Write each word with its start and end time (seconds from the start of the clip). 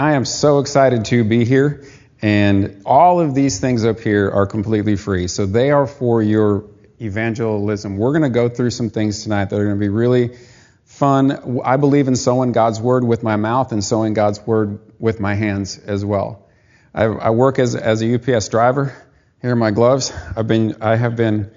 I 0.00 0.12
am 0.12 0.24
so 0.24 0.60
excited 0.60 1.06
to 1.06 1.24
be 1.24 1.44
here, 1.44 1.84
and 2.22 2.82
all 2.86 3.20
of 3.20 3.34
these 3.34 3.58
things 3.58 3.84
up 3.84 3.98
here 3.98 4.30
are 4.30 4.46
completely 4.46 4.94
free. 4.94 5.26
So 5.26 5.44
they 5.44 5.72
are 5.72 5.88
for 5.88 6.22
your 6.22 6.66
evangelism. 7.00 7.96
We're 7.96 8.12
going 8.12 8.22
to 8.22 8.28
go 8.28 8.48
through 8.48 8.70
some 8.70 8.90
things 8.90 9.24
tonight 9.24 9.46
that 9.46 9.58
are 9.58 9.64
going 9.64 9.74
to 9.74 9.80
be 9.80 9.88
really 9.88 10.36
fun. 10.84 11.60
I 11.64 11.78
believe 11.78 12.06
in 12.06 12.14
sowing 12.14 12.52
God's 12.52 12.80
word 12.80 13.02
with 13.02 13.24
my 13.24 13.34
mouth 13.34 13.72
and 13.72 13.82
sowing 13.82 14.14
God's 14.14 14.40
word 14.40 14.78
with 15.00 15.18
my 15.18 15.34
hands 15.34 15.78
as 15.78 16.04
well. 16.04 16.46
I, 16.94 17.06
I 17.06 17.30
work 17.30 17.58
as, 17.58 17.74
as 17.74 18.00
a 18.00 18.14
UPS 18.14 18.50
driver. 18.50 18.96
Here 19.42 19.50
are 19.50 19.56
my 19.56 19.72
gloves. 19.72 20.12
I've 20.36 20.46
been, 20.46 20.76
I 20.80 20.94
have 20.94 21.16
been 21.16 21.50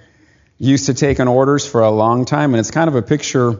used 0.58 0.88
to 0.88 0.96
taking 0.96 1.28
orders 1.28 1.70
for 1.70 1.82
a 1.82 1.92
long 1.92 2.26
time, 2.26 2.56
and 2.56 2.60
it's 2.60 2.72
kind 2.72 2.88
of 2.88 2.96
a 2.96 3.04
picture 3.04 3.60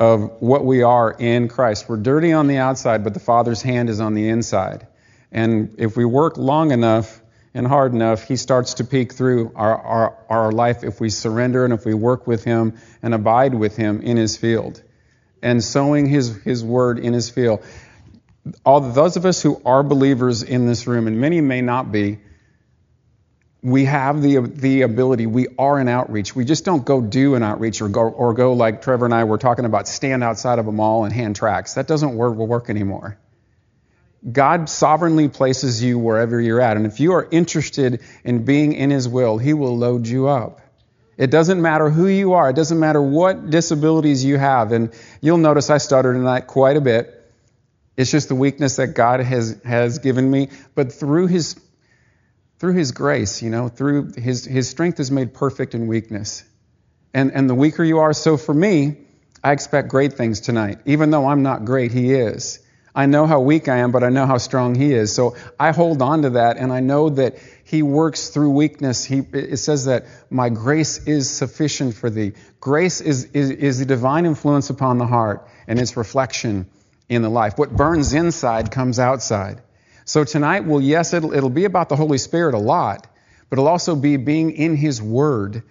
of 0.00 0.40
what 0.40 0.64
we 0.64 0.82
are 0.82 1.12
in 1.12 1.46
Christ. 1.48 1.86
We're 1.86 1.98
dirty 1.98 2.32
on 2.32 2.46
the 2.46 2.56
outside, 2.56 3.04
but 3.04 3.12
the 3.12 3.20
Father's 3.20 3.60
hand 3.60 3.90
is 3.90 4.00
on 4.00 4.14
the 4.14 4.30
inside. 4.30 4.86
And 5.30 5.74
if 5.78 5.94
we 5.94 6.06
work 6.06 6.38
long 6.38 6.72
enough 6.72 7.20
and 7.52 7.66
hard 7.66 7.92
enough, 7.92 8.24
He 8.24 8.36
starts 8.36 8.74
to 8.74 8.84
peek 8.84 9.12
through 9.12 9.52
our, 9.54 9.76
our, 9.78 10.16
our 10.30 10.52
life 10.52 10.84
if 10.84 11.00
we 11.00 11.10
surrender 11.10 11.66
and 11.66 11.74
if 11.74 11.84
we 11.84 11.92
work 11.92 12.26
with 12.26 12.44
Him 12.44 12.78
and 13.02 13.12
abide 13.12 13.54
with 13.54 13.76
Him 13.76 14.00
in 14.00 14.16
His 14.16 14.38
field 14.38 14.82
and 15.42 15.62
sowing 15.62 16.06
His, 16.06 16.34
His 16.44 16.64
word 16.64 16.98
in 16.98 17.12
His 17.12 17.28
field. 17.28 17.62
All 18.64 18.80
those 18.80 19.18
of 19.18 19.26
us 19.26 19.42
who 19.42 19.60
are 19.66 19.82
believers 19.82 20.42
in 20.42 20.66
this 20.66 20.86
room, 20.86 21.08
and 21.08 21.20
many 21.20 21.42
may 21.42 21.60
not 21.60 21.92
be, 21.92 22.20
we 23.62 23.84
have 23.84 24.22
the, 24.22 24.38
the 24.38 24.82
ability, 24.82 25.26
we 25.26 25.48
are 25.58 25.78
an 25.78 25.88
outreach. 25.88 26.34
We 26.34 26.44
just 26.44 26.64
don't 26.64 26.84
go 26.84 27.00
do 27.00 27.34
an 27.34 27.42
outreach 27.42 27.82
or 27.82 27.88
go, 27.88 28.02
or 28.02 28.32
go 28.32 28.54
like 28.54 28.80
Trevor 28.80 29.04
and 29.04 29.14
I 29.14 29.24
were 29.24 29.38
talking 29.38 29.66
about, 29.66 29.86
stand 29.86 30.24
outside 30.24 30.58
of 30.58 30.66
a 30.66 30.72
mall 30.72 31.04
and 31.04 31.12
hand 31.12 31.36
tracts. 31.36 31.74
That 31.74 31.86
doesn't 31.86 32.16
work, 32.16 32.34
work 32.36 32.70
anymore. 32.70 33.18
God 34.30 34.68
sovereignly 34.68 35.28
places 35.28 35.82
you 35.82 35.98
wherever 35.98 36.40
you're 36.40 36.60
at. 36.60 36.76
And 36.76 36.86
if 36.86 37.00
you 37.00 37.12
are 37.12 37.28
interested 37.30 38.00
in 38.24 38.44
being 38.44 38.72
in 38.72 38.90
His 38.90 39.08
will, 39.08 39.36
He 39.38 39.52
will 39.52 39.76
load 39.76 40.06
you 40.06 40.28
up. 40.28 40.60
It 41.18 41.30
doesn't 41.30 41.60
matter 41.60 41.90
who 41.90 42.06
you 42.06 42.34
are. 42.34 42.48
It 42.48 42.56
doesn't 42.56 42.78
matter 42.78 43.02
what 43.02 43.50
disabilities 43.50 44.24
you 44.24 44.38
have. 44.38 44.72
And 44.72 44.92
you'll 45.20 45.38
notice 45.38 45.68
I 45.68 45.78
stuttered 45.78 46.16
tonight 46.16 46.46
quite 46.46 46.78
a 46.78 46.80
bit. 46.80 47.16
It's 47.96 48.10
just 48.10 48.28
the 48.28 48.34
weakness 48.34 48.76
that 48.76 48.88
God 48.88 49.20
has, 49.20 49.60
has 49.64 49.98
given 49.98 50.30
me. 50.30 50.48
But 50.74 50.92
through 50.92 51.26
His 51.26 51.60
through 52.60 52.74
his 52.74 52.92
grace, 52.92 53.42
you 53.42 53.48
know, 53.48 53.68
through 53.68 54.12
his, 54.12 54.44
his 54.44 54.68
strength 54.68 55.00
is 55.00 55.10
made 55.10 55.32
perfect 55.32 55.74
in 55.74 55.86
weakness. 55.86 56.44
And, 57.14 57.32
and 57.32 57.48
the 57.48 57.54
weaker 57.54 57.82
you 57.82 58.00
are, 58.00 58.12
so 58.12 58.36
for 58.36 58.52
me, 58.52 58.98
I 59.42 59.52
expect 59.52 59.88
great 59.88 60.12
things 60.12 60.40
tonight. 60.40 60.78
Even 60.84 61.10
though 61.10 61.26
I'm 61.26 61.42
not 61.42 61.64
great, 61.64 61.90
he 61.90 62.12
is. 62.12 62.60
I 62.94 63.06
know 63.06 63.26
how 63.26 63.40
weak 63.40 63.68
I 63.68 63.78
am, 63.78 63.92
but 63.92 64.04
I 64.04 64.10
know 64.10 64.26
how 64.26 64.36
strong 64.36 64.74
he 64.74 64.92
is. 64.92 65.14
So 65.14 65.36
I 65.58 65.72
hold 65.72 66.02
on 66.02 66.22
to 66.22 66.30
that, 66.30 66.58
and 66.58 66.70
I 66.70 66.80
know 66.80 67.08
that 67.08 67.38
he 67.64 67.82
works 67.82 68.28
through 68.28 68.50
weakness. 68.50 69.04
He, 69.04 69.20
it 69.32 69.56
says 69.56 69.86
that 69.86 70.04
my 70.28 70.50
grace 70.50 71.06
is 71.06 71.30
sufficient 71.30 71.94
for 71.94 72.10
thee. 72.10 72.34
Grace 72.60 73.00
is, 73.00 73.24
is, 73.32 73.50
is 73.50 73.78
the 73.78 73.86
divine 73.86 74.26
influence 74.26 74.68
upon 74.68 74.98
the 74.98 75.06
heart 75.06 75.48
and 75.66 75.78
its 75.78 75.96
reflection 75.96 76.68
in 77.08 77.22
the 77.22 77.30
life. 77.30 77.56
What 77.56 77.74
burns 77.74 78.12
inside 78.12 78.70
comes 78.70 78.98
outside. 78.98 79.62
So 80.10 80.24
tonight, 80.24 80.64
well, 80.64 80.80
yes, 80.80 81.14
it'll, 81.14 81.32
it'll 81.34 81.50
be 81.50 81.66
about 81.66 81.88
the 81.88 81.94
Holy 81.94 82.18
Spirit 82.18 82.56
a 82.56 82.58
lot, 82.58 83.06
but 83.48 83.60
it'll 83.60 83.68
also 83.68 83.94
be 83.94 84.16
being 84.16 84.50
in 84.50 84.74
His 84.74 85.00
Word 85.00 85.62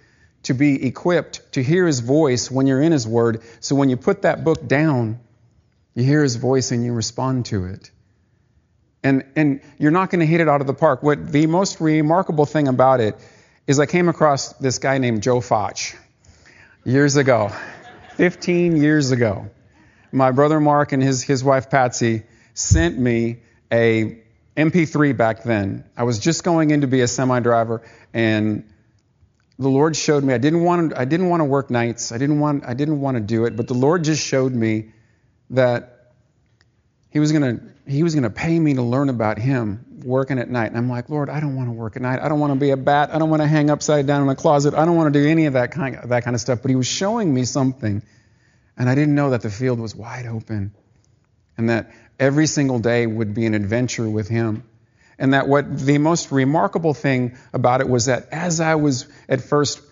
to 0.44 0.54
be 0.54 0.86
equipped 0.86 1.52
to 1.52 1.62
hear 1.62 1.86
His 1.86 2.00
voice 2.00 2.50
when 2.50 2.66
you're 2.66 2.80
in 2.80 2.90
His 2.90 3.06
Word. 3.06 3.42
So 3.60 3.76
when 3.76 3.90
you 3.90 3.98
put 3.98 4.22
that 4.22 4.42
book 4.42 4.66
down, 4.66 5.20
you 5.94 6.04
hear 6.04 6.22
His 6.22 6.36
voice 6.36 6.70
and 6.70 6.82
you 6.82 6.94
respond 6.94 7.44
to 7.46 7.66
it. 7.66 7.90
And, 9.02 9.26
and 9.36 9.60
you're 9.76 9.90
not 9.90 10.08
going 10.08 10.20
to 10.20 10.26
hit 10.26 10.40
it 10.40 10.48
out 10.48 10.62
of 10.62 10.66
the 10.66 10.72
park. 10.72 11.02
What 11.02 11.30
the 11.30 11.46
most 11.46 11.78
remarkable 11.78 12.46
thing 12.46 12.66
about 12.66 13.00
it 13.00 13.16
is 13.66 13.78
I 13.78 13.84
came 13.84 14.08
across 14.08 14.54
this 14.54 14.78
guy 14.78 14.96
named 14.96 15.22
Joe 15.22 15.40
Focht 15.40 15.94
years 16.82 17.16
ago, 17.16 17.52
15 18.14 18.78
years 18.78 19.10
ago. 19.10 19.50
My 20.12 20.30
brother 20.30 20.60
Mark 20.60 20.92
and 20.92 21.02
his, 21.02 21.22
his 21.22 21.44
wife 21.44 21.68
Patsy 21.68 22.22
sent 22.54 22.98
me 22.98 23.40
a 23.70 24.19
MP3 24.56 25.16
back 25.16 25.42
then. 25.42 25.84
I 25.96 26.02
was 26.02 26.18
just 26.18 26.44
going 26.44 26.70
in 26.70 26.80
to 26.82 26.86
be 26.86 27.00
a 27.00 27.08
semi 27.08 27.40
driver, 27.40 27.82
and 28.12 28.64
the 29.58 29.68
Lord 29.68 29.94
showed 29.94 30.24
me 30.24 30.32
I 30.32 30.38
didn't 30.38 30.62
want 30.62 30.90
to, 30.90 31.00
I 31.00 31.04
didn't 31.04 31.28
want 31.28 31.40
to 31.40 31.44
work 31.44 31.70
nights. 31.70 32.12
I 32.12 32.18
didn't 32.18 32.40
want 32.40 32.64
I 32.66 32.74
didn't 32.74 33.00
want 33.00 33.16
to 33.16 33.20
do 33.20 33.44
it, 33.44 33.56
but 33.56 33.68
the 33.68 33.74
Lord 33.74 34.04
just 34.04 34.26
showed 34.26 34.52
me 34.52 34.92
that 35.50 36.12
He 37.10 37.20
was 37.20 37.30
gonna 37.30 37.60
He 37.86 38.02
was 38.02 38.14
gonna 38.14 38.30
pay 38.30 38.58
me 38.58 38.74
to 38.74 38.82
learn 38.82 39.08
about 39.08 39.38
Him 39.38 39.84
working 40.04 40.38
at 40.38 40.48
night. 40.48 40.68
And 40.68 40.78
I'm 40.78 40.88
like, 40.88 41.10
Lord, 41.10 41.28
I 41.28 41.40
don't 41.40 41.56
want 41.56 41.68
to 41.68 41.72
work 41.72 41.96
at 41.96 42.02
night. 42.02 42.20
I 42.22 42.28
don't 42.28 42.40
want 42.40 42.54
to 42.54 42.58
be 42.58 42.70
a 42.70 42.76
bat. 42.76 43.10
I 43.12 43.18
don't 43.18 43.28
want 43.28 43.42
to 43.42 43.48
hang 43.48 43.68
upside 43.68 44.06
down 44.06 44.22
in 44.22 44.28
a 44.30 44.34
closet. 44.34 44.72
I 44.74 44.86
don't 44.86 44.96
want 44.96 45.12
to 45.12 45.22
do 45.22 45.28
any 45.28 45.44
of 45.44 45.52
that 45.52 45.72
kind 45.72 45.96
of, 45.96 46.08
that 46.08 46.24
kind 46.24 46.34
of 46.34 46.40
stuff. 46.40 46.62
But 46.62 46.70
He 46.70 46.76
was 46.76 46.86
showing 46.86 47.32
me 47.32 47.44
something, 47.44 48.02
and 48.78 48.88
I 48.88 48.94
didn't 48.94 49.14
know 49.14 49.30
that 49.30 49.42
the 49.42 49.50
field 49.50 49.78
was 49.78 49.94
wide 49.94 50.26
open, 50.26 50.74
and 51.58 51.68
that 51.68 51.92
every 52.20 52.46
single 52.46 52.78
day 52.78 53.06
would 53.06 53.34
be 53.34 53.46
an 53.46 53.54
adventure 53.54 54.08
with 54.08 54.28
Him 54.28 54.62
and 55.20 55.34
that 55.34 55.46
what 55.46 55.78
the 55.78 55.98
most 55.98 56.32
remarkable 56.32 56.94
thing 56.94 57.36
about 57.52 57.82
it 57.82 57.88
was 57.88 58.06
that 58.06 58.30
as 58.32 58.58
I 58.58 58.76
was 58.76 59.06
at 59.28 59.42
first, 59.42 59.82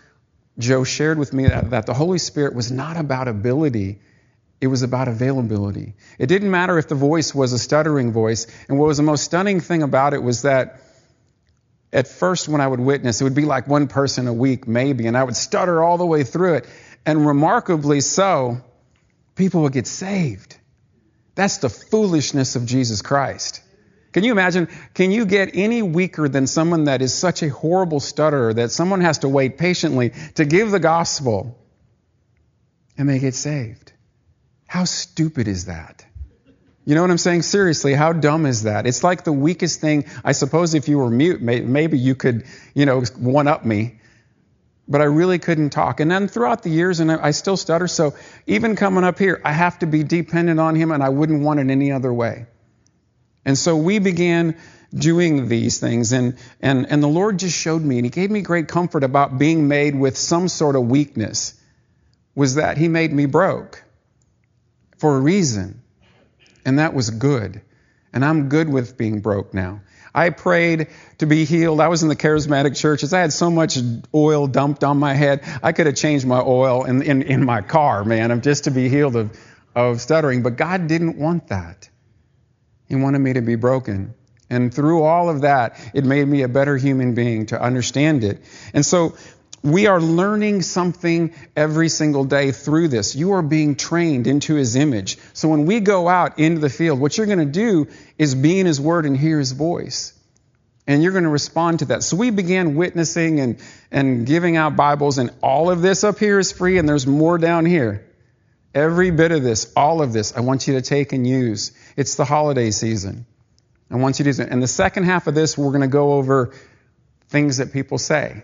Joe 0.58 0.84
shared 0.84 1.18
with 1.18 1.34
me 1.34 1.46
that, 1.46 1.70
that 1.70 1.86
the 1.86 1.92
Holy 1.92 2.18
Spirit 2.18 2.54
was 2.54 2.72
not 2.72 2.96
about 2.96 3.28
ability, 3.28 4.00
it 4.60 4.66
was 4.68 4.82
about 4.82 5.06
availability. 5.06 5.94
It 6.18 6.26
didn't 6.26 6.50
matter 6.50 6.78
if 6.78 6.88
the 6.88 6.94
voice 6.94 7.34
was 7.34 7.52
a 7.52 7.58
stuttering 7.58 8.10
voice. 8.10 8.46
And 8.68 8.78
what 8.78 8.86
was 8.86 8.96
the 8.96 9.02
most 9.02 9.22
stunning 9.22 9.60
thing 9.60 9.82
about 9.82 10.14
it 10.14 10.22
was 10.22 10.42
that 10.42 10.80
at 11.92 12.08
first, 12.08 12.48
when 12.48 12.60
I 12.60 12.66
would 12.66 12.80
witness, 12.80 13.20
it 13.20 13.24
would 13.24 13.34
be 13.34 13.44
like 13.44 13.68
one 13.68 13.86
person 13.86 14.28
a 14.28 14.32
week, 14.32 14.66
maybe, 14.66 15.06
and 15.06 15.16
I 15.16 15.24
would 15.24 15.36
stutter 15.36 15.82
all 15.82 15.96
the 15.96 16.06
way 16.06 16.24
through 16.24 16.54
it. 16.54 16.66
And 17.06 17.26
remarkably 17.26 18.00
so, 18.00 18.60
people 19.36 19.62
would 19.62 19.72
get 19.72 19.86
saved. 19.86 20.57
That's 21.38 21.58
the 21.58 21.70
foolishness 21.70 22.56
of 22.56 22.66
Jesus 22.66 23.00
Christ. 23.00 23.62
Can 24.10 24.24
you 24.24 24.32
imagine? 24.32 24.66
Can 24.94 25.12
you 25.12 25.24
get 25.24 25.50
any 25.54 25.82
weaker 25.82 26.28
than 26.28 26.48
someone 26.48 26.84
that 26.84 27.00
is 27.00 27.14
such 27.14 27.44
a 27.44 27.48
horrible 27.48 28.00
stutterer 28.00 28.52
that 28.54 28.72
someone 28.72 29.02
has 29.02 29.18
to 29.18 29.28
wait 29.28 29.56
patiently 29.56 30.14
to 30.34 30.44
give 30.44 30.72
the 30.72 30.80
gospel 30.80 31.56
and 32.96 33.08
they 33.08 33.20
get 33.20 33.36
saved? 33.36 33.92
How 34.66 34.82
stupid 34.82 35.46
is 35.46 35.66
that? 35.66 36.04
You 36.84 36.96
know 36.96 37.02
what 37.02 37.10
I'm 37.12 37.18
saying? 37.18 37.42
Seriously, 37.42 37.94
how 37.94 38.12
dumb 38.12 38.44
is 38.44 38.64
that? 38.64 38.88
It's 38.88 39.04
like 39.04 39.22
the 39.22 39.32
weakest 39.32 39.80
thing. 39.80 40.06
I 40.24 40.32
suppose 40.32 40.74
if 40.74 40.88
you 40.88 40.98
were 40.98 41.08
mute, 41.08 41.40
maybe 41.40 41.98
you 42.00 42.16
could, 42.16 42.46
you 42.74 42.84
know, 42.84 43.02
one 43.16 43.46
up 43.46 43.64
me. 43.64 43.97
But 44.88 45.02
I 45.02 45.04
really 45.04 45.38
couldn't 45.38 45.70
talk. 45.70 46.00
And 46.00 46.10
then 46.10 46.28
throughout 46.28 46.62
the 46.62 46.70
years, 46.70 47.00
and 47.00 47.12
I 47.12 47.32
still 47.32 47.58
stutter, 47.58 47.88
so 47.88 48.14
even 48.46 48.74
coming 48.74 49.04
up 49.04 49.18
here, 49.18 49.40
I 49.44 49.52
have 49.52 49.78
to 49.80 49.86
be 49.86 50.02
dependent 50.02 50.58
on 50.58 50.74
Him, 50.74 50.92
and 50.92 51.02
I 51.02 51.10
wouldn't 51.10 51.42
want 51.42 51.60
it 51.60 51.70
any 51.70 51.92
other 51.92 52.12
way. 52.12 52.46
And 53.44 53.56
so 53.56 53.76
we 53.76 53.98
began 53.98 54.56
doing 54.94 55.48
these 55.48 55.78
things 55.78 56.12
and, 56.12 56.38
and, 56.60 56.86
and 56.90 57.02
the 57.02 57.08
Lord 57.08 57.38
just 57.38 57.56
showed 57.56 57.82
me 57.82 57.98
and 57.98 58.06
he 58.06 58.10
gave 58.10 58.30
me 58.30 58.40
great 58.40 58.68
comfort 58.68 59.04
about 59.04 59.38
being 59.38 59.68
made 59.68 59.94
with 59.94 60.16
some 60.16 60.48
sort 60.48 60.76
of 60.76 60.86
weakness 60.86 61.54
was 62.34 62.54
that 62.54 62.78
he 62.78 62.88
made 62.88 63.12
me 63.12 63.26
broke 63.26 63.82
for 64.96 65.16
a 65.16 65.20
reason. 65.20 65.82
And 66.64 66.78
that 66.78 66.94
was 66.94 67.10
good. 67.10 67.60
And 68.12 68.24
I'm 68.24 68.48
good 68.48 68.68
with 68.68 68.96
being 68.96 69.20
broke 69.20 69.52
now. 69.52 69.80
I 70.14 70.30
prayed 70.30 70.88
to 71.18 71.26
be 71.26 71.44
healed. 71.44 71.80
I 71.80 71.88
was 71.88 72.02
in 72.02 72.08
the 72.08 72.16
charismatic 72.16 72.76
churches. 72.76 73.12
I 73.12 73.20
had 73.20 73.32
so 73.32 73.50
much 73.50 73.78
oil 74.14 74.46
dumped 74.46 74.84
on 74.84 74.98
my 74.98 75.14
head. 75.14 75.42
I 75.62 75.72
could 75.72 75.86
have 75.86 75.96
changed 75.96 76.26
my 76.26 76.40
oil 76.40 76.84
in, 76.84 77.02
in, 77.02 77.22
in 77.22 77.44
my 77.44 77.62
car, 77.62 78.04
man, 78.04 78.40
just 78.42 78.64
to 78.64 78.70
be 78.70 78.88
healed 78.88 79.16
of, 79.16 79.38
of 79.74 80.00
stuttering. 80.00 80.42
But 80.42 80.56
God 80.56 80.86
didn't 80.86 81.18
want 81.18 81.48
that. 81.48 81.88
He 82.88 82.96
wanted 82.96 83.18
me 83.18 83.34
to 83.34 83.42
be 83.42 83.56
broken. 83.56 84.14
And 84.50 84.72
through 84.72 85.02
all 85.02 85.28
of 85.28 85.42
that, 85.42 85.78
it 85.92 86.04
made 86.04 86.26
me 86.26 86.42
a 86.42 86.48
better 86.48 86.76
human 86.76 87.14
being 87.14 87.46
to 87.46 87.60
understand 87.60 88.24
it. 88.24 88.42
And 88.72 88.84
so 88.84 89.14
we 89.62 89.86
are 89.86 90.00
learning 90.00 90.62
something 90.62 91.34
every 91.56 91.88
single 91.88 92.24
day 92.24 92.52
through 92.52 92.88
this. 92.88 93.16
You 93.16 93.32
are 93.32 93.42
being 93.42 93.74
trained 93.74 94.26
into 94.26 94.54
His 94.54 94.76
image. 94.76 95.18
So 95.32 95.48
when 95.48 95.66
we 95.66 95.80
go 95.80 96.08
out 96.08 96.38
into 96.38 96.60
the 96.60 96.70
field, 96.70 97.00
what 97.00 97.16
you're 97.16 97.26
going 97.26 97.38
to 97.38 97.44
do 97.44 97.88
is 98.18 98.34
be 98.34 98.60
in 98.60 98.66
His 98.66 98.80
Word 98.80 99.04
and 99.04 99.16
hear 99.16 99.38
His 99.38 99.52
voice. 99.52 100.12
And 100.86 101.02
you're 101.02 101.12
going 101.12 101.24
to 101.24 101.30
respond 101.30 101.80
to 101.80 101.86
that. 101.86 102.02
So 102.02 102.16
we 102.16 102.30
began 102.30 102.76
witnessing 102.76 103.40
and, 103.40 103.60
and 103.90 104.26
giving 104.26 104.56
out 104.56 104.76
Bibles, 104.76 105.18
and 105.18 105.30
all 105.42 105.70
of 105.70 105.82
this 105.82 106.04
up 106.04 106.18
here 106.18 106.38
is 106.38 106.52
free, 106.52 106.78
and 106.78 106.88
there's 106.88 107.06
more 107.06 107.36
down 107.36 107.66
here. 107.66 108.06
Every 108.74 109.10
bit 109.10 109.32
of 109.32 109.42
this, 109.42 109.72
all 109.74 110.02
of 110.02 110.12
this, 110.12 110.36
I 110.36 110.40
want 110.40 110.68
you 110.68 110.74
to 110.74 110.82
take 110.82 111.12
and 111.12 111.26
use. 111.26 111.72
It's 111.96 112.14
the 112.14 112.24
holiday 112.24 112.70
season. 112.70 113.26
I 113.90 113.96
want 113.96 114.18
you 114.18 114.24
to 114.26 114.32
do 114.32 114.42
it. 114.42 114.50
And 114.50 114.62
the 114.62 114.68
second 114.68 115.04
half 115.04 115.26
of 115.26 115.34
this, 115.34 115.58
we're 115.58 115.70
going 115.70 115.80
to 115.80 115.88
go 115.88 116.12
over 116.12 116.54
things 117.28 117.56
that 117.58 117.72
people 117.72 117.98
say. 117.98 118.42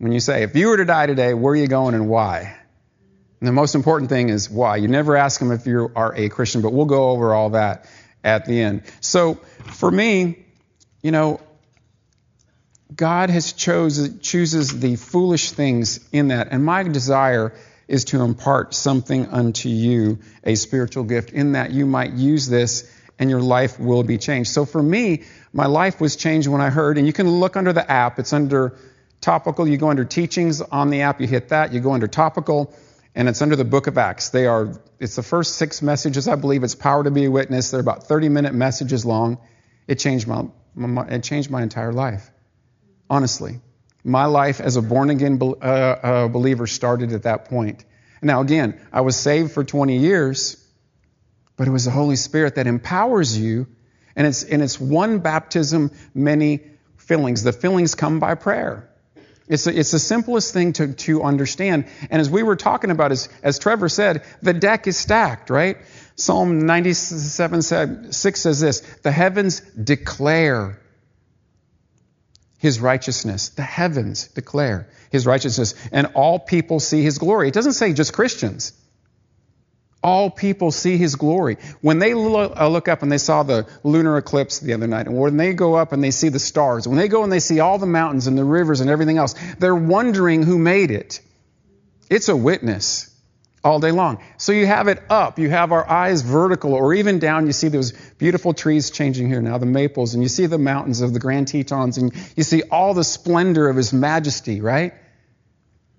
When 0.00 0.12
you 0.12 0.20
say, 0.20 0.44
if 0.44 0.56
you 0.56 0.68
were 0.68 0.78
to 0.78 0.86
die 0.86 1.04
today, 1.04 1.34
where 1.34 1.52
are 1.52 1.56
you 1.56 1.66
going 1.66 1.94
and 1.94 2.08
why? 2.08 2.56
And 3.38 3.46
the 3.46 3.52
most 3.52 3.74
important 3.74 4.08
thing 4.08 4.30
is 4.30 4.48
why. 4.48 4.76
You 4.76 4.88
never 4.88 5.14
ask 5.14 5.38
them 5.38 5.52
if 5.52 5.66
you 5.66 5.92
are 5.94 6.14
a 6.16 6.30
Christian, 6.30 6.62
but 6.62 6.72
we'll 6.72 6.86
go 6.86 7.10
over 7.10 7.34
all 7.34 7.50
that 7.50 7.84
at 8.24 8.46
the 8.46 8.62
end. 8.62 8.84
So 9.02 9.34
for 9.34 9.90
me, 9.90 10.46
you 11.02 11.10
know, 11.10 11.38
God 12.94 13.28
has 13.28 13.52
chose, 13.52 14.20
chooses 14.20 14.80
the 14.80 14.96
foolish 14.96 15.50
things 15.50 16.00
in 16.12 16.28
that. 16.28 16.48
And 16.50 16.64
my 16.64 16.82
desire 16.82 17.52
is 17.86 18.06
to 18.06 18.22
impart 18.22 18.72
something 18.72 19.26
unto 19.26 19.68
you, 19.68 20.20
a 20.44 20.54
spiritual 20.54 21.04
gift, 21.04 21.30
in 21.30 21.52
that 21.52 21.72
you 21.72 21.84
might 21.84 22.14
use 22.14 22.48
this 22.48 22.90
and 23.18 23.28
your 23.28 23.42
life 23.42 23.78
will 23.78 24.02
be 24.02 24.16
changed. 24.16 24.50
So 24.50 24.64
for 24.64 24.82
me, 24.82 25.24
my 25.52 25.66
life 25.66 26.00
was 26.00 26.16
changed 26.16 26.48
when 26.48 26.62
I 26.62 26.70
heard, 26.70 26.96
and 26.96 27.06
you 27.06 27.12
can 27.12 27.28
look 27.28 27.54
under 27.54 27.74
the 27.74 27.90
app, 27.90 28.18
it's 28.18 28.32
under 28.32 28.78
topical. 29.20 29.68
You 29.68 29.76
go 29.76 29.90
under 29.90 30.04
teachings 30.04 30.60
on 30.60 30.90
the 30.90 31.02
app, 31.02 31.20
you 31.20 31.26
hit 31.26 31.50
that, 31.50 31.72
you 31.72 31.80
go 31.80 31.92
under 31.92 32.06
topical, 32.06 32.74
and 33.14 33.28
it's 33.28 33.42
under 33.42 33.56
the 33.56 33.64
book 33.64 33.86
of 33.86 33.98
Acts. 33.98 34.30
They 34.30 34.46
are, 34.46 34.80
it's 34.98 35.16
the 35.16 35.22
first 35.22 35.56
six 35.56 35.82
messages, 35.82 36.28
I 36.28 36.36
believe. 36.36 36.64
It's 36.64 36.74
power 36.74 37.04
to 37.04 37.10
be 37.10 37.24
a 37.24 37.30
witness. 37.30 37.70
They're 37.70 37.80
about 37.80 38.04
30 38.04 38.28
minute 38.28 38.54
messages 38.54 39.04
long. 39.04 39.38
It 39.86 39.98
changed 39.98 40.26
my, 40.26 40.44
my 40.74 41.06
it 41.08 41.22
changed 41.22 41.50
my 41.50 41.62
entire 41.62 41.92
life. 41.92 42.30
Honestly. 43.08 43.60
My 44.02 44.24
life 44.24 44.60
as 44.60 44.76
a 44.76 44.82
born 44.82 45.10
again 45.10 45.38
uh, 45.42 45.64
uh, 45.64 46.28
believer 46.28 46.66
started 46.66 47.12
at 47.12 47.24
that 47.24 47.46
point. 47.46 47.84
Now, 48.22 48.40
again, 48.40 48.80
I 48.92 49.02
was 49.02 49.16
saved 49.16 49.52
for 49.52 49.64
20 49.64 49.98
years, 49.98 50.56
but 51.56 51.68
it 51.68 51.70
was 51.70 51.84
the 51.84 51.90
Holy 51.90 52.16
Spirit 52.16 52.54
that 52.54 52.66
empowers 52.66 53.38
you, 53.38 53.66
and 54.16 54.26
it's, 54.26 54.42
and 54.42 54.62
it's 54.62 54.80
one 54.80 55.18
baptism, 55.18 55.90
many 56.14 56.60
fillings. 56.96 57.42
The 57.42 57.52
fillings 57.52 57.94
come 57.94 58.20
by 58.20 58.34
prayer. 58.34 58.89
It's, 59.50 59.66
it's 59.66 59.90
the 59.90 59.98
simplest 59.98 60.54
thing 60.54 60.74
to, 60.74 60.92
to 60.92 61.24
understand. 61.24 61.86
And 62.08 62.20
as 62.20 62.30
we 62.30 62.44
were 62.44 62.54
talking 62.54 62.92
about, 62.92 63.10
as, 63.10 63.28
as 63.42 63.58
Trevor 63.58 63.88
said, 63.88 64.22
the 64.40 64.54
deck 64.54 64.86
is 64.86 64.96
stacked, 64.96 65.50
right? 65.50 65.76
Psalm 66.14 66.66
97 66.66 68.12
6 68.12 68.40
says 68.40 68.60
this 68.60 68.80
The 69.02 69.10
heavens 69.10 69.60
declare 69.60 70.80
his 72.58 72.78
righteousness. 72.78 73.48
The 73.48 73.62
heavens 73.62 74.28
declare 74.28 74.88
his 75.10 75.26
righteousness, 75.26 75.74
and 75.90 76.06
all 76.14 76.38
people 76.38 76.78
see 76.78 77.02
his 77.02 77.18
glory. 77.18 77.48
It 77.48 77.54
doesn't 77.54 77.72
say 77.72 77.92
just 77.92 78.12
Christians. 78.12 78.72
All 80.02 80.30
people 80.30 80.70
see 80.70 80.96
his 80.96 81.16
glory. 81.16 81.58
When 81.82 81.98
they 81.98 82.12
uh, 82.12 82.68
look 82.68 82.88
up 82.88 83.02
and 83.02 83.12
they 83.12 83.18
saw 83.18 83.42
the 83.42 83.68
lunar 83.84 84.16
eclipse 84.16 84.58
the 84.58 84.72
other 84.72 84.86
night, 84.86 85.06
and 85.06 85.18
when 85.18 85.36
they 85.36 85.52
go 85.52 85.74
up 85.74 85.92
and 85.92 86.02
they 86.02 86.10
see 86.10 86.30
the 86.30 86.38
stars, 86.38 86.88
when 86.88 86.96
they 86.96 87.08
go 87.08 87.22
and 87.22 87.30
they 87.30 87.40
see 87.40 87.60
all 87.60 87.78
the 87.78 87.86
mountains 87.86 88.26
and 88.26 88.36
the 88.36 88.44
rivers 88.44 88.80
and 88.80 88.88
everything 88.88 89.18
else, 89.18 89.34
they're 89.58 89.74
wondering 89.74 90.42
who 90.42 90.58
made 90.58 90.90
it. 90.90 91.20
It's 92.08 92.28
a 92.28 92.36
witness 92.36 93.14
all 93.62 93.78
day 93.78 93.90
long. 93.90 94.22
So 94.38 94.52
you 94.52 94.66
have 94.66 94.88
it 94.88 95.02
up, 95.10 95.38
you 95.38 95.50
have 95.50 95.70
our 95.70 95.88
eyes 95.88 96.22
vertical, 96.22 96.72
or 96.72 96.94
even 96.94 97.18
down, 97.18 97.46
you 97.46 97.52
see 97.52 97.68
those 97.68 97.92
beautiful 97.92 98.54
trees 98.54 98.90
changing 98.90 99.28
here 99.28 99.42
now, 99.42 99.58
the 99.58 99.66
maples, 99.66 100.14
and 100.14 100.22
you 100.22 100.30
see 100.30 100.46
the 100.46 100.58
mountains 100.58 101.02
of 101.02 101.12
the 101.12 101.18
Grand 101.18 101.48
Tetons, 101.48 101.98
and 101.98 102.14
you 102.36 102.42
see 102.42 102.62
all 102.70 102.94
the 102.94 103.04
splendor 103.04 103.68
of 103.68 103.76
His 103.76 103.92
majesty, 103.92 104.62
right? 104.62 104.94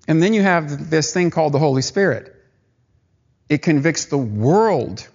And 0.08 0.22
then 0.22 0.34
you 0.34 0.42
have 0.42 0.90
this 0.90 1.14
thing 1.14 1.30
called 1.30 1.54
the 1.54 1.60
Holy 1.60 1.84
Spirit. 1.84 2.36
It 3.52 3.62
convicts 3.62 4.06
the 4.06 4.18
world 4.18 5.08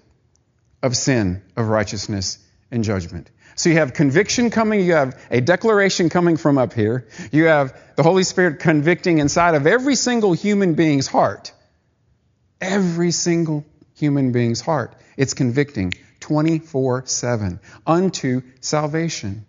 of 0.81 0.97
sin, 0.97 1.43
of 1.57 1.67
righteousness, 1.67 2.39
and 2.71 2.85
judgment. 2.85 3.31
So 3.57 3.71
you 3.71 3.77
have 3.79 3.95
conviction 3.95 4.51
coming, 4.51 4.81
you 4.81 4.93
have 4.93 5.19
a 5.31 5.41
declaration 5.41 6.09
coming 6.09 6.37
from 6.37 6.59
up 6.59 6.73
here, 6.73 7.09
you 7.33 7.47
have 7.47 7.77
the 7.97 8.05
Holy 8.05 8.23
Spirit 8.23 8.61
convicting 8.61 9.19
inside 9.19 9.57
of 9.57 9.67
every 9.67 9.97
single 9.97 10.35
human 10.35 10.75
being's 10.75 11.09
heart 11.09 11.53
every 12.61 13.11
single 13.11 13.65
human 13.95 14.33
being's 14.33 14.61
heart. 14.61 14.95
It's 15.17 15.35
convicting 15.35 15.95
24 16.21 17.07
7 17.07 17.61
unto 17.87 18.43
salvation. 18.61 19.47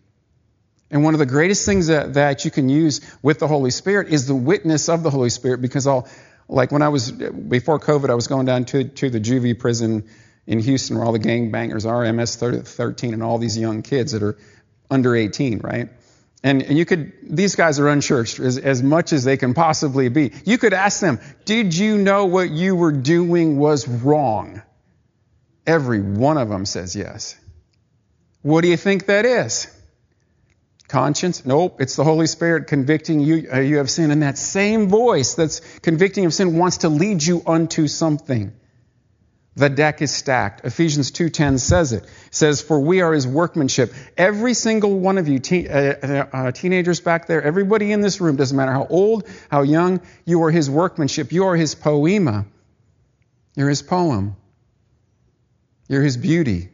And 0.89 1.03
one 1.03 1.13
of 1.13 1.19
the 1.19 1.25
greatest 1.25 1.65
things 1.65 1.87
that, 1.87 2.13
that 2.13 2.45
you 2.45 2.51
can 2.51 2.69
use 2.69 3.01
with 3.21 3.39
the 3.39 3.47
Holy 3.47 3.71
Spirit 3.71 4.07
is 4.07 4.25
the 4.25 4.35
witness 4.35 4.87
of 4.87 5.03
the 5.03 5.09
Holy 5.09 5.29
Spirit 5.29 5.61
because 5.61 5.85
I'll, 5.85 6.07
like 6.49 6.71
when 6.71 6.81
I 6.81 6.89
was, 6.89 7.11
before 7.11 7.79
COVID, 7.79 8.09
I 8.09 8.15
was 8.15 8.27
going 8.27 8.45
down 8.45 8.65
to, 8.65 8.83
to 8.85 9.09
the 9.09 9.19
juvie 9.19 9.57
prison 9.57 10.09
in 10.45 10.59
Houston 10.59 10.97
where 10.97 11.05
all 11.05 11.11
the 11.11 11.19
gangbangers 11.19 11.85
are, 11.85 12.11
MS 12.11 12.37
13, 12.37 13.13
and 13.13 13.21
all 13.21 13.37
these 13.37 13.57
young 13.57 13.81
kids 13.81 14.13
that 14.13 14.23
are 14.23 14.37
under 14.89 15.15
18, 15.15 15.59
right? 15.59 15.89
And, 16.43 16.63
and 16.63 16.77
you 16.77 16.85
could, 16.85 17.11
these 17.23 17.55
guys 17.55 17.79
are 17.79 17.89
unchurched 17.89 18.39
as, 18.39 18.57
as 18.57 18.81
much 18.81 19.11
as 19.11 19.23
they 19.23 19.37
can 19.37 19.53
possibly 19.53 20.07
be. 20.07 20.31
You 20.45 20.57
could 20.57 20.73
ask 20.73 21.01
them, 21.01 21.19
did 21.45 21.75
you 21.75 21.97
know 21.97 22.25
what 22.25 22.49
you 22.49 22.75
were 22.75 22.91
doing 22.91 23.57
was 23.57 23.87
wrong? 23.87 24.61
Every 25.65 25.99
one 25.99 26.37
of 26.37 26.47
them 26.47 26.65
says 26.65 26.95
yes. 26.95 27.35
What 28.41 28.61
do 28.61 28.69
you 28.69 28.77
think 28.77 29.07
that 29.07 29.25
is? 29.25 29.67
Conscience? 30.87 31.45
Nope. 31.45 31.81
It's 31.81 31.95
the 31.95 32.03
Holy 32.03 32.27
Spirit 32.27 32.67
convicting 32.67 33.19
you. 33.19 33.49
Uh, 33.51 33.59
you 33.59 33.77
have 33.77 33.89
sin. 33.89 34.11
And 34.11 34.23
that 34.23 34.37
same 34.37 34.87
voice 34.87 35.35
that's 35.35 35.59
convicting 35.79 36.25
of 36.25 36.33
sin 36.33 36.57
wants 36.57 36.77
to 36.77 36.89
lead 36.89 37.21
you 37.21 37.41
unto 37.45 37.87
something. 37.87 38.53
The 39.57 39.69
deck 39.69 40.03
is 40.03 40.11
stacked. 40.11 40.65
Ephesians 40.65 41.09
2:10 41.09 41.57
says 41.57 41.91
it. 41.91 42.03
it. 42.03 42.09
says, 42.29 42.61
"For 42.61 42.79
we 42.79 43.01
are 43.01 43.11
his 43.11 43.25
workmanship." 43.25 43.91
Every 44.15 44.53
single 44.53 44.99
one 44.99 45.17
of 45.17 45.27
you 45.27 45.39
te- 45.39 45.67
uh, 45.67 45.95
uh, 46.03 46.25
uh, 46.31 46.51
teenagers 46.51 46.99
back 46.99 47.25
there, 47.25 47.41
everybody 47.41 47.91
in 47.91 48.01
this 48.01 48.21
room, 48.21 48.35
doesn't 48.35 48.55
matter 48.55 48.71
how 48.71 48.85
old, 48.87 49.23
how 49.49 49.63
young, 49.63 49.99
you 50.25 50.43
are 50.43 50.51
his 50.51 50.69
workmanship. 50.69 51.31
You 51.31 51.45
are 51.45 51.55
his 51.55 51.73
poema. 51.73 52.45
You're 53.55 53.69
his 53.69 53.81
poem. 53.81 54.35
You're 55.89 56.03
his 56.03 56.17
beauty. 56.17 56.69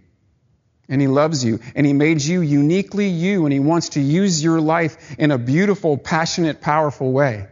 And 0.90 1.02
he 1.02 1.08
loves 1.08 1.44
you. 1.44 1.60
And 1.76 1.86
he 1.86 1.94
made 1.94 2.22
you 2.22 2.42
uniquely 2.42 3.08
you. 3.08 3.46
And 3.46 3.54
he 3.54 3.60
wants 3.60 3.90
to 3.90 4.02
use 4.02 4.44
your 4.44 4.60
life 4.60 5.16
in 5.18 5.32
a 5.32 5.38
beautiful, 5.38 5.98
passionate, 5.98 6.62
powerful 6.62 7.12
way. 7.12 7.48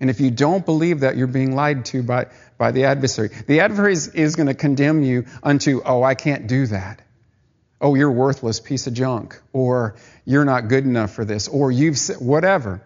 And 0.00 0.10
if 0.10 0.20
you 0.20 0.30
don't 0.30 0.64
believe 0.64 1.00
that, 1.00 1.16
you're 1.16 1.26
being 1.26 1.54
lied 1.54 1.84
to 1.86 2.02
by, 2.02 2.28
by 2.56 2.70
the 2.70 2.84
adversary. 2.84 3.30
The 3.46 3.60
adversary 3.60 3.92
is, 3.92 4.08
is 4.08 4.36
going 4.36 4.46
to 4.46 4.54
condemn 4.54 5.02
you 5.02 5.26
unto, 5.42 5.82
oh, 5.84 6.02
I 6.02 6.14
can't 6.14 6.46
do 6.46 6.66
that. 6.68 7.02
Oh, 7.80 7.94
you're 7.94 8.10
worthless 8.10 8.60
piece 8.60 8.86
of 8.86 8.94
junk. 8.94 9.40
Or 9.52 9.96
you're 10.24 10.44
not 10.44 10.68
good 10.68 10.84
enough 10.84 11.12
for 11.12 11.24
this. 11.24 11.48
Or 11.48 11.70
you've, 11.70 11.98
whatever. 12.18 12.82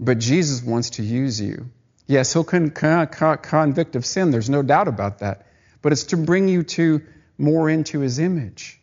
But 0.00 0.18
Jesus 0.18 0.62
wants 0.62 0.90
to 0.90 1.02
use 1.02 1.40
you. 1.40 1.70
Yes, 2.06 2.32
he'll 2.32 2.44
con- 2.44 2.70
con- 2.70 3.08
convict 3.08 3.96
of 3.96 4.04
sin. 4.04 4.30
There's 4.30 4.50
no 4.50 4.62
doubt 4.62 4.88
about 4.88 5.20
that. 5.20 5.46
But 5.80 5.92
it's 5.92 6.04
to 6.04 6.16
bring 6.16 6.48
you 6.48 6.62
to 6.62 7.02
more 7.38 7.68
into 7.68 8.00
his 8.00 8.18
image. 8.18 8.80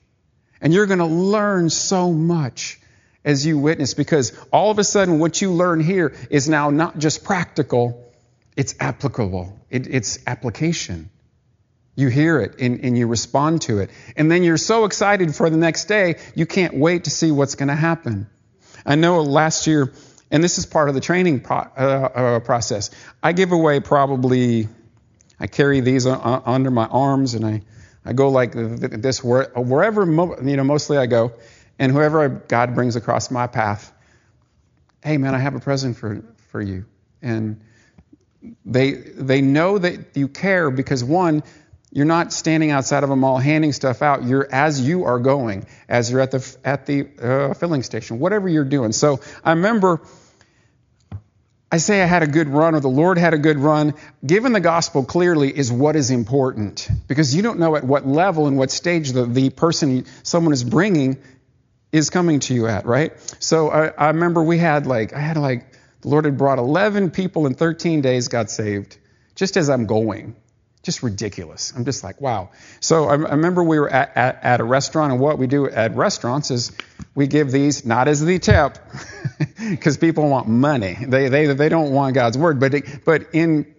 And 0.61 0.73
you're 0.73 0.85
going 0.85 0.99
to 0.99 1.05
learn 1.05 1.69
so 1.69 2.11
much 2.11 2.79
as 3.23 3.45
you 3.45 3.57
witness 3.57 3.93
because 3.93 4.37
all 4.51 4.71
of 4.71 4.79
a 4.79 4.83
sudden 4.83 5.19
what 5.19 5.41
you 5.41 5.51
learn 5.51 5.79
here 5.79 6.15
is 6.29 6.49
now 6.49 6.69
not 6.69 6.97
just 6.97 7.23
practical, 7.23 8.11
it's 8.55 8.75
applicable. 8.79 9.59
It, 9.69 9.87
it's 9.87 10.19
application. 10.27 11.09
You 11.95 12.07
hear 12.07 12.39
it 12.39 12.59
and, 12.59 12.83
and, 12.83 12.97
you 12.97 13.07
respond 13.07 13.63
to 13.63 13.79
it. 13.79 13.89
And 14.15 14.31
then 14.31 14.43
you're 14.43 14.57
so 14.57 14.85
excited 14.85 15.35
for 15.35 15.49
the 15.49 15.57
next 15.57 15.85
day, 15.85 16.19
you 16.35 16.45
can't 16.45 16.75
wait 16.75 17.03
to 17.03 17.09
see 17.09 17.31
what's 17.31 17.55
going 17.55 17.69
to 17.69 17.75
happen. 17.75 18.27
I 18.85 18.95
know 18.95 19.21
last 19.21 19.67
year, 19.67 19.93
and 20.31 20.43
this 20.43 20.57
is 20.57 20.65
part 20.65 20.89
of 20.89 20.95
the 20.95 21.01
training 21.01 21.41
pro, 21.41 21.57
uh, 21.57 21.59
uh, 21.61 22.39
process, 22.39 22.89
I 23.21 23.33
give 23.33 23.51
away 23.51 23.81
probably, 23.81 24.67
I 25.39 25.47
carry 25.47 25.81
these 25.81 26.07
under 26.07 26.71
my 26.71 26.85
arms 26.85 27.33
and 27.33 27.45
I, 27.45 27.61
I 28.03 28.13
go 28.13 28.29
like 28.29 28.53
this 28.53 29.23
wherever, 29.23 30.05
you 30.05 30.57
know, 30.57 30.63
mostly 30.63 30.97
I 30.97 31.05
go. 31.05 31.33
And 31.77 31.91
whoever 31.91 32.29
God 32.29 32.75
brings 32.75 32.95
across 32.95 33.31
my 33.31 33.47
path, 33.47 33.91
hey 35.03 35.17
man, 35.17 35.33
I 35.33 35.39
have 35.39 35.55
a 35.55 35.59
present 35.59 35.97
for, 35.97 36.23
for 36.49 36.61
you. 36.61 36.85
And 37.21 37.61
they, 38.65 38.93
they 38.93 39.41
know 39.41 39.77
that 39.77 40.15
you 40.15 40.27
care 40.27 40.71
because 40.71 41.03
one, 41.03 41.43
you're 41.91 42.05
not 42.05 42.31
standing 42.31 42.71
outside 42.71 43.03
of 43.03 43.09
a 43.09 43.15
mall 43.15 43.37
handing 43.37 43.73
stuff 43.73 44.01
out. 44.01 44.23
You're 44.23 44.47
as 44.51 44.79
you 44.79 45.03
are 45.05 45.19
going, 45.19 45.65
as 45.89 46.09
you're 46.09 46.21
at 46.21 46.31
the 46.31 46.57
at 46.63 46.85
the 46.85 47.07
uh, 47.21 47.53
filling 47.53 47.83
station, 47.83 48.19
whatever 48.19 48.47
you're 48.47 48.63
doing. 48.63 48.93
So 48.93 49.19
I 49.43 49.51
remember, 49.51 49.99
I 51.73 51.77
say 51.77 52.01
I 52.01 52.05
had 52.05 52.21
a 52.21 52.27
good 52.27 52.49
run, 52.49 52.75
or 52.75 52.81
the 52.81 52.89
Lord 52.89 53.17
had 53.17 53.33
a 53.33 53.37
good 53.37 53.57
run. 53.57 53.93
Given 54.25 54.51
the 54.51 54.59
gospel 54.59 55.05
clearly 55.05 55.57
is 55.57 55.71
what 55.71 55.95
is 55.95 56.11
important 56.11 56.89
because 57.07 57.33
you 57.33 57.41
don't 57.41 57.59
know 57.59 57.77
at 57.77 57.85
what 57.85 58.05
level 58.05 58.47
and 58.47 58.57
what 58.57 58.71
stage 58.71 59.11
the 59.13 59.25
the 59.25 59.49
person 59.51 60.05
someone 60.23 60.51
is 60.53 60.65
bringing 60.65 61.17
is 61.91 62.09
coming 62.09 62.39
to 62.41 62.53
you 62.53 62.67
at, 62.67 62.85
right? 62.85 63.13
So 63.39 63.69
I, 63.69 63.87
I 63.87 64.07
remember 64.07 64.43
we 64.43 64.57
had 64.57 64.85
like, 64.85 65.13
I 65.13 65.19
had 65.19 65.37
like, 65.37 65.65
the 66.01 66.09
Lord 66.09 66.25
had 66.25 66.37
brought 66.37 66.57
11 66.57 67.11
people 67.11 67.45
in 67.45 67.53
13 67.53 68.01
days 68.01 68.27
got 68.27 68.49
saved 68.49 68.97
just 69.35 69.57
as 69.57 69.69
I'm 69.69 69.85
going. 69.85 70.35
Just 70.83 71.03
ridiculous. 71.03 71.73
I'm 71.75 71.85
just 71.85 72.03
like, 72.03 72.19
wow. 72.19 72.49
So 72.79 73.05
I, 73.05 73.13
remember 73.13 73.63
we 73.63 73.79
were 73.79 73.89
at, 73.89 74.17
at, 74.17 74.43
at, 74.43 74.61
a 74.61 74.63
restaurant, 74.63 75.11
and 75.11 75.21
what 75.21 75.37
we 75.37 75.45
do 75.45 75.69
at 75.69 75.95
restaurants 75.95 76.49
is 76.49 76.71
we 77.13 77.27
give 77.27 77.51
these 77.51 77.85
not 77.85 78.07
as 78.07 78.23
the 78.23 78.39
tip, 78.39 78.79
because 79.69 79.97
people 79.97 80.27
want 80.27 80.47
money. 80.47 80.97
They, 80.99 81.29
they, 81.29 81.45
they 81.53 81.69
don't 81.69 81.91
want 81.91 82.15
God's 82.15 82.37
word, 82.37 82.59
but, 82.59 82.73
it, 82.73 83.05
but 83.05 83.27
in 83.33 83.75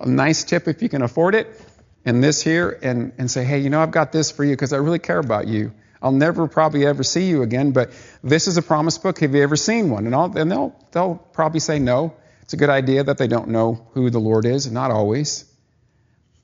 a 0.00 0.08
nice 0.08 0.44
tip 0.44 0.66
if 0.66 0.82
you 0.82 0.88
can 0.88 1.02
afford 1.02 1.34
it, 1.34 1.60
and 2.06 2.22
this 2.22 2.40
here 2.40 2.78
and, 2.82 3.12
and 3.18 3.30
say, 3.30 3.44
hey, 3.44 3.58
you 3.58 3.68
know, 3.68 3.80
I've 3.80 3.90
got 3.90 4.12
this 4.12 4.30
for 4.30 4.44
you 4.44 4.52
because 4.52 4.72
I 4.72 4.78
really 4.78 5.00
care 5.00 5.18
about 5.18 5.48
you. 5.48 5.72
I'll 6.00 6.12
never 6.12 6.46
probably 6.46 6.86
ever 6.86 7.02
see 7.02 7.28
you 7.28 7.42
again, 7.42 7.72
but 7.72 7.90
this 8.22 8.46
is 8.46 8.56
a 8.56 8.62
promise 8.62 8.96
book. 8.96 9.18
Have 9.18 9.34
you 9.34 9.42
ever 9.42 9.56
seen 9.56 9.90
one? 9.90 10.06
And, 10.06 10.14
I'll, 10.14 10.36
and 10.38 10.50
they'll, 10.50 10.74
they'll 10.92 11.16
probably 11.16 11.60
say 11.60 11.78
no. 11.78 12.14
It's 12.42 12.52
a 12.52 12.56
good 12.56 12.70
idea 12.70 13.02
that 13.02 13.18
they 13.18 13.26
don't 13.26 13.48
know 13.48 13.88
who 13.92 14.08
the 14.08 14.20
Lord 14.20 14.46
is, 14.46 14.70
not 14.70 14.92
always. 14.92 15.44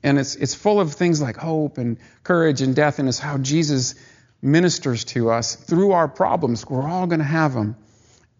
And 0.03 0.19
it's, 0.19 0.35
it's 0.35 0.53
full 0.53 0.79
of 0.79 0.93
things 0.93 1.21
like 1.21 1.37
hope 1.37 1.77
and 1.77 1.97
courage 2.23 2.61
and 2.61 2.75
death, 2.75 2.99
and 2.99 3.07
it's 3.07 3.19
how 3.19 3.37
Jesus 3.37 3.95
ministers 4.41 5.05
to 5.05 5.31
us 5.31 5.55
through 5.55 5.93
our 5.93 6.07
problems. 6.07 6.65
We're 6.67 6.87
all 6.87 7.07
going 7.07 7.19
to 7.19 7.25
have 7.25 7.53
them. 7.53 7.77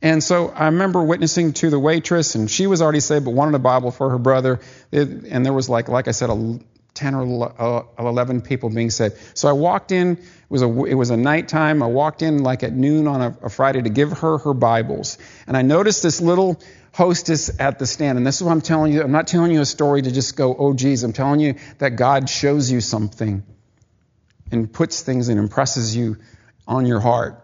And 0.01 0.21
so 0.21 0.49
I 0.49 0.65
remember 0.65 1.01
witnessing 1.01 1.53
to 1.53 1.69
the 1.69 1.79
waitress, 1.79 2.35
and 2.35 2.51
she 2.51 2.67
was 2.67 2.81
already 2.81 2.99
saved, 2.99 3.23
but 3.23 3.31
wanted 3.31 3.55
a 3.55 3.59
Bible 3.59 3.89
for 3.89 4.09
her 4.09 4.17
brother. 4.17 4.59
and 4.91 5.45
there 5.45 5.53
was 5.53 5.69
like, 5.69 5.87
like 5.87 6.09
I 6.09 6.11
said, 6.11 6.29
a 6.29 6.59
10 6.93 7.15
or 7.15 7.53
uh, 7.57 7.83
11 7.97 8.41
people 8.41 8.69
being 8.69 8.89
saved. 8.89 9.15
So 9.33 9.47
I 9.47 9.53
walked 9.53 9.91
in. 9.91 10.17
It 10.17 10.27
was 10.49 10.61
a 10.61 10.83
it 10.83 10.93
was 10.93 11.09
a 11.09 11.17
nighttime. 11.17 11.81
I 11.81 11.87
walked 11.87 12.21
in 12.21 12.43
like 12.43 12.63
at 12.63 12.73
noon 12.73 13.07
on 13.07 13.21
a, 13.21 13.37
a 13.43 13.49
Friday 13.49 13.81
to 13.81 13.89
give 13.89 14.11
her 14.19 14.37
her 14.37 14.53
Bibles, 14.53 15.17
and 15.47 15.57
I 15.57 15.63
noticed 15.63 16.03
this 16.03 16.21
little 16.21 16.61
hostess 16.93 17.59
at 17.59 17.79
the 17.79 17.85
stand. 17.85 18.17
And 18.17 18.25
this 18.25 18.37
is 18.37 18.43
what 18.43 18.51
I'm 18.51 18.61
telling 18.61 18.93
you. 18.93 19.01
I'm 19.01 19.11
not 19.11 19.27
telling 19.27 19.51
you 19.51 19.61
a 19.61 19.65
story 19.65 20.01
to 20.01 20.11
just 20.11 20.35
go, 20.35 20.55
oh, 20.55 20.73
geez. 20.73 21.03
I'm 21.03 21.13
telling 21.13 21.39
you 21.39 21.55
that 21.79 21.91
God 21.91 22.29
shows 22.29 22.71
you 22.71 22.81
something 22.81 23.43
and 24.51 24.71
puts 24.71 25.01
things 25.01 25.27
and 25.27 25.39
impresses 25.39 25.95
you 25.95 26.17
on 26.67 26.85
your 26.85 26.99
heart. 26.99 27.39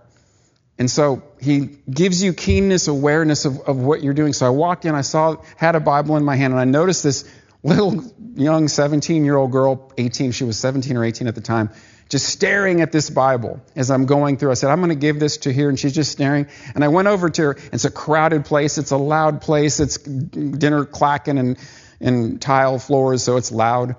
And 0.77 0.89
so 0.89 1.23
he 1.41 1.77
gives 1.89 2.23
you 2.23 2.33
keenness, 2.33 2.87
awareness 2.87 3.43
of, 3.45 3.59
of 3.61 3.77
what 3.77 4.01
you're 4.01 4.13
doing. 4.13 4.31
So 4.31 4.45
I 4.45 4.49
walked 4.49 4.85
in, 4.85 4.95
I 4.95 5.01
saw, 5.01 5.37
had 5.57 5.75
a 5.75 5.79
Bible 5.81 6.15
in 6.15 6.23
my 6.23 6.37
hand, 6.37 6.53
and 6.53 6.59
I 6.59 6.65
noticed 6.65 7.03
this 7.03 7.29
little 7.63 8.01
young 8.35 8.69
17 8.69 9.25
year 9.25 9.35
old 9.35 9.51
girl, 9.51 9.91
18, 9.97 10.31
she 10.31 10.45
was 10.45 10.57
17 10.57 10.95
or 10.95 11.03
18 11.03 11.27
at 11.27 11.35
the 11.35 11.41
time, 11.41 11.71
just 12.09 12.27
staring 12.27 12.81
at 12.81 12.91
this 12.91 13.09
Bible 13.11 13.61
as 13.75 13.91
I'm 13.91 14.07
going 14.07 14.37
through. 14.37 14.51
I 14.51 14.55
said, 14.55 14.71
I'm 14.71 14.79
going 14.79 14.89
to 14.89 14.95
give 14.95 15.19
this 15.19 15.37
to 15.37 15.53
her, 15.53 15.69
and 15.69 15.79
she's 15.79 15.93
just 15.93 16.11
staring. 16.11 16.47
And 16.73 16.83
I 16.83 16.87
went 16.87 17.07
over 17.07 17.29
to 17.29 17.41
her. 17.43 17.57
It's 17.71 17.85
a 17.85 17.91
crowded 17.91 18.45
place, 18.45 18.79
it's 18.79 18.91
a 18.91 18.97
loud 18.97 19.41
place, 19.41 19.79
it's 19.79 19.97
dinner 19.97 20.85
clacking 20.85 21.37
and, 21.37 21.57
and 22.01 22.41
tile 22.41 22.79
floors, 22.79 23.23
so 23.23 23.37
it's 23.37 23.51
loud. 23.51 23.95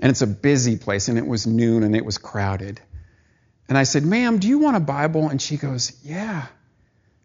And 0.00 0.10
it's 0.10 0.22
a 0.22 0.26
busy 0.26 0.78
place, 0.78 1.08
and 1.08 1.18
it 1.18 1.26
was 1.26 1.46
noon 1.46 1.84
and 1.84 1.94
it 1.94 2.04
was 2.04 2.18
crowded. 2.18 2.80
And 3.68 3.78
I 3.78 3.84
said, 3.84 4.04
Ma'am, 4.04 4.38
do 4.38 4.48
you 4.48 4.58
want 4.58 4.76
a 4.76 4.80
Bible? 4.80 5.28
And 5.28 5.40
she 5.40 5.56
goes, 5.56 5.92
Yeah. 6.02 6.46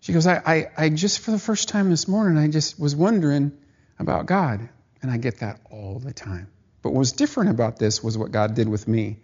She 0.01 0.13
goes, 0.13 0.27
I, 0.27 0.41
I, 0.45 0.67
I 0.77 0.89
just, 0.89 1.19
for 1.19 1.31
the 1.31 1.39
first 1.39 1.69
time 1.69 1.89
this 1.89 2.07
morning, 2.07 2.37
I 2.37 2.47
just 2.47 2.79
was 2.79 2.95
wondering 2.95 3.51
about 3.97 4.25
God. 4.25 4.69
And 5.01 5.11
I 5.11 5.17
get 5.17 5.39
that 5.39 5.59
all 5.69 5.99
the 5.99 6.13
time. 6.13 6.49
But 6.81 6.91
what 6.91 6.99
was 6.99 7.11
different 7.11 7.49
about 7.49 7.77
this 7.77 8.03
was 8.03 8.17
what 8.17 8.31
God 8.31 8.53
did 8.53 8.69
with 8.69 8.87
me. 8.87 9.17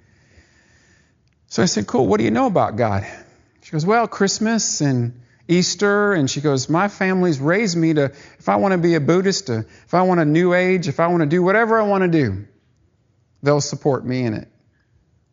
So 1.54 1.62
I 1.62 1.68
said, 1.68 1.86
Cool, 1.86 2.08
what 2.08 2.18
do 2.18 2.24
you 2.24 2.32
know 2.32 2.48
about 2.48 2.78
God? 2.78 3.06
She 3.62 3.72
goes, 3.72 3.86
Well, 3.86 4.08
Christmas 4.08 4.82
and 4.82 5.22
Easter. 5.48 6.14
And 6.14 6.28
she 6.28 6.42
goes, 6.42 6.68
My 6.68 6.88
family's 6.88 7.40
raised 7.40 7.78
me 7.78 7.94
to, 7.94 8.06
if 8.40 8.50
I 8.50 8.56
want 8.56 8.72
to 8.72 8.80
be 8.80 8.96
a 8.96 9.00
Buddhist, 9.00 9.52
if 9.52 9.94
I 9.94 10.02
want 10.02 10.20
a 10.20 10.26
new 10.26 10.56
age, 10.56 10.88
if 10.88 11.00
I 11.00 11.06
want 11.06 11.22
to 11.22 11.28
do 11.28 11.44
whatever 11.44 11.80
I 11.80 11.84
want 11.84 12.06
to 12.06 12.08
do, 12.08 12.48
they'll 13.44 13.62
support 13.62 14.04
me 14.04 14.24
in 14.24 14.34
it. 14.34 14.48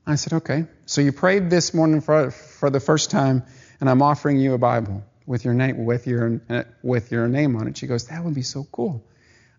I 0.07 0.17
said, 0.17 0.35
okay. 0.35 0.67
So 0.85 1.01
you 1.01 1.13
prayed 1.13 1.49
this 1.49 1.73
morning 1.73 2.03
for, 2.03 2.31
for 2.31 2.69
the 2.69 2.81
first 2.81 3.11
time, 3.11 3.43
and 3.81 3.89
I'm 3.89 4.03
offering 4.03 4.39
you 4.39 4.53
a 4.53 4.59
Bible 4.59 5.03
with 5.25 5.47
your 5.47 5.55
name 5.55 5.87
with 5.87 6.07
your 6.07 6.43
with 6.83 7.13
your 7.13 7.29
name 7.29 7.57
on 7.57 7.67
it. 7.67 7.79
She 7.79 7.87
goes, 7.87 8.09
that 8.09 8.23
would 8.23 8.35
be 8.35 8.43
so 8.43 8.67
cool. 8.71 9.03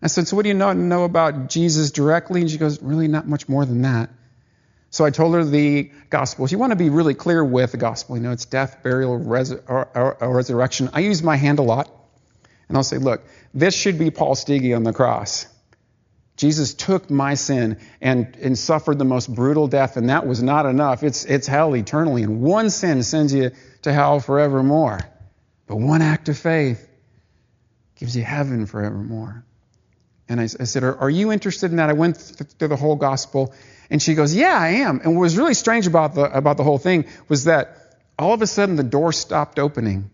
I 0.00 0.06
said, 0.06 0.28
so 0.28 0.36
what 0.36 0.44
do 0.44 0.48
you 0.48 0.54
know, 0.54 0.72
know 0.74 1.02
about 1.02 1.48
Jesus 1.48 1.90
directly? 1.90 2.40
And 2.40 2.48
she 2.48 2.58
goes, 2.58 2.80
really 2.80 3.08
not 3.08 3.26
much 3.26 3.48
more 3.48 3.64
than 3.64 3.82
that. 3.82 4.10
So 4.92 5.06
I 5.06 5.10
told 5.10 5.34
her 5.34 5.42
the 5.42 5.90
gospel. 6.10 6.46
You 6.46 6.58
want 6.58 6.72
to 6.72 6.76
be 6.76 6.90
really 6.90 7.14
clear 7.14 7.42
with 7.42 7.72
the 7.72 7.78
gospel. 7.78 8.14
You 8.14 8.22
know, 8.22 8.32
it's 8.32 8.44
death, 8.44 8.82
burial, 8.82 9.16
res- 9.16 9.50
or, 9.50 9.88
or, 9.94 10.22
or 10.22 10.36
resurrection. 10.36 10.90
I 10.92 11.00
use 11.00 11.22
my 11.22 11.36
hand 11.36 11.58
a 11.58 11.62
lot, 11.62 11.90
and 12.68 12.76
I'll 12.76 12.84
say, 12.84 12.98
look, 12.98 13.22
this 13.54 13.74
should 13.74 13.98
be 13.98 14.10
Paul 14.10 14.34
Stege 14.34 14.76
on 14.76 14.82
the 14.82 14.92
cross. 14.92 15.46
Jesus 16.36 16.74
took 16.74 17.08
my 17.08 17.34
sin 17.34 17.78
and, 18.02 18.36
and 18.36 18.58
suffered 18.58 18.98
the 18.98 19.06
most 19.06 19.34
brutal 19.34 19.66
death, 19.66 19.96
and 19.96 20.10
that 20.10 20.26
was 20.26 20.42
not 20.42 20.66
enough. 20.66 21.02
It's, 21.02 21.24
it's 21.24 21.46
hell 21.46 21.74
eternally. 21.74 22.22
And 22.22 22.42
one 22.42 22.68
sin 22.68 23.02
sends 23.02 23.32
you 23.32 23.52
to 23.82 23.92
hell 23.94 24.20
forevermore. 24.20 25.00
But 25.66 25.76
one 25.76 26.02
act 26.02 26.28
of 26.28 26.36
faith 26.36 26.86
gives 27.96 28.14
you 28.14 28.24
heaven 28.24 28.66
forevermore. 28.66 29.42
And 30.28 30.38
I, 30.38 30.44
I 30.44 30.64
said, 30.64 30.82
are, 30.82 30.96
are, 30.98 31.10
you 31.10 31.32
interested 31.32 31.70
in 31.70 31.78
that? 31.78 31.88
I 31.88 31.94
went 31.94 32.16
through 32.16 32.68
the 32.68 32.76
whole 32.76 32.96
gospel. 32.96 33.54
And 33.92 34.00
she 34.00 34.14
goes, 34.14 34.34
Yeah, 34.34 34.56
I 34.58 34.68
am. 34.68 35.02
And 35.04 35.14
what 35.14 35.20
was 35.20 35.36
really 35.36 35.52
strange 35.52 35.86
about 35.86 36.14
the, 36.14 36.22
about 36.22 36.56
the 36.56 36.64
whole 36.64 36.78
thing 36.78 37.04
was 37.28 37.44
that 37.44 37.76
all 38.18 38.32
of 38.32 38.40
a 38.40 38.46
sudden 38.46 38.76
the 38.76 38.82
door 38.82 39.12
stopped 39.12 39.58
opening. 39.58 40.10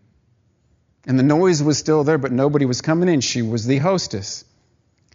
And 1.06 1.16
the 1.16 1.22
noise 1.22 1.62
was 1.62 1.78
still 1.78 2.02
there, 2.02 2.18
but 2.18 2.32
nobody 2.32 2.64
was 2.64 2.80
coming 2.80 3.08
in. 3.08 3.20
She 3.20 3.40
was 3.40 3.66
the 3.66 3.78
hostess. 3.78 4.44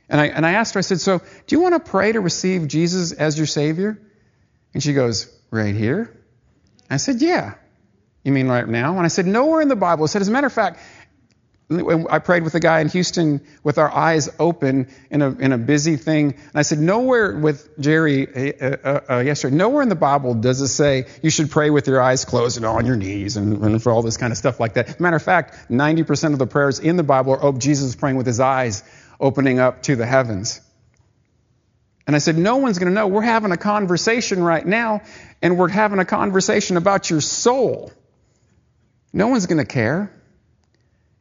And 0.08 0.22
I, 0.22 0.27
and 0.27 0.46
I 0.46 0.53
asked 0.53 0.75
her, 0.75 0.77
I 0.77 0.82
said, 0.82 1.01
So, 1.01 1.20
do 1.20 1.55
you 1.55 1.62
want 1.62 1.74
to 1.74 1.91
pray 1.91 2.13
to 2.13 2.22
receive 2.22 2.70
Jesus 2.70 3.12
as 3.12 3.38
your 3.38 3.48
Savior? 3.48 4.01
And 4.74 4.82
she 4.82 4.93
goes, 4.93 5.29
Right 5.51 5.75
here? 5.75 6.17
I 6.89 6.98
said, 6.98 7.22
Yeah. 7.22 7.55
You 8.24 8.32
mean 8.32 8.48
right 8.48 8.65
now? 8.65 8.96
And 8.96 9.03
I 9.03 9.10
said, 9.10 9.27
Nowhere 9.27 9.60
in 9.60 9.67
the 9.67 9.75
Bible. 9.75 10.05
I 10.05 10.08
said, 10.08 10.22
As 10.22 10.29
a 10.29 10.32
matter 10.32 10.48
of 10.48 10.53
fact, 10.53 10.79
I 11.72 12.20
prayed 12.20 12.43
with 12.43 12.55
a 12.55 12.60
guy 12.60 12.82
in 12.82 12.89
Houston 12.89 13.41
with 13.63 13.77
our 13.77 13.89
eyes 13.89 14.29
open 14.38 14.89
in 15.10 15.22
a, 15.22 15.29
in 15.32 15.53
a 15.53 15.58
busy 15.58 15.96
thing. 15.96 16.34
And 16.34 16.55
I 16.55 16.62
said, 16.62 16.77
nowhere 16.77 17.36
with 17.36 17.79
Jerry 17.79 18.27
uh, 18.27 18.65
uh, 18.65 19.00
uh, 19.10 19.20
yesterday, 19.20 19.55
nowhere 19.55 19.82
in 19.82 19.89
the 19.89 19.96
Bible 19.96 20.34
does 20.34 20.62
it 20.62 20.67
say 20.67 21.05
you 21.22 21.29
should 21.29 21.50
pray 21.50 21.70
with 21.70 21.88
your 21.88 22.01
eyes 22.01 22.25
closed 22.25 22.58
and 22.58 22.65
on 22.65 22.86
your 22.86 22.98
knees 22.98 23.38
and, 23.38 23.63
and 23.63 23.82
for 23.82 23.91
all 23.91 24.01
this 24.01 24.17
kind 24.17 24.32
of 24.32 24.38
stuff 24.38 24.60
like 24.60 24.74
that. 24.74 25.00
Matter 25.00 25.15
of 25.15 25.24
fact, 25.24 25.70
90% 25.70 26.34
of 26.34 26.39
the 26.39 26.48
prayers 26.48 26.79
in 26.79 26.98
the 26.98 27.03
Bible 27.03 27.34
are, 27.34 27.43
oh, 27.43 27.53
Jesus 27.53 27.96
praying 27.96 28.17
with 28.17 28.27
his 28.27 28.39
eyes 28.39 28.84
opening 29.20 29.60
up 29.60 29.84
to 29.84 29.96
the 29.96 30.05
heavens. 30.05 30.60
And 32.05 32.15
I 32.15 32.20
said, 32.20 32.38
No 32.38 32.58
one's 32.58 32.79
going 32.79 32.91
to 32.91 32.93
know. 32.93 33.08
We're 33.08 33.22
having 33.22 33.51
a 33.51 33.58
conversation 33.58 34.43
right 34.43 34.65
now, 34.65 35.01
and 35.41 35.58
we're 35.58 35.70
having 35.70 36.00
a 36.00 36.05
conversation 36.05 36.75
about 36.75 37.10
your 37.10 37.22
soul. 37.22 37.91
No 39.13 39.27
one's 39.27 39.46
going 39.46 39.60
to 39.60 39.65
care. 39.65 40.12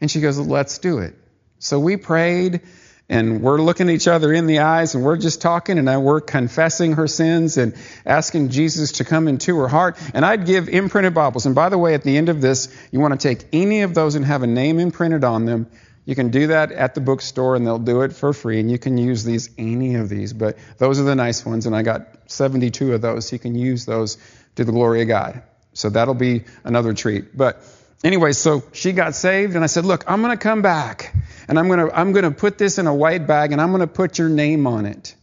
And 0.03 0.11
she 0.11 0.21
goes, 0.21 0.39
Let's 0.39 0.77
do 0.77 0.99
it. 0.99 1.15
So 1.59 1.81
we 1.81 1.97
prayed, 1.97 2.61
and 3.09 3.41
we're 3.41 3.63
looking 3.63 3.89
each 3.89 4.07
other 4.07 4.35
in 4.35 4.47
the 4.47 4.59
eyes, 4.59 4.95
and 4.95 5.03
we're 5.03 5.17
just 5.17 5.41
talking, 5.41 5.79
and 5.79 6.05
we're 6.05 6.21
confessing 6.21 6.95
her 6.95 7.07
sins 7.07 7.57
and 7.57 7.75
asking 8.05 8.51
Jesus 8.51 8.93
to 8.93 9.05
come 9.05 9.29
into 9.29 9.57
her 9.61 9.69
heart. 9.69 9.97
And 10.13 10.27
I'd 10.27 10.45
give 10.45 10.69
imprinted 10.69 11.15
Bibles. 11.15 11.47
And 11.47 11.55
by 11.55 11.71
the 11.71 11.79
way, 11.79 11.95
at 11.95 12.03
the 12.03 12.19
end 12.19 12.29
of 12.29 12.43
this, 12.43 12.69
you 12.91 13.01
want 13.01 13.19
to 13.19 13.29
take 13.29 13.47
any 13.55 13.81
of 13.81 13.95
those 13.95 14.15
and 14.15 14.27
have 14.27 14.43
a 14.43 14.47
name 14.47 14.79
imprinted 14.79 15.25
on 15.25 15.47
them 15.47 15.71
you 16.05 16.17
can 16.17 16.31
do 16.31 16.49
that 16.49 16.73
at 16.73 16.95
the 16.95 17.01
bookstore 17.01 17.55
and 17.55 17.67
they'll 17.67 17.79
do 17.79 18.03
it 18.03 18.13
for 18.13 18.33
free, 18.33 18.59
and 18.59 18.71
you 18.71 18.79
can 18.79 18.99
use 18.99 19.25
these, 19.25 19.51
any 19.57 19.95
of 19.95 20.09
these, 20.09 20.33
but 20.33 20.59
those 20.79 20.99
are 20.99 21.05
the 21.05 21.15
nice 21.15 21.47
ones, 21.47 21.67
and 21.67 21.77
I 21.77 21.83
got 21.83 22.31
72 22.31 22.95
of 22.95 23.01
those, 23.01 23.29
so 23.29 23.37
you 23.37 23.41
can 23.41 23.55
use 23.55 23.85
those 23.85 24.19
to 24.57 24.65
the 24.65 24.73
glory 24.73 25.03
of 25.03 25.09
God. 25.09 25.43
So 25.75 25.91
that'll 25.91 26.15
be 26.15 26.45
another 26.65 26.93
treat. 26.93 27.37
But 27.37 27.65
anyway, 28.05 28.33
so 28.33 28.63
she 28.73 28.93
got 28.93 29.15
saved, 29.15 29.55
and 29.55 29.65
I 29.65 29.67
said, 29.67 29.85
Look, 29.85 30.05
I'm 30.07 30.23
going 30.23 30.37
to 30.37 30.43
come 30.43 30.63
back, 30.63 31.15
and 31.49 31.59
I'm 31.59 31.69
going 31.69 31.79
to 31.79 31.99
I'm 31.99 32.13
going 32.13 32.25
to 32.25 32.31
put 32.31 32.59
this 32.59 32.79
in 32.79 32.87
a 32.87 32.95
white 32.95 33.27
bag, 33.27 33.53
and 33.53 33.61
I'm 33.61 33.71
going 33.71 33.81
to 33.81 33.87
put 33.87 34.19
your 34.19 34.29
name 34.29 34.67
on 34.67 34.87
it. 34.87 35.15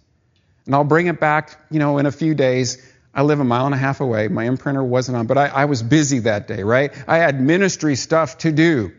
And 0.65 0.75
I'll 0.75 0.83
bring 0.83 1.07
it 1.07 1.19
back, 1.19 1.59
you 1.71 1.79
know, 1.79 1.97
in 1.97 2.05
a 2.05 2.11
few 2.11 2.35
days. 2.35 2.85
I 3.13 3.23
live 3.23 3.39
a 3.39 3.43
mile 3.43 3.65
and 3.65 3.73
a 3.73 3.77
half 3.77 4.01
away. 4.01 4.27
My 4.27 4.45
imprinter 4.45 4.85
wasn't 4.85 5.17
on, 5.17 5.25
but 5.25 5.37
I, 5.37 5.47
I 5.47 5.65
was 5.65 5.81
busy 5.81 6.19
that 6.19 6.47
day, 6.47 6.61
right? 6.61 6.93
I 7.07 7.17
had 7.17 7.41
ministry 7.41 7.95
stuff 7.95 8.37
to 8.39 8.51
do 8.51 8.91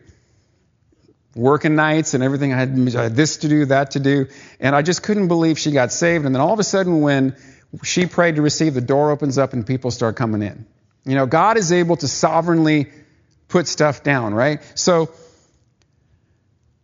working 1.35 1.75
nights 1.75 2.13
and 2.13 2.23
everything. 2.23 2.53
I 2.53 2.57
had, 2.57 2.95
I 2.95 3.03
had, 3.03 3.15
this 3.15 3.37
to 3.37 3.47
do, 3.47 3.65
that 3.65 3.91
to 3.91 3.99
do. 3.99 4.27
And 4.59 4.75
I 4.75 4.81
just 4.81 5.03
couldn't 5.03 5.27
believe 5.27 5.57
she 5.57 5.71
got 5.71 5.91
saved. 5.91 6.25
And 6.25 6.35
then 6.35 6.41
all 6.41 6.53
of 6.53 6.59
a 6.59 6.63
sudden, 6.63 7.01
when 7.01 7.35
she 7.83 8.05
prayed 8.05 8.35
to 8.35 8.41
receive, 8.41 8.73
the 8.73 8.81
door 8.81 9.11
opens 9.11 9.37
up 9.37 9.53
and 9.53 9.65
people 9.65 9.91
start 9.91 10.15
coming 10.15 10.41
in. 10.41 10.65
You 11.05 11.15
know, 11.15 11.25
God 11.25 11.57
is 11.57 11.71
able 11.71 11.95
to 11.97 12.07
sovereignly 12.07 12.91
put 13.51 13.67
stuff 13.67 14.01
down, 14.01 14.33
right? 14.33 14.61
So 14.75 15.11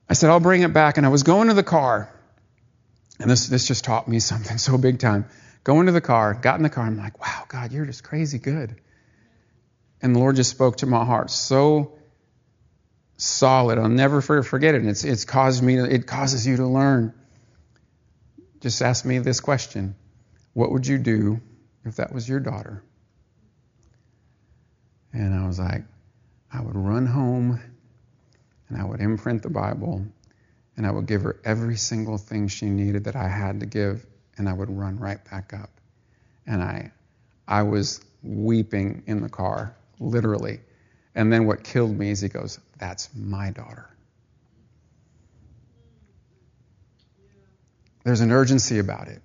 I 0.10 0.14
said, 0.14 0.30
I'll 0.30 0.40
bring 0.40 0.62
it 0.62 0.74
back. 0.74 0.98
And 0.98 1.06
I 1.06 1.10
was 1.10 1.24
going 1.24 1.48
to 1.48 1.54
the 1.54 1.64
car. 1.64 2.10
And 3.20 3.30
this, 3.30 3.48
this 3.48 3.68
just 3.68 3.84
taught 3.84 4.08
me 4.08 4.20
something 4.32 4.58
so 4.58 4.78
big 4.78 5.00
time. 5.00 5.26
Going 5.64 5.88
to 5.88 5.92
the 5.92 6.02
car, 6.02 6.34
got 6.34 6.58
in 6.58 6.64
the 6.64 6.70
car. 6.70 6.86
I'm 6.86 6.98
like, 6.98 7.20
wow, 7.20 7.46
God, 7.48 7.72
you're 7.72 7.86
just 7.86 8.04
crazy 8.04 8.38
good. 8.38 8.80
And 10.02 10.16
the 10.16 10.20
Lord 10.20 10.36
just 10.36 10.52
spoke 10.52 10.78
to 10.78 10.86
my 10.86 11.04
heart 11.04 11.32
so 11.32 11.98
solid. 13.18 13.80
I'll 13.80 13.90
never 13.90 14.22
forget 14.22 14.76
it. 14.76 14.82
And 14.82 14.90
it's, 14.90 15.04
it's 15.04 15.26
caused 15.26 15.64
me 15.64 15.78
to, 15.78 15.84
it 15.92 16.06
causes 16.06 16.46
you 16.46 16.58
to 16.58 16.68
learn. 16.68 17.14
Just 18.62 18.82
ask 18.82 19.04
me 19.04 19.20
this 19.20 19.40
question. 19.40 19.96
What 20.54 20.72
would 20.72 20.88
you 20.88 20.98
do 20.98 21.42
if 21.84 21.98
that 21.98 22.14
was 22.14 22.30
your 22.30 22.40
daughter? 22.40 22.84
And 25.14 25.34
I 25.34 25.48
was 25.48 25.60
like, 25.60 25.84
I 26.52 26.62
would 26.62 26.76
run 26.76 27.06
home 27.06 27.60
and 28.70 28.82
I 28.82 28.84
would 28.84 29.02
imprint 29.02 29.44
the 29.44 29.50
Bible 29.50 30.06
and 30.76 30.86
I 30.86 30.92
would 30.92 31.08
give 31.08 31.24
her 31.24 31.40
every 31.44 31.76
single 31.76 32.18
thing 32.18 32.48
she 32.48 32.68
needed 32.68 33.06
that 33.06 33.16
I 33.16 33.28
had 33.28 33.60
to 33.60 33.66
give 33.66 34.06
and 34.38 34.48
I 34.48 34.54
would 34.54 34.70
run 34.70 35.00
right 35.00 35.24
back 35.30 35.54
up. 35.54 35.70
And 36.46 36.62
I, 36.62 36.92
I 37.48 37.64
was 37.64 38.02
weeping 38.24 39.04
in 39.08 39.22
the 39.22 39.30
car, 39.30 39.76
literally. 40.00 40.60
And 41.16 41.34
then 41.34 41.46
what 41.46 41.64
killed 41.64 41.98
me 41.98 42.12
is 42.12 42.22
he 42.22 42.30
goes, 42.30 42.60
That's 42.78 43.10
my 43.16 43.50
daughter. 43.52 43.90
There's 48.04 48.22
an 48.22 48.32
urgency 48.32 48.80
about 48.80 49.10
it. 49.10 49.22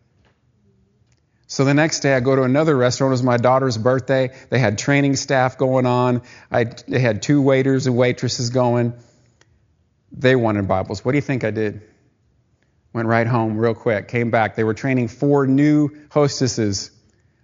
So 1.53 1.67
the 1.67 1.75
next 1.75 2.01
day, 2.01 2.15
I 2.15 2.21
go 2.21 2.35
to 2.35 2.45
another 2.45 2.75
restaurant. 2.75 3.11
It 3.11 3.13
was 3.13 3.23
my 3.23 3.37
daughter's 3.37 3.77
birthday. 3.77 4.31
They 4.49 4.59
had 4.59 4.79
training 4.79 5.17
staff 5.17 5.59
going 5.59 5.85
on. 5.85 6.23
I, 6.51 6.65
they 6.65 6.99
had 6.99 7.21
two 7.21 7.43
waiters 7.43 7.87
and 7.87 7.95
waitresses 7.95 8.49
going. 8.49 8.95
They 10.13 10.35
wanted 10.35 10.67
Bibles. 10.67 11.05
What 11.05 11.13
do 11.13 11.19
you 11.19 11.23
think 11.23 11.45
I 11.45 11.51
did? 11.51 11.83
Went 12.95 13.07
right 13.07 13.27
home 13.27 13.59
real 13.59 13.75
quick. 13.75 14.09
Came 14.09 14.31
back. 14.31 14.57
They 14.57 14.65
were 14.65 14.73
training 14.73 15.09
four 15.09 15.47
new 15.47 15.91
hostesses. 16.11 16.91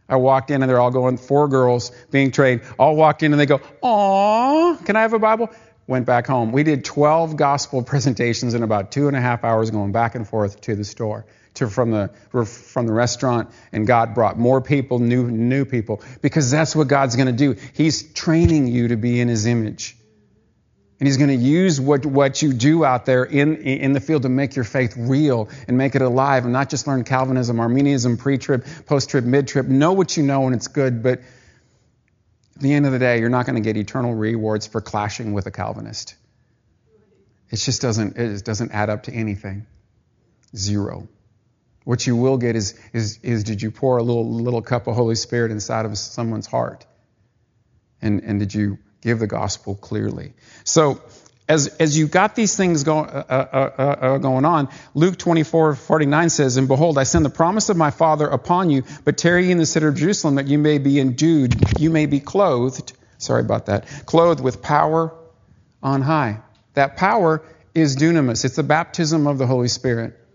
I 0.08 0.16
walked 0.16 0.50
in 0.50 0.62
and 0.62 0.70
they're 0.70 0.80
all 0.80 0.90
going, 0.90 1.18
four 1.18 1.46
girls 1.46 1.92
being 2.10 2.30
trained. 2.30 2.62
All 2.78 2.96
walked 2.96 3.22
in 3.22 3.34
and 3.34 3.38
they 3.38 3.44
go, 3.44 3.60
Aw, 3.82 4.76
can 4.86 4.96
I 4.96 5.02
have 5.02 5.12
a 5.12 5.18
Bible? 5.18 5.50
Went 5.86 6.06
back 6.06 6.26
home. 6.26 6.52
We 6.52 6.62
did 6.62 6.82
12 6.82 7.36
gospel 7.36 7.82
presentations 7.92 8.54
in 8.54 8.62
about 8.62 8.90
two 8.90 9.06
and 9.06 9.14
a 9.14 9.20
half 9.20 9.44
hours 9.44 9.70
going 9.70 9.92
back 9.92 10.14
and 10.14 10.26
forth 10.26 10.62
to 10.62 10.74
the 10.74 10.84
store 10.84 11.26
to 11.58 11.68
from 11.68 11.90
the 11.90 12.08
from 12.44 12.86
the 12.86 12.92
restaurant, 12.92 13.50
and 13.72 13.86
God 13.86 14.14
brought 14.14 14.38
more 14.38 14.60
people, 14.60 14.98
new 14.98 15.30
new 15.30 15.64
people, 15.64 16.02
because 16.22 16.50
that's 16.50 16.74
what 16.74 16.88
God's 16.88 17.16
going 17.16 17.26
to 17.26 17.32
do. 17.32 17.60
He's 17.74 18.12
training 18.12 18.68
you 18.68 18.88
to 18.88 18.96
be 18.96 19.20
in 19.20 19.28
His 19.28 19.46
image. 19.46 19.94
And 21.00 21.06
he's 21.06 21.16
going 21.16 21.28
to 21.28 21.36
use 21.36 21.80
what, 21.80 22.04
what 22.04 22.42
you 22.42 22.52
do 22.52 22.84
out 22.84 23.06
there 23.06 23.22
in, 23.22 23.56
in 23.58 23.92
the 23.92 24.00
field 24.00 24.22
to 24.22 24.28
make 24.28 24.56
your 24.56 24.64
faith 24.64 24.94
real 24.96 25.48
and 25.68 25.78
make 25.78 25.94
it 25.94 26.02
alive 26.02 26.42
and 26.42 26.52
not 26.52 26.70
just 26.70 26.88
learn 26.88 27.04
Calvinism, 27.04 27.60
Arminianism, 27.60 28.16
pre 28.16 28.36
trip, 28.36 28.66
post 28.84 29.08
trip, 29.08 29.24
mid 29.24 29.46
trip. 29.46 29.66
Know 29.66 29.92
what 29.92 30.16
you 30.16 30.24
know 30.24 30.46
and 30.46 30.56
it's 30.56 30.66
good, 30.66 31.04
but 31.04 31.20
at 31.20 32.62
the 32.62 32.72
end 32.72 32.84
of 32.84 32.90
the 32.90 32.98
day, 32.98 33.20
you're 33.20 33.28
not 33.28 33.46
going 33.46 33.54
to 33.54 33.60
get 33.60 33.76
eternal 33.76 34.12
rewards 34.12 34.66
for 34.66 34.80
clashing 34.80 35.32
with 35.32 35.46
a 35.46 35.52
Calvinist. 35.52 36.16
It 37.50 37.56
just 37.56 37.80
doesn't, 37.80 38.16
it 38.16 38.32
just 38.32 38.44
doesn't 38.44 38.72
add 38.72 38.90
up 38.90 39.04
to 39.04 39.12
anything. 39.12 39.66
Zero. 40.56 41.06
What 41.88 42.06
you 42.06 42.16
will 42.16 42.36
get 42.36 42.54
is, 42.54 42.78
is, 42.92 43.18
is 43.22 43.44
did 43.44 43.62
you 43.62 43.70
pour 43.70 43.96
a 43.96 44.02
little, 44.02 44.30
little 44.30 44.60
cup 44.60 44.88
of 44.88 44.94
Holy 44.94 45.14
Spirit 45.14 45.50
inside 45.50 45.86
of 45.86 45.96
someone's 45.96 46.46
heart? 46.46 46.84
And, 48.02 48.22
and 48.24 48.38
did 48.38 48.52
you 48.52 48.76
give 49.00 49.20
the 49.20 49.26
gospel 49.26 49.74
clearly? 49.74 50.34
So, 50.64 51.00
as, 51.48 51.68
as 51.78 51.96
you 51.96 52.06
got 52.06 52.34
these 52.34 52.54
things 52.54 52.84
go, 52.84 52.98
uh, 52.98 53.24
uh, 53.26 53.56
uh, 53.56 53.82
uh 53.82 54.18
going 54.18 54.44
on, 54.44 54.68
Luke 54.92 55.16
24, 55.16 55.76
49 55.76 56.28
says, 56.28 56.58
And 56.58 56.68
behold, 56.68 56.98
I 56.98 57.04
send 57.04 57.24
the 57.24 57.30
promise 57.30 57.70
of 57.70 57.78
my 57.78 57.90
Father 57.90 58.26
upon 58.26 58.68
you, 58.68 58.84
but 59.06 59.16
tarry 59.16 59.50
in 59.50 59.56
the 59.56 59.64
city 59.64 59.86
of 59.86 59.94
Jerusalem 59.94 60.34
that 60.34 60.46
you 60.46 60.58
may 60.58 60.76
be 60.76 61.00
endued, 61.00 61.80
you 61.80 61.88
may 61.88 62.04
be 62.04 62.20
clothed, 62.20 62.92
sorry 63.16 63.40
about 63.40 63.64
that, 63.64 63.86
clothed 64.04 64.42
with 64.42 64.60
power 64.60 65.14
on 65.82 66.02
high. 66.02 66.42
That 66.74 66.98
power 66.98 67.42
is 67.74 67.96
dunamis. 67.96 68.44
It's 68.44 68.56
the 68.56 68.62
baptism 68.62 69.26
of 69.26 69.38
the 69.38 69.46
Holy 69.46 69.68
Spirit. 69.68 70.27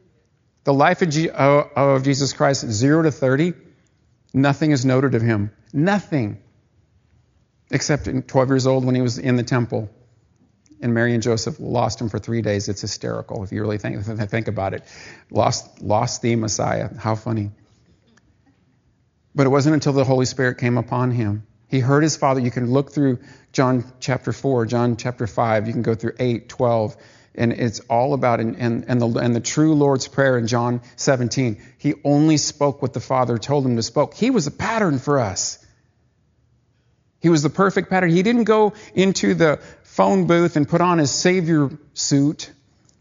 The 0.63 0.73
life 0.73 1.01
of, 1.01 1.09
G- 1.09 1.29
uh, 1.29 1.63
of 1.75 2.03
Jesus 2.03 2.33
Christ, 2.33 2.65
0 2.65 3.03
to 3.03 3.11
30, 3.11 3.53
nothing 4.33 4.71
is 4.71 4.85
noted 4.85 5.15
of 5.15 5.21
him. 5.21 5.51
Nothing. 5.73 6.41
Except 7.71 8.07
in 8.07 8.23
12 8.23 8.49
years 8.49 8.67
old 8.67 8.85
when 8.85 8.95
he 8.95 9.01
was 9.01 9.17
in 9.17 9.35
the 9.35 9.43
temple. 9.43 9.89
And 10.81 10.93
Mary 10.93 11.13
and 11.13 11.23
Joseph 11.23 11.59
lost 11.59 11.99
him 11.99 12.09
for 12.09 12.19
three 12.19 12.41
days. 12.41 12.69
It's 12.69 12.81
hysterical 12.81 13.43
if 13.43 13.51
you 13.51 13.61
really 13.61 13.77
think, 13.77 14.03
think 14.29 14.47
about 14.47 14.73
it. 14.73 14.83
Lost, 15.29 15.81
lost 15.81 16.21
the 16.21 16.35
Messiah. 16.35 16.89
How 16.97 17.15
funny. 17.15 17.51
But 19.35 19.47
it 19.47 19.49
wasn't 19.49 19.73
until 19.73 19.93
the 19.93 20.03
Holy 20.03 20.25
Spirit 20.25 20.59
came 20.59 20.77
upon 20.77 21.11
him. 21.11 21.45
He 21.67 21.79
heard 21.79 22.03
his 22.03 22.15
father. 22.15 22.39
You 22.39 22.51
can 22.51 22.71
look 22.71 22.91
through 22.91 23.19
John 23.51 23.83
chapter 23.99 24.31
4, 24.31 24.67
John 24.67 24.95
chapter 24.95 25.25
5. 25.25 25.67
You 25.67 25.73
can 25.73 25.81
go 25.81 25.95
through 25.95 26.13
8, 26.19 26.47
12 26.47 26.95
and 27.35 27.51
it's 27.53 27.79
all 27.81 28.13
about 28.13 28.39
and, 28.39 28.55
and, 28.57 28.85
and, 28.87 29.01
the, 29.01 29.07
and 29.19 29.35
the 29.35 29.39
true 29.39 29.73
Lord's 29.73 30.07
Prayer 30.07 30.37
in 30.37 30.47
John 30.47 30.81
17. 30.95 31.61
He 31.77 31.95
only 32.03 32.37
spoke 32.37 32.81
what 32.81 32.93
the 32.93 32.99
Father 32.99 33.37
told 33.37 33.65
him 33.65 33.75
to 33.75 33.83
spoke. 33.83 34.13
He 34.13 34.29
was 34.29 34.47
a 34.47 34.51
pattern 34.51 34.99
for 34.99 35.19
us. 35.19 35.63
He 37.19 37.29
was 37.29 37.41
the 37.41 37.49
perfect 37.49 37.89
pattern. 37.89 38.11
He 38.11 38.21
didn't 38.21 38.43
go 38.43 38.73
into 38.93 39.33
the 39.33 39.59
phone 39.83 40.27
booth 40.27 40.57
and 40.57 40.67
put 40.67 40.81
on 40.81 40.97
his 40.97 41.11
Savior 41.11 41.69
suit 41.93 42.51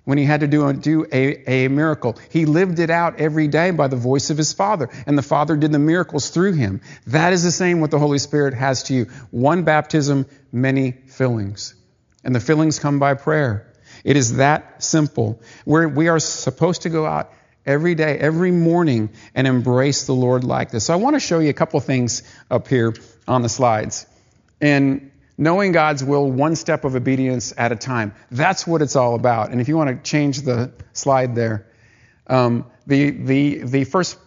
when 0.05 0.19
he 0.19 0.25
had 0.25 0.41
to 0.41 0.47
do, 0.47 0.67
a, 0.67 0.73
do 0.73 1.07
a, 1.13 1.65
a 1.65 1.69
miracle. 1.69 2.17
He 2.31 2.45
lived 2.47 2.79
it 2.79 2.91
out 2.91 3.21
every 3.21 3.49
day 3.49 3.71
by 3.71 3.89
the 3.89 3.97
voice 3.97 4.31
of 4.31 4.37
his 4.37 4.53
Father, 4.53 4.89
and 5.07 5.17
the 5.17 5.23
Father 5.23 5.57
did 5.57 5.73
the 5.73 5.79
miracles 5.79 6.31
through 6.31 6.55
him. 6.55 6.81
That 7.09 7.33
is 7.33 7.43
the 7.43 7.51
same 7.51 7.81
what 7.81 7.91
the 7.91 7.99
Holy 7.99 8.19
Spirit 8.19 8.55
has 8.55 8.85
to 8.85 8.95
you. 8.95 9.07
One 9.31 9.63
baptism, 9.65 10.27
many 10.51 10.93
fillings. 10.93 11.75
And 12.25 12.35
the 12.35 12.41
fillings 12.41 12.79
come 12.79 12.99
by 12.99 13.15
prayer. 13.15 13.72
It 14.05 14.17
is 14.17 14.37
that 14.37 14.83
simple. 14.83 15.41
We're, 15.65 15.89
we 15.89 16.09
are 16.09 16.19
supposed 16.19 16.83
to 16.83 16.91
go 16.91 17.07
out 17.07 17.33
every 17.65 17.95
day, 17.95 18.19
every 18.19 18.51
morning, 18.51 19.11
and 19.35 19.47
embrace 19.47 20.07
the 20.07 20.15
Lord 20.15 20.45
like 20.45 20.71
this. 20.71 20.87
So 20.87 20.93
I 20.93 20.97
want 20.97 21.15
to 21.15 21.21
show 21.21 21.39
you 21.39 21.51
a 21.51 21.55
couple 21.55 21.79
things 21.81 22.23
up 22.51 22.69
here 22.69 22.95
on 23.29 23.43
the 23.43 23.49
slides. 23.49 24.07
And 24.61 25.11
knowing 25.39 25.73
God's 25.73 26.05
will 26.05 26.31
one 26.31 26.57
step 26.57 26.85
of 26.85 26.95
obedience 26.95 27.53
at 27.57 27.73
a 27.73 27.77
time. 27.77 28.15
That's 28.31 28.67
what 28.67 28.83
it's 28.83 28.97
all 28.97 29.15
about. 29.15 29.51
And 29.51 29.61
if 29.61 29.69
you 29.69 29.77
want 29.77 29.91
to 29.91 30.11
change 30.11 30.43
the 30.43 30.73
slide 30.93 31.35
there, 31.35 31.67
um, 32.27 32.67
the, 32.87 33.11
the, 33.11 33.59
the 33.65 33.85
first 33.85 34.19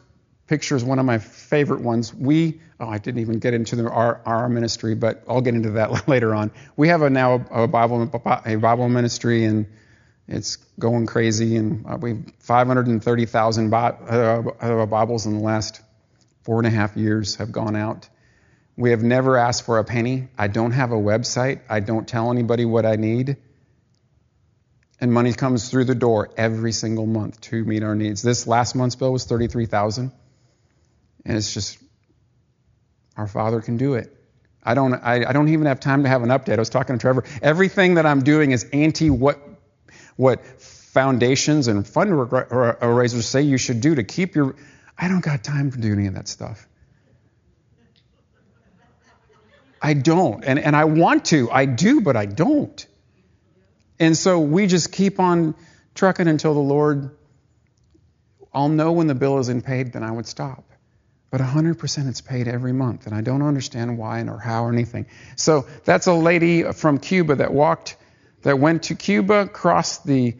picture 0.47 0.75
is 0.75 0.83
one 0.83 0.99
of 0.99 1.05
my 1.05 1.17
favorite 1.17 1.81
ones. 1.81 2.13
We, 2.13 2.61
oh, 2.79 2.87
I 2.87 2.97
didn't 2.97 3.21
even 3.21 3.39
get 3.39 3.53
into 3.53 3.75
the, 3.75 3.89
our, 3.89 4.21
our 4.25 4.49
ministry, 4.49 4.95
but 4.95 5.23
I'll 5.27 5.41
get 5.41 5.55
into 5.55 5.71
that 5.71 6.07
later 6.07 6.35
on. 6.35 6.51
We 6.75 6.89
have 6.89 7.01
a, 7.01 7.09
now 7.09 7.45
a 7.51 7.67
Bible, 7.67 8.09
a 8.45 8.55
Bible 8.55 8.89
ministry, 8.89 9.45
and 9.45 9.65
it's 10.27 10.57
going 10.79 11.05
crazy. 11.05 11.55
And 11.55 11.85
uh, 11.87 11.97
we 11.97 12.17
530,000 12.39 13.73
uh, 13.73 13.77
uh, 13.77 14.85
Bibles 14.85 15.25
in 15.25 15.37
the 15.37 15.43
last 15.43 15.81
four 16.43 16.59
and 16.59 16.67
a 16.67 16.71
half 16.71 16.95
years 16.95 17.35
have 17.35 17.51
gone 17.51 17.75
out. 17.75 18.07
We 18.77 18.91
have 18.91 19.01
never 19.01 19.37
asked 19.37 19.65
for 19.65 19.79
a 19.79 19.83
penny. 19.83 20.27
I 20.37 20.47
don't 20.47 20.71
have 20.71 20.91
a 20.91 20.95
website. 20.95 21.61
I 21.69 21.79
don't 21.79 22.07
tell 22.07 22.31
anybody 22.31 22.65
what 22.65 22.85
I 22.85 22.97
need. 22.97 23.37
And 24.99 25.11
money 25.11 25.33
comes 25.33 25.69
through 25.69 25.85
the 25.85 25.95
door 25.95 26.29
every 26.37 26.71
single 26.71 27.05
month 27.05 27.39
to 27.41 27.63
meet 27.63 27.83
our 27.83 27.95
needs. 27.95 28.21
This 28.21 28.47
last 28.47 28.75
month's 28.75 28.95
bill 28.95 29.11
was 29.11 29.25
33,000. 29.25 30.11
And 31.25 31.35
it's 31.35 31.53
just, 31.53 31.79
our 33.17 33.27
Father 33.27 33.61
can 33.61 33.77
do 33.77 33.95
it. 33.95 34.15
I 34.63 34.73
don't, 34.73 34.93
I, 34.93 35.29
I, 35.29 35.33
don't 35.33 35.49
even 35.49 35.67
have 35.67 35.79
time 35.79 36.03
to 36.03 36.09
have 36.09 36.23
an 36.23 36.29
update. 36.29 36.53
I 36.53 36.59
was 36.59 36.69
talking 36.69 36.97
to 36.97 37.01
Trevor. 37.01 37.23
Everything 37.41 37.95
that 37.95 38.05
I'm 38.05 38.23
doing 38.23 38.51
is 38.51 38.63
anti 38.73 39.09
what, 39.09 39.39
what 40.15 40.43
foundations 40.43 41.67
and 41.67 41.83
fundraisers 41.83 43.23
say 43.23 43.41
you 43.41 43.57
should 43.57 43.81
do 43.81 43.95
to 43.95 44.03
keep 44.03 44.35
your. 44.35 44.55
I 44.97 45.07
don't 45.07 45.23
got 45.23 45.43
time 45.43 45.71
to 45.71 45.77
do 45.77 45.91
any 45.91 46.07
of 46.07 46.15
that 46.15 46.27
stuff. 46.27 46.67
I 49.81 49.93
don't. 49.93 50.43
And, 50.43 50.57
and 50.57 50.75
I 50.75 50.85
want 50.85 51.25
to. 51.25 51.51
I 51.51 51.65
do, 51.65 52.01
but 52.01 52.15
I 52.15 52.25
don't. 52.25 52.87
And 53.99 54.17
so 54.17 54.39
we 54.39 54.65
just 54.65 54.91
keep 54.91 55.19
on 55.19 55.53
trucking 55.93 56.27
until 56.27 56.53
the 56.53 56.59
Lord, 56.59 57.15
I'll 58.53 58.69
know 58.69 58.93
when 58.93 59.07
the 59.07 59.15
bill 59.15 59.37
isn't 59.39 59.63
paid, 59.63 59.93
then 59.93 60.01
I 60.01 60.11
would 60.11 60.25
stop. 60.25 60.63
But 61.31 61.41
100% 61.41 62.07
it's 62.07 62.21
paid 62.21 62.47
every 62.47 62.71
month, 62.71 63.07
and 63.07 63.15
I 63.15 63.21
don't 63.21 63.41
understand 63.41 63.97
why 63.97 64.21
or 64.21 64.37
how 64.37 64.65
or 64.65 64.71
anything. 64.71 65.07
So 65.35 65.65
that's 65.83 66.07
a 66.07 66.13
lady 66.13 66.63
from 66.71 66.99
Cuba 66.99 67.35
that 67.37 67.51
walked, 67.51 67.97
that 68.43 68.59
went 68.59 68.83
to 68.83 68.95
Cuba, 68.95 69.47
crossed 69.47 70.05
the 70.05 70.35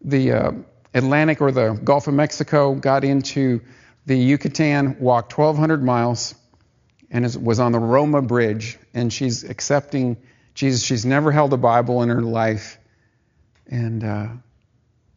the 0.00 0.32
uh, 0.32 0.52
Atlantic 0.94 1.40
or 1.40 1.50
the 1.50 1.72
Gulf 1.72 2.06
of 2.06 2.14
Mexico, 2.14 2.74
got 2.74 3.02
into 3.02 3.62
the 4.06 4.16
Yucatan, 4.16 4.96
walked 5.00 5.36
1,200 5.36 5.82
miles, 5.82 6.34
and 7.10 7.24
is, 7.24 7.36
was 7.36 7.58
on 7.58 7.72
the 7.72 7.78
Roma 7.78 8.22
Bridge, 8.22 8.78
and 8.94 9.12
she's 9.12 9.44
accepting 9.44 10.16
Jesus. 10.54 10.82
She's 10.82 11.04
never 11.04 11.32
held 11.32 11.52
a 11.52 11.56
Bible 11.56 12.02
in 12.02 12.10
her 12.10 12.22
life, 12.22 12.78
and 13.66 14.04
uh, 14.04 14.28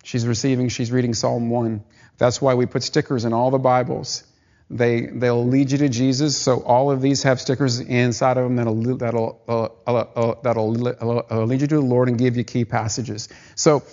she's 0.04 0.26
receiving. 0.26 0.70
She's 0.70 0.92
reading 0.92 1.14
Psalm 1.14 1.50
one. 1.50 1.84
That's 2.18 2.42
why 2.42 2.56
we 2.56 2.66
put 2.66 2.84
stickers 2.84 3.26
in 3.26 3.34
all 3.34 3.52
the 3.52 3.60
Bibles 3.60 4.24
they, 4.72 5.02
they'll 5.02 5.46
lead 5.46 5.72
you 5.72 5.78
to 5.80 5.90
Jesus. 5.90 6.38
So 6.38 6.62
all 6.62 6.92
of 6.92 7.02
these 7.02 7.24
have 7.24 7.42
stickers 7.42 7.82
inside 7.82 8.38
of 8.38 8.46
them 8.46 8.56
that'll, 8.56 8.98
that'll, 8.98 9.42
uh, 9.48 9.64
uh, 9.86 10.06
uh, 10.16 10.36
that'll 10.44 11.26
uh, 11.30 11.44
lead 11.44 11.62
you 11.62 11.68
to 11.68 11.76
the 11.76 11.82
Lord 11.82 12.08
and 12.08 12.18
give 12.18 12.38
you 12.38 12.46
key 12.46 12.64
passages. 12.64 13.28
So 13.56 13.84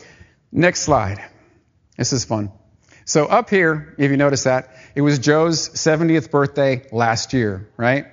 next 0.52 0.82
slide. 0.82 1.24
This 1.96 2.12
is 2.12 2.24
fun. 2.24 2.52
So 3.04 3.26
up 3.26 3.50
here, 3.50 3.96
if 3.98 4.10
you 4.10 4.16
notice 4.16 4.44
that, 4.44 4.76
it 4.94 5.00
was 5.00 5.18
Joe's 5.18 5.68
70th 5.70 6.30
birthday 6.30 6.86
last 6.92 7.32
year, 7.32 7.68
right? 7.76 8.06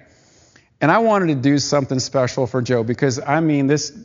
And 0.81 0.91
I 0.91 0.99
wanted 0.99 1.27
to 1.27 1.35
do 1.35 1.59
something 1.59 1.99
special 1.99 2.47
for 2.47 2.63
Joe 2.63 2.83
because, 2.83 3.19
I 3.19 3.41
mean, 3.41 3.67
this 3.67 3.95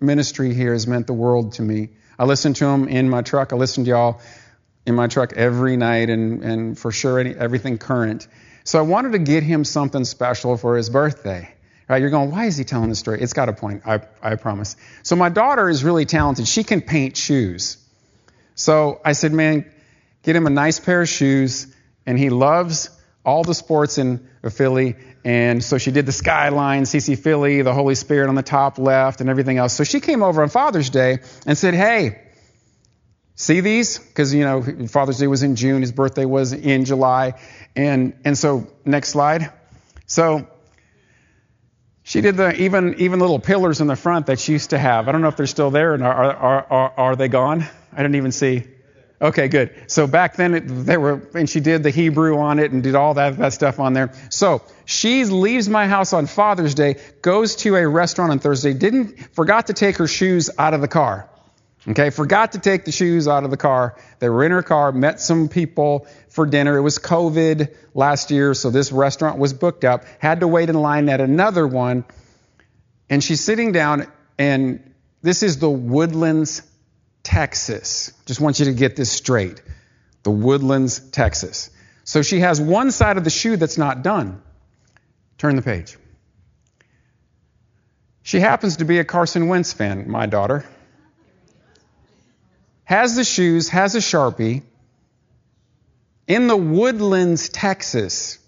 ministry 0.00 0.54
here 0.54 0.72
has 0.72 0.86
meant 0.86 1.08
the 1.08 1.14
world 1.14 1.54
to 1.54 1.62
me. 1.62 1.88
I 2.16 2.26
listen 2.26 2.54
to 2.54 2.66
him 2.66 2.86
in 2.86 3.08
my 3.10 3.22
truck. 3.22 3.52
I 3.52 3.56
listen 3.56 3.84
to 3.84 3.90
y'all 3.90 4.20
in 4.88 4.94
my 4.94 5.06
truck 5.06 5.34
every 5.34 5.76
night 5.76 6.08
and, 6.08 6.42
and 6.42 6.78
for 6.78 6.90
sure 6.90 7.18
any, 7.18 7.34
everything 7.34 7.78
current. 7.78 8.26
So 8.64 8.78
I 8.78 8.82
wanted 8.82 9.12
to 9.12 9.18
get 9.18 9.42
him 9.42 9.64
something 9.64 10.04
special 10.04 10.56
for 10.56 10.76
his 10.76 10.90
birthday. 10.90 11.54
Right? 11.88 12.00
You're 12.00 12.10
going, 12.10 12.30
why 12.30 12.46
is 12.46 12.56
he 12.56 12.64
telling 12.64 12.88
this 12.88 12.98
story? 12.98 13.20
It's 13.20 13.32
got 13.32 13.48
a 13.48 13.52
point, 13.52 13.82
I, 13.86 14.00
I 14.22 14.34
promise. 14.36 14.76
So 15.02 15.16
my 15.16 15.28
daughter 15.28 15.68
is 15.68 15.84
really 15.84 16.04
talented. 16.04 16.48
She 16.48 16.64
can 16.64 16.82
paint 16.82 17.16
shoes. 17.16 17.78
So 18.54 19.00
I 19.04 19.12
said, 19.12 19.32
man, 19.32 19.70
get 20.22 20.36
him 20.36 20.46
a 20.46 20.50
nice 20.50 20.80
pair 20.80 21.02
of 21.02 21.08
shoes. 21.08 21.74
And 22.04 22.18
he 22.18 22.30
loves 22.30 22.90
all 23.24 23.44
the 23.44 23.54
sports 23.54 23.98
in 23.98 24.26
Philly. 24.50 24.96
And 25.24 25.62
so 25.62 25.78
she 25.78 25.90
did 25.90 26.06
the 26.06 26.12
skyline, 26.12 26.84
CC 26.84 27.18
Philly, 27.18 27.62
the 27.62 27.74
Holy 27.74 27.94
Spirit 27.94 28.28
on 28.28 28.34
the 28.34 28.42
top 28.42 28.78
left, 28.78 29.20
and 29.20 29.28
everything 29.28 29.58
else. 29.58 29.74
So 29.74 29.84
she 29.84 30.00
came 30.00 30.22
over 30.22 30.42
on 30.42 30.48
Father's 30.48 30.90
Day 30.90 31.18
and 31.46 31.56
said, 31.56 31.74
hey, 31.74 32.27
see 33.38 33.60
these? 33.60 33.98
Because, 33.98 34.34
you 34.34 34.44
know, 34.44 34.62
Father's 34.88 35.18
Day 35.18 35.28
was 35.28 35.42
in 35.42 35.56
June, 35.56 35.80
his 35.80 35.92
birthday 35.92 36.26
was 36.26 36.52
in 36.52 36.84
July. 36.84 37.40
And, 37.74 38.12
and 38.24 38.36
so, 38.36 38.66
next 38.84 39.10
slide. 39.10 39.50
So, 40.06 40.46
she 42.02 42.22
did 42.22 42.38
the 42.38 42.54
even 42.54 42.94
even 43.00 43.20
little 43.20 43.38
pillars 43.38 43.82
in 43.82 43.86
the 43.86 43.94
front 43.94 44.26
that 44.26 44.40
she 44.40 44.52
used 44.52 44.70
to 44.70 44.78
have. 44.78 45.08
I 45.08 45.12
don't 45.12 45.20
know 45.20 45.28
if 45.28 45.36
they're 45.36 45.46
still 45.46 45.70
there 45.70 45.92
and 45.92 46.02
are 46.02 46.32
are 46.32 46.66
are, 46.70 46.92
are 46.96 47.16
they 47.16 47.28
gone? 47.28 47.66
I 47.92 47.96
didn't 47.98 48.14
even 48.14 48.32
see. 48.32 48.64
Okay, 49.20 49.48
good. 49.48 49.74
So 49.88 50.06
back 50.06 50.36
then 50.36 50.54
it, 50.54 50.60
they 50.60 50.96
were, 50.96 51.28
and 51.34 51.50
she 51.50 51.60
did 51.60 51.82
the 51.82 51.90
Hebrew 51.90 52.38
on 52.38 52.60
it 52.60 52.72
and 52.72 52.82
did 52.82 52.94
all 52.94 53.12
that 53.14 53.36
that 53.36 53.52
stuff 53.52 53.78
on 53.78 53.92
there. 53.92 54.14
So 54.30 54.62
she 54.86 55.26
leaves 55.26 55.68
my 55.68 55.86
house 55.86 56.14
on 56.14 56.24
Father's 56.24 56.74
Day, 56.74 56.96
goes 57.20 57.56
to 57.56 57.76
a 57.76 57.86
restaurant 57.86 58.30
on 58.30 58.38
Thursday, 58.38 58.72
didn't 58.72 59.34
forgot 59.34 59.66
to 59.66 59.74
take 59.74 59.98
her 59.98 60.06
shoes 60.06 60.48
out 60.56 60.72
of 60.72 60.80
the 60.80 60.88
car. 60.88 61.28
Okay, 61.88 62.10
forgot 62.10 62.52
to 62.52 62.58
take 62.58 62.84
the 62.84 62.92
shoes 62.92 63.26
out 63.26 63.44
of 63.44 63.50
the 63.50 63.56
car. 63.56 63.96
They 64.18 64.28
were 64.28 64.44
in 64.44 64.52
her 64.52 64.62
car, 64.62 64.92
met 64.92 65.20
some 65.20 65.48
people 65.48 66.06
for 66.28 66.44
dinner. 66.44 66.76
It 66.76 66.82
was 66.82 66.98
COVID 66.98 67.74
last 67.94 68.30
year, 68.30 68.52
so 68.52 68.68
this 68.68 68.92
restaurant 68.92 69.38
was 69.38 69.54
booked 69.54 69.84
up. 69.84 70.04
Had 70.18 70.40
to 70.40 70.48
wait 70.48 70.68
in 70.68 70.76
line 70.76 71.08
at 71.08 71.22
another 71.22 71.66
one. 71.66 72.04
And 73.08 73.24
she's 73.24 73.42
sitting 73.42 73.72
down, 73.72 74.06
and 74.38 74.92
this 75.22 75.42
is 75.42 75.60
the 75.60 75.70
Woodlands, 75.70 76.60
Texas. 77.22 78.12
Just 78.26 78.38
want 78.38 78.58
you 78.58 78.66
to 78.66 78.74
get 78.74 78.94
this 78.94 79.10
straight. 79.10 79.62
The 80.24 80.30
Woodlands, 80.30 81.00
Texas. 81.00 81.70
So 82.04 82.20
she 82.20 82.40
has 82.40 82.60
one 82.60 82.90
side 82.90 83.16
of 83.16 83.24
the 83.24 83.30
shoe 83.30 83.56
that's 83.56 83.78
not 83.78 84.02
done. 84.02 84.42
Turn 85.38 85.56
the 85.56 85.62
page. 85.62 85.96
She 88.22 88.40
happens 88.40 88.76
to 88.78 88.84
be 88.84 88.98
a 88.98 89.04
Carson 89.04 89.48
Wentz 89.48 89.72
fan, 89.72 90.10
my 90.10 90.26
daughter 90.26 90.66
has 92.88 93.14
the 93.14 93.22
shoes, 93.22 93.68
has 93.68 93.94
a 93.94 93.98
Sharpie, 93.98 94.62
in 96.26 96.46
the 96.46 96.56
woodlands, 96.56 97.50
Texas. 97.50 98.38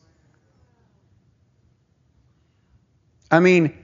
I 3.31 3.40
mean, 3.40 3.76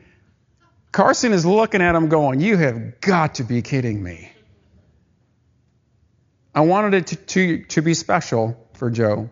Carson 0.93 1.35
is 1.35 1.45
looking 1.45 1.83
at 1.83 1.95
him 1.95 2.09
going, 2.09 2.41
You 2.41 2.57
have 2.57 3.03
got 3.03 3.35
to 3.35 3.45
be 3.45 3.61
kidding 3.61 4.03
me. 4.03 4.33
I 6.55 6.63
wanted 6.63 6.95
it 6.95 7.07
to, 7.09 7.17
to, 7.17 7.65
to 7.65 7.83
be 7.83 7.93
special 7.93 8.57
for 8.73 8.89
Joe, 8.89 9.29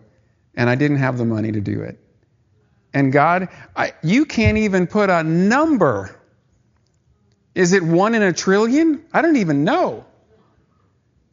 and 0.53 0.69
I 0.69 0.75
didn't 0.75 0.97
have 0.97 1.17
the 1.17 1.25
money 1.25 1.51
to 1.53 1.59
do 1.59 1.81
it. 1.81 1.97
And 2.93 3.11
God, 3.11 3.49
I, 3.75 3.93
you 4.03 4.25
can't 4.25 4.59
even 4.59 4.85
put 4.85 5.09
a 5.09 5.23
number. 5.23 6.15
Is 7.55 7.73
it 7.73 7.81
one 7.81 8.13
in 8.13 8.21
a 8.21 8.31
trillion? 8.31 9.03
I 9.11 9.23
don't 9.23 9.37
even 9.37 9.63
know. 9.63 10.05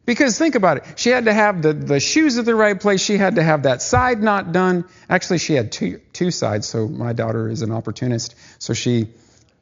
Because 0.05 0.37
think 0.37 0.55
about 0.55 0.77
it. 0.77 0.99
She 0.99 1.09
had 1.09 1.25
to 1.25 1.33
have 1.33 1.61
the, 1.61 1.71
the 1.73 1.99
shoes 1.99 2.37
at 2.37 2.45
the 2.45 2.55
right 2.55 2.79
place. 2.79 3.01
She 3.01 3.17
had 3.17 3.35
to 3.35 3.43
have 3.43 3.63
that 3.63 3.81
side 3.81 4.21
not 4.21 4.51
done. 4.51 4.85
Actually, 5.09 5.39
she 5.39 5.53
had 5.53 5.71
two, 5.71 6.01
two 6.11 6.29
sides, 6.29 6.67
so 6.67 6.87
my 6.89 7.13
daughter 7.13 7.49
is 7.49 7.61
an 7.61 7.71
opportunist. 7.71 8.35
So 8.59 8.73
she 8.73 9.07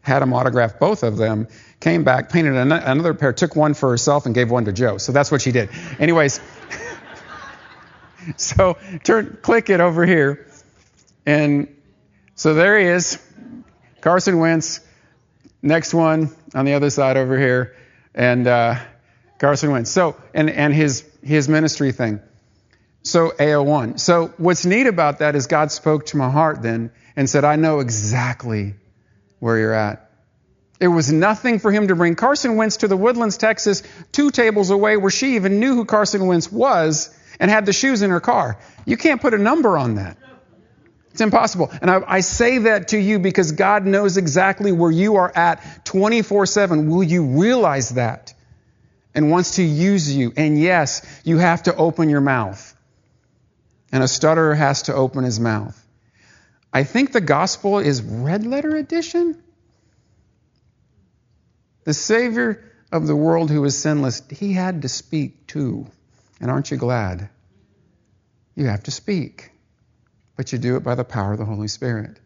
had 0.01 0.23
him 0.23 0.33
autograph 0.33 0.79
both 0.79 1.03
of 1.03 1.17
them, 1.17 1.47
came 1.79 2.03
back, 2.03 2.29
painted 2.29 2.55
another 2.55 3.13
pair, 3.13 3.33
took 3.33 3.55
one 3.55 3.75
for 3.75 3.91
herself, 3.91 4.25
and 4.25 4.33
gave 4.33 4.49
one 4.49 4.65
to 4.65 4.73
Joe. 4.73 4.97
So 4.97 5.11
that's 5.11 5.31
what 5.31 5.43
she 5.43 5.51
did. 5.51 5.69
Anyways, 5.99 6.41
so 8.35 8.77
turn, 9.03 9.37
click 9.43 9.69
it 9.69 9.79
over 9.79 10.07
here. 10.07 10.47
And 11.23 11.75
so 12.33 12.55
there 12.55 12.79
he 12.79 12.87
is, 12.87 13.23
Carson 14.01 14.39
Wentz. 14.39 14.79
Next 15.61 15.93
one 15.93 16.35
on 16.55 16.65
the 16.65 16.73
other 16.73 16.89
side 16.89 17.15
over 17.15 17.37
here. 17.37 17.75
And, 18.15 18.47
uh, 18.47 18.79
Carson 19.41 19.71
Wentz. 19.71 19.89
So, 19.89 20.15
and, 20.35 20.51
and 20.51 20.71
his, 20.71 21.03
his 21.23 21.49
ministry 21.49 21.91
thing. 21.91 22.21
So, 23.01 23.31
AO1. 23.31 23.99
So, 23.99 24.27
what's 24.37 24.67
neat 24.67 24.85
about 24.85 25.19
that 25.19 25.35
is 25.35 25.47
God 25.47 25.71
spoke 25.71 26.05
to 26.07 26.17
my 26.17 26.29
heart 26.29 26.61
then 26.61 26.91
and 27.15 27.27
said, 27.27 27.43
I 27.43 27.55
know 27.55 27.79
exactly 27.79 28.75
where 29.39 29.57
you're 29.57 29.73
at. 29.73 30.11
It 30.79 30.87
was 30.87 31.11
nothing 31.11 31.57
for 31.57 31.71
him 31.71 31.87
to 31.87 31.95
bring 31.95 32.15
Carson 32.15 32.55
Wentz 32.55 32.77
to 32.77 32.87
the 32.87 32.95
Woodlands, 32.95 33.37
Texas, 33.37 33.81
two 34.11 34.29
tables 34.29 34.69
away 34.69 34.95
where 34.95 35.09
she 35.09 35.35
even 35.35 35.59
knew 35.59 35.73
who 35.73 35.85
Carson 35.85 36.27
Wentz 36.27 36.51
was 36.51 37.09
and 37.39 37.49
had 37.49 37.65
the 37.65 37.73
shoes 37.73 38.03
in 38.03 38.11
her 38.11 38.19
car. 38.19 38.59
You 38.85 38.95
can't 38.95 39.21
put 39.21 39.33
a 39.33 39.39
number 39.39 39.75
on 39.75 39.95
that. 39.95 40.17
It's 41.11 41.21
impossible. 41.21 41.71
And 41.81 41.89
I, 41.89 42.01
I, 42.07 42.19
say 42.21 42.59
that 42.59 42.89
to 42.89 42.97
you 42.97 43.19
because 43.19 43.51
God 43.51 43.85
knows 43.85 44.17
exactly 44.17 44.71
where 44.71 44.91
you 44.91 45.17
are 45.17 45.31
at 45.35 45.83
24 45.85 46.45
7. 46.45 46.89
Will 46.89 47.03
you 47.03 47.41
realize 47.41 47.89
that? 47.89 48.33
And 49.13 49.29
wants 49.29 49.55
to 49.55 49.63
use 49.63 50.13
you. 50.13 50.33
And 50.35 50.59
yes, 50.59 51.05
you 51.23 51.37
have 51.37 51.63
to 51.63 51.75
open 51.75 52.09
your 52.09 52.21
mouth. 52.21 52.75
And 53.91 54.03
a 54.03 54.07
stutterer 54.07 54.55
has 54.55 54.83
to 54.83 54.93
open 54.93 55.23
his 55.23 55.39
mouth. 55.39 55.77
I 56.73 56.83
think 56.83 57.11
the 57.11 57.21
gospel 57.21 57.79
is 57.79 58.01
red 58.01 58.45
letter 58.45 58.75
edition. 58.75 59.41
The 61.83 61.93
Savior 61.93 62.63
of 62.91 63.07
the 63.07 63.15
world 63.15 63.49
who 63.49 63.63
is 63.65 63.77
sinless, 63.77 64.21
he 64.29 64.53
had 64.53 64.83
to 64.83 64.89
speak 64.89 65.47
too. 65.47 65.87
And 66.39 66.49
aren't 66.49 66.71
you 66.71 66.77
glad? 66.77 67.29
You 68.55 68.67
have 68.67 68.83
to 68.83 68.91
speak. 68.91 69.51
But 70.37 70.53
you 70.53 70.57
do 70.57 70.77
it 70.77 70.83
by 70.83 70.95
the 70.95 71.03
power 71.03 71.33
of 71.33 71.39
the 71.39 71.45
Holy 71.45 71.67
Spirit 71.67 72.19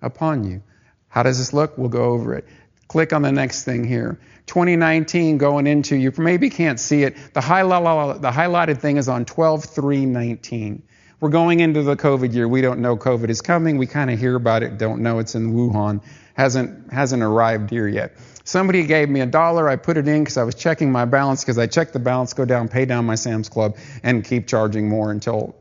upon 0.00 0.44
you. 0.44 0.62
How 1.08 1.22
does 1.22 1.38
this 1.38 1.52
look? 1.52 1.76
We'll 1.76 1.88
go 1.88 2.04
over 2.04 2.34
it. 2.34 2.46
Click 2.90 3.12
on 3.12 3.22
the 3.22 3.30
next 3.30 3.62
thing 3.62 3.84
here. 3.84 4.18
2019 4.46 5.38
going 5.38 5.68
into, 5.68 5.94
you 5.94 6.12
maybe 6.18 6.50
can't 6.50 6.80
see 6.80 7.04
it. 7.04 7.14
The, 7.34 7.40
the 7.40 8.30
highlighted 8.32 8.78
thing 8.78 8.96
is 8.96 9.08
on 9.08 9.24
12 9.26 9.64
3 9.64 10.06
19. 10.06 10.82
We're 11.20 11.28
going 11.28 11.60
into 11.60 11.84
the 11.84 11.94
COVID 11.94 12.34
year. 12.34 12.48
We 12.48 12.62
don't 12.62 12.80
know 12.80 12.96
COVID 12.96 13.28
is 13.28 13.42
coming. 13.42 13.78
We 13.78 13.86
kind 13.86 14.10
of 14.10 14.18
hear 14.18 14.34
about 14.34 14.64
it, 14.64 14.76
don't 14.76 15.02
know 15.02 15.20
it's 15.20 15.36
in 15.36 15.52
Wuhan. 15.54 16.02
Hasn't, 16.34 16.92
hasn't 16.92 17.22
arrived 17.22 17.70
here 17.70 17.86
yet. 17.86 18.16
Somebody 18.42 18.84
gave 18.84 19.08
me 19.08 19.20
a 19.20 19.26
dollar. 19.26 19.68
I 19.68 19.76
put 19.76 19.96
it 19.96 20.08
in 20.08 20.24
because 20.24 20.36
I 20.36 20.42
was 20.42 20.56
checking 20.56 20.90
my 20.90 21.04
balance 21.04 21.44
because 21.44 21.58
I 21.58 21.68
check 21.68 21.92
the 21.92 22.00
balance, 22.00 22.32
go 22.32 22.44
down, 22.44 22.66
pay 22.66 22.86
down 22.86 23.04
my 23.04 23.14
Sam's 23.14 23.48
Club, 23.48 23.76
and 24.02 24.24
keep 24.24 24.48
charging 24.48 24.88
more 24.88 25.12
until. 25.12 25.54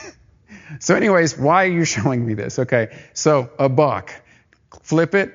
so, 0.78 0.94
anyways, 0.94 1.38
why 1.38 1.64
are 1.64 1.72
you 1.72 1.84
showing 1.86 2.26
me 2.26 2.34
this? 2.34 2.58
Okay, 2.58 2.94
so 3.14 3.48
a 3.58 3.70
buck. 3.70 4.12
Flip 4.82 5.14
it 5.14 5.32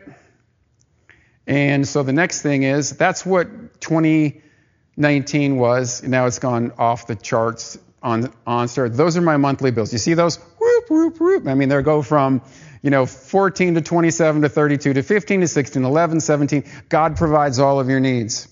and 1.48 1.88
so 1.88 2.04
the 2.04 2.14
next 2.14 2.42
thing 2.42 2.64
is 2.64 2.92
that's 2.92 3.26
what 3.26 3.82
2019 3.82 5.58
was. 5.58 6.04
Now 6.04 6.26
it's 6.26 6.40
gone 6.40 6.72
off 6.78 7.08
the 7.08 7.16
charts 7.16 7.78
on 8.02 8.32
on 8.48 8.68
start. 8.68 8.96
Those 8.96 9.18
are 9.18 9.22
my 9.22 9.38
monthly 9.38 9.72
bills. 9.72 9.92
You 9.92 10.00
see 10.00 10.14
those? 10.14 10.38
Whoop, 10.38 10.90
whoop, 10.90 11.20
whoop. 11.20 11.48
I 11.48 11.54
mean, 11.54 11.70
they 11.70 11.82
go 11.82 12.02
from 12.02 12.42
you 12.82 12.90
know 12.90 13.06
14 13.06 13.76
to 13.76 13.82
27 13.82 14.42
to 14.44 14.50
32 14.50 14.94
to 14.94 15.04
15 15.04 15.42
to 15.42 15.48
16, 15.48 15.84
11, 15.84 16.20
17. 16.20 16.64
God 16.90 17.18
provides 17.18 17.60
all 17.60 17.80
of 17.80 17.90
your 17.90 18.00
needs. 18.00 18.48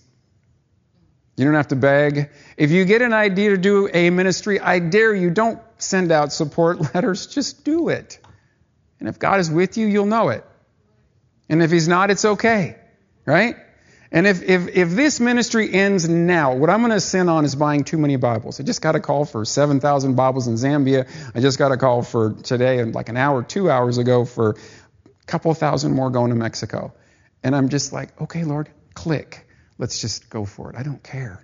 You 1.35 1.45
don't 1.45 1.55
have 1.55 1.69
to 1.69 1.75
beg. 1.75 2.29
If 2.57 2.69
you 2.69 2.85
get 2.85 3.01
an 3.01 3.13
idea 3.13 3.51
to 3.51 3.57
do 3.57 3.89
a 3.91 4.11
ministry, 4.11 4.59
I 4.59 4.77
dare 4.77 5.15
you, 5.15 5.31
don't 5.31 5.59
send 5.79 6.11
out 6.11 6.31
support 6.31 6.79
letters. 6.93 7.25
Just 7.27 7.63
do 7.63 7.89
it. 7.89 8.19
And 8.99 9.09
if 9.09 9.17
God 9.17 9.39
is 9.39 9.49
with 9.49 9.77
you, 9.77 9.87
you'll 9.87 10.05
know 10.05 10.29
it. 10.29 10.45
And 11.49 11.61
if 11.63 11.71
He's 11.71 11.87
not, 11.87 12.11
it's 12.11 12.23
okay. 12.23 12.77
Right? 13.25 13.55
And 14.11 14.27
if, 14.27 14.43
if, 14.43 14.67
if 14.67 14.91
this 14.91 15.19
ministry 15.19 15.73
ends 15.73 16.07
now, 16.07 16.55
what 16.55 16.69
I'm 16.69 16.81
going 16.81 16.91
to 16.91 16.99
sin 16.99 17.29
on 17.29 17.45
is 17.45 17.55
buying 17.55 17.83
too 17.83 17.97
many 17.97 18.15
Bibles. 18.15 18.59
I 18.59 18.63
just 18.63 18.79
got 18.79 18.95
a 18.95 18.99
call 18.99 19.25
for 19.25 19.43
7,000 19.43 20.15
Bibles 20.15 20.47
in 20.47 20.53
Zambia. 20.53 21.07
I 21.33 21.39
just 21.39 21.57
got 21.57 21.71
a 21.71 21.77
call 21.77 22.03
for 22.03 22.33
today, 22.33 22.77
and 22.77 22.93
like 22.93 23.09
an 23.09 23.17
hour, 23.17 23.41
two 23.41 23.71
hours 23.71 23.97
ago, 23.97 24.23
for 24.23 24.51
a 24.51 25.25
couple 25.25 25.51
thousand 25.55 25.93
more 25.93 26.11
going 26.11 26.29
to 26.29 26.35
Mexico. 26.35 26.93
And 27.43 27.55
I'm 27.55 27.69
just 27.69 27.91
like, 27.91 28.21
okay, 28.21 28.43
Lord, 28.43 28.69
click. 28.93 29.47
Let's 29.79 29.99
just 29.99 30.29
go 30.29 30.45
for 30.45 30.69
it. 30.69 30.75
I 30.77 30.83
don't 30.83 31.01
care. 31.01 31.43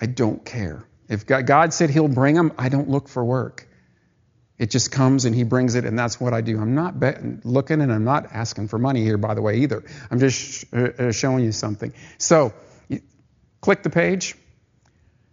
I 0.00 0.06
don't 0.06 0.44
care. 0.44 0.86
If 1.08 1.26
God 1.26 1.74
said 1.74 1.90
He'll 1.90 2.06
bring 2.06 2.36
them, 2.36 2.52
I 2.56 2.68
don't 2.68 2.88
look 2.88 3.08
for 3.08 3.24
work. 3.24 3.66
It 4.58 4.70
just 4.70 4.90
comes 4.90 5.26
and 5.26 5.34
he 5.34 5.44
brings 5.44 5.74
it, 5.74 5.84
and 5.84 5.98
that's 5.98 6.18
what 6.18 6.32
I 6.32 6.40
do. 6.40 6.58
I'm 6.58 6.74
not 6.74 6.98
be- 6.98 7.12
looking 7.44 7.82
and 7.82 7.92
I'm 7.92 8.04
not 8.04 8.32
asking 8.32 8.68
for 8.68 8.78
money 8.78 9.02
here, 9.02 9.18
by 9.18 9.34
the 9.34 9.42
way, 9.42 9.58
either. 9.58 9.84
I'm 10.10 10.18
just 10.18 10.40
sh- 10.40 10.64
uh, 10.72 10.88
uh 10.98 11.12
showing 11.12 11.44
you 11.44 11.52
something. 11.52 11.92
So, 12.18 12.54
you 12.88 13.00
click 13.60 13.82
the 13.82 13.90
page. 13.90 14.34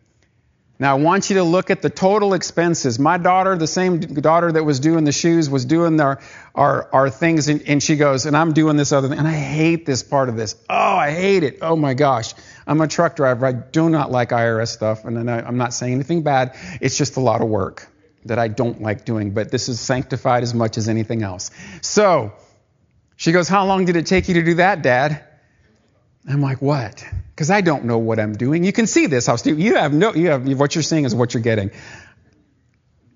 Now 0.79 0.97
I 0.97 1.01
want 1.01 1.29
you 1.31 1.37
to 1.37 1.45
look 1.45 1.71
at 1.71 1.81
the 1.83 1.90
total 1.90 2.35
expenses. 2.35 2.99
My 2.99 3.16
daughter, 3.16 3.57
the 3.57 3.68
same 3.68 4.01
daughter 4.01 4.51
that 4.51 4.64
was 4.64 4.81
doing 4.81 5.05
the 5.05 5.12
shoes, 5.12 5.49
was 5.49 5.64
doing 5.64 6.01
our 6.01 6.18
our, 6.57 6.88
our 6.92 7.09
things, 7.09 7.49
and, 7.49 7.62
and 7.68 7.81
she 7.81 7.95
goes, 7.95 8.27
and 8.27 8.37
I'm 8.37 8.53
doing 8.53 8.77
this 8.77 8.90
other 8.90 9.09
thing, 9.09 9.18
and 9.18 9.29
I 9.29 9.33
hate 9.33 9.87
this 9.87 10.03
part 10.03 10.29
of 10.29 10.37
this. 10.37 10.57
Oh, 10.68 10.75
I 10.75 11.12
hate 11.12 11.45
it. 11.45 11.59
Oh 11.62 11.77
my 11.77 11.95
gosh. 11.95 12.35
I'm 12.66 12.81
a 12.81 12.88
truck 12.88 13.14
driver. 13.14 13.47
I 13.47 13.53
do 13.53 13.88
not 13.90 14.11
like 14.11 14.31
IRS 14.31 14.66
stuff, 14.68 15.05
and 15.05 15.31
I, 15.31 15.38
I'm 15.40 15.57
not 15.57 15.73
saying 15.73 15.95
anything 15.95 16.23
bad. 16.23 16.57
It's 16.81 16.99
just 16.99 17.16
a 17.16 17.21
lot 17.21 17.42
of 17.42 17.49
work 17.49 17.87
that 18.25 18.40
I 18.40 18.49
don't 18.49 18.83
like 18.83 19.05
doing, 19.05 19.31
but 19.31 19.53
this 19.53 19.68
is 19.68 19.79
sanctified 19.79 20.42
as 20.42 20.53
much 20.55 20.79
as 20.79 20.88
anything 20.88 21.23
else. 21.23 21.53
So 21.81 22.33
she 23.22 23.30
goes, 23.30 23.46
How 23.46 23.66
long 23.66 23.85
did 23.85 23.94
it 23.94 24.06
take 24.06 24.26
you 24.26 24.35
to 24.35 24.42
do 24.42 24.54
that, 24.54 24.82
Dad? 24.82 25.22
I'm 26.28 26.42
like, 26.42 26.61
what? 26.61 27.04
Because 27.30 27.50
I 27.50 27.61
don't 27.61 27.85
know 27.85 27.98
what 27.98 28.18
I'm 28.18 28.32
doing. 28.32 28.64
You 28.64 28.72
can 28.72 28.88
see 28.88 29.06
this, 29.06 29.28
how 29.28 29.37
stupid. 29.37 29.62
you 29.62 29.76
have 29.76 29.92
no, 29.92 30.12
you 30.12 30.30
have, 30.30 30.44
what 30.58 30.74
you're 30.74 30.82
seeing 30.82 31.04
is 31.04 31.14
what 31.14 31.32
you're 31.32 31.42
getting. 31.42 31.70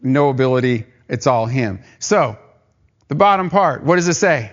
No 0.01 0.29
ability, 0.29 0.87
it's 1.09 1.27
all 1.27 1.47
him. 1.47 1.81
So, 1.99 2.39
the 3.09 3.17
bottom 3.17 3.51
part, 3.51 3.83
what 3.83 3.97
does 3.97 4.07
it 4.07 4.15
say? 4.15 4.53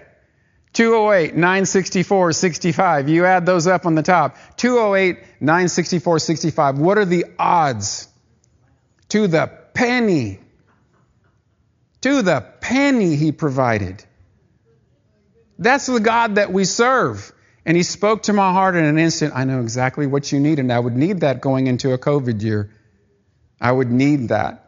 208, 0.74 1.36
964, 1.36 2.32
65. 2.32 3.10
You 3.10 3.26
add 3.26 3.46
those 3.46 3.68
up 3.68 3.86
on 3.86 3.94
the 3.94 4.02
top. 4.02 4.38
208, 4.58 5.20
964, 5.40 6.18
65. 6.18 6.80
What 6.80 6.98
are 6.98 7.06
the 7.06 7.26
odds? 7.38 8.08
To 9.10 9.28
the 9.28 9.52
penny. 9.76 10.40
To 12.02 12.24
the 12.24 12.42
penny 12.60 13.18
he 13.18 13.32
provided. 13.32 14.04
That's 15.60 15.86
the 15.86 16.00
God 16.00 16.36
that 16.36 16.52
we 16.52 16.66
serve. 16.66 17.32
And 17.66 17.78
he 17.78 17.84
spoke 17.84 18.24
to 18.24 18.34
my 18.34 18.52
heart 18.52 18.76
in 18.76 18.84
an 18.84 18.98
instant. 18.98 19.34
I 19.36 19.46
know 19.46 19.62
exactly 19.62 20.06
what 20.06 20.32
you 20.32 20.40
need, 20.40 20.60
and 20.60 20.72
I 20.72 20.80
would 20.80 20.98
need 20.98 21.22
that 21.22 21.40
going 21.40 21.68
into 21.68 21.94
a 21.94 21.98
COVID 21.98 22.42
year. 22.42 22.70
I 23.62 23.72
would 23.72 23.90
need 23.90 24.30
that 24.30 24.64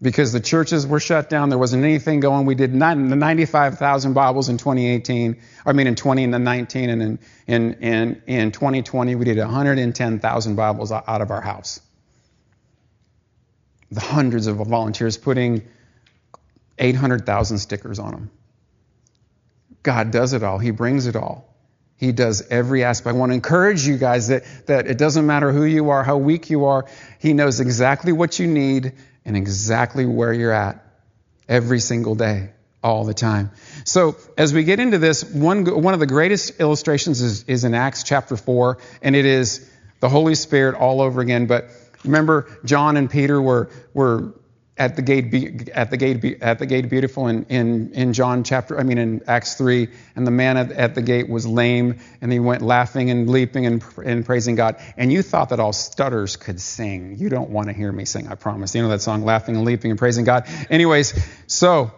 because 0.00 0.32
the 0.32 0.40
churches 0.40 0.86
were 0.86 1.00
shut 1.00 1.28
down. 1.28 1.50
There 1.50 1.58
wasn't 1.58 1.84
anything 1.84 2.20
going. 2.20 2.46
We 2.46 2.54
did 2.54 2.74
95,000 2.74 4.14
Bibles 4.14 4.48
in 4.48 4.56
2018. 4.56 5.40
I 5.66 5.72
mean, 5.72 5.86
in 5.86 5.94
2019 5.94 6.90
and 6.90 7.02
in, 7.02 7.18
in, 7.46 7.72
in, 7.74 8.22
in 8.26 8.52
2020, 8.52 9.14
we 9.14 9.24
did 9.24 9.38
110,000 9.38 10.56
Bibles 10.56 10.92
out 10.92 11.20
of 11.20 11.30
our 11.30 11.40
house. 11.40 11.80
The 13.90 14.00
hundreds 14.00 14.46
of 14.46 14.56
volunteers 14.56 15.16
putting 15.18 15.62
800,000 16.78 17.58
stickers 17.58 17.98
on 17.98 18.10
them. 18.10 18.30
God 19.82 20.10
does 20.10 20.32
it 20.32 20.42
all. 20.42 20.58
He 20.58 20.70
brings 20.70 21.06
it 21.06 21.16
all. 21.16 21.54
He 21.96 22.12
does 22.12 22.46
every 22.48 22.84
aspect. 22.84 23.14
I 23.14 23.18
want 23.18 23.30
to 23.30 23.34
encourage 23.34 23.86
you 23.86 23.96
guys 23.96 24.28
that, 24.28 24.44
that 24.66 24.86
it 24.86 24.98
doesn't 24.98 25.26
matter 25.26 25.52
who 25.52 25.64
you 25.64 25.90
are, 25.90 26.02
how 26.02 26.16
weak 26.16 26.50
you 26.50 26.66
are. 26.66 26.86
He 27.18 27.32
knows 27.32 27.60
exactly 27.60 28.12
what 28.12 28.38
you 28.38 28.46
need 28.46 28.92
and 29.24 29.36
exactly 29.36 30.04
where 30.04 30.32
you're 30.32 30.52
at 30.52 30.84
every 31.48 31.80
single 31.80 32.14
day, 32.14 32.50
all 32.82 33.04
the 33.04 33.14
time. 33.14 33.52
So 33.84 34.16
as 34.36 34.52
we 34.52 34.64
get 34.64 34.80
into 34.80 34.98
this, 34.98 35.24
one, 35.24 35.64
one 35.82 35.94
of 35.94 36.00
the 36.00 36.06
greatest 36.06 36.60
illustrations 36.60 37.20
is, 37.20 37.44
is 37.44 37.64
in 37.64 37.74
Acts 37.74 38.02
chapter 38.02 38.36
4, 38.36 38.78
and 39.02 39.14
it 39.14 39.24
is 39.24 39.70
the 40.00 40.08
Holy 40.08 40.34
Spirit 40.34 40.74
all 40.74 41.00
over 41.00 41.20
again. 41.20 41.46
But 41.46 41.70
remember, 42.04 42.58
John 42.64 42.96
and 42.96 43.08
Peter 43.08 43.40
were, 43.40 43.70
were 43.94 44.34
at 44.76 44.96
the 44.96 45.02
gate 45.02 45.68
at 45.68 45.90
the 45.90 45.96
gate 45.96 46.42
at 46.42 46.58
the 46.58 46.66
gate 46.66 46.90
beautiful 46.90 47.28
in, 47.28 47.44
in 47.44 47.92
in 47.92 48.12
John 48.12 48.42
chapter 48.42 48.78
I 48.78 48.82
mean 48.82 48.98
in 48.98 49.22
Acts 49.28 49.54
3 49.54 49.88
and 50.16 50.26
the 50.26 50.32
man 50.32 50.56
at, 50.56 50.72
at 50.72 50.94
the 50.96 51.02
gate 51.02 51.28
was 51.28 51.46
lame 51.46 52.00
and 52.20 52.32
he 52.32 52.40
went 52.40 52.60
laughing 52.60 53.08
and 53.10 53.30
leaping 53.30 53.66
and, 53.66 53.84
and 54.04 54.26
praising 54.26 54.56
God. 54.56 54.76
And 54.96 55.12
you 55.12 55.22
thought 55.22 55.50
that 55.50 55.60
all 55.60 55.72
stutters 55.72 56.36
could 56.36 56.60
sing. 56.60 57.16
You 57.18 57.28
don't 57.28 57.50
want 57.50 57.68
to 57.68 57.72
hear 57.72 57.92
me 57.92 58.04
sing 58.04 58.26
I 58.26 58.34
promise. 58.34 58.74
You 58.74 58.82
know 58.82 58.88
that 58.88 59.02
song 59.02 59.24
laughing 59.24 59.54
and 59.54 59.64
leaping 59.64 59.92
and 59.92 59.98
praising 59.98 60.24
God? 60.24 60.48
Anyways 60.68 61.14
so 61.46 61.92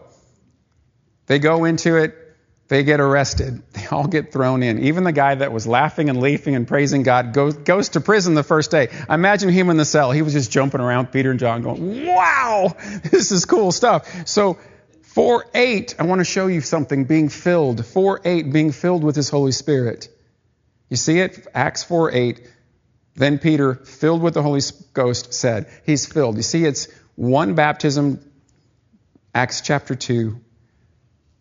they 1.27 1.39
go 1.39 1.65
into 1.65 1.97
it 1.97 2.26
they 2.69 2.83
get 2.83 3.01
arrested. 3.01 3.63
They 3.73 3.87
all 3.87 4.09
get 4.09 4.33
thrown 4.33 4.63
in. 4.63 4.81
Even 4.81 5.05
the 5.05 5.13
guy 5.13 5.37
that 5.37 5.53
was 5.53 5.67
laughing 5.67 6.09
and 6.09 6.21
leaping 6.21 6.57
and 6.57 6.67
praising 6.67 7.05
God 7.05 7.33
goes, 7.33 7.55
goes 7.55 7.91
to 7.91 8.01
prison 8.01 8.35
the 8.35 8.43
first 8.43 8.71
day. 8.71 8.89
Imagine 9.09 9.51
him 9.51 9.71
in 9.71 9.77
the 9.77 9.85
cell. 9.85 10.11
He 10.11 10.23
was 10.23 10.33
just 10.33 10.51
jumping 10.51 10.81
around 10.81 11.13
Peter 11.13 11.31
and 11.31 11.39
John 11.39 11.63
going, 11.63 12.07
wow, 12.07 12.75
this 13.05 13.31
is 13.31 13.45
cool 13.45 13.71
stuff. 13.71 14.29
So 14.29 14.59
4 15.03 15.47
8, 15.55 15.95
I 15.99 16.05
want 16.05 16.19
to 16.21 16.25
show 16.25 16.49
you 16.49 16.61
something 16.61 17.05
being 17.05 17.29
filled. 17.29 17.87
4 17.87 18.21
8, 18.25 18.53
being 18.53 18.73
filled 18.73 19.05
with 19.05 19.15
his 19.15 19.31
Holy 19.31 19.53
Spirit. 19.53 20.09
You 20.89 20.97
see 20.97 21.21
it? 21.21 21.47
Acts 21.55 21.85
4 21.85 22.13
8. 22.13 22.51
Then 23.15 23.39
Peter, 23.39 23.75
filled 23.75 24.23
with 24.23 24.35
the 24.35 24.43
Holy 24.43 24.61
Ghost, 24.93 25.33
said, 25.33 25.71
He's 25.87 26.05
filled. 26.05 26.37
You 26.37 26.43
see, 26.43 26.65
it's 26.65 26.89
one 27.15 27.55
baptism, 27.55 28.31
Acts 29.35 29.63
chapter 29.63 29.95
2. 29.95 30.39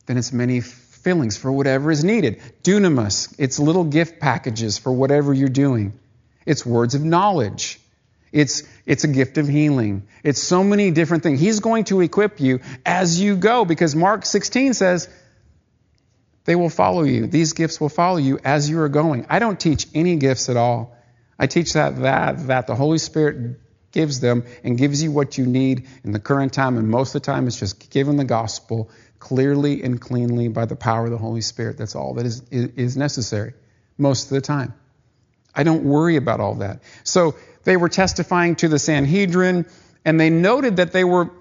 Then 0.05 0.17
it's 0.17 0.31
many 0.31 0.61
fillings 1.05 1.37
for 1.37 1.51
whatever 1.51 1.91
is 1.91 2.03
needed. 2.03 2.41
Dunamis, 2.63 3.35
it's 3.37 3.59
little 3.59 3.83
gift 3.83 4.19
packages 4.19 4.79
for 4.79 4.91
whatever 4.91 5.35
you're 5.35 5.47
doing. 5.47 5.93
It's 6.47 6.65
words 6.65 6.95
of 6.95 7.03
knowledge. 7.03 7.79
It's, 8.31 8.63
it's 8.87 9.03
a 9.03 9.07
gift 9.07 9.37
of 9.37 9.47
healing. 9.47 10.07
It's 10.23 10.41
so 10.41 10.63
many 10.63 10.89
different 10.89 11.21
things. 11.21 11.39
He's 11.39 11.59
going 11.59 11.83
to 11.85 12.01
equip 12.01 12.41
you 12.41 12.59
as 12.83 13.21
you 13.21 13.35
go 13.35 13.65
because 13.65 13.95
Mark 13.95 14.25
16 14.25 14.73
says, 14.73 15.07
they 16.45 16.55
will 16.55 16.71
follow 16.71 17.03
you. 17.03 17.27
These 17.27 17.53
gifts 17.53 17.79
will 17.79 17.89
follow 17.89 18.17
you 18.17 18.39
as 18.43 18.67
you 18.67 18.79
are 18.79 18.89
going. 18.89 19.27
I 19.29 19.37
don't 19.37 19.59
teach 19.59 19.87
any 19.93 20.15
gifts 20.15 20.49
at 20.49 20.57
all. 20.57 20.97
I 21.37 21.45
teach 21.45 21.73
that, 21.73 22.01
that, 22.01 22.47
that 22.47 22.65
the 22.65 22.75
Holy 22.75 22.97
Spirit 22.97 23.59
gives 23.91 24.19
them 24.19 24.43
and 24.63 24.75
gives 24.75 25.03
you 25.03 25.11
what 25.11 25.37
you 25.37 25.45
need 25.45 25.87
in 26.03 26.13
the 26.13 26.19
current 26.19 26.51
time. 26.51 26.77
And 26.77 26.89
most 26.89 27.13
of 27.13 27.21
the 27.21 27.25
time, 27.25 27.45
it's 27.45 27.59
just 27.59 27.91
giving 27.91 28.17
the 28.17 28.25
gospel 28.25 28.89
clearly 29.25 29.81
and 29.81 29.99
cleanly 29.99 30.47
by 30.49 30.65
the 30.65 30.75
power 30.75 31.05
of 31.05 31.11
the 31.11 31.17
Holy 31.17 31.41
Spirit. 31.41 31.79
That's 31.79 31.95
all 31.95 32.13
that 32.13 32.27
is, 32.27 32.43
is 32.51 32.95
necessary 32.95 33.53
most 33.97 34.25
of 34.25 34.29
the 34.35 34.41
time. 34.41 34.75
I 35.55 35.63
don't 35.63 35.83
worry 35.83 36.15
about 36.17 36.39
all 36.41 36.55
that. 36.55 36.83
So 37.03 37.33
they 37.63 37.75
were 37.75 37.89
testifying 37.89 38.55
to 38.57 38.67
the 38.67 38.77
Sanhedrin, 38.77 39.65
and 40.05 40.19
they 40.19 40.29
noted 40.29 40.75
that 40.75 40.91
they 40.91 41.03
were 41.03 41.31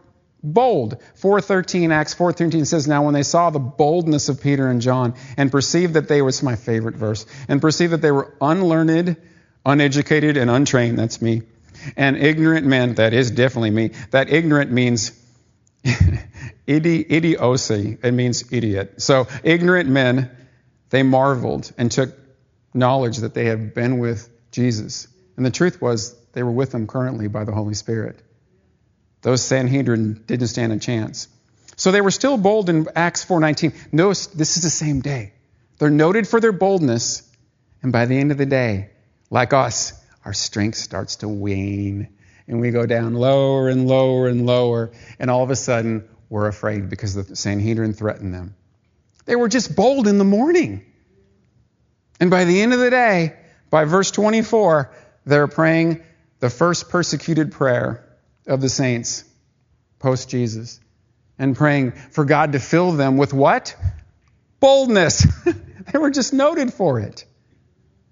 bold. 0.43 1.03
413, 1.17 1.93
Acts 1.93 2.15
413 2.15 2.65
says, 2.65 2.89
Now 2.89 3.05
when 3.05 3.13
they 3.13 3.23
saw 3.23 3.51
the 3.51 3.59
boldness 3.59 4.31
of 4.31 4.41
Peter 4.41 4.67
and 4.67 4.81
John, 4.81 5.15
and 5.37 5.53
perceived 5.53 5.93
that 5.93 6.09
they 6.09 6.23
was 6.23 6.43
my 6.43 6.57
favorite 6.57 6.97
verse, 6.97 7.27
and 7.49 7.61
perceived 7.61 7.93
that 7.93 8.01
they 8.01 8.13
were 8.13 8.35
unlearned, 8.41 9.19
uneducated, 9.67 10.39
and 10.39 10.51
untrained, 10.51 10.99
that's 10.99 11.21
me, 11.21 11.43
and 11.99 12.17
ignorant 12.17 12.67
men, 12.67 12.95
that 12.95 13.13
is 13.13 13.31
definitely 13.31 13.73
me. 13.73 13.91
That 14.11 14.33
ignorant 14.33 14.73
means 14.73 15.13
Idi, 16.67 17.05
idiocy, 17.09 17.99
it 18.03 18.13
means 18.13 18.53
idiot. 18.53 19.03
So 19.03 19.27
ignorant 19.43 19.89
men, 19.89 20.31
they 20.91 21.03
marveled 21.03 21.71
and 21.77 21.91
took 21.91 22.17
knowledge 22.73 23.19
that 23.19 23.35
they 23.35 23.45
had 23.45 23.75
been 23.75 23.99
with 23.99 24.29
Jesus. 24.51 25.09
And 25.37 25.45
the 25.45 25.51
truth 25.51 25.81
was, 25.81 26.15
they 26.33 26.43
were 26.43 26.51
with 26.51 26.75
him 26.75 26.87
currently 26.87 27.29
by 27.29 27.45
the 27.45 27.53
Holy 27.53 27.75
Spirit. 27.75 28.21
Those 29.23 29.43
Sanhedrin 29.43 30.25
didn't 30.27 30.49
stand 30.49 30.73
a 30.73 30.79
chance. 30.79 31.29
So 31.77 31.91
they 31.91 32.01
were 32.01 32.11
still 32.11 32.37
bold 32.37 32.69
in 32.69 32.87
Acts 32.95 33.25
4:19. 33.25 33.73
Notice 33.93 34.27
this 34.29 34.57
is 34.57 34.63
the 34.63 34.71
same 34.71 35.01
day. 35.01 35.33
They're 35.79 35.91
noted 35.91 36.29
for 36.29 36.41
their 36.41 36.53
boldness, 36.53 37.23
and 37.83 37.93
by 37.93 38.07
the 38.07 38.19
end 38.19 38.33
of 38.33 38.39
the 38.39 38.47
day, 38.47 38.91
like 39.31 39.53
us, 39.53 39.93
our 40.25 40.33
strength 40.33 40.79
starts 40.79 41.17
to 41.17 41.29
wane, 41.29 42.09
and 42.47 42.61
we 42.61 42.71
go 42.71 42.87
down 42.87 43.15
lower 43.15 43.69
and 43.69 43.89
lower 43.89 44.29
and 44.29 44.47
lower, 44.47 44.93
and 45.19 45.31
all 45.31 45.43
of 45.43 45.51
a 45.51 45.57
sudden 45.57 46.09
were 46.35 46.49
afraid 46.49 46.91
because 46.91 47.15
the 47.15 47.37
Sanhedrin 47.37 47.93
threatened 47.93 48.35
them. 48.35 48.57
They 49.25 49.37
were 49.37 49.47
just 49.47 49.77
bold 49.77 50.09
in 50.09 50.19
the 50.19 50.25
morning. 50.25 50.85
And 52.19 52.29
by 52.29 52.45
the 52.45 52.61
end 52.61 52.73
of 52.73 52.81
the 52.81 52.91
day, 52.91 53.37
by 53.71 53.85
verse 53.85 54.11
24, 54.11 54.93
they're 55.25 55.47
praying 55.47 56.03
the 56.41 56.51
first 56.51 56.89
persecuted 56.89 57.53
prayer 57.53 58.05
of 58.49 58.61
the 58.61 58.69
saints 58.69 59.23
post 60.01 60.29
Jesus 60.29 60.81
and 61.39 61.55
praying 61.55 61.93
for 61.93 62.25
God 62.25 62.53
to 62.53 62.59
fill 62.59 62.91
them 62.91 63.17
with 63.17 63.33
what? 63.33 63.77
Boldness. 64.59 65.25
they 65.93 65.99
were 66.01 66.11
just 66.11 66.33
noted 66.33 66.75
for 66.75 66.99
it. 66.99 67.25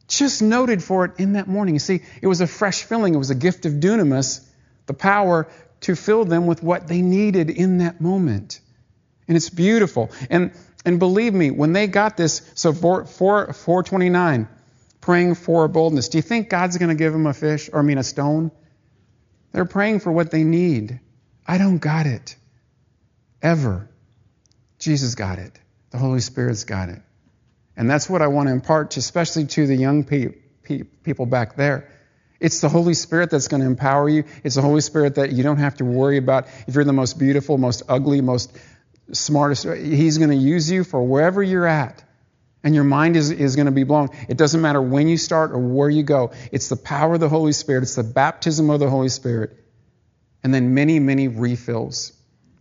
Just 0.06 0.42
noted 0.42 0.80
for 0.80 1.06
it 1.06 1.18
in 1.18 1.32
that 1.32 1.48
morning. 1.48 1.74
You 1.74 1.80
see, 1.80 2.02
it 2.20 2.28
was 2.28 2.40
a 2.40 2.46
fresh 2.46 2.84
filling, 2.84 3.16
it 3.16 3.18
was 3.18 3.30
a 3.30 3.34
gift 3.34 3.66
of 3.66 3.72
dunamis, 3.72 4.48
the 4.86 4.94
power 4.94 5.48
to 5.82 5.94
fill 5.94 6.24
them 6.24 6.46
with 6.46 6.62
what 6.62 6.88
they 6.88 7.02
needed 7.02 7.50
in 7.50 7.78
that 7.78 8.00
moment. 8.00 8.60
And 9.28 9.36
it's 9.36 9.50
beautiful. 9.50 10.10
And 10.30 10.52
And 10.84 10.98
believe 10.98 11.32
me, 11.32 11.50
when 11.52 11.72
they 11.72 11.86
got 11.86 12.16
this, 12.16 12.42
so 12.54 12.72
4, 12.72 13.04
4, 13.04 13.52
429, 13.52 14.48
praying 15.00 15.34
for 15.36 15.68
boldness, 15.68 16.08
do 16.08 16.18
you 16.18 16.22
think 16.22 16.48
God's 16.48 16.76
going 16.76 16.88
to 16.88 16.96
give 16.96 17.12
them 17.12 17.26
a 17.26 17.32
fish, 17.34 17.70
or 17.72 17.78
I 17.78 17.82
mean 17.82 17.98
a 17.98 18.02
stone? 18.02 18.50
They're 19.52 19.64
praying 19.64 20.00
for 20.00 20.10
what 20.10 20.30
they 20.30 20.42
need. 20.42 20.98
I 21.46 21.58
don't 21.58 21.78
got 21.78 22.06
it. 22.06 22.34
Ever. 23.40 23.88
Jesus 24.78 25.14
got 25.14 25.38
it. 25.38 25.56
The 25.90 25.98
Holy 25.98 26.20
Spirit's 26.20 26.64
got 26.64 26.88
it. 26.88 27.00
And 27.76 27.88
that's 27.88 28.10
what 28.10 28.22
I 28.22 28.26
want 28.26 28.48
to 28.48 28.52
impart, 28.52 28.92
to, 28.92 29.00
especially 29.00 29.46
to 29.46 29.66
the 29.66 29.76
young 29.76 30.04
pe- 30.04 30.34
pe- 30.62 30.82
people 31.04 31.26
back 31.26 31.54
there. 31.54 31.91
It's 32.42 32.60
the 32.60 32.68
Holy 32.68 32.94
Spirit 32.94 33.30
that's 33.30 33.46
going 33.46 33.60
to 33.60 33.66
empower 33.66 34.08
you. 34.08 34.24
It's 34.42 34.56
the 34.56 34.62
Holy 34.62 34.80
Spirit 34.80 35.14
that 35.14 35.30
you 35.30 35.44
don't 35.44 35.58
have 35.58 35.76
to 35.76 35.84
worry 35.84 36.16
about 36.16 36.48
if 36.66 36.74
you're 36.74 36.82
the 36.82 36.92
most 36.92 37.16
beautiful, 37.16 37.56
most 37.56 37.82
ugly, 37.88 38.20
most 38.20 38.58
smartest. 39.12 39.64
He's 39.64 40.18
going 40.18 40.30
to 40.30 40.36
use 40.36 40.68
you 40.68 40.82
for 40.82 41.06
wherever 41.06 41.40
you're 41.40 41.66
at. 41.66 42.02
And 42.64 42.74
your 42.74 42.84
mind 42.84 43.16
is, 43.16 43.30
is 43.30 43.54
going 43.54 43.66
to 43.66 43.72
be 43.72 43.84
blown. 43.84 44.08
It 44.28 44.36
doesn't 44.36 44.60
matter 44.60 44.82
when 44.82 45.06
you 45.06 45.16
start 45.16 45.52
or 45.52 45.58
where 45.58 45.88
you 45.88 46.02
go. 46.02 46.32
It's 46.50 46.68
the 46.68 46.76
power 46.76 47.14
of 47.14 47.20
the 47.20 47.28
Holy 47.28 47.52
Spirit. 47.52 47.82
It's 47.82 47.94
the 47.94 48.02
baptism 48.02 48.70
of 48.70 48.80
the 48.80 48.90
Holy 48.90 49.08
Spirit. 49.08 49.56
And 50.42 50.52
then 50.52 50.74
many, 50.74 50.98
many 50.98 51.28
refills. 51.28 52.12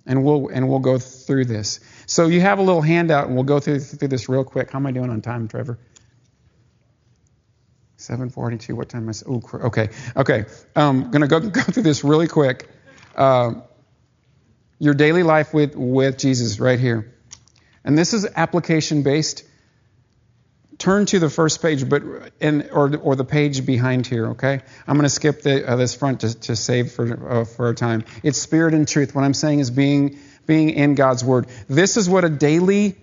And 0.05 0.23
we'll, 0.23 0.47
and 0.49 0.69
we'll 0.69 0.79
go 0.79 0.99
through 0.99 1.45
this. 1.45 1.79
So 2.05 2.27
you 2.27 2.41
have 2.41 2.59
a 2.59 2.63
little 2.63 2.81
handout, 2.81 3.27
and 3.27 3.35
we'll 3.35 3.43
go 3.45 3.59
through, 3.59 3.79
through 3.79 4.07
this 4.09 4.29
real 4.29 4.43
quick. 4.43 4.71
How 4.71 4.79
am 4.79 4.85
I 4.85 4.91
doing 4.91 5.09
on 5.09 5.21
time, 5.21 5.47
Trevor? 5.47 5.79
742. 8.01 8.75
What 8.75 8.89
time 8.89 9.09
is? 9.09 9.23
Oh, 9.27 9.41
okay, 9.53 9.89
okay. 10.15 10.45
I'm 10.75 11.03
um, 11.03 11.11
gonna 11.11 11.27
go 11.27 11.39
go 11.49 11.61
through 11.61 11.83
this 11.83 12.03
really 12.03 12.27
quick. 12.27 12.69
Uh, 13.15 13.53
your 14.79 14.93
daily 14.93 15.23
life 15.23 15.53
with 15.53 15.75
with 15.75 16.17
Jesus, 16.17 16.59
right 16.59 16.79
here, 16.79 17.13
and 17.83 17.97
this 17.97 18.13
is 18.13 18.27
application 18.35 19.03
based. 19.03 19.45
Turn 20.79 21.05
to 21.05 21.19
the 21.19 21.29
first 21.29 21.61
page, 21.61 21.87
but 21.87 22.01
in 22.39 22.69
or 22.71 22.97
or 22.97 23.15
the 23.15 23.23
page 23.23 23.65
behind 23.65 24.07
here. 24.07 24.29
Okay, 24.29 24.61
I'm 24.87 24.95
gonna 24.95 25.09
skip 25.09 25.43
the, 25.43 25.69
uh, 25.69 25.75
this 25.75 25.93
front 25.93 26.21
to, 26.21 26.39
to 26.39 26.55
save 26.55 26.91
for 26.91 27.29
uh, 27.29 27.45
for 27.45 27.69
a 27.69 27.75
time. 27.75 28.03
It's 28.23 28.39
spirit 28.39 28.73
and 28.73 28.87
truth. 28.87 29.13
What 29.13 29.23
I'm 29.23 29.35
saying 29.35 29.59
is 29.59 29.69
being 29.69 30.17
being 30.47 30.71
in 30.71 30.95
God's 30.95 31.23
word. 31.23 31.47
This 31.67 31.97
is 31.97 32.09
what 32.09 32.25
a 32.25 32.29
daily, 32.29 32.95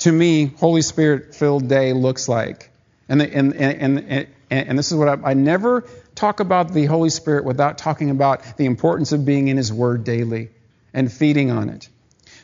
to 0.00 0.12
me, 0.12 0.46
Holy 0.46 0.82
Spirit 0.82 1.34
filled 1.34 1.68
day 1.68 1.92
looks 1.92 2.28
like. 2.28 2.70
And, 3.08 3.20
the, 3.20 3.32
and, 3.32 3.54
and, 3.54 3.98
and, 3.98 4.26
and, 4.50 4.78
this 4.78 4.90
is 4.90 4.98
what 4.98 5.08
I, 5.08 5.30
I 5.30 5.34
never 5.34 5.84
talk 6.14 6.40
about 6.40 6.72
the 6.72 6.86
Holy 6.86 7.10
Spirit 7.10 7.44
without 7.44 7.78
talking 7.78 8.10
about 8.10 8.56
the 8.56 8.66
importance 8.66 9.12
of 9.12 9.24
being 9.24 9.48
in 9.48 9.56
His 9.56 9.72
Word 9.72 10.04
daily 10.04 10.50
and 10.92 11.12
feeding 11.12 11.50
on 11.50 11.68
it. 11.68 11.88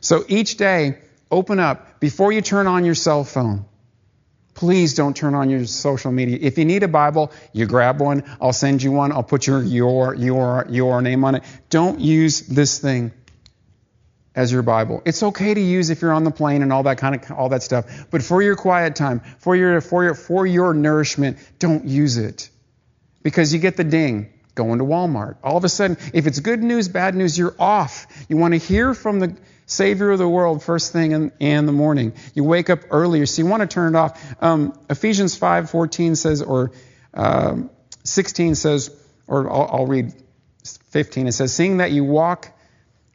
So 0.01 0.25
each 0.29 0.57
day, 0.57 0.99
open 1.31 1.59
up 1.59 1.99
before 1.99 2.33
you 2.33 2.43
turn 2.43 2.67
on 2.67 2.85
your 2.85 2.95
cell 2.95 3.25
phone. 3.25 3.65
Please 4.55 4.95
don't 4.95 5.17
turn 5.17 5.35
on 5.35 5.49
your 5.49 5.65
social 5.65 6.13
media. 6.13 6.39
If 6.41 6.59
you 6.59 6.65
need 6.65 6.83
a 6.83 6.89
Bible, 6.89 7.33
you 7.53 7.67
grab 7.67 8.01
one. 8.01 8.23
I'll 8.41 8.53
send 8.53 8.83
you 8.83 8.93
one. 8.93 9.11
I'll 9.11 9.23
put 9.23 9.47
your 9.47 9.63
your 9.63 10.15
your 10.15 10.67
your 10.69 11.01
name 11.01 11.25
on 11.25 11.37
it. 11.37 11.45
Don't 11.71 12.01
use 12.01 12.43
this 12.43 12.79
thing 12.79 13.13
as 14.35 14.51
your 14.51 14.63
Bible. 14.63 15.03
It's 15.05 15.23
okay 15.23 15.53
to 15.53 15.61
use 15.61 15.91
if 15.91 16.01
you're 16.01 16.13
on 16.13 16.25
the 16.25 16.31
plane 16.31 16.63
and 16.63 16.73
all 16.73 16.85
that 16.85 16.99
kind 16.99 17.15
of 17.15 17.31
all 17.33 17.51
that 17.51 17.63
stuff. 17.63 18.07
But 18.11 18.23
for 18.23 18.43
your 18.43 18.57
quiet 18.57 18.97
time, 18.97 19.21
for 19.39 19.55
your 19.55 19.81
for 19.81 20.05
your 20.05 20.15
for 20.15 20.47
your 20.47 20.75
nourishment, 20.75 21.39
don't 21.59 21.85
use 21.85 22.17
it. 22.17 22.49
Because 23.23 23.53
you 23.53 23.61
get 23.61 23.77
the 23.77 23.85
ding 23.85 24.33
going 24.55 24.79
to 24.79 24.85
Walmart. 24.85 25.37
All 25.43 25.57
of 25.57 25.65
a 25.65 25.69
sudden, 25.69 25.97
if 26.13 26.27
it's 26.27 26.41
good 26.41 26.63
news, 26.63 26.89
bad 26.89 27.15
news, 27.15 27.39
you're 27.39 27.55
off. 27.59 28.07
You 28.29 28.37
want 28.37 28.55
to 28.55 28.59
hear 28.59 28.95
from 28.95 29.21
the 29.21 29.37
Savior 29.67 30.11
of 30.11 30.19
the 30.19 30.29
world 30.29 30.63
first 30.63 30.93
thing 30.93 31.13
in, 31.13 31.33
in 31.39 31.67
the 31.67 31.73
morning. 31.73 32.13
You 32.35 32.45
wake 32.45 32.69
up 32.69 32.81
earlier, 32.91 33.27
so 33.27 33.43
you 33.43 33.49
want 33.49 33.63
to 33.63 33.67
turn 33.67 33.95
it 33.95 33.99
off. 33.99 34.43
Um, 34.43 34.79
Ephesians 34.91 35.39
5:14 35.39 36.17
says, 36.17 36.43
or 36.43 36.73
um, 37.15 37.71
16 38.05 38.55
says, 38.55 38.91
or 39.27 39.51
I'll, 39.51 39.69
I'll 39.71 39.87
read 39.87 40.13
15. 40.91 41.29
It 41.29 41.33
says, 41.33 41.55
"Seeing 41.55 41.79
that 41.79 41.93
you 41.93 42.05
walk." 42.05 42.51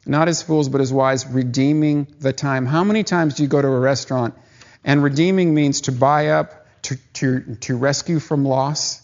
Not 0.08 0.26
as 0.26 0.42
fools, 0.42 0.68
but 0.68 0.80
as 0.80 0.92
wise, 0.92 1.26
redeeming 1.26 2.08
the 2.18 2.32
time. 2.32 2.64
How 2.64 2.82
many 2.82 3.04
times 3.04 3.34
do 3.34 3.42
you 3.42 3.48
go 3.48 3.60
to 3.60 3.68
a 3.68 3.78
restaurant 3.78 4.34
and 4.82 5.02
redeeming 5.02 5.54
means 5.54 5.82
to 5.82 5.92
buy 5.92 6.28
up, 6.28 6.66
to, 6.82 6.96
to, 7.14 7.56
to 7.56 7.76
rescue 7.76 8.18
from 8.18 8.44
loss? 8.44 9.02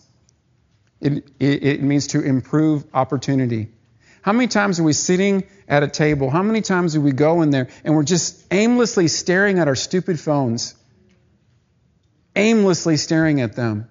It, 1.00 1.30
it, 1.38 1.64
it 1.64 1.82
means 1.82 2.08
to 2.08 2.22
improve 2.22 2.86
opportunity. 2.94 3.68
How 4.22 4.32
many 4.32 4.46
times 4.48 4.80
are 4.80 4.84
we 4.84 4.94
sitting 4.94 5.44
at 5.68 5.82
a 5.82 5.88
table? 5.88 6.30
How 6.30 6.42
many 6.42 6.62
times 6.62 6.94
do 6.94 7.02
we 7.02 7.12
go 7.12 7.42
in 7.42 7.50
there 7.50 7.68
and 7.84 7.94
we're 7.94 8.04
just 8.04 8.42
aimlessly 8.50 9.08
staring 9.08 9.58
at 9.58 9.68
our 9.68 9.74
stupid 9.74 10.18
phones? 10.18 10.74
Aimlessly 12.34 12.96
staring 12.96 13.42
at 13.42 13.54
them. 13.54 13.90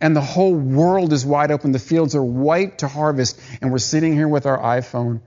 And 0.00 0.14
the 0.14 0.20
whole 0.20 0.54
world 0.54 1.12
is 1.12 1.26
wide 1.26 1.50
open. 1.50 1.72
The 1.72 1.80
fields 1.80 2.14
are 2.14 2.22
white 2.22 2.78
to 2.78 2.88
harvest, 2.88 3.40
and 3.60 3.72
we're 3.72 3.78
sitting 3.78 4.12
here 4.12 4.28
with 4.28 4.46
our 4.46 4.58
iPhone 4.58 5.20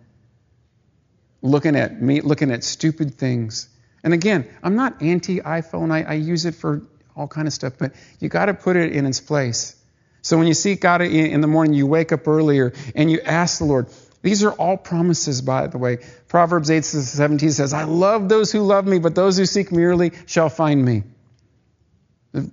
looking 1.42 1.76
at 1.76 2.02
me, 2.02 2.22
looking 2.22 2.52
at 2.52 2.64
stupid 2.64 3.16
things. 3.16 3.70
And 4.04 4.14
again, 4.14 4.48
I'm 4.64 4.76
not 4.76 5.02
anti 5.02 5.40
iPhone. 5.40 5.92
I, 5.92 6.04
I, 6.04 6.14
use 6.14 6.46
it 6.46 6.56
for 6.56 6.84
all 7.16 7.28
kind 7.28 7.48
of 7.48 7.54
stuff, 7.54 7.74
but 7.78 7.94
you 8.20 8.30
got 8.30 8.46
to 8.46 8.54
put 8.54 8.76
it 8.76 8.92
in 8.94 9.06
its 9.06 9.20
place. 9.20 9.76
So 10.22 10.38
when 10.38 10.48
you 10.48 10.54
seek 10.54 10.82
God 10.82 11.02
in 11.02 11.42
the 11.42 11.48
morning, 11.48 11.74
you 11.74 11.88
wake 11.88 12.12
up 12.12 12.28
earlier 12.28 12.74
and 12.96 13.12
you 13.12 13.22
ask 13.22 13.60
the 13.60 13.66
Lord. 13.66 13.88
These 14.22 14.44
are 14.44 14.52
all 14.52 14.76
promises, 14.76 15.42
by 15.42 15.68
the 15.68 15.78
way. 15.78 16.00
Proverbs 16.28 16.72
8 16.72 16.78
to 16.78 17.02
17 17.04 17.52
says, 17.52 17.74
I 17.74 17.84
love 17.84 18.28
those 18.28 18.52
who 18.52 18.62
love 18.62 18.88
me, 18.88 18.98
but 18.98 19.14
those 19.14 19.38
who 19.38 19.46
seek 19.46 19.72
me 19.72 19.84
early 19.84 20.14
shall 20.26 20.50
find 20.50 20.84
me. 20.84 21.04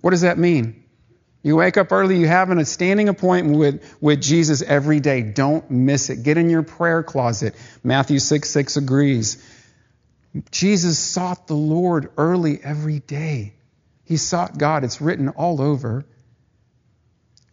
What 0.03 0.11
does 0.11 0.21
that 0.21 0.37
mean? 0.37 0.82
You 1.43 1.57
wake 1.57 1.77
up 1.77 1.91
early, 1.91 2.19
you 2.19 2.29
have 2.29 2.51
a 2.51 2.65
standing 2.65 3.09
appointment 3.09 3.59
with, 3.59 3.97
with 4.01 4.23
Jesus 4.23 4.63
every 4.63 5.01
day. 5.01 5.23
Don't 5.23 5.69
miss 5.71 6.09
it. 6.09 6.23
Get 6.23 6.39
in 6.39 6.49
your 6.51 6.63
prayer 6.63 7.03
closet. 7.03 7.57
Matthew 7.83 8.21
6 8.21 8.49
6 8.49 8.77
agrees. 8.77 9.45
Jesus 10.51 10.99
sought 10.99 11.49
the 11.49 11.55
Lord 11.55 12.13
early 12.17 12.61
every 12.63 13.01
day. 13.01 13.55
He 14.05 14.17
sought 14.17 14.57
God. 14.57 14.85
It's 14.85 15.01
written 15.01 15.31
all 15.31 15.61
over. 15.61 16.05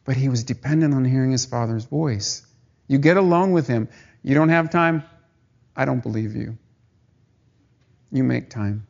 But 0.05 0.15
he 0.15 0.29
was 0.29 0.43
dependent 0.43 0.93
on 0.93 1.03
hearing 1.03 1.31
his 1.31 1.45
Father's 1.45 1.85
voice. 1.85 2.45
You 2.87 2.99
get 2.99 3.17
alone 3.17 3.51
with 3.51 3.67
him. 3.67 3.89
You 4.23 4.35
don't 4.35 4.49
have 4.49 4.69
time? 4.69 5.03
I 5.75 5.85
don't 5.85 6.01
believe 6.01 6.35
you. 6.35 6.57
You 8.11 8.23
make 8.23 8.49
time. 8.49 8.87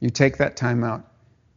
You 0.00 0.10
take 0.10 0.38
that 0.38 0.56
time 0.56 0.84
out 0.84 1.11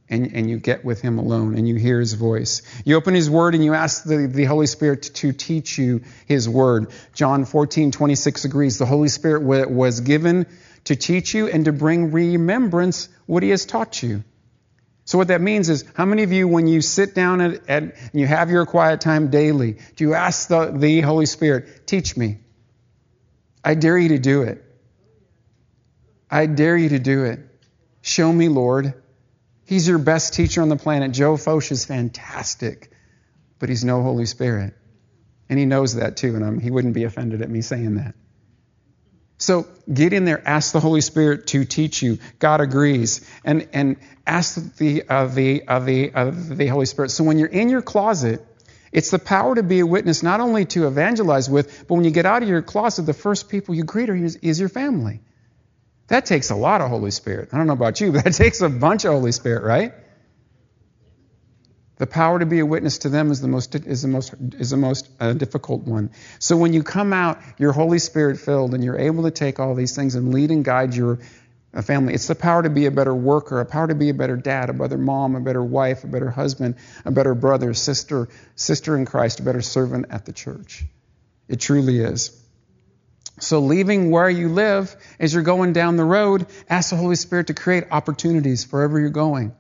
and, 0.09 0.33
and 0.33 0.49
you 0.49 0.57
get 0.57 0.85
with 0.85 1.01
him 1.01 1.17
alone 1.17 1.57
and 1.57 1.67
you 1.67 1.75
hear 1.75 1.99
his 1.99 2.13
voice. 2.13 2.61
You 2.83 2.95
open 2.95 3.15
his 3.15 3.29
word 3.29 3.55
and 3.55 3.63
you 3.63 3.73
ask 3.73 4.03
the, 4.03 4.27
the 4.27 4.45
Holy 4.45 4.67
Spirit 4.67 5.03
to, 5.15 5.33
teach 5.33 5.77
you 5.77 6.03
his 6.27 6.47
word. 6.47 6.91
John 7.13 7.45
14, 7.45 7.91
26 7.91 8.45
agrees. 8.45 8.77
The 8.77 8.85
Holy 8.85 9.09
Spirit 9.09 9.41
was 9.41 10.01
given 10.01 10.45
to 10.85 10.95
teach 10.95 11.33
you 11.33 11.47
and 11.47 11.65
to 11.65 11.71
bring 11.71 12.11
remembrance 12.11 13.09
what 13.25 13.41
he 13.43 13.49
has 13.49 13.65
taught 13.65 14.03
you. 14.03 14.23
So 15.05 15.19
what 15.19 15.27
that 15.27 15.41
means 15.41 15.69
is, 15.69 15.85
how 15.93 16.05
many 16.05 16.23
of 16.23 16.31
you, 16.31 16.47
when 16.47 16.65
you 16.67 16.81
sit 16.81 17.13
down 17.13 17.39
at, 17.41 17.69
at, 17.69 17.83
and 17.83 18.11
you 18.13 18.25
have 18.25 18.49
your 18.49 18.65
quiet 18.65 19.01
time 19.01 19.29
daily, 19.29 19.77
do 19.95 20.03
you 20.03 20.13
ask 20.15 20.47
the, 20.47 20.71
the 20.71 21.01
Holy 21.01 21.27
Spirit, 21.27 21.85
teach 21.85 22.17
me? 22.17 22.39
I 23.63 23.75
dare 23.75 23.97
you 23.97 24.09
to 24.09 24.19
do 24.19 24.43
it. 24.43 24.63
I 26.29 26.47
dare 26.47 26.75
you 26.75 26.89
to 26.89 26.99
do 26.99 27.25
it. 27.25 27.39
Show 28.01 28.31
me, 28.31 28.49
Lord. 28.49 28.95
He's 29.65 29.87
your 29.87 29.97
best 29.97 30.33
teacher 30.33 30.61
on 30.61 30.69
the 30.69 30.75
planet. 30.75 31.11
Joe 31.11 31.35
Focht 31.37 31.71
is 31.71 31.85
fantastic, 31.85 32.91
but 33.59 33.69
he's 33.69 33.83
no 33.83 34.03
Holy 34.03 34.25
Spirit. 34.25 34.75
And 35.49 35.59
he 35.59 35.65
knows 35.65 35.95
that 35.95 36.17
too, 36.17 36.35
and 36.35 36.43
I'm, 36.43 36.59
he 36.59 36.71
wouldn't 36.71 36.93
be 36.93 37.03
offended 37.03 37.41
at 37.41 37.49
me 37.49 37.61
saying 37.61 37.95
that. 37.95 38.15
So 39.37 39.67
get 39.91 40.13
in 40.13 40.25
there, 40.25 40.41
ask 40.47 40.71
the 40.71 40.79
Holy 40.79 41.01
Spirit 41.01 41.47
to 41.47 41.65
teach 41.65 42.01
you. 42.01 42.19
God 42.39 42.61
agrees, 42.61 43.29
and 43.43 43.67
and 43.73 43.97
ask 44.25 44.77
the 44.77 45.03
uh, 45.09 45.27
the 45.27 45.67
uh, 45.67 45.79
the 45.79 46.13
uh, 46.13 46.31
the 46.33 46.67
Holy 46.67 46.85
Spirit. 46.85 47.09
So 47.09 47.23
when 47.23 47.37
you're 47.37 47.49
in 47.49 47.69
your 47.69 47.81
closet, 47.81 48.45
it's 48.93 49.11
the 49.11 49.19
power 49.19 49.53
to 49.53 49.61
be 49.61 49.81
a 49.81 49.85
witness, 49.85 50.23
not 50.23 50.39
only 50.39 50.65
to 50.65 50.87
evangelize 50.87 51.49
with, 51.49 51.85
but 51.87 51.95
when 51.95 52.05
you 52.05 52.11
get 52.11 52.25
out 52.25 52.43
of 52.43 52.49
your 52.49 52.61
closet, 52.61 53.01
the 53.01 53.13
first 53.13 53.49
people 53.49 53.75
you 53.75 53.83
greet 53.83 54.09
are, 54.09 54.15
is, 54.15 54.37
is 54.37 54.57
your 54.57 54.69
family. 54.69 55.19
That 56.07 56.25
takes 56.25 56.51
a 56.51 56.55
lot 56.55 56.81
of 56.81 56.89
Holy 56.89 57.11
Spirit. 57.11 57.49
I 57.51 57.57
don't 57.57 57.67
know 57.67 57.73
about 57.73 57.99
you, 57.99 58.11
but 58.13 58.23
that 58.23 58.33
takes 58.33 58.61
a 58.61 58.69
bunch 58.69 59.05
of 59.05 59.13
Holy 59.13 59.31
Spirit, 59.31 59.63
right? 59.63 59.93
The 61.97 62.07
power 62.07 62.39
to 62.39 62.45
be 62.45 62.59
a 62.59 62.65
witness 62.65 62.99
to 62.99 63.09
them 63.09 63.31
is 63.31 63.39
the 63.39 63.47
most 63.47 63.73
is 63.73 64.01
the 64.01 64.09
most 64.09 64.35
is 64.59 64.69
the 64.69 64.77
most 64.77 65.07
uh, 65.19 65.31
difficult 65.31 65.83
one. 65.83 66.11
So 66.39 66.57
when 66.57 66.73
you 66.73 66.83
come 66.83 67.13
out, 67.13 67.39
you're 67.57 67.71
Holy 67.71 67.99
Spirit 67.99 68.37
filled, 68.37 68.73
and 68.73 68.83
you're 68.83 68.99
able 68.99 69.23
to 69.23 69.31
take 69.31 69.59
all 69.61 69.75
these 69.75 69.95
things 69.95 70.15
and 70.15 70.33
lead 70.33 70.51
and 70.51 70.65
guide 70.65 70.93
your 70.93 71.19
uh, 71.73 71.81
family. 71.81 72.13
It's 72.13 72.27
the 72.27 72.35
power 72.35 72.63
to 72.63 72.69
be 72.69 72.85
a 72.85 72.91
better 72.91 73.15
worker, 73.15 73.61
a 73.61 73.65
power 73.65 73.87
to 73.87 73.95
be 73.95 74.09
a 74.09 74.13
better 74.13 74.35
dad, 74.35 74.69
a 74.69 74.73
better 74.73 74.97
mom, 74.97 75.37
a 75.37 75.39
better 75.39 75.63
wife, 75.63 76.03
a 76.03 76.07
better 76.07 76.29
husband, 76.29 76.75
a 77.05 77.11
better 77.11 77.33
brother, 77.33 77.73
sister, 77.73 78.27
sister 78.55 78.97
in 78.97 79.05
Christ, 79.05 79.39
a 79.39 79.43
better 79.43 79.61
servant 79.61 80.07
at 80.09 80.25
the 80.25 80.33
church. 80.33 80.83
It 81.47 81.61
truly 81.61 81.99
is. 81.99 82.44
So 83.39 83.59
leaving 83.59 84.11
where 84.11 84.29
you 84.29 84.49
live 84.49 84.95
as 85.19 85.33
you're 85.33 85.43
going 85.43 85.73
down 85.73 85.97
the 85.97 86.05
road, 86.05 86.47
ask 86.69 86.89
the 86.89 86.95
Holy 86.95 87.15
Spirit 87.15 87.47
to 87.47 87.53
create 87.53 87.85
opportunities 87.91 88.71
wherever 88.71 88.99
you're 88.99 89.09
going. 89.09 89.53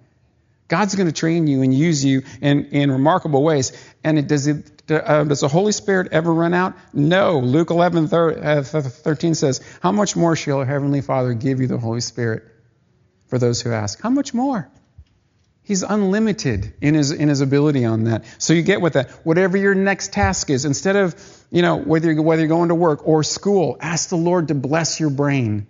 God's 0.67 0.95
going 0.95 1.07
to 1.07 1.13
train 1.13 1.45
you 1.45 1.61
and 1.61 1.73
use 1.73 2.03
you 2.03 2.23
in, 2.41 2.65
in 2.65 2.91
remarkable 2.91 3.43
ways. 3.43 3.71
And 4.03 4.17
it, 4.17 4.27
does, 4.27 4.47
it, 4.47 4.91
uh, 4.91 5.23
does 5.25 5.41
the 5.41 5.47
Holy 5.47 5.71
Spirit 5.71 6.09
ever 6.11 6.33
run 6.33 6.53
out? 6.53 6.73
No. 6.93 7.39
Luke 7.39 7.69
11, 7.69 8.11
uh, 8.11 8.63
13 8.63 9.35
says, 9.35 9.61
How 9.81 9.91
much 9.91 10.15
more 10.15 10.35
shall 10.35 10.59
our 10.59 10.65
Heavenly 10.65 11.01
Father 11.01 11.33
give 11.33 11.61
you 11.61 11.67
the 11.67 11.77
Holy 11.77 12.01
Spirit 12.01 12.43
for 13.27 13.37
those 13.37 13.61
who 13.61 13.71
ask? 13.71 14.01
How 14.01 14.09
much 14.09 14.33
more? 14.33 14.69
He's 15.65 15.81
unlimited 15.81 16.75
in 16.79 16.93
his, 16.93 17.11
in 17.11 17.27
his 17.27 17.41
ability 17.41 17.85
on 17.85 18.03
that. 18.03 18.23
So 18.37 18.53
you 18.53 18.61
get 18.61 18.81
with 18.81 18.93
that. 18.93 19.09
Whatever 19.25 19.57
your 19.57 19.73
next 19.73 20.13
task 20.13 20.51
is, 20.51 20.63
instead 20.63 20.95
of, 20.95 21.15
you 21.49 21.63
know, 21.63 21.77
whether 21.77 22.13
you're, 22.13 22.21
whether 22.21 22.43
you're 22.43 22.49
going 22.49 22.69
to 22.69 22.75
work 22.75 23.07
or 23.07 23.23
school, 23.23 23.75
ask 23.81 24.09
the 24.09 24.15
Lord 24.15 24.49
to 24.49 24.55
bless 24.55 24.99
your 24.99 25.09
brain 25.09 25.65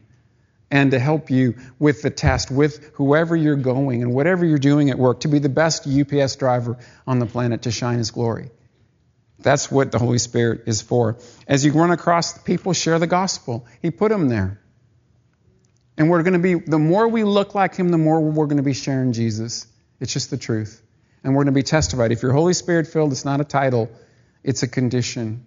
and 0.69 0.91
to 0.91 0.99
help 0.99 1.29
you 1.29 1.55
with 1.79 2.01
the 2.01 2.09
test, 2.09 2.51
with 2.51 2.91
whoever 2.95 3.37
you're 3.37 3.55
going 3.55 4.01
and 4.01 4.13
whatever 4.13 4.45
you're 4.45 4.57
doing 4.57 4.89
at 4.89 4.97
work, 4.97 5.21
to 5.21 5.29
be 5.29 5.39
the 5.39 5.47
best 5.47 5.87
UPS 5.87 6.35
driver 6.35 6.77
on 7.07 7.19
the 7.19 7.25
planet 7.25 7.61
to 7.61 7.71
shine 7.71 7.97
His 7.97 8.11
glory. 8.11 8.49
That's 9.39 9.71
what 9.71 9.93
the 9.93 9.99
Holy 9.99 10.17
Spirit 10.17 10.63
is 10.65 10.81
for. 10.81 11.19
As 11.47 11.63
you 11.63 11.71
run 11.71 11.91
across 11.91 12.37
people, 12.37 12.73
share 12.73 12.99
the 12.99 13.07
gospel. 13.07 13.65
He 13.81 13.91
put 13.91 14.09
them 14.09 14.27
there. 14.27 14.59
And 15.97 16.09
we're 16.09 16.23
going 16.23 16.33
to 16.33 16.39
be, 16.39 16.55
the 16.55 16.79
more 16.79 17.07
we 17.07 17.23
look 17.23 17.55
like 17.55 17.75
Him, 17.75 17.87
the 17.87 17.97
more 17.97 18.19
we're 18.19 18.47
going 18.47 18.57
to 18.57 18.63
be 18.63 18.73
sharing 18.73 19.13
Jesus. 19.13 19.67
It's 19.99 20.13
just 20.13 20.29
the 20.29 20.37
truth. 20.37 20.81
And 21.23 21.33
we're 21.33 21.43
going 21.43 21.53
to 21.53 21.59
be 21.59 21.63
testified. 21.63 22.11
If 22.11 22.21
you're 22.21 22.33
Holy 22.33 22.53
Spirit 22.53 22.87
filled, 22.87 23.11
it's 23.11 23.25
not 23.25 23.41
a 23.41 23.43
title, 23.43 23.89
it's 24.43 24.63
a 24.63 24.67
condition. 24.67 25.45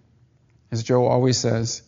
As 0.71 0.83
Joe 0.83 1.05
always 1.05 1.37
says, 1.37 1.81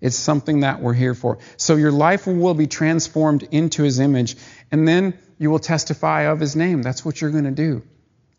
it's 0.00 0.16
something 0.16 0.60
that 0.60 0.80
we're 0.80 0.94
here 0.94 1.14
for. 1.14 1.38
So 1.56 1.76
your 1.76 1.92
life 1.92 2.26
will 2.26 2.54
be 2.54 2.66
transformed 2.66 3.42
into 3.50 3.82
his 3.82 4.00
image, 4.00 4.36
and 4.70 4.86
then 4.86 5.18
you 5.38 5.50
will 5.50 5.58
testify 5.58 6.22
of 6.22 6.40
his 6.40 6.56
name. 6.56 6.82
That's 6.82 7.04
what 7.04 7.20
you're 7.20 7.30
going 7.30 7.44
to 7.44 7.50
do. 7.50 7.82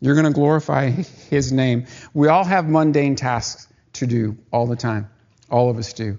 You're 0.00 0.14
going 0.14 0.26
to 0.26 0.32
glorify 0.32 0.90
his 0.90 1.52
name. 1.52 1.86
We 2.12 2.28
all 2.28 2.44
have 2.44 2.68
mundane 2.68 3.16
tasks 3.16 3.66
to 3.94 4.06
do 4.06 4.36
all 4.52 4.66
the 4.66 4.76
time. 4.76 5.08
All 5.50 5.70
of 5.70 5.78
us 5.78 5.92
do. 5.92 6.18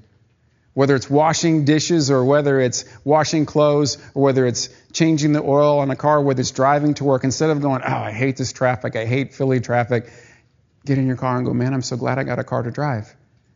Whether 0.78 0.94
it's 0.94 1.10
washing 1.10 1.66
dishes 1.66 2.12
or 2.12 2.24
whether 2.24 2.60
it's 2.60 2.86
washing 3.04 3.48
clothes 3.48 3.98
or 4.14 4.22
whether 4.22 4.46
it's 4.46 4.70
changing 4.94 5.34
the 5.34 5.42
oil 5.42 5.80
on 5.80 5.90
a 5.90 5.96
car, 5.96 6.22
whether 6.22 6.40
it's 6.40 6.52
driving 6.52 6.94
to 6.94 7.04
work, 7.04 7.24
instead 7.24 7.50
of 7.50 7.64
going, 7.64 7.82
oh, 7.84 7.96
I 7.96 8.12
hate 8.12 8.38
this 8.38 8.54
traffic, 8.54 8.96
I 8.96 9.06
hate 9.06 9.34
Philly 9.34 9.60
traffic, 9.60 10.08
get 10.86 11.00
in 11.00 11.08
your 11.08 11.16
car 11.16 11.36
and 11.36 11.48
go, 11.48 11.54
man, 11.56 11.74
I'm 11.74 11.82
so 11.82 11.98
glad 11.98 12.20
I 12.20 12.24
got 12.26 12.38
a 12.38 12.44
car 12.44 12.62
to 12.62 12.70
drive. 12.70 13.12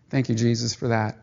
Thank 0.09 0.29
you, 0.29 0.35
Jesus, 0.35 0.73
for 0.73 0.87
that. 0.87 1.15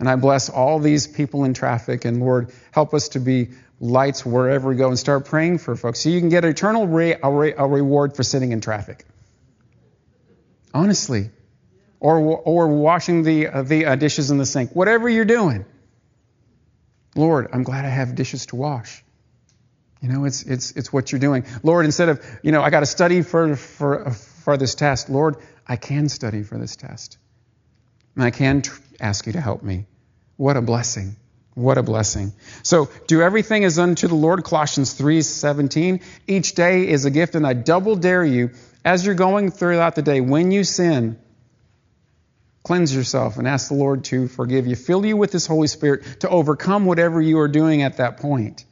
And 0.00 0.08
I 0.08 0.16
bless 0.16 0.48
all 0.48 0.80
these 0.80 1.06
people 1.06 1.44
in 1.44 1.54
traffic. 1.54 2.04
And 2.04 2.18
Lord, 2.18 2.50
help 2.72 2.92
us 2.92 3.10
to 3.10 3.20
be 3.20 3.50
lights 3.78 4.26
wherever 4.26 4.70
we 4.70 4.74
go 4.74 4.88
and 4.88 4.98
start 4.98 5.26
praying 5.26 5.58
for 5.58 5.76
folks 5.76 6.00
so 6.00 6.08
you 6.08 6.18
can 6.18 6.30
get 6.30 6.44
eternal 6.44 6.88
re- 6.88 7.14
a, 7.22 7.30
re- 7.30 7.54
a 7.56 7.64
reward 7.64 8.16
for 8.16 8.24
sitting 8.24 8.50
in 8.50 8.60
traffic. 8.60 9.04
Honestly. 10.74 11.30
Or, 12.00 12.18
or 12.18 12.68
washing 12.68 13.22
the, 13.22 13.48
uh, 13.48 13.62
the 13.62 13.86
uh, 13.86 13.96
dishes 13.96 14.30
in 14.30 14.38
the 14.38 14.46
sink. 14.46 14.70
Whatever 14.74 15.08
you're 15.08 15.24
doing. 15.24 15.64
Lord, 17.16 17.48
I'm 17.52 17.64
glad 17.64 17.84
I 17.84 17.88
have 17.88 18.14
dishes 18.14 18.46
to 18.46 18.56
wash. 18.56 19.02
You 20.00 20.08
know, 20.08 20.24
it's, 20.24 20.42
it's, 20.42 20.70
it's 20.72 20.92
what 20.92 21.10
you're 21.10 21.18
doing. 21.18 21.44
Lord, 21.62 21.84
instead 21.84 22.08
of, 22.08 22.24
you 22.42 22.52
know, 22.52 22.62
I 22.62 22.70
got 22.70 22.80
to 22.80 22.86
study 22.86 23.22
for, 23.22 23.56
for, 23.56 24.10
for 24.10 24.56
this 24.56 24.76
test, 24.76 25.10
Lord, 25.10 25.36
I 25.66 25.76
can 25.76 26.08
study 26.08 26.44
for 26.44 26.56
this 26.56 26.76
test. 26.76 27.18
And 28.14 28.22
I 28.22 28.30
can 28.30 28.62
tr- 28.62 28.80
ask 29.00 29.26
you 29.26 29.32
to 29.32 29.40
help 29.40 29.62
me. 29.62 29.86
What 30.36 30.56
a 30.56 30.62
blessing. 30.62 31.16
What 31.54 31.76
a 31.76 31.82
blessing. 31.82 32.32
So 32.62 32.88
do 33.08 33.20
everything 33.20 33.64
as 33.64 33.80
unto 33.80 34.06
the 34.06 34.14
Lord, 34.14 34.44
Colossians 34.44 34.94
3:17. 34.94 36.00
Each 36.28 36.54
day 36.54 36.88
is 36.88 37.04
a 37.04 37.10
gift, 37.10 37.34
and 37.34 37.44
I 37.44 37.52
double 37.54 37.96
dare 37.96 38.24
you, 38.24 38.50
as 38.84 39.04
you're 39.04 39.16
going 39.16 39.50
throughout 39.50 39.96
the 39.96 40.02
day, 40.02 40.20
when 40.20 40.52
you 40.52 40.62
sin, 40.62 41.18
cleanse 42.62 42.94
yourself 42.94 43.38
and 43.38 43.48
ask 43.48 43.68
the 43.68 43.74
Lord 43.74 44.04
to 44.04 44.28
forgive 44.28 44.66
you. 44.66 44.76
Fill 44.76 45.04
you 45.04 45.16
with 45.16 45.32
His 45.32 45.46
Holy 45.46 45.68
Spirit 45.68 46.20
to 46.20 46.28
overcome 46.28 46.84
whatever 46.86 47.20
you 47.20 47.38
are 47.40 47.48
doing 47.48 47.82
at 47.82 47.98
that 47.98 48.18
point, 48.18 48.64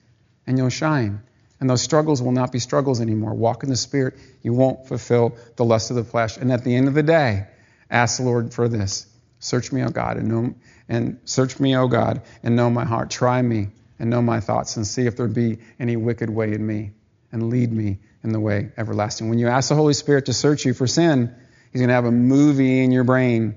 and 0.46 0.58
you'll 0.58 0.68
shine. 0.68 1.22
And 1.58 1.70
those 1.70 1.82
struggles 1.82 2.20
will 2.20 2.32
not 2.32 2.52
be 2.52 2.58
struggles 2.58 3.00
anymore. 3.00 3.32
Walk 3.32 3.62
in 3.62 3.70
the 3.70 3.76
Spirit. 3.76 4.14
You 4.42 4.52
won't 4.52 4.86
fulfill 4.86 5.36
the 5.56 5.64
lust 5.64 5.90
of 5.90 5.96
the 5.96 6.04
flesh. 6.04 6.36
And 6.36 6.52
at 6.52 6.64
the 6.64 6.74
end 6.74 6.88
of 6.88 6.94
the 6.94 7.02
day, 7.02 7.46
ask 7.90 8.18
the 8.18 8.24
Lord 8.24 8.52
for 8.52 8.68
this 8.68 9.06
Search 9.38 9.72
me, 9.72 9.82
O 9.82 9.88
God, 9.88 10.16
and 10.16 10.28
know 10.28 10.54
and 10.88 11.18
search 11.24 11.58
me, 11.58 11.76
O 11.76 11.88
God, 11.88 12.22
and 12.42 12.56
know 12.56 12.70
my 12.70 12.84
heart. 12.84 13.10
Try 13.10 13.40
me 13.42 13.68
and 13.98 14.10
know 14.10 14.22
my 14.22 14.40
thoughts, 14.40 14.76
and 14.76 14.86
see 14.86 15.06
if 15.06 15.16
there 15.16 15.26
be 15.26 15.58
any 15.80 15.96
wicked 15.96 16.28
way 16.28 16.52
in 16.52 16.64
me, 16.64 16.92
and 17.32 17.48
lead 17.48 17.72
me 17.72 17.98
in 18.22 18.32
the 18.32 18.40
way 18.40 18.70
everlasting. 18.76 19.28
When 19.30 19.38
you 19.38 19.48
ask 19.48 19.70
the 19.70 19.74
Holy 19.74 19.94
Spirit 19.94 20.26
to 20.26 20.32
search 20.32 20.64
you 20.64 20.74
for 20.74 20.86
sin, 20.86 21.34
He's 21.72 21.80
going 21.80 21.88
to 21.88 21.94
have 21.94 22.04
a 22.04 22.12
movie 22.12 22.82
in 22.82 22.92
your 22.92 23.04
brain, 23.04 23.54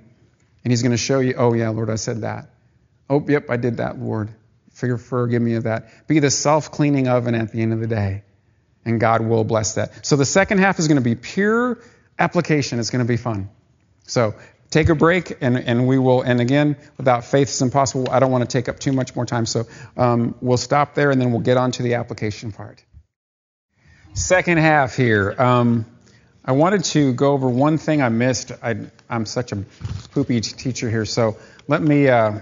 and 0.63 0.71
He's 0.71 0.81
going 0.81 0.91
to 0.91 0.97
show 0.97 1.19
you, 1.19 1.35
oh 1.37 1.53
yeah, 1.53 1.69
Lord, 1.69 1.89
I 1.89 1.95
said 1.95 2.21
that. 2.21 2.49
Oh, 3.09 3.25
yep, 3.27 3.49
I 3.49 3.57
did 3.57 3.77
that, 3.77 3.99
Lord. 3.99 4.29
Forgive 4.73 5.41
me 5.41 5.55
of 5.55 5.63
that. 5.63 6.07
Be 6.07 6.19
the 6.19 6.29
self-cleaning 6.29 7.07
oven 7.07 7.35
at 7.35 7.51
the 7.51 7.61
end 7.61 7.73
of 7.73 7.79
the 7.79 7.87
day, 7.87 8.23
and 8.85 8.99
God 8.99 9.21
will 9.21 9.43
bless 9.43 9.75
that. 9.75 10.05
So 10.05 10.15
the 10.15 10.25
second 10.25 10.59
half 10.59 10.79
is 10.79 10.87
going 10.87 10.97
to 10.97 11.03
be 11.03 11.15
pure 11.15 11.79
application. 12.17 12.79
It's 12.79 12.89
going 12.89 13.05
to 13.05 13.07
be 13.07 13.17
fun. 13.17 13.49
So 14.03 14.35
take 14.69 14.89
a 14.89 14.95
break 14.95 15.37
and, 15.41 15.57
and 15.57 15.87
we 15.87 15.97
will 15.97 16.21
and 16.21 16.39
again 16.39 16.77
without 16.97 17.25
faith 17.25 17.47
it's 17.47 17.61
impossible 17.61 18.07
i 18.11 18.19
don't 18.19 18.31
want 18.31 18.47
to 18.47 18.57
take 18.57 18.69
up 18.69 18.79
too 18.79 18.91
much 18.91 19.15
more 19.15 19.25
time 19.25 19.45
so 19.45 19.65
um, 19.97 20.35
we'll 20.41 20.57
stop 20.57 20.93
there 20.93 21.11
and 21.11 21.19
then 21.19 21.31
we'll 21.31 21.41
get 21.41 21.57
on 21.57 21.71
to 21.71 21.83
the 21.83 21.95
application 21.95 22.51
part 22.51 22.83
second 24.13 24.57
half 24.57 24.95
here 24.95 25.35
um, 25.39 25.85
i 26.45 26.51
wanted 26.51 26.83
to 26.83 27.13
go 27.13 27.33
over 27.33 27.49
one 27.49 27.77
thing 27.77 28.01
i 28.01 28.09
missed. 28.09 28.51
I, 28.61 28.75
am 29.09 29.25
such 29.25 29.51
a 29.51 29.57
poopy 30.11 30.41
teacher 30.41 30.89
here 30.89 31.05
so 31.05 31.37
let 31.67 31.81
me 31.81 32.07
uh, 32.07 32.39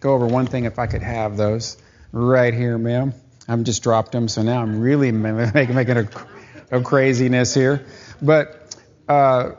go 0.00 0.14
over 0.14 0.26
one 0.26 0.46
thing 0.46 0.64
if 0.64 0.78
i 0.78 0.86
could 0.86 1.02
have 1.02 1.36
those 1.36 1.76
right 2.12 2.54
here 2.54 2.78
ma'am. 2.78 3.14
I've 3.48 3.62
just 3.64 3.82
dropped 3.82 4.12
them 4.12 4.28
so 4.28 4.42
now 4.42 4.62
i'm 4.62 4.80
really 4.80 5.12
making, 5.12 5.74
making 5.74 5.96
a, 5.96 6.08
a 6.70 6.80
craziness 6.80 7.54
here. 7.54 7.84
But 8.22 8.76
uh, 9.08 9.52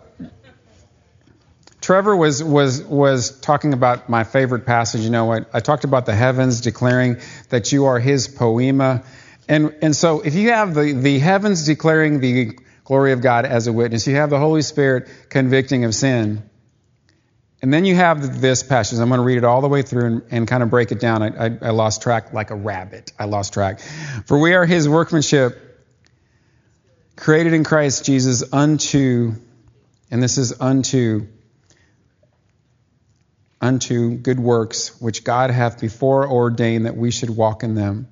Trevor 1.81 2.15
was 2.15 2.43
was 2.43 2.83
was 2.83 3.39
talking 3.39 3.73
about 3.73 4.07
my 4.07 4.23
favorite 4.23 4.65
passage. 4.65 5.01
You 5.01 5.09
know, 5.09 5.33
I, 5.33 5.41
I 5.51 5.59
talked 5.59 5.83
about 5.83 6.05
the 6.05 6.15
heavens 6.15 6.61
declaring 6.61 7.17
that 7.49 7.71
you 7.71 7.85
are 7.85 7.99
His 7.99 8.27
poema, 8.27 9.03
and 9.49 9.75
and 9.81 9.95
so 9.95 10.21
if 10.21 10.35
you 10.35 10.51
have 10.51 10.75
the 10.75 10.93
the 10.93 11.17
heavens 11.19 11.65
declaring 11.65 12.19
the 12.19 12.57
glory 12.91 13.13
of 13.13 13.21
God 13.21 13.45
as 13.45 13.67
a 13.67 13.71
witness, 13.71 14.05
you 14.05 14.17
have 14.17 14.29
the 14.29 14.37
Holy 14.37 14.61
Spirit 14.61 15.07
convicting 15.29 15.85
of 15.85 15.95
sin, 15.95 16.43
and 17.61 17.73
then 17.73 17.85
you 17.85 17.95
have 17.95 18.41
this 18.41 18.63
passage. 18.63 18.99
I'm 18.99 19.07
going 19.07 19.19
to 19.19 19.23
read 19.23 19.37
it 19.37 19.45
all 19.45 19.61
the 19.61 19.69
way 19.69 19.81
through 19.81 20.05
and, 20.07 20.21
and 20.29 20.45
kind 20.45 20.61
of 20.61 20.69
break 20.69 20.91
it 20.91 20.99
down. 20.99 21.23
I, 21.23 21.45
I, 21.45 21.57
I 21.61 21.69
lost 21.69 22.01
track 22.01 22.33
like 22.33 22.49
a 22.49 22.55
rabbit. 22.55 23.13
I 23.17 23.25
lost 23.25 23.53
track. 23.53 23.79
For 24.25 24.37
we 24.37 24.55
are 24.55 24.65
His 24.65 24.89
workmanship, 24.89 25.57
created 27.15 27.53
in 27.53 27.63
Christ 27.63 28.03
Jesus 28.03 28.43
unto, 28.51 29.35
and 30.11 30.21
this 30.21 30.37
is 30.37 30.59
unto 30.59 31.27
unto 33.61 34.17
good 34.17 34.39
works 34.39 34.99
which 34.99 35.23
God 35.23 35.49
hath 35.49 35.79
before 35.79 36.29
ordained 36.29 36.87
that 36.87 36.97
we 36.97 37.11
should 37.11 37.29
walk 37.29 37.63
in 37.63 37.73
them. 37.73 38.09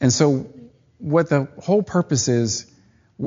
And 0.00 0.12
so, 0.12 0.50
what 0.98 1.28
the 1.28 1.46
whole 1.60 1.84
purpose 1.84 2.26
is, 2.26 2.71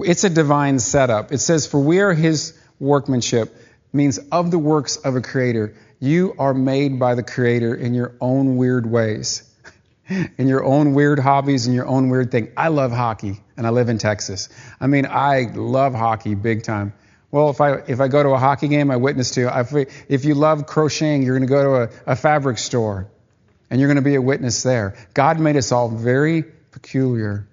it's 0.04 0.24
a 0.24 0.30
divine 0.30 0.80
setup. 0.80 1.32
It 1.32 1.40
says, 1.40 1.68
For 1.68 1.80
we 1.80 2.00
are 2.00 2.14
his 2.14 2.58
workmanship, 2.80 3.56
means 3.94 4.18
of 4.18 4.52
the 4.52 4.60
works 4.60 4.98
of 4.98 5.16
a 5.16 5.22
creator. 5.22 5.76
You 6.00 6.36
are 6.38 6.54
made 6.54 7.00
by 7.00 7.16
the 7.16 7.24
creator 7.24 7.74
in 7.74 7.94
your 7.94 8.14
own 8.20 8.58
weird 8.58 8.86
ways, 8.86 9.50
in 10.10 10.48
your 10.48 10.64
own 10.64 10.94
weird 10.94 11.20
hobbies, 11.20 11.68
in 11.68 11.74
your 11.74 11.88
own 11.88 12.10
weird 12.10 12.32
thing. 12.32 12.52
I 12.58 12.68
love 12.68 12.92
hockey, 12.92 13.42
and 13.56 13.66
I 13.66 13.70
live 13.70 13.90
in 13.90 13.98
Texas. 13.98 14.50
I 14.80 14.88
mean, 14.88 15.06
I 15.06 15.52
love 15.54 15.94
hockey 15.94 16.36
big 16.36 16.64
time. 16.64 16.94
Well, 17.32 17.50
if 17.50 17.60
I 17.60 17.74
if 17.88 18.00
I 18.00 18.08
go 18.08 18.24
to 18.24 18.30
a 18.30 18.38
hockey 18.38 18.68
game, 18.68 18.92
I 18.92 18.98
witness 18.98 19.32
to. 19.32 19.60
If, 19.60 19.74
if 20.10 20.26
you 20.26 20.36
love 20.36 20.68
crocheting, 20.68 21.24
you're 21.24 21.38
going 21.38 21.48
to 21.48 21.54
go 21.54 21.64
to 21.64 21.94
a, 22.08 22.12
a 22.14 22.16
fabric 22.16 22.58
store, 22.58 23.08
and 23.70 23.80
you're 23.80 23.90
going 23.90 24.04
to 24.04 24.10
be 24.10 24.16
a 24.16 24.22
witness 24.22 24.64
there. 24.64 24.96
God 25.14 25.40
made 25.40 25.58
us 25.58 25.72
all 25.72 25.90
very 25.90 26.44
peculiar, 26.44 27.48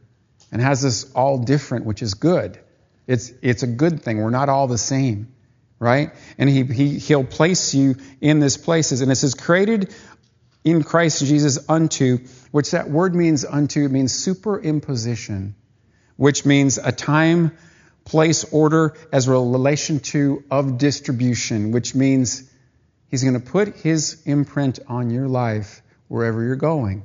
and 0.53 0.61
has 0.61 0.85
us 0.85 1.11
all 1.13 1.39
different, 1.39 1.87
which 1.87 2.03
is 2.03 2.15
good. 2.15 2.59
It's 3.07 3.33
it's 3.43 3.63
a 3.63 3.67
good 3.67 4.03
thing. 4.03 4.19
We're 4.23 4.31
not 4.31 4.49
all 4.49 4.69
the 4.69 4.79
same, 4.79 5.35
right? 5.81 6.13
And 6.39 6.49
he, 6.49 6.63
he 6.65 6.99
he'll 6.99 7.25
place 7.25 7.75
you 7.75 7.97
in 8.21 8.39
these 8.39 8.57
places, 8.57 9.01
and 9.01 9.11
it 9.11 9.17
says 9.17 9.35
created 9.35 9.93
in 10.63 10.85
Christ 10.85 11.25
Jesus 11.25 11.69
unto, 11.69 12.19
which 12.53 12.71
that 12.71 12.89
word 12.89 13.15
means 13.15 13.45
unto 13.45 13.89
means 13.89 14.13
superimposition, 14.13 15.55
which 16.17 16.47
means 16.47 16.79
a 16.79 16.93
time 16.93 17.57
place 18.05 18.45
order 18.45 18.95
as 19.13 19.27
a 19.27 19.33
relation 19.33 20.01
to 20.01 20.45
of 20.51 20.79
distribution, 20.79 21.73
which 21.73 21.95
means 21.95 22.49
he's 23.09 23.23
going 23.23 23.41
to 23.41 23.51
put 23.51 23.77
his 23.77 24.23
imprint 24.27 24.79
on 24.87 25.11
your 25.11 25.27
life 25.27 25.83
wherever 26.13 26.43
you're 26.43 26.57
going. 26.57 27.05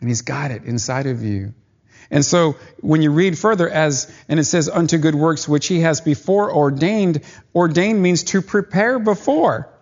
And 0.00 0.08
He's 0.08 0.22
got 0.22 0.50
it 0.50 0.64
inside 0.64 1.06
of 1.06 1.22
you. 1.22 1.54
And 2.10 2.24
so 2.24 2.56
when 2.80 3.02
you 3.02 3.10
read 3.10 3.38
further 3.38 3.68
as 3.68 4.12
and 4.28 4.38
it 4.38 4.44
says 4.44 4.68
unto 4.68 4.98
good 4.98 5.14
works 5.14 5.48
which 5.48 5.66
he 5.66 5.80
has 5.80 6.00
before 6.00 6.52
ordained 6.52 7.22
ordained 7.54 8.02
means 8.02 8.24
to 8.24 8.42
prepare 8.42 8.98
before 8.98 9.72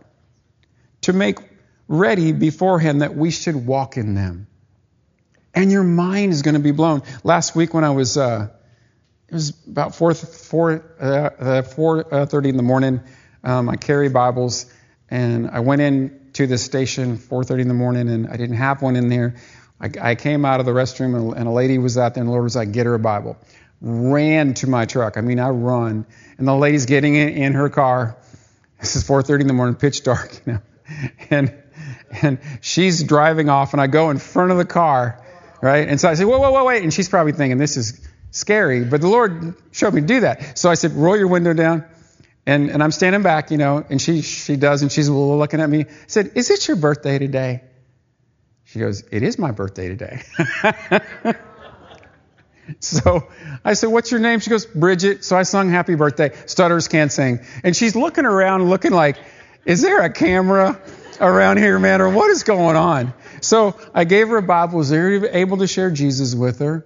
to 1.03 1.13
make 1.13 1.39
ready 1.87 2.33
beforehand 2.33 3.03
that 3.03 3.15
we 3.15 3.31
should 3.31 3.55
walk 3.55 3.97
in 3.97 4.15
them. 4.15 4.47
And 5.55 5.71
your 5.71 5.85
mind 5.85 6.33
is 6.33 6.43
going 6.43 6.55
to 6.55 6.61
be 6.61 6.73
blown. 6.73 7.03
Last 7.23 7.55
week 7.55 7.75
when 7.75 7.85
I 7.85 7.91
was 7.91 8.17
uh, 8.17 8.49
it 9.29 9.35
was 9.35 9.53
about 9.67 9.95
4 9.95 10.15
4 10.15 10.97
uh, 11.01 11.05
uh, 11.05 11.63
4:30 11.63 12.49
in 12.49 12.57
the 12.57 12.63
morning 12.63 13.01
um, 13.43 13.69
I 13.69 13.77
carry 13.77 14.09
Bibles 14.09 14.67
and 15.11 15.51
I 15.51 15.61
went 15.61 15.83
in 15.83 16.31
to 16.35 16.47
the 16.47 16.59
station 16.59 17.19
4:30 17.19 17.61
in 17.61 17.69
the 17.69 17.75
morning 17.75 18.09
and 18.09 18.29
I 18.29 18.37
didn't 18.37 18.57
have 18.57 18.83
one 18.83 18.97
in 18.97 19.09
there 19.09 19.37
I, 19.81 19.91
I 20.01 20.15
came 20.15 20.45
out 20.45 20.61
of 20.61 20.67
the 20.67 20.73
restroom 20.73 21.17
and, 21.17 21.37
and 21.37 21.49
a 21.49 21.51
lady 21.51 21.79
was 21.79 21.99
out 21.99 22.15
there, 22.15 22.23
and 22.23 22.29
the 22.29 22.33
Lord 22.33 22.45
was 22.45 22.57
like, 22.57 22.73
"Get 22.73 22.87
her 22.87 22.95
a 22.95 22.99
Bible." 22.99 23.37
Ran 23.81 24.55
to 24.55 24.69
my 24.69 24.87
truck. 24.87 25.19
I 25.19 25.21
mean, 25.21 25.39
I 25.39 25.51
run, 25.51 26.07
and 26.39 26.49
the 26.49 26.55
lady's 26.55 26.87
getting 26.87 27.17
in, 27.17 27.29
in 27.31 27.53
her 27.55 27.69
car. 27.69 28.17
This 28.81 28.97
is 28.97 29.05
4:30 29.05 29.43
in 29.43 29.47
the 29.47 29.53
morning, 29.53 29.75
pitch 29.75 30.03
dark, 30.03 30.41
you 30.47 30.55
know, 30.55 30.61
and 31.31 31.55
and 32.23 32.39
she's 32.61 33.03
driving 33.03 33.49
off, 33.49 33.73
and 33.73 33.81
I 33.81 33.87
go 33.87 34.11
in 34.11 34.19
front 34.19 34.53
of 34.53 34.59
the 34.59 34.65
car, 34.65 35.21
right? 35.61 35.89
And 35.89 36.01
so 36.01 36.09
I 36.09 36.15
say, 36.15 36.25
"Whoa, 36.25 36.39
whoa, 36.39 36.53
whoa, 36.53 36.65
wait!" 36.65 36.83
And 36.83 36.93
she's 36.93 37.09
probably 37.09 37.33
thinking 37.33 37.59
this 37.59 37.77
is 37.77 38.07
scary, 38.31 38.85
but 38.85 39.01
the 39.01 39.09
Lord 39.09 39.55
showed 39.73 39.95
me 39.95 40.01
to 40.01 40.07
do 40.07 40.21
that. 40.21 40.59
So 40.59 40.71
I 40.71 40.75
said, 40.75 40.93
"Roll 40.93 41.17
your 41.17 41.29
window 41.29 41.53
down." 41.53 41.85
And, 42.47 42.71
and 42.71 42.83
I'm 42.83 42.91
standing 42.93 43.23
back, 43.23 43.51
you 43.51 43.57
know, 43.57 43.85
and 43.89 44.01
she, 44.01 44.21
she 44.21 44.57
does, 44.57 44.83
and 44.83 44.93
she's 44.93 45.09
looking 45.09 45.63
at 45.63 45.71
me. 45.71 45.81
I 45.81 45.87
said, 46.07 46.33
Is 46.35 46.51
it 46.51 46.69
your 46.69 46.77
birthday 46.77 47.19
today? 47.19 47.63
She 48.75 48.81
goes, 48.81 49.05
It 49.13 49.23
is 49.23 49.39
my 49.39 49.53
birthday 49.53 49.87
today. 49.87 50.21
so 52.81 53.29
I 53.65 53.75
said, 53.75 53.87
What's 53.87 54.11
your 54.11 54.19
name? 54.19 54.41
She 54.41 54.51
goes, 54.51 54.67
Bridget. 54.67 55.25
So 55.25 55.37
I 55.37 55.45
sung 55.45 55.71
Happy 55.71 55.95
Birthday. 55.95 56.33
Stutters 56.47 56.89
can't 56.89 57.13
sing. 57.13 57.39
And 57.63 57.77
she's 57.77 57.95
looking 57.95 58.25
around, 58.25 58.69
looking 58.69 58.91
like, 58.91 59.17
Is 59.65 59.81
there 59.81 60.03
a 60.03 60.13
camera 60.13 60.83
around 61.21 61.59
here, 61.59 61.79
man? 61.79 62.01
Or 62.01 62.11
what 62.11 62.31
is 62.31 62.43
going 62.43 62.75
on? 62.75 63.15
So 63.43 63.79
I 63.95 64.03
gave 64.03 64.27
her 64.27 64.39
a 64.39 64.43
Bible, 64.43 64.79
was 64.79 64.93
able 64.93 65.59
to 65.59 65.69
share 65.69 65.93
Jesus 65.93 66.35
with 66.35 66.59
her. 66.59 66.85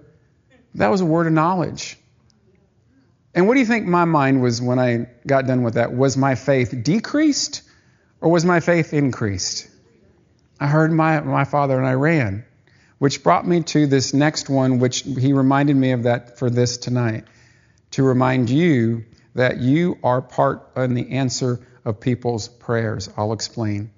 That 0.75 0.89
was 0.89 1.01
a 1.01 1.07
word 1.07 1.25
of 1.25 1.33
knowledge. 1.33 1.97
And 3.33 3.47
what 3.47 3.55
do 3.55 3.61
you 3.61 3.65
think 3.65 3.87
my 3.87 4.05
mind 4.05 4.43
was 4.43 4.61
when 4.61 4.77
I 4.77 5.07
got 5.25 5.47
done 5.47 5.63
with 5.63 5.73
that? 5.73 5.91
Was 5.91 6.15
my 6.15 6.35
faith 6.35 6.83
decreased 6.83 7.63
or 8.21 8.29
was 8.29 8.45
my 8.45 8.59
faith 8.59 8.93
increased? 8.93 9.69
I 10.59 10.67
heard 10.67 10.91
my, 10.91 11.19
my 11.21 11.45
father 11.45 11.77
and 11.77 11.87
I 11.87 11.93
ran, 11.93 12.45
which 12.97 13.23
brought 13.23 13.47
me 13.47 13.63
to 13.63 13.87
this 13.87 14.13
next 14.13 14.49
one, 14.49 14.79
which 14.79 15.01
he 15.01 15.33
reminded 15.33 15.75
me 15.75 15.91
of 15.91 16.03
that 16.03 16.37
for 16.37 16.49
this 16.49 16.77
tonight, 16.77 17.25
to 17.91 18.03
remind 18.03 18.49
you 18.49 19.05
that 19.35 19.57
you 19.59 19.97
are 20.03 20.21
part 20.21 20.71
in 20.75 20.93
the 20.93 21.11
answer 21.11 21.59
of 21.85 21.99
people's 21.99 22.47
prayers. 22.47 23.09
I'll 23.15 23.33
explain. 23.33 23.91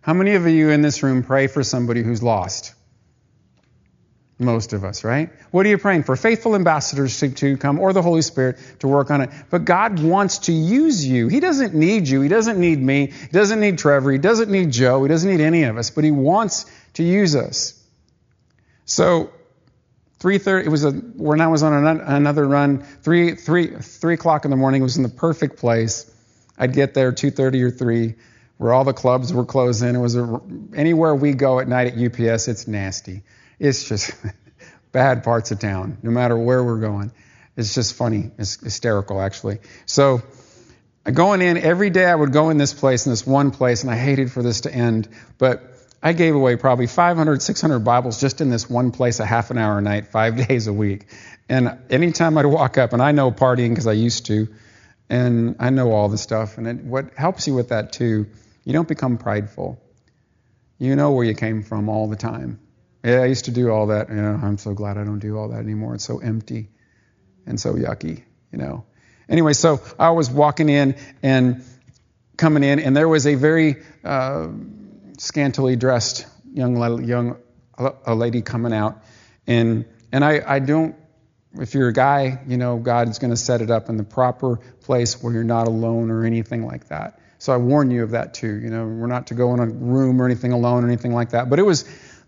How 0.00 0.12
many 0.12 0.34
of 0.34 0.46
you 0.46 0.70
in 0.70 0.82
this 0.82 1.02
room 1.02 1.22
pray 1.22 1.46
for 1.46 1.62
somebody 1.62 2.02
who's 2.02 2.22
lost? 2.22 2.74
Most 4.38 4.74
of 4.74 4.84
us, 4.84 5.02
right? 5.02 5.30
What 5.50 5.64
are 5.64 5.70
you 5.70 5.78
praying 5.78 6.02
for? 6.02 6.14
Faithful 6.14 6.54
ambassadors 6.54 7.18
to, 7.20 7.30
to, 7.30 7.56
come 7.56 7.80
or 7.80 7.94
the 7.94 8.02
Holy 8.02 8.20
Spirit 8.20 8.58
to 8.80 8.88
work 8.88 9.10
on 9.10 9.22
it. 9.22 9.30
But 9.48 9.64
God 9.64 9.98
wants 9.98 10.38
to 10.40 10.52
use 10.52 11.06
you. 11.06 11.28
He 11.28 11.40
doesn't 11.40 11.74
need 11.74 12.06
you. 12.06 12.20
He 12.20 12.28
doesn't 12.28 12.58
need 12.58 12.78
me. 12.78 13.06
He 13.06 13.28
doesn't 13.28 13.60
need 13.60 13.78
Trevor. 13.78 14.12
He 14.12 14.18
doesn't 14.18 14.50
need 14.50 14.72
Joe. 14.72 15.02
He 15.02 15.08
doesn't 15.08 15.30
need 15.30 15.40
any 15.40 15.62
of 15.62 15.78
us, 15.78 15.88
but 15.88 16.04
He 16.04 16.10
wants 16.10 16.66
to 16.94 17.02
use 17.02 17.34
us. 17.34 17.82
So, 18.84 19.30
3.30, 20.20 20.66
it 20.66 20.68
was 20.68 20.84
a, 20.84 20.90
when 20.90 21.40
I 21.40 21.46
was 21.46 21.62
on 21.62 21.86
another 21.86 22.46
run, 22.46 22.82
3, 22.82 23.36
3, 23.36 23.76
3 23.78 24.14
o'clock 24.14 24.44
in 24.44 24.50
the 24.50 24.56
morning, 24.56 24.82
it 24.82 24.84
was 24.84 24.98
in 24.98 25.02
the 25.02 25.08
perfect 25.08 25.58
place. 25.58 26.12
I'd 26.58 26.74
get 26.74 26.92
there 26.92 27.10
2.30 27.10 27.62
or 27.62 27.70
3 27.70 28.14
where 28.58 28.72
all 28.72 28.84
the 28.84 28.94
clubs 28.94 29.32
were 29.32 29.44
closing. 29.44 29.94
It 29.94 29.98
was 29.98 30.16
a, 30.16 30.40
anywhere 30.74 31.14
we 31.14 31.32
go 31.32 31.58
at 31.60 31.68
night 31.68 31.94
at 31.94 31.98
UPS, 31.98 32.48
it's 32.48 32.66
nasty. 32.66 33.22
It's 33.58 33.88
just 33.88 34.12
bad 34.92 35.24
parts 35.24 35.50
of 35.50 35.58
town, 35.58 35.98
no 36.02 36.10
matter 36.10 36.36
where 36.36 36.62
we're 36.62 36.80
going. 36.80 37.12
It's 37.56 37.74
just 37.74 37.94
funny. 37.94 38.30
It's 38.38 38.60
hysterical, 38.60 39.20
actually. 39.20 39.58
So, 39.86 40.22
going 41.10 41.40
in 41.40 41.56
every 41.56 41.90
day, 41.90 42.04
I 42.04 42.14
would 42.14 42.32
go 42.32 42.50
in 42.50 42.58
this 42.58 42.74
place, 42.74 43.06
in 43.06 43.12
this 43.12 43.26
one 43.26 43.50
place, 43.50 43.82
and 43.82 43.90
I 43.90 43.96
hated 43.96 44.30
for 44.30 44.42
this 44.42 44.62
to 44.62 44.74
end. 44.74 45.08
But 45.38 45.62
I 46.02 46.12
gave 46.12 46.34
away 46.34 46.56
probably 46.56 46.86
500, 46.86 47.42
600 47.42 47.78
Bibles 47.80 48.20
just 48.20 48.40
in 48.40 48.50
this 48.50 48.68
one 48.68 48.90
place, 48.92 49.20
a 49.20 49.26
half 49.26 49.50
an 49.50 49.58
hour 49.58 49.78
a 49.78 49.82
night, 49.82 50.08
five 50.08 50.36
days 50.48 50.66
a 50.66 50.72
week. 50.72 51.06
And 51.48 51.78
anytime 51.88 52.36
I'd 52.36 52.46
walk 52.46 52.76
up, 52.76 52.92
and 52.92 53.00
I 53.00 53.12
know 53.12 53.30
partying 53.30 53.70
because 53.70 53.86
I 53.86 53.92
used 53.92 54.26
to, 54.26 54.48
and 55.08 55.56
I 55.58 55.70
know 55.70 55.92
all 55.92 56.08
the 56.08 56.18
stuff. 56.18 56.58
And 56.58 56.66
it, 56.66 56.76
what 56.84 57.14
helps 57.14 57.46
you 57.46 57.54
with 57.54 57.70
that 57.70 57.92
too, 57.92 58.26
you 58.64 58.72
don't 58.72 58.88
become 58.88 59.18
prideful. 59.18 59.80
You 60.78 60.96
know 60.96 61.12
where 61.12 61.24
you 61.24 61.34
came 61.34 61.62
from 61.62 61.88
all 61.88 62.08
the 62.08 62.16
time. 62.16 62.58
Yeah, 63.06 63.20
I 63.22 63.26
used 63.26 63.44
to 63.44 63.52
do 63.52 63.70
all 63.70 63.86
that. 63.86 64.08
Yeah, 64.08 64.36
I'm 64.42 64.58
so 64.58 64.74
glad 64.74 64.98
I 64.98 65.04
don't 65.04 65.20
do 65.20 65.38
all 65.38 65.50
that 65.50 65.60
anymore. 65.60 65.94
It's 65.94 66.04
so 66.04 66.18
empty 66.18 66.70
and 67.46 67.60
so 67.60 67.74
yucky, 67.74 68.24
you 68.50 68.58
know. 68.58 68.84
Anyway, 69.28 69.52
so 69.52 69.80
I 69.96 70.10
was 70.10 70.28
walking 70.28 70.68
in 70.68 70.96
and 71.22 71.62
coming 72.36 72.64
in, 72.64 72.80
and 72.80 72.96
there 72.96 73.08
was 73.08 73.28
a 73.28 73.36
very 73.36 73.76
uh, 74.02 74.48
scantily 75.18 75.76
dressed 75.76 76.26
young 76.52 77.04
young 77.06 77.36
a 77.78 78.14
lady 78.16 78.42
coming 78.42 78.72
out, 78.72 79.04
and 79.46 79.84
and 80.10 80.24
I, 80.24 80.42
I 80.44 80.58
don't. 80.58 80.96
If 81.54 81.74
you're 81.74 81.88
a 81.88 81.92
guy, 81.92 82.40
you 82.48 82.56
know 82.56 82.76
God 82.76 83.08
is 83.08 83.20
going 83.20 83.30
to 83.30 83.36
set 83.36 83.62
it 83.62 83.70
up 83.70 83.88
in 83.88 83.98
the 83.98 84.04
proper 84.04 84.56
place 84.80 85.22
where 85.22 85.32
you're 85.32 85.44
not 85.44 85.68
alone 85.68 86.10
or 86.10 86.24
anything 86.24 86.66
like 86.66 86.88
that. 86.88 87.20
So 87.38 87.52
I 87.52 87.58
warn 87.58 87.92
you 87.92 88.02
of 88.02 88.10
that 88.10 88.34
too. 88.34 88.52
You 88.52 88.70
know, 88.70 88.84
we're 88.84 89.06
not 89.06 89.28
to 89.28 89.34
go 89.34 89.54
in 89.54 89.60
a 89.60 89.66
room 89.66 90.20
or 90.20 90.24
anything 90.24 90.50
alone 90.50 90.82
or 90.82 90.88
anything 90.88 91.14
like 91.14 91.30
that. 91.30 91.48
But 91.48 91.60
it 91.60 91.62
was 91.62 91.84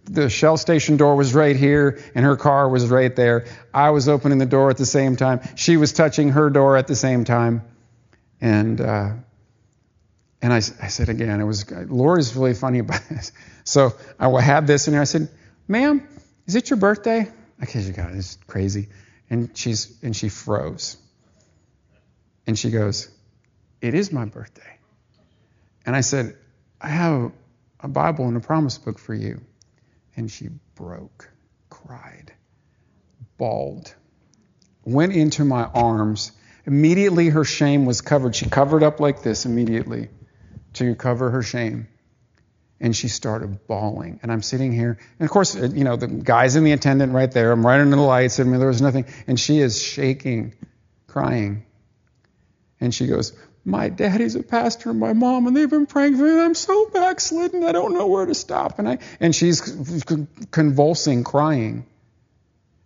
the 0.09 0.29
Shell 0.31 0.57
station 0.57 0.97
door 0.97 1.17
was 1.17 1.35
right 1.35 1.57
here 1.57 2.03
and 2.15 2.25
her 2.25 2.37
car 2.37 2.69
was 2.69 2.87
right 2.89 3.15
there. 3.15 3.47
I 3.73 3.91
was 3.91 4.09
opening 4.09 4.39
the 4.39 4.47
door 4.47 4.71
at 4.71 4.77
the 4.77 4.87
same 4.87 5.17
time. 5.17 5.41
She 5.57 5.77
was 5.77 5.93
touching 5.93 6.31
her 6.31 6.51
door 6.51 6.77
at 6.77 6.87
the 6.87 6.97
same 6.97 7.25
time. 7.25 7.63
And, 8.41 8.81
uh, 8.81 9.13
and 10.41 10.53
I, 10.53 10.57
I 10.57 10.61
said 10.61 11.09
again, 11.09 11.41
it 11.41 11.45
was, 11.45 11.71
Lori's 11.71 12.35
really 12.35 12.55
funny 12.55 12.79
about 12.79 13.03
this. 13.09 13.33
So 13.65 13.95
I 14.19 14.41
had 14.41 14.67
this 14.67 14.89
in. 14.89 14.95
I 14.95 15.05
said, 15.05 15.29
ma'am, 15.67 16.07
is 16.47 16.55
it 16.55 16.71
your 16.71 16.79
birthday? 16.79 17.31
I 17.61 17.67
kid 17.67 17.85
you 17.85 17.93
God, 17.93 18.15
it's 18.15 18.39
crazy. 18.47 18.89
And 19.31 19.57
she's, 19.57 19.99
and 20.03 20.17
she 20.17 20.29
froze. 20.29 20.97
And 22.47 22.59
she 22.59 22.71
goes, 22.71 23.11
it 23.83 23.95
is 23.95 24.11
my 24.13 24.25
birthday. 24.25 24.79
And 25.85 25.95
I 25.95 26.01
said, 26.01 26.37
I 26.81 26.89
have 26.89 27.33
a 27.81 27.89
Bible 27.89 28.27
and 28.27 28.37
a 28.37 28.41
promise 28.41 28.79
book 28.79 28.99
for 28.99 29.15
you. 29.15 29.41
And 30.19 30.29
she 30.29 30.49
broke, 30.75 31.31
cried, 31.71 32.33
bawled, 33.37 33.95
went 34.85 35.13
into 35.13 35.45
my 35.45 35.63
arms. 35.63 36.33
Immediately 36.67 37.29
her 37.29 37.45
shame 37.45 37.87
was 37.87 38.01
covered. 38.01 38.35
She 38.35 38.51
covered 38.51 38.83
up 38.83 38.99
like 38.99 39.23
this 39.23 39.47
immediately 39.47 40.09
to 40.73 40.97
cover 40.97 41.31
her 41.31 41.45
shame. 41.45 41.87
And 42.81 42.97
she 42.97 43.07
started 43.07 43.69
bawling. 43.69 44.19
And 44.25 44.33
I'm 44.33 44.43
sitting 44.43 44.73
here. 44.73 44.99
And 45.21 45.25
of 45.25 45.31
course, 45.31 45.55
you 45.55 45.85
know, 45.85 45.95
the 45.95 46.09
guy's 46.09 46.57
in 46.57 46.65
the 46.65 46.73
attendant 46.73 47.13
right 47.13 47.31
there. 47.31 47.53
I'm 47.53 47.65
right 47.65 47.81
under 47.81 47.95
the 47.95 48.03
lights. 48.03 48.41
I 48.41 48.43
mean, 48.43 48.59
there 48.59 48.67
was 48.67 48.83
nothing. 48.83 49.05
And 49.29 49.39
she 49.39 49.61
is 49.61 49.81
shaking, 49.81 50.55
crying. 51.07 51.65
And 52.81 52.93
she 52.93 53.07
goes, 53.07 53.35
my 53.69 53.91
daddy's 53.91 54.35
a 54.35 54.43
pastor 54.43 54.91
and 54.91 54.99
my 54.99 55.13
mom 55.13 55.47
and 55.47 55.55
they've 55.55 55.69
been 55.69 55.85
praying 55.85 56.17
for 56.17 56.23
me 56.23 56.31
and 56.31 56.41
I'm 56.41 56.55
so 56.55 56.89
backslidden 56.89 57.65
I 57.65 57.73
don't 57.73 57.93
know 57.93 58.07
where 58.07 58.25
to 58.25 58.35
stop. 58.35 58.79
And 58.79 58.89
I 58.89 58.99
and 59.21 59.35
she's 59.35 59.61
convulsing 60.51 61.23
crying. 61.23 61.85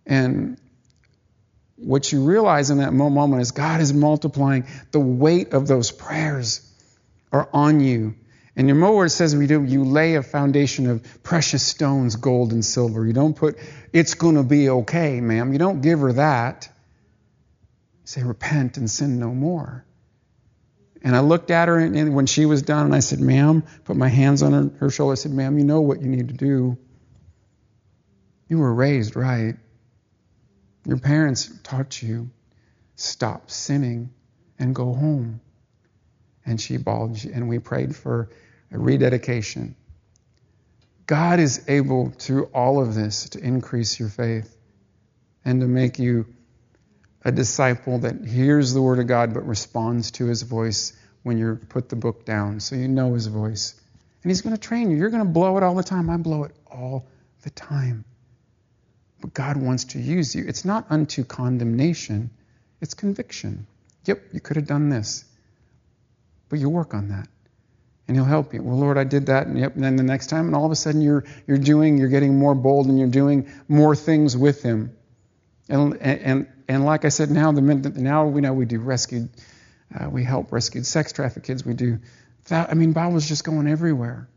And 0.05 0.57
what 1.77 2.11
you 2.11 2.25
realize 2.25 2.69
in 2.69 2.79
that 2.79 2.91
moment 2.91 3.41
is 3.41 3.51
God 3.51 3.79
is 3.79 3.93
multiplying. 3.93 4.67
The 4.91 4.99
weight 4.99 5.53
of 5.53 5.67
those 5.67 5.89
prayers 5.89 6.69
are 7.31 7.47
on 7.53 7.79
you. 7.79 8.15
And 8.57 8.67
your 8.67 9.05
it 9.05 9.09
says 9.09 9.37
we 9.37 9.47
do 9.47 9.63
you 9.63 9.85
lay 9.85 10.15
a 10.15 10.21
foundation 10.21 10.89
of 10.89 11.23
precious 11.23 11.65
stones 11.65 12.17
gold 12.17 12.51
and 12.51 12.63
silver. 12.63 13.07
You 13.07 13.13
don't 13.13 13.35
put 13.35 13.57
it's 13.93 14.15
going 14.15 14.35
to 14.35 14.43
be 14.43 14.67
okay 14.69 15.21
ma'am. 15.21 15.53
You 15.53 15.59
don't 15.59 15.81
give 15.81 16.01
her 16.01 16.11
that. 16.13 16.67
You 18.01 18.07
say 18.07 18.23
repent 18.23 18.75
and 18.75 18.91
sin 18.91 19.17
no 19.17 19.29
more 19.29 19.85
and 21.03 21.15
I 21.15 21.19
looked 21.19 21.51
at 21.51 21.67
her 21.67 21.77
and, 21.77 21.95
and 21.95 22.15
when 22.15 22.25
she 22.25 22.45
was 22.45 22.61
done, 22.61 22.85
and 22.85 22.95
I 22.95 22.99
said, 22.99 23.19
Ma'am, 23.19 23.63
put 23.83 23.97
my 23.97 24.07
hands 24.07 24.41
on 24.41 24.53
her, 24.53 24.71
her 24.79 24.89
shoulder. 24.89 25.11
I 25.11 25.15
said, 25.15 25.33
Ma'am, 25.33 25.57
you 25.57 25.65
know 25.65 25.81
what 25.81 26.01
you 26.01 26.07
need 26.07 26.29
to 26.29 26.33
do. 26.33 26.77
You 28.47 28.59
were 28.59 28.73
raised 28.73 29.15
right. 29.15 29.55
Your 30.85 30.97
parents 30.97 31.51
taught 31.63 32.01
you 32.01 32.29
stop 32.95 33.49
sinning 33.51 34.13
and 34.59 34.73
go 34.73 34.93
home. 34.93 35.41
And 36.45 36.59
she 36.59 36.77
bawled, 36.77 37.23
and 37.25 37.47
we 37.47 37.59
prayed 37.59 37.95
for 37.95 38.29
a 38.71 38.77
rededication. 38.77 39.75
God 41.05 41.39
is 41.39 41.65
able 41.67 42.11
through 42.11 42.45
all 42.53 42.81
of 42.81 42.95
this 42.95 43.29
to 43.29 43.39
increase 43.39 43.99
your 43.99 44.09
faith 44.09 44.55
and 45.43 45.61
to 45.61 45.67
make 45.67 45.99
you 45.99 46.33
a 47.25 47.31
disciple 47.31 47.99
that 47.99 48.25
hears 48.25 48.73
the 48.73 48.81
word 48.81 48.99
of 48.99 49.07
God 49.07 49.33
but 49.33 49.47
responds 49.47 50.11
to 50.11 50.25
his 50.25 50.41
voice 50.41 50.93
when 51.23 51.37
you 51.37 51.59
put 51.69 51.89
the 51.89 51.95
book 51.95 52.25
down 52.25 52.59
so 52.59 52.75
you 52.75 52.87
know 52.87 53.13
his 53.13 53.27
voice. 53.27 53.79
And 54.23 54.31
he's 54.31 54.41
going 54.41 54.55
to 54.55 54.61
train 54.61 54.91
you. 54.91 54.97
You're 54.97 55.09
going 55.09 55.23
to 55.23 55.29
blow 55.29 55.57
it 55.57 55.63
all 55.63 55.75
the 55.75 55.83
time. 55.83 56.09
I 56.09 56.17
blow 56.17 56.43
it 56.43 56.55
all 56.67 57.05
the 57.43 57.49
time. 57.49 58.05
But 59.21 59.33
God 59.33 59.57
wants 59.57 59.85
to 59.85 59.99
use 59.99 60.35
you. 60.35 60.45
It's 60.47 60.65
not 60.65 60.87
unto 60.89 61.23
condemnation, 61.23 62.29
it's 62.81 62.93
conviction. 62.93 63.67
Yep, 64.05 64.21
you 64.33 64.41
could 64.41 64.57
have 64.57 64.67
done 64.67 64.89
this. 64.89 65.23
But 66.49 66.59
you 66.59 66.69
work 66.69 66.93
on 66.93 67.09
that. 67.09 67.27
And 68.07 68.17
he'll 68.17 68.25
help 68.25 68.53
you. 68.53 68.61
Well, 68.61 68.77
Lord, 68.77 68.97
I 68.97 69.05
did 69.05 69.27
that, 69.27 69.47
and 69.47 69.57
yep, 69.57 69.75
and 69.75 69.83
then 69.83 69.95
the 69.95 70.03
next 70.03 70.27
time, 70.27 70.47
and 70.47 70.55
all 70.55 70.65
of 70.65 70.73
a 70.73 70.75
sudden 70.75 70.99
you're 70.99 71.23
you're 71.47 71.57
doing, 71.57 71.97
you're 71.97 72.09
getting 72.09 72.37
more 72.37 72.53
bold 72.53 72.87
and 72.87 72.99
you're 72.99 73.07
doing 73.07 73.49
more 73.69 73.95
things 73.95 74.35
with 74.35 74.61
him. 74.61 74.93
And 75.69 75.95
and 76.01 76.19
and 76.21 76.47
like 76.69 77.05
I 77.05 77.09
said, 77.09 77.29
now 77.29 77.51
the 77.51 77.61
now 77.61 78.27
we 78.27 78.41
know 78.41 78.53
we 78.53 78.65
do 78.65 78.79
rescued, 78.79 79.29
uh, 79.97 80.09
we 80.09 80.23
help 80.23 80.51
rescued 80.51 80.85
sex 80.85 81.11
trafficked 81.11 81.45
kids. 81.45 81.65
We 81.65 81.73
do 81.73 81.99
that. 82.45 82.69
I 82.69 82.73
mean, 82.73 82.93
Bible's 82.93 83.27
just 83.27 83.43
going 83.43 83.67
everywhere, 83.67 84.29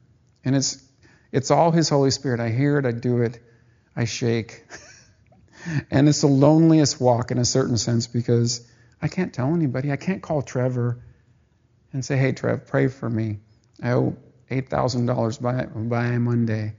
and 0.45 0.57
it's 0.57 0.83
it's 1.33 1.51
all 1.51 1.71
His 1.71 1.89
Holy 1.89 2.11
Spirit. 2.11 2.41
I 2.41 2.51
hear 2.51 2.79
it, 2.79 2.87
I 2.87 2.93
do 2.93 3.23
it, 3.23 3.39
I 3.95 4.05
shake. 4.05 4.65
and 5.91 6.09
it's 6.09 6.21
the 6.21 6.27
loneliest 6.29 7.01
walk 7.01 7.31
in 7.31 7.39
a 7.39 7.45
certain 7.45 7.77
sense 7.77 8.07
because 8.07 8.67
I 9.01 9.09
can't 9.09 9.33
tell 9.33 9.55
anybody. 9.55 9.93
I 9.93 9.97
can't 9.97 10.23
call 10.23 10.43
Trevor 10.43 11.03
and 11.93 12.05
say, 12.05 12.17
hey, 12.17 12.33
Trev, 12.33 12.67
pray 12.67 12.89
for 12.89 13.09
me. 13.09 13.39
I 13.83 13.93
owe 13.93 14.17
$8,000 14.51 15.41
by, 15.41 15.65
by 15.65 16.19
Monday. 16.19 16.75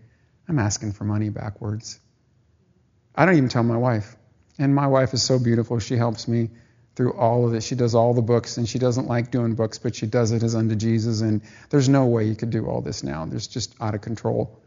I'm 0.47 0.59
asking 0.59 0.93
for 0.93 1.03
money 1.03 1.29
backwards. 1.29 1.99
I 3.15 3.25
don't 3.25 3.35
even 3.35 3.49
tell 3.49 3.63
my 3.63 3.77
wife. 3.77 4.15
And 4.59 4.73
my 4.73 4.87
wife 4.87 5.13
is 5.13 5.23
so 5.23 5.39
beautiful. 5.39 5.79
She 5.79 5.95
helps 5.95 6.27
me 6.27 6.49
through 6.95 7.13
all 7.13 7.47
of 7.47 7.53
it. 7.53 7.61
She 7.61 7.75
does 7.75 7.93
all 7.93 8.13
the 8.13 8.23
books, 8.23 8.57
and 8.57 8.67
she 8.67 8.79
doesn't 8.79 9.07
like 9.07 9.29
doing 9.29 9.53
books, 9.53 9.77
but 9.77 9.95
she 9.95 10.07
does 10.07 10.31
it 10.31 10.41
as 10.41 10.55
unto 10.55 10.75
Jesus. 10.75 11.21
And 11.21 11.41
there's 11.69 11.87
no 11.87 12.05
way 12.07 12.25
you 12.25 12.35
could 12.35 12.49
do 12.49 12.65
all 12.65 12.81
this 12.81 13.03
now. 13.03 13.25
There's 13.25 13.47
just 13.47 13.75
out 13.79 13.93
of 13.93 14.01
control 14.01 14.59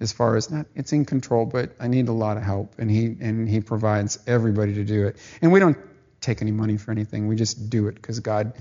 as 0.00 0.12
far 0.12 0.36
as 0.36 0.50
not 0.50 0.66
it's 0.74 0.92
in 0.92 1.04
control, 1.04 1.46
but 1.46 1.72
I 1.78 1.88
need 1.88 2.08
a 2.08 2.12
lot 2.12 2.36
of 2.36 2.42
help, 2.42 2.74
and 2.78 2.90
he 2.90 3.16
and 3.20 3.48
he 3.48 3.60
provides 3.60 4.18
everybody 4.26 4.74
to 4.74 4.84
do 4.84 5.06
it. 5.06 5.16
And 5.42 5.52
we 5.52 5.60
don't 5.60 5.76
take 6.20 6.42
any 6.42 6.50
money 6.50 6.76
for 6.76 6.90
anything. 6.90 7.28
We 7.28 7.36
just 7.36 7.70
do 7.70 7.88
it 7.88 7.94
because 7.94 8.20
God. 8.20 8.54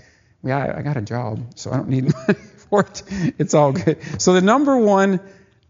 Yeah, 0.46 0.74
I 0.76 0.82
got 0.82 0.98
a 0.98 1.02
job, 1.02 1.58
so 1.58 1.72
I 1.72 1.78
don't 1.78 1.88
need 1.88 2.14
money 2.28 2.40
for 2.70 2.82
it. 2.82 3.04
It's 3.38 3.54
all 3.54 3.72
good. 3.72 4.00
So 4.22 4.34
the 4.34 4.42
number 4.42 4.76
one 4.78 5.22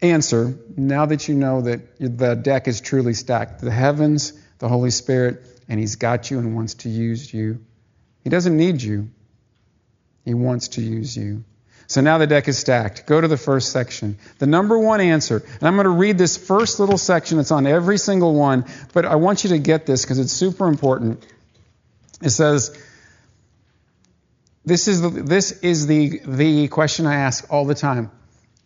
answer, 0.02 0.58
now 0.76 1.06
that 1.06 1.28
you 1.28 1.36
know 1.36 1.62
that 1.62 2.00
the 2.00 2.34
deck 2.34 2.68
is 2.68 2.82
truly 2.82 3.14
stacked, 3.14 3.62
the 3.62 3.70
heavens, 3.70 4.34
the 4.60 4.68
Holy 4.68 4.92
Spirit, 4.92 5.42
and 5.68 5.80
He's 5.80 5.96
got 5.96 6.32
you 6.32 6.40
and 6.40 6.56
wants 6.56 6.76
to 6.76 6.90
use 6.90 7.34
you. 7.34 7.64
He 8.24 8.30
doesn't 8.30 8.56
need 8.56 8.82
you. 8.82 9.10
He 10.26 10.34
wants 10.34 10.70
to 10.70 10.82
use 10.82 11.16
you. 11.16 11.44
So 11.88 12.02
now 12.02 12.18
the 12.18 12.28
deck 12.28 12.48
is 12.48 12.58
stacked. 12.58 13.06
Go 13.06 13.20
to 13.20 13.28
the 13.28 13.38
first 13.38 13.72
section. 13.72 14.18
The 14.40 14.48
number 14.48 14.80
one 14.80 15.02
answer, 15.02 15.44
and 15.46 15.64
I'm 15.64 15.76
going 15.76 15.84
to 15.84 15.90
read 15.90 16.18
this 16.18 16.38
first 16.38 16.80
little 16.80 16.98
section. 16.98 17.40
It's 17.40 17.52
on 17.52 17.68
every 17.68 17.98
single 17.98 18.34
one, 18.34 18.66
but 18.94 19.06
I 19.06 19.16
want 19.16 19.44
you 19.44 19.52
to 19.52 19.60
get 19.60 19.86
this 19.86 20.04
because 20.04 20.18
it's 20.18 20.32
super 20.32 20.68
important. 20.68 21.26
It 22.22 22.30
says, 22.30 22.78
this 24.66 24.88
is 24.88 25.02
the, 25.02 25.10
this 25.10 25.52
is 25.62 25.88
the, 25.88 26.22
the 26.26 26.68
question 26.70 27.06
I 27.06 27.16
ask 27.16 27.52
all 27.52 27.66
the 27.66 27.76
time. 27.76 28.12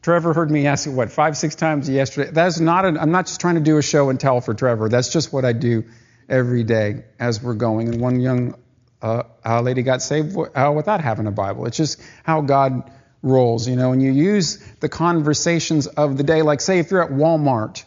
Trevor 0.08 0.34
heard 0.34 0.50
me 0.50 0.68
ask 0.68 0.88
it, 0.88 0.92
what, 0.92 1.12
five, 1.12 1.36
six 1.36 1.54
times 1.54 1.90
yesterday. 1.90 2.32
That's 2.32 2.62
not, 2.62 2.86
i 2.86 2.88
I'm 2.88 3.12
not 3.12 3.26
just 3.26 3.42
trying 3.42 3.56
to 3.56 3.62
do 3.62 3.78
a 3.78 3.82
show 3.82 4.10
and 4.10 4.18
tell 4.18 4.40
for 4.40 4.54
Trevor. 4.54 4.88
That's 4.88 5.12
just 5.12 5.34
what 5.34 5.44
I 5.44 5.52
do 5.52 5.84
every 6.30 6.64
day 6.64 7.04
as 7.20 7.44
we're 7.44 7.56
going. 7.56 7.90
And 7.90 8.00
one 8.00 8.22
young 8.22 8.56
uh, 9.02 9.24
lady 9.62 9.82
got 9.82 10.02
saved 10.02 10.38
uh, 10.38 10.72
without 10.74 11.02
having 11.02 11.28
a 11.28 11.32
Bible. 11.32 11.66
It's 11.66 11.76
just 11.76 12.02
how 12.24 12.40
God 12.40 12.90
rolls, 13.22 13.68
you 13.68 13.76
know, 13.76 13.92
and 13.92 14.02
you 14.02 14.14
use 14.14 14.66
the 14.80 14.88
conversations 14.88 15.88
of 15.88 16.16
the 16.16 16.24
day. 16.24 16.42
Like, 16.42 16.62
say, 16.62 16.80
if 16.80 16.90
you're 16.90 17.04
at 17.04 17.12
Walmart 17.12 17.84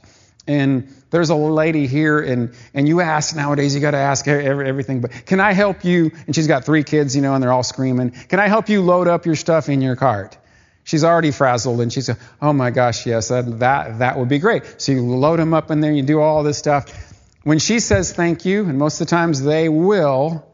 and 0.47 0.95
there's 1.09 1.31
a 1.31 1.35
lady 1.35 1.87
here 1.87 2.21
and, 2.21 2.53
and 2.75 2.87
you 2.87 3.01
ask 3.01 3.35
nowadays, 3.35 3.75
you 3.75 3.81
got 3.81 3.93
to 3.93 3.97
ask 3.97 4.29
every, 4.29 4.69
everything, 4.69 5.01
but 5.01 5.11
can 5.25 5.41
I 5.41 5.55
help 5.55 5.87
you? 5.87 6.11
And 6.27 6.37
she's 6.37 6.49
got 6.49 6.67
three 6.67 6.85
kids, 6.85 7.17
you 7.17 7.23
know, 7.23 7.33
and 7.33 7.43
they're 7.43 7.51
all 7.51 7.63
screaming. 7.63 8.11
Can 8.11 8.41
I 8.41 8.49
help 8.49 8.69
you 8.69 8.83
load 8.83 9.09
up 9.09 9.25
your 9.25 9.37
stuff 9.37 9.71
in 9.71 9.81
your 9.81 9.97
cart? 9.97 10.37
She's 10.85 11.05
already 11.05 11.31
frazzled 11.31 11.81
and 11.81 11.93
she's, 11.93 12.11
oh 12.41 12.53
my 12.53 12.71
gosh, 12.71 13.07
yes, 13.07 13.29
that, 13.29 13.59
that, 13.61 13.99
that 13.99 14.19
would 14.19 14.29
be 14.29 14.39
great. 14.39 14.81
So 14.81 14.93
you 14.93 15.03
load 15.03 15.39
them 15.39 15.55
up 15.55 15.71
in 15.71 15.81
there, 15.81 15.93
you 15.93 16.03
do 16.03 16.21
all 16.21 16.43
this 16.43 16.59
stuff. 16.59 17.15
When 17.43 17.59
she 17.59 17.81
says 17.81 18.13
thank 18.13 18.45
you, 18.45 18.65
and 18.65 18.79
most 18.79 19.01
of 19.01 19.07
the 19.07 19.11
times 19.11 19.43
they 19.43 19.69
will, 19.69 20.47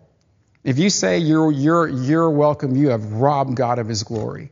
if 0.62 0.78
you 0.78 0.90
say 0.90 1.18
you're, 1.18 1.50
you're, 1.50 1.88
you're 1.88 2.30
welcome, 2.30 2.76
you 2.76 2.90
have 2.90 3.12
robbed 3.12 3.56
God 3.56 3.78
of 3.78 3.88
his 3.88 4.02
glory. 4.02 4.50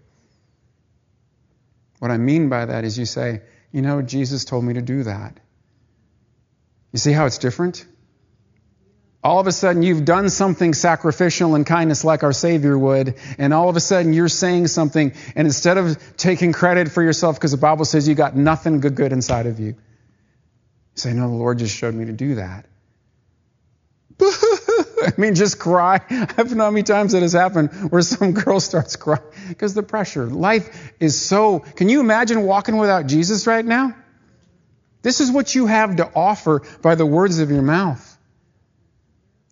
What 1.98 2.10
I 2.10 2.18
mean 2.18 2.48
by 2.48 2.66
that 2.66 2.84
is 2.84 2.98
you 2.98 3.06
say, 3.06 3.42
you 3.72 3.82
know, 3.82 4.02
Jesus 4.02 4.44
told 4.44 4.64
me 4.64 4.74
to 4.74 4.82
do 4.82 5.04
that. 5.04 5.38
You 6.92 6.98
see 6.98 7.12
how 7.12 7.26
it's 7.26 7.38
different? 7.38 7.84
All 9.24 9.40
of 9.40 9.46
a 9.46 9.52
sudden, 9.52 9.82
you've 9.82 10.04
done 10.04 10.28
something 10.28 10.74
sacrificial 10.74 11.54
and 11.54 11.64
kindness 11.64 12.04
like 12.04 12.22
our 12.22 12.34
Savior 12.34 12.78
would, 12.78 13.14
and 13.38 13.54
all 13.54 13.70
of 13.70 13.76
a 13.76 13.80
sudden, 13.80 14.12
you're 14.12 14.28
saying 14.28 14.66
something, 14.66 15.14
and 15.34 15.46
instead 15.46 15.78
of 15.78 15.98
taking 16.18 16.52
credit 16.52 16.92
for 16.92 17.02
yourself, 17.02 17.36
because 17.36 17.50
the 17.50 17.56
Bible 17.56 17.86
says 17.86 18.06
you 18.06 18.14
got 18.14 18.36
nothing 18.36 18.80
good, 18.80 18.94
good 18.94 19.12
inside 19.12 19.46
of 19.46 19.58
you, 19.58 19.68
you 19.68 19.76
say, 20.96 21.14
No, 21.14 21.28
the 21.28 21.34
Lord 21.34 21.58
just 21.58 21.74
showed 21.74 21.94
me 21.94 22.04
to 22.04 22.12
do 22.12 22.34
that. 22.34 22.66
I 24.20 25.12
mean, 25.16 25.34
just 25.34 25.58
cry. 25.58 26.00
I 26.08 26.24
don't 26.26 26.52
know 26.52 26.64
how 26.64 26.70
many 26.70 26.82
times 26.82 27.12
that 27.12 27.22
has 27.22 27.32
happened 27.32 27.90
where 27.90 28.02
some 28.02 28.32
girl 28.32 28.60
starts 28.60 28.96
crying 28.96 29.22
because 29.48 29.72
the 29.72 29.82
pressure. 29.82 30.26
Life 30.26 30.92
is 31.00 31.18
so. 31.20 31.60
Can 31.60 31.88
you 31.88 32.00
imagine 32.00 32.42
walking 32.42 32.76
without 32.76 33.06
Jesus 33.06 33.46
right 33.46 33.64
now? 33.64 33.96
This 35.00 35.20
is 35.20 35.30
what 35.30 35.54
you 35.54 35.66
have 35.66 35.96
to 35.96 36.10
offer 36.14 36.62
by 36.82 36.94
the 36.94 37.06
words 37.06 37.38
of 37.38 37.50
your 37.50 37.62
mouth. 37.62 38.13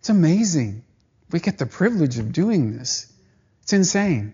It's 0.03 0.09
amazing. 0.09 0.83
We 1.31 1.39
get 1.39 1.57
the 1.57 1.65
privilege 1.65 2.19
of 2.19 2.33
doing 2.33 2.77
this. 2.77 3.09
It's 3.61 3.71
insane. 3.71 4.33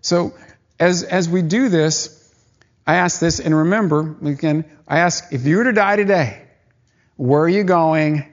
So, 0.00 0.34
as, 0.80 1.04
as 1.04 1.28
we 1.28 1.42
do 1.42 1.68
this, 1.68 2.14
I 2.84 2.96
ask 2.96 3.20
this, 3.20 3.38
and 3.38 3.54
remember, 3.54 4.16
again, 4.24 4.64
I 4.88 4.98
ask 4.98 5.32
if 5.32 5.46
you 5.46 5.58
were 5.58 5.64
to 5.64 5.72
die 5.72 5.94
today, 5.94 6.42
where 7.16 7.42
are 7.42 7.48
you 7.48 7.64
going? 7.64 8.32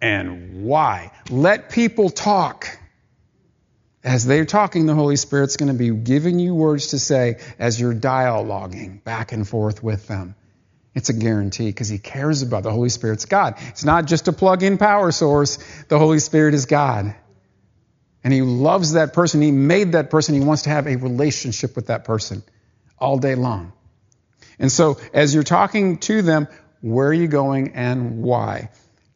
and 0.00 0.64
why. 0.64 1.10
Let 1.30 1.70
people 1.70 2.10
talk. 2.10 2.78
As 4.04 4.24
they're 4.24 4.44
talking, 4.44 4.86
the 4.86 4.94
Holy 4.94 5.16
Spirit's 5.16 5.56
going 5.56 5.72
to 5.72 5.78
be 5.78 5.90
giving 5.90 6.38
you 6.38 6.54
words 6.54 6.88
to 6.88 6.98
say 6.98 7.40
as 7.58 7.80
you're 7.80 7.94
dialoguing 7.94 9.02
back 9.02 9.32
and 9.32 9.46
forth 9.46 9.82
with 9.82 10.06
them. 10.06 10.34
It's 10.98 11.10
a 11.10 11.12
guarantee 11.12 11.66
because 11.66 11.88
He 11.88 11.98
cares 11.98 12.42
about 12.42 12.64
the 12.64 12.72
Holy 12.72 12.88
Spirit's 12.88 13.24
God. 13.24 13.54
It's 13.68 13.84
not 13.84 14.06
just 14.06 14.26
a 14.26 14.32
plug 14.32 14.64
in 14.64 14.78
power 14.78 15.12
source. 15.12 15.58
The 15.84 15.96
Holy 15.96 16.18
Spirit 16.18 16.54
is 16.54 16.66
God. 16.66 17.14
And 18.24 18.32
He 18.32 18.42
loves 18.42 18.94
that 18.94 19.12
person. 19.12 19.40
He 19.40 19.52
made 19.52 19.92
that 19.92 20.10
person. 20.10 20.34
He 20.34 20.40
wants 20.40 20.62
to 20.62 20.70
have 20.70 20.88
a 20.88 20.96
relationship 20.96 21.76
with 21.76 21.86
that 21.86 22.04
person 22.04 22.42
all 22.98 23.16
day 23.16 23.36
long. 23.36 23.72
And 24.58 24.72
so, 24.72 24.98
as 25.14 25.32
you're 25.32 25.44
talking 25.44 25.98
to 25.98 26.20
them, 26.20 26.48
where 26.80 27.06
are 27.06 27.12
you 27.12 27.28
going 27.28 27.76
and 27.76 28.20
why? 28.20 28.70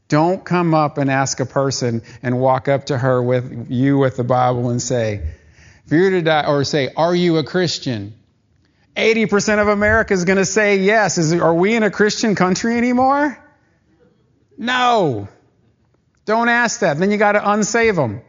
Don't 0.06 0.44
come 0.44 0.74
up 0.74 0.98
and 0.98 1.10
ask 1.10 1.40
a 1.40 1.46
person 1.46 2.02
and 2.22 2.38
walk 2.38 2.68
up 2.68 2.86
to 2.86 2.96
her 2.96 3.20
with 3.20 3.66
you 3.70 3.98
with 3.98 4.16
the 4.16 4.22
Bible 4.22 4.70
and 4.70 4.80
say, 4.80 5.14
if 5.84 5.90
you're 5.90 6.10
to 6.10 6.22
die, 6.22 6.46
or 6.46 6.62
say, 6.62 6.90
are 6.96 7.14
you 7.14 7.38
a 7.38 7.44
Christian? 7.44 8.14
80% 8.96 9.60
of 9.60 9.68
America 9.68 10.12
is 10.12 10.24
going 10.24 10.36
to 10.36 10.44
say 10.44 10.78
yes. 10.78 11.18
Is, 11.18 11.32
are 11.32 11.54
we 11.54 11.74
in 11.74 11.82
a 11.82 11.90
Christian 11.90 12.34
country 12.34 12.76
anymore? 12.76 13.38
No. 14.58 15.28
Don't 16.24 16.48
ask 16.48 16.80
that. 16.80 16.98
Then 16.98 17.10
you 17.10 17.16
got 17.16 17.32
to 17.32 17.40
unsave 17.40 17.96
them, 17.96 18.22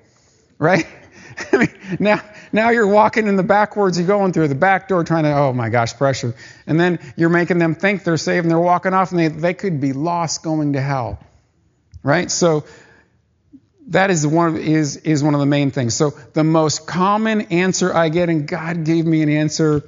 right? 0.57 0.87
I 1.51 1.57
mean, 1.57 1.97
now, 1.99 2.21
now 2.51 2.69
you're 2.69 2.87
walking 2.87 3.27
in 3.27 3.35
the 3.35 3.43
backwards, 3.43 3.97
you're 3.97 4.07
going 4.07 4.33
through 4.33 4.47
the 4.47 4.55
back 4.55 4.87
door 4.87 5.03
trying 5.03 5.23
to, 5.23 5.33
oh 5.33 5.53
my 5.53 5.69
gosh, 5.69 5.95
pressure. 5.95 6.33
And 6.65 6.79
then 6.79 6.99
you're 7.17 7.29
making 7.29 7.57
them 7.57 7.75
think 7.75 8.03
they're 8.03 8.17
saved 8.17 8.45
and 8.45 8.51
they're 8.51 8.59
walking 8.59 8.93
off 8.93 9.11
and 9.11 9.19
they, 9.19 9.27
they 9.27 9.53
could 9.53 9.81
be 9.81 9.93
lost 9.93 10.43
going 10.43 10.73
to 10.73 10.81
hell. 10.81 11.19
Right? 12.03 12.29
So 12.31 12.65
that 13.87 14.09
is 14.11 14.25
one 14.25 14.57
is 14.57 14.97
is 14.97 15.23
one 15.23 15.33
of 15.33 15.39
the 15.39 15.45
main 15.45 15.71
things. 15.71 15.93
So 15.93 16.11
the 16.33 16.43
most 16.43 16.87
common 16.87 17.41
answer 17.41 17.93
I 17.93 18.09
get, 18.09 18.29
and 18.29 18.47
God 18.47 18.85
gave 18.85 19.05
me 19.05 19.21
an 19.21 19.29
answer. 19.29 19.83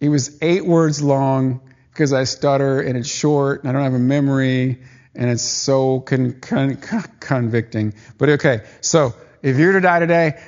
It 0.00 0.08
was 0.08 0.38
eight 0.42 0.64
words 0.64 1.02
long 1.02 1.60
because 1.92 2.12
I 2.12 2.24
stutter 2.24 2.80
and 2.80 2.96
it's 2.96 3.08
short 3.08 3.60
and 3.60 3.70
I 3.70 3.72
don't 3.72 3.82
have 3.82 3.94
a 3.94 3.98
memory 3.98 4.82
and 5.14 5.30
it's 5.30 5.42
so 5.42 6.00
con- 6.00 6.40
con- 6.40 6.76
convicting. 7.20 7.94
But 8.18 8.28
okay, 8.30 8.64
so 8.80 9.14
if 9.42 9.58
you're 9.58 9.72
to 9.72 9.80
die 9.80 10.00
today, 10.00 10.42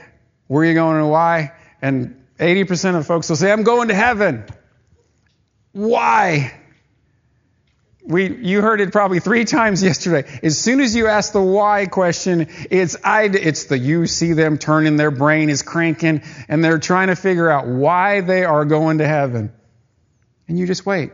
where 0.46 0.62
are 0.62 0.66
you 0.66 0.74
going 0.74 0.98
and 0.98 1.10
why? 1.10 1.52
And 1.80 2.22
80% 2.38 2.96
of 2.96 3.06
folks 3.06 3.28
will 3.28 3.36
say, 3.36 3.50
I'm 3.50 3.62
going 3.62 3.88
to 3.88 3.94
heaven. 3.94 4.44
Why? 5.72 6.52
We, 8.08 8.34
you 8.34 8.62
heard 8.62 8.80
it 8.80 8.90
probably 8.90 9.20
three 9.20 9.44
times 9.44 9.82
yesterday. 9.90 10.26
As 10.42 10.58
soon 10.58 10.80
as 10.80 10.96
you 10.96 11.06
ask 11.08 11.32
the 11.32 11.42
why 11.42 11.86
question, 11.86 12.48
it's 12.70 12.96
I, 13.04 13.24
it's 13.24 13.64
the 13.64 13.78
you 13.78 14.06
see 14.06 14.32
them 14.32 14.56
turning, 14.56 14.96
their 14.96 15.10
brain 15.10 15.50
is 15.50 15.62
cranking, 15.62 16.22
and 16.48 16.64
they're 16.64 16.78
trying 16.78 17.08
to 17.08 17.16
figure 17.16 17.50
out 17.50 17.68
why 17.68 18.22
they 18.22 18.44
are 18.44 18.64
going 18.64 18.98
to 18.98 19.06
heaven. 19.06 19.52
And 20.48 20.58
you 20.58 20.66
just 20.66 20.86
wait. 20.86 21.12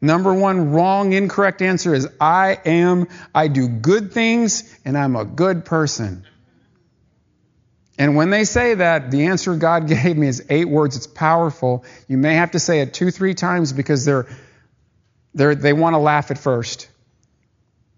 Number 0.00 0.32
one 0.32 0.70
wrong, 0.70 1.12
incorrect 1.12 1.60
answer 1.60 1.92
is 1.92 2.08
I 2.20 2.56
am, 2.64 3.08
I 3.34 3.48
do 3.48 3.66
good 3.66 4.12
things, 4.12 4.78
and 4.84 4.96
I'm 4.96 5.16
a 5.16 5.24
good 5.24 5.64
person. 5.64 6.24
And 7.98 8.14
when 8.14 8.30
they 8.30 8.44
say 8.44 8.74
that, 8.74 9.10
the 9.10 9.26
answer 9.26 9.56
God 9.56 9.88
gave 9.88 10.16
me 10.16 10.28
is 10.28 10.46
eight 10.48 10.68
words. 10.68 10.96
It's 10.96 11.08
powerful. 11.08 11.84
You 12.06 12.16
may 12.16 12.34
have 12.34 12.52
to 12.52 12.60
say 12.60 12.80
it 12.80 12.94
two, 12.94 13.10
three 13.10 13.34
times 13.34 13.72
because 13.72 14.04
they're, 14.04 14.28
they're, 15.38 15.54
they 15.54 15.72
want 15.72 15.94
to 15.94 15.98
laugh 15.98 16.32
at 16.32 16.38
first. 16.38 16.90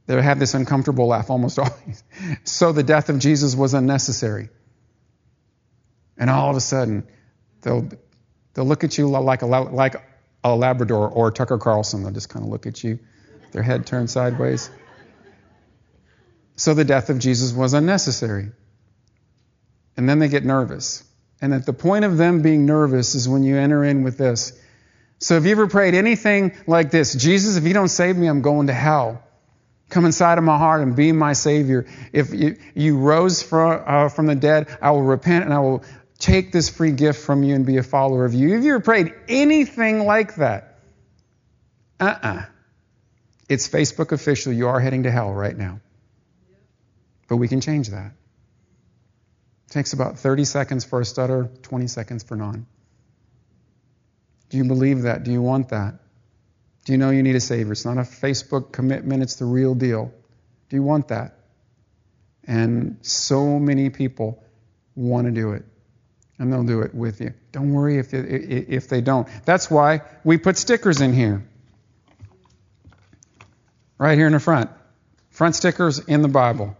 They 0.07 0.21
have 0.21 0.39
this 0.39 0.53
uncomfortable 0.53 1.07
laugh 1.07 1.31
almost 1.31 1.59
always. 1.59 2.05
so 2.45 2.73
the 2.73 2.83
death 2.83 3.09
of 3.09 3.19
Jesus 3.19 3.57
was 3.57 3.73
unnecessary. 3.73 4.51
And 6.19 6.29
all 6.29 6.51
of 6.51 6.57
a 6.57 6.61
sudden, 6.61 7.07
they'll, 7.63 7.89
they'll 8.53 8.67
look 8.67 8.85
at 8.85 8.99
you 8.99 9.09
like 9.09 9.41
a, 9.41 9.47
like 9.47 9.97
a 10.45 10.55
Labrador 10.55 11.09
or 11.09 11.31
Tucker 11.31 11.57
Carlson. 11.57 12.03
They'll 12.03 12.13
just 12.13 12.29
kind 12.29 12.45
of 12.45 12.51
look 12.51 12.67
at 12.67 12.85
you, 12.85 12.99
their 13.53 13.63
head 13.63 13.87
turned 13.87 14.11
sideways. 14.11 14.71
So 16.57 16.75
the 16.75 16.85
death 16.85 17.09
of 17.09 17.19
Jesus 17.19 17.55
was 17.55 17.73
unnecessary. 17.73 18.51
And 19.97 20.07
then 20.07 20.19
they 20.19 20.29
get 20.29 20.45
nervous. 20.45 21.05
And 21.41 21.55
at 21.55 21.65
the 21.65 21.73
point 21.73 22.05
of 22.05 22.19
them 22.19 22.43
being 22.43 22.67
nervous 22.67 23.15
is 23.15 23.27
when 23.27 23.45
you 23.45 23.57
enter 23.57 23.83
in 23.83 24.03
with 24.03 24.19
this. 24.19 24.53
So 25.21 25.35
have 25.35 25.45
you 25.45 25.53
ever 25.53 25.67
prayed 25.67 25.95
anything 25.95 26.57
like 26.67 26.91
this? 26.91 27.15
Jesus, 27.15 27.57
if 27.57 27.65
you 27.65 27.75
don't 27.75 27.89
save 27.89 28.17
me, 28.17 28.27
I'm 28.27 28.41
going 28.41 28.69
to 28.69 28.73
hell. 28.73 29.23
Come 29.91 30.07
inside 30.07 30.39
of 30.39 30.45
my 30.45 30.57
heart 30.57 30.81
and 30.81 30.97
be 30.97 31.13
my 31.13 31.35
Savior. 31.35 31.87
If 32.13 32.33
you, 32.33 32.99
rose 32.99 33.43
from, 33.43 33.83
uh, 33.87 34.09
from 34.09 34.27
the 34.27 34.35
dead, 34.35 34.69
I 34.81 34.93
will 34.93 35.03
repent 35.03 35.45
and 35.45 35.53
I 35.53 35.59
will 35.59 35.85
take 36.19 36.53
this 36.53 36.71
free 36.71 36.93
gift 36.93 37.21
from 37.21 37.43
you 37.43 37.55
and 37.55 37.67
be 37.67 37.77
a 37.77 37.83
follower 37.83 38.25
of 38.25 38.33
you. 38.33 38.55
Have 38.55 38.65
you 38.65 38.75
ever 38.75 38.83
prayed 38.83 39.13
anything 39.29 40.07
like 40.07 40.37
that? 40.37 40.79
Uh 41.99 42.05
uh-uh. 42.05 42.29
uh 42.29 42.43
It's 43.49 43.69
Facebook 43.69 44.13
official. 44.13 44.53
You 44.55 44.69
are 44.69 44.81
heading 44.81 45.03
to 45.03 45.11
hell 45.11 45.33
right 45.33 45.57
now. 45.57 45.81
But 47.29 47.37
we 47.37 47.49
can 47.49 47.61
change 47.61 47.89
that. 47.89 48.13
It 49.67 49.73
takes 49.73 49.93
about 49.93 50.19
30 50.19 50.45
seconds 50.45 50.85
for 50.85 51.01
a 51.01 51.05
stutter, 51.05 51.51
20 51.63 51.89
seconds 51.89 52.23
for 52.23 52.37
non. 52.37 52.67
Do 54.51 54.59
you 54.59 54.65
believe 54.65 55.03
that? 55.03 55.25
Do 55.25 55.33
you 55.33 55.41
want 55.41 55.71
that? 55.71 55.95
Do 56.85 56.93
you 56.93 56.99
know 56.99 57.11
you 57.11 57.23
need 57.23 57.37
a 57.37 57.41
Savior? 57.41 57.73
It's 57.73 57.85
not 57.85 57.99
a 57.99 58.03
Facebook 58.03 58.73
commitment, 58.73 59.23
it's 59.23 59.37
the 59.37 59.45
real 59.45 59.75
deal. 59.75 60.13
Do 60.69 60.77
you 60.77 60.83
want 60.83 61.09
that? 61.09 61.37
And 62.45 62.99
so 63.03 63.59
many 63.59 63.91
people 63.91 64.43
want 64.95 65.27
to 65.27 65.31
do 65.31 65.53
it 65.53 65.65
and 66.39 66.51
they'll 66.51 66.65
do 66.65 66.81
it 66.81 66.95
with 66.95 67.21
you. 67.21 67.35
Don't 67.53 67.73
worry 67.73 67.99
if, 67.99 68.15
if 68.15 68.89
they 68.89 69.03
don't. 69.03 69.29
That's 69.45 69.71
why 69.71 70.01
we 70.25 70.39
put 70.39 70.57
stickers 70.57 71.01
in 71.03 71.13
here. 71.13 71.47
Right 73.99 74.17
here 74.17 74.27
in 74.27 74.33
the 74.33 74.41
front. 74.41 74.71
Front 75.29 75.55
stickers 75.55 75.99
in 75.99 76.23
the 76.23 76.29
Bible. 76.29 76.77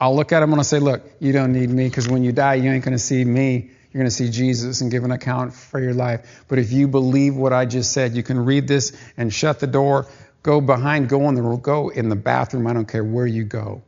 I'll 0.00 0.16
look 0.16 0.32
at 0.32 0.40
them 0.40 0.52
and 0.52 0.60
I'll 0.60 0.64
say, 0.64 0.78
look, 0.78 1.02
you 1.20 1.32
don't 1.32 1.52
need 1.52 1.68
me 1.68 1.84
because 1.84 2.08
when 2.08 2.24
you 2.24 2.32
die, 2.32 2.54
you 2.54 2.70
ain't 2.70 2.82
going 2.82 2.96
to 2.96 2.98
see 2.98 3.22
me. 3.24 3.72
You're 3.92 4.02
going 4.02 4.10
to 4.10 4.14
see 4.14 4.30
Jesus 4.30 4.80
and 4.80 4.90
give 4.90 5.04
an 5.04 5.12
account 5.12 5.54
for 5.54 5.80
your 5.80 5.94
life. 5.94 6.44
But 6.48 6.58
if 6.58 6.72
you 6.72 6.88
believe 6.88 7.34
what 7.36 7.52
I 7.52 7.64
just 7.64 7.92
said, 7.92 8.14
you 8.14 8.22
can 8.22 8.44
read 8.44 8.68
this 8.68 8.96
and 9.16 9.32
shut 9.32 9.60
the 9.60 9.66
door, 9.66 10.06
go 10.42 10.60
behind, 10.60 11.08
go 11.08 11.24
on 11.24 11.34
the 11.34 11.56
go 11.56 11.88
in 11.88 12.08
the 12.08 12.16
bathroom. 12.16 12.66
I 12.66 12.74
don't 12.74 12.86
care 12.86 13.04
where 13.04 13.26
you 13.26 13.44
go. 13.44 13.82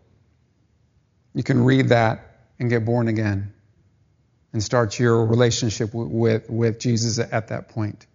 You 1.34 1.42
can 1.42 1.64
read 1.64 1.90
that 1.90 2.38
and 2.59 2.70
get 2.70 2.84
born 2.84 3.09
again 3.09 3.53
and 4.53 4.62
start 4.62 4.98
your 4.98 5.24
relationship 5.26 5.90
with, 5.92 6.48
with 6.48 6.80
Jesus 6.80 7.18
at 7.18 7.48
that 7.48 7.68
point. 7.68 8.07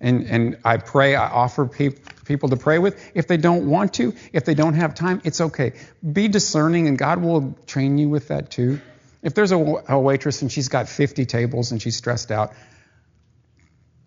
And, 0.00 0.26
and 0.26 0.58
I 0.64 0.76
pray, 0.76 1.14
I 1.16 1.28
offer 1.28 1.66
pe- 1.66 1.96
people 2.24 2.50
to 2.50 2.56
pray 2.56 2.78
with. 2.78 3.10
If 3.14 3.26
they 3.26 3.36
don't 3.36 3.68
want 3.68 3.94
to, 3.94 4.14
if 4.32 4.44
they 4.44 4.54
don't 4.54 4.74
have 4.74 4.94
time, 4.94 5.20
it's 5.24 5.40
okay. 5.40 5.72
Be 6.12 6.28
discerning, 6.28 6.86
and 6.86 6.96
God 6.96 7.20
will 7.20 7.56
train 7.66 7.98
you 7.98 8.08
with 8.08 8.28
that 8.28 8.50
too. 8.50 8.80
If 9.22 9.34
there's 9.34 9.52
a, 9.52 9.56
a 9.88 9.98
waitress 9.98 10.42
and 10.42 10.50
she's 10.50 10.68
got 10.68 10.88
50 10.88 11.26
tables 11.26 11.72
and 11.72 11.82
she's 11.82 11.96
stressed 11.96 12.30
out, 12.30 12.52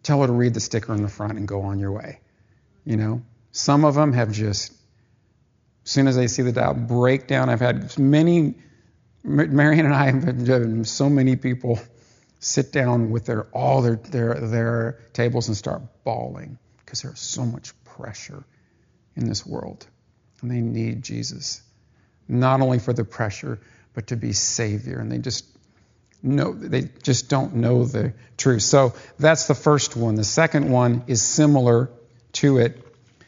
tell 0.03 0.21
her 0.21 0.27
to 0.27 0.33
read 0.33 0.53
the 0.53 0.59
sticker 0.59 0.93
in 0.93 1.01
the 1.01 1.09
front 1.09 1.37
and 1.37 1.47
go 1.47 1.61
on 1.61 1.79
your 1.79 1.91
way. 1.91 2.19
You 2.85 2.97
know, 2.97 3.21
some 3.51 3.85
of 3.85 3.95
them 3.95 4.13
have 4.13 4.31
just, 4.31 4.71
as 5.85 5.91
soon 5.91 6.07
as 6.07 6.15
they 6.15 6.27
see 6.27 6.41
the 6.43 6.51
dial, 6.51 6.73
break 6.73 7.27
down. 7.27 7.49
I've 7.49 7.59
had 7.59 7.97
many 7.99 8.55
Marion 9.23 9.85
and 9.85 9.93
I 9.93 10.05
have 10.11 10.23
had 10.23 10.87
so 10.87 11.09
many 11.09 11.35
people 11.35 11.79
sit 12.39 12.71
down 12.71 13.11
with 13.11 13.25
their 13.25 13.43
all 13.53 13.81
their 13.81 13.95
their 13.95 14.33
their 14.33 14.99
tables 15.13 15.47
and 15.47 15.55
start 15.55 15.81
bawling 16.03 16.57
because 16.79 17.01
there's 17.03 17.19
so 17.19 17.45
much 17.45 17.71
pressure 17.83 18.43
in 19.15 19.27
this 19.27 19.45
world, 19.45 19.85
and 20.41 20.49
they 20.49 20.61
need 20.61 21.03
Jesus, 21.03 21.61
not 22.27 22.61
only 22.61 22.79
for 22.79 22.93
the 22.93 23.03
pressure 23.03 23.59
but 23.93 24.07
to 24.07 24.15
be 24.15 24.33
Savior, 24.33 24.99
and 24.99 25.11
they 25.11 25.17
just 25.17 25.45
know 26.23 26.53
they 26.53 26.89
just 27.03 27.29
don't 27.29 27.55
know 27.55 27.83
the 27.85 28.13
truth. 28.37 28.61
So 28.61 28.93
that's 29.19 29.47
the 29.47 29.55
first 29.55 29.95
one. 29.95 30.15
The 30.15 30.23
second 30.23 30.69
one 30.71 31.03
is 31.07 31.21
similar 31.21 31.89
to 32.33 32.57
it. 32.59 32.77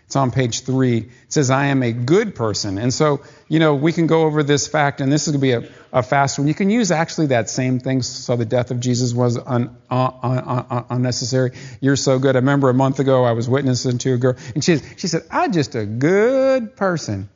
It's 0.06 0.16
on 0.16 0.30
page 0.30 0.62
three. 0.62 0.98
It 0.98 1.12
says, 1.30 1.50
I 1.50 1.68
am 1.68 1.82
a 1.82 1.92
good 1.92 2.36
person. 2.36 2.78
And 2.78 2.94
so, 2.94 3.22
you 3.48 3.58
know, 3.58 3.74
we 3.74 3.92
can 3.92 4.06
go 4.06 4.24
over 4.24 4.44
this 4.44 4.68
fact, 4.68 5.02
and 5.02 5.12
this 5.12 5.28
is 5.28 5.36
going 5.36 5.40
to 5.40 5.62
be 5.62 5.68
a, 5.68 5.72
a 5.92 6.04
fast 6.04 6.38
one. 6.38 6.48
You 6.48 6.54
can 6.54 6.70
use 6.70 6.92
actually 6.92 7.28
that 7.28 7.50
same 7.50 7.80
thing. 7.80 8.04
So 8.04 8.36
the 8.36 8.46
death 8.46 8.70
of 8.70 8.80
Jesus 8.80 9.12
was 9.12 9.40
un, 9.40 9.76
un, 9.90 10.14
un, 10.22 10.86
unnecessary. 10.92 11.54
You're 11.82 11.96
so 11.96 12.20
good. 12.20 12.36
I 12.36 12.40
remember 12.40 12.70
a 12.70 12.76
month 12.76 13.00
ago 13.00 13.24
I 13.24 13.32
was 13.32 13.50
witnessing 13.50 13.98
to 14.00 14.14
a 14.14 14.18
girl, 14.18 14.36
and 14.54 14.64
she, 14.64 14.78
she 14.98 15.08
said, 15.08 15.24
I'm 15.32 15.52
just 15.52 15.74
a 15.74 15.86
good 15.86 16.76
person. 16.76 17.28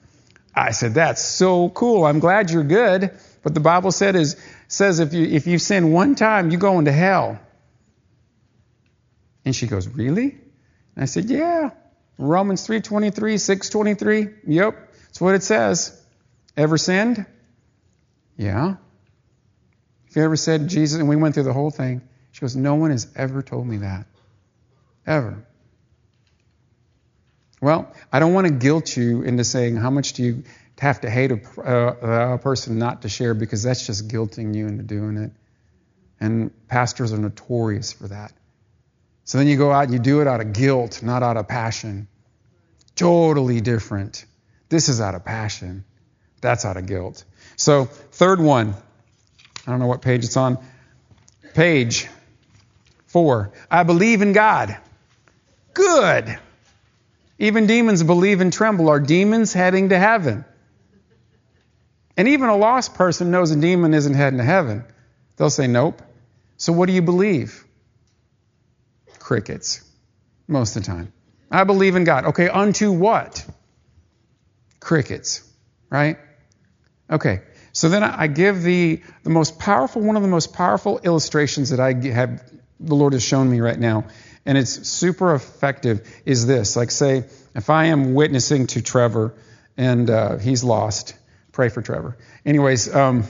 I 0.58 0.72
said, 0.72 0.96
That's 0.96 1.22
so 1.22 1.70
cool. 1.70 2.06
I'm 2.06 2.20
glad 2.20 2.50
you're 2.50 2.64
good. 2.64 3.12
But 3.44 3.54
the 3.54 3.60
Bible 3.60 3.92
said 3.92 4.16
is, 4.16 4.36
says 4.68 5.00
if 5.00 5.14
you, 5.14 5.26
if 5.26 5.48
you 5.48 5.60
sin 5.60 5.92
one 5.92 6.16
time, 6.16 6.50
you 6.50 6.58
go 6.58 6.80
into 6.80 6.92
hell. 6.92 7.40
And 9.46 9.56
she 9.56 9.68
goes, 9.68 9.88
Really? 9.88 10.32
And 10.96 11.04
I 11.04 11.06
said, 11.06 11.26
Yeah. 11.26 11.70
Romans 12.18 12.68
3.23, 12.68 13.14
6.23. 13.14 14.38
Yep, 14.48 14.94
that's 15.04 15.22
what 15.22 15.36
it 15.36 15.44
says. 15.44 16.02
Ever 16.56 16.80
sinned? 16.80 17.24
Yeah. 18.36 18.78
If 20.08 20.16
you 20.16 20.24
ever 20.24 20.36
said 20.36 20.68
Jesus, 20.68 21.00
and 21.00 21.08
we 21.08 21.16
went 21.16 21.36
through 21.36 21.44
the 21.44 21.54
whole 21.54 21.70
thing, 21.70 22.02
she 22.32 22.42
goes, 22.42 22.56
No 22.56 22.76
one 22.76 22.90
has 22.90 23.08
ever 23.16 23.44
told 23.44 23.68
me 23.68 23.78
that. 23.78 24.08
Ever. 25.06 25.46
Well, 27.60 27.92
I 28.12 28.20
don't 28.20 28.34
want 28.34 28.48
to 28.48 28.54
guilt 28.54 28.96
you 28.96 29.24
into 29.24 29.44
saying 29.44 29.78
how 29.78 29.90
much 29.90 30.14
do 30.14 30.24
you 30.24 30.44
have 30.80 31.02
to 31.02 31.10
hate 31.10 31.32
a, 31.32 31.40
uh, 31.60 32.34
a 32.36 32.38
person 32.38 32.78
not 32.78 33.02
to 33.02 33.10
share 33.10 33.34
because 33.34 33.64
that's 33.64 33.86
just 33.86 34.08
guilting 34.08 34.56
you 34.56 34.68
into 34.68 34.84
doing 34.84 35.18
it. 35.18 35.32
And 36.20 36.52
pastors 36.68 37.14
are 37.14 37.18
notorious 37.18 37.94
for 37.94 38.08
that. 38.08 38.32
So 39.26 39.40
then 39.40 39.48
you 39.48 39.58
go 39.58 39.72
out 39.72 39.86
and 39.86 39.94
you 39.94 40.00
do 40.00 40.22
it 40.22 40.28
out 40.28 40.40
of 40.40 40.54
guilt, 40.54 41.02
not 41.04 41.24
out 41.24 41.38
of 41.38 41.48
passion. 41.48 42.08
Totally 42.96 43.62
different. 43.62 44.26
This 44.70 44.90
is 44.90 45.02
out 45.02 45.16
of 45.16 45.26
passion. 45.26 45.84
That's 46.42 46.66
out 46.66 46.78
of 46.78 46.86
guilt. 46.86 47.24
So, 47.56 47.86
third 47.86 48.40
one. 48.40 48.76
I 49.66 49.72
don't 49.72 49.80
know 49.80 49.88
what 49.88 50.02
page 50.02 50.24
it's 50.24 50.38
on. 50.38 50.60
Page 51.54 52.08
four. 53.08 53.52
I 53.70 53.84
believe 53.84 54.22
in 54.22 54.34
God. 54.34 54.78
Good. 55.74 56.40
Even 57.40 57.68
demons 57.68 58.04
believe 58.04 58.42
and 58.42 58.52
tremble. 58.52 58.90
Are 58.90 59.00
demons 59.00 59.54
heading 59.54 59.90
to 59.90 60.00
heaven? 60.00 60.46
And 62.16 62.28
even 62.30 62.50
a 62.50 62.58
lost 62.58 62.96
person 62.96 63.30
knows 63.32 63.52
a 63.52 63.56
demon 63.56 63.94
isn't 63.94 64.14
heading 64.14 64.40
to 64.40 64.44
heaven. 64.44 64.84
They'll 65.36 65.52
say, 65.52 65.68
nope. 65.68 66.02
So 66.58 66.74
what 66.74 66.88
do 66.88 66.94
you 66.94 67.04
believe? 67.04 67.64
crickets 69.28 69.84
most 70.48 70.78
of 70.78 70.84
the 70.84 70.88
time. 70.88 71.12
I 71.52 71.66
believe 71.66 71.98
in 71.98 72.06
God. 72.06 72.28
Okay, 72.28 72.48
unto 72.48 72.94
what? 72.94 73.46
Crickets, 74.80 75.44
right? 75.90 76.18
Okay, 77.10 77.42
so 77.74 77.90
then 77.90 78.04
I 78.04 78.28
give 78.28 78.64
the, 78.64 79.02
the 79.24 79.30
most 79.30 79.60
powerful, 79.60 80.02
one 80.02 80.16
of 80.16 80.22
the 80.22 80.30
most 80.30 80.54
powerful 80.54 81.00
illustrations 81.04 81.72
that 81.72 81.82
I 81.82 81.92
have, 82.08 82.42
the 82.80 82.96
Lord 82.96 83.12
has 83.12 83.22
shown 83.22 83.52
me 83.52 83.60
right 83.60 83.78
now, 83.78 84.06
and 84.48 84.58
it's 84.58 84.88
super 84.88 85.36
effective, 85.36 86.08
is 86.26 86.48
this. 86.48 86.76
Like, 86.76 86.90
say, 86.90 87.26
if 87.54 87.70
I 87.70 87.86
am 87.86 88.16
witnessing 88.16 88.66
to 88.68 88.82
Trevor 88.82 89.36
and 89.78 90.10
uh, 90.10 90.38
he's 90.38 90.64
lost, 90.64 91.16
pray 91.52 91.70
for 91.70 91.84
Trevor. 91.84 92.18
Anyways, 92.44 92.94
um, 92.94 93.26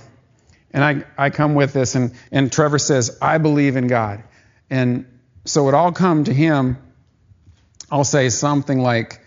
and 0.72 0.84
I, 0.84 1.03
I 1.18 1.30
come 1.30 1.55
with 1.55 1.74
this, 1.74 1.95
and, 1.95 2.13
and 2.32 2.49
Trevor 2.49 2.80
says, 2.80 3.18
I 3.22 3.38
believe 3.38 3.76
in 3.76 3.88
God. 3.88 4.24
And 4.70 5.05
so 5.43 5.68
it 5.68 5.74
all 5.74 5.91
come 5.91 6.24
to 6.24 6.34
him 6.34 6.78
I'll 7.89 8.03
say 8.03 8.30
something 8.30 8.80
like 8.80 9.22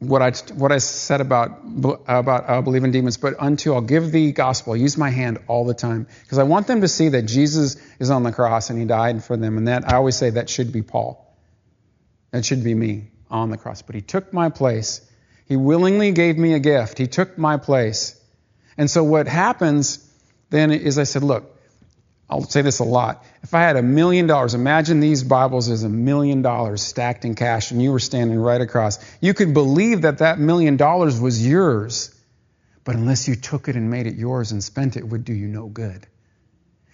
what 0.00 0.22
I, 0.22 0.30
what 0.54 0.72
I 0.72 0.78
said 0.78 1.20
about, 1.20 1.60
about 2.08 2.48
uh, 2.48 2.62
believing 2.62 2.90
demons, 2.90 3.18
but 3.18 3.34
unto 3.38 3.74
I'll 3.74 3.82
give 3.82 4.10
the 4.10 4.32
gospel. 4.32 4.72
I 4.72 4.76
use 4.76 4.96
my 4.96 5.10
hand 5.10 5.38
all 5.46 5.66
the 5.66 5.74
time 5.74 6.06
because 6.22 6.38
I 6.38 6.42
want 6.44 6.66
them 6.66 6.80
to 6.80 6.88
see 6.88 7.10
that 7.10 7.22
Jesus 7.22 7.76
is 7.98 8.10
on 8.10 8.22
the 8.22 8.32
cross 8.32 8.70
and 8.70 8.78
he 8.78 8.86
died 8.86 9.22
for 9.22 9.36
them. 9.36 9.58
And 9.58 9.68
that 9.68 9.86
I 9.86 9.96
always 9.96 10.16
say 10.16 10.30
that 10.30 10.48
should 10.48 10.72
be 10.72 10.80
Paul. 10.80 11.26
That 12.30 12.46
should 12.46 12.64
be 12.64 12.74
me 12.74 13.10
on 13.30 13.50
the 13.50 13.58
cross. 13.58 13.82
But 13.82 13.94
he 13.94 14.00
took 14.00 14.32
my 14.32 14.48
place. 14.48 15.06
He 15.44 15.56
willingly 15.56 16.12
gave 16.12 16.38
me 16.38 16.54
a 16.54 16.60
gift. 16.60 16.96
He 16.96 17.06
took 17.06 17.36
my 17.36 17.58
place. 17.58 18.18
And 18.78 18.90
so 18.90 19.04
what 19.04 19.28
happens 19.28 19.98
then 20.48 20.70
is 20.70 20.98
I 20.98 21.04
said, 21.04 21.22
look, 21.22 21.59
I'll 22.30 22.42
say 22.42 22.62
this 22.62 22.78
a 22.78 22.84
lot. 22.84 23.24
If 23.42 23.54
I 23.54 23.62
had 23.62 23.76
a 23.76 23.82
million 23.82 24.28
dollars, 24.28 24.54
imagine 24.54 25.00
these 25.00 25.24
Bibles 25.24 25.68
as 25.68 25.82
a 25.82 25.88
million 25.88 26.42
dollars 26.42 26.80
stacked 26.80 27.24
in 27.24 27.34
cash 27.34 27.72
and 27.72 27.82
you 27.82 27.90
were 27.90 27.98
standing 27.98 28.38
right 28.38 28.60
across. 28.60 29.04
You 29.20 29.34
could 29.34 29.52
believe 29.52 30.02
that 30.02 30.18
that 30.18 30.38
million 30.38 30.76
dollars 30.76 31.20
was 31.20 31.44
yours, 31.44 32.14
but 32.84 32.94
unless 32.94 33.26
you 33.26 33.34
took 33.34 33.68
it 33.68 33.74
and 33.74 33.90
made 33.90 34.06
it 34.06 34.14
yours 34.14 34.52
and 34.52 34.62
spent 34.62 34.96
it, 34.96 35.00
it 35.00 35.08
would 35.08 35.24
do 35.24 35.32
you 35.32 35.48
no 35.48 35.66
good. 35.66 36.06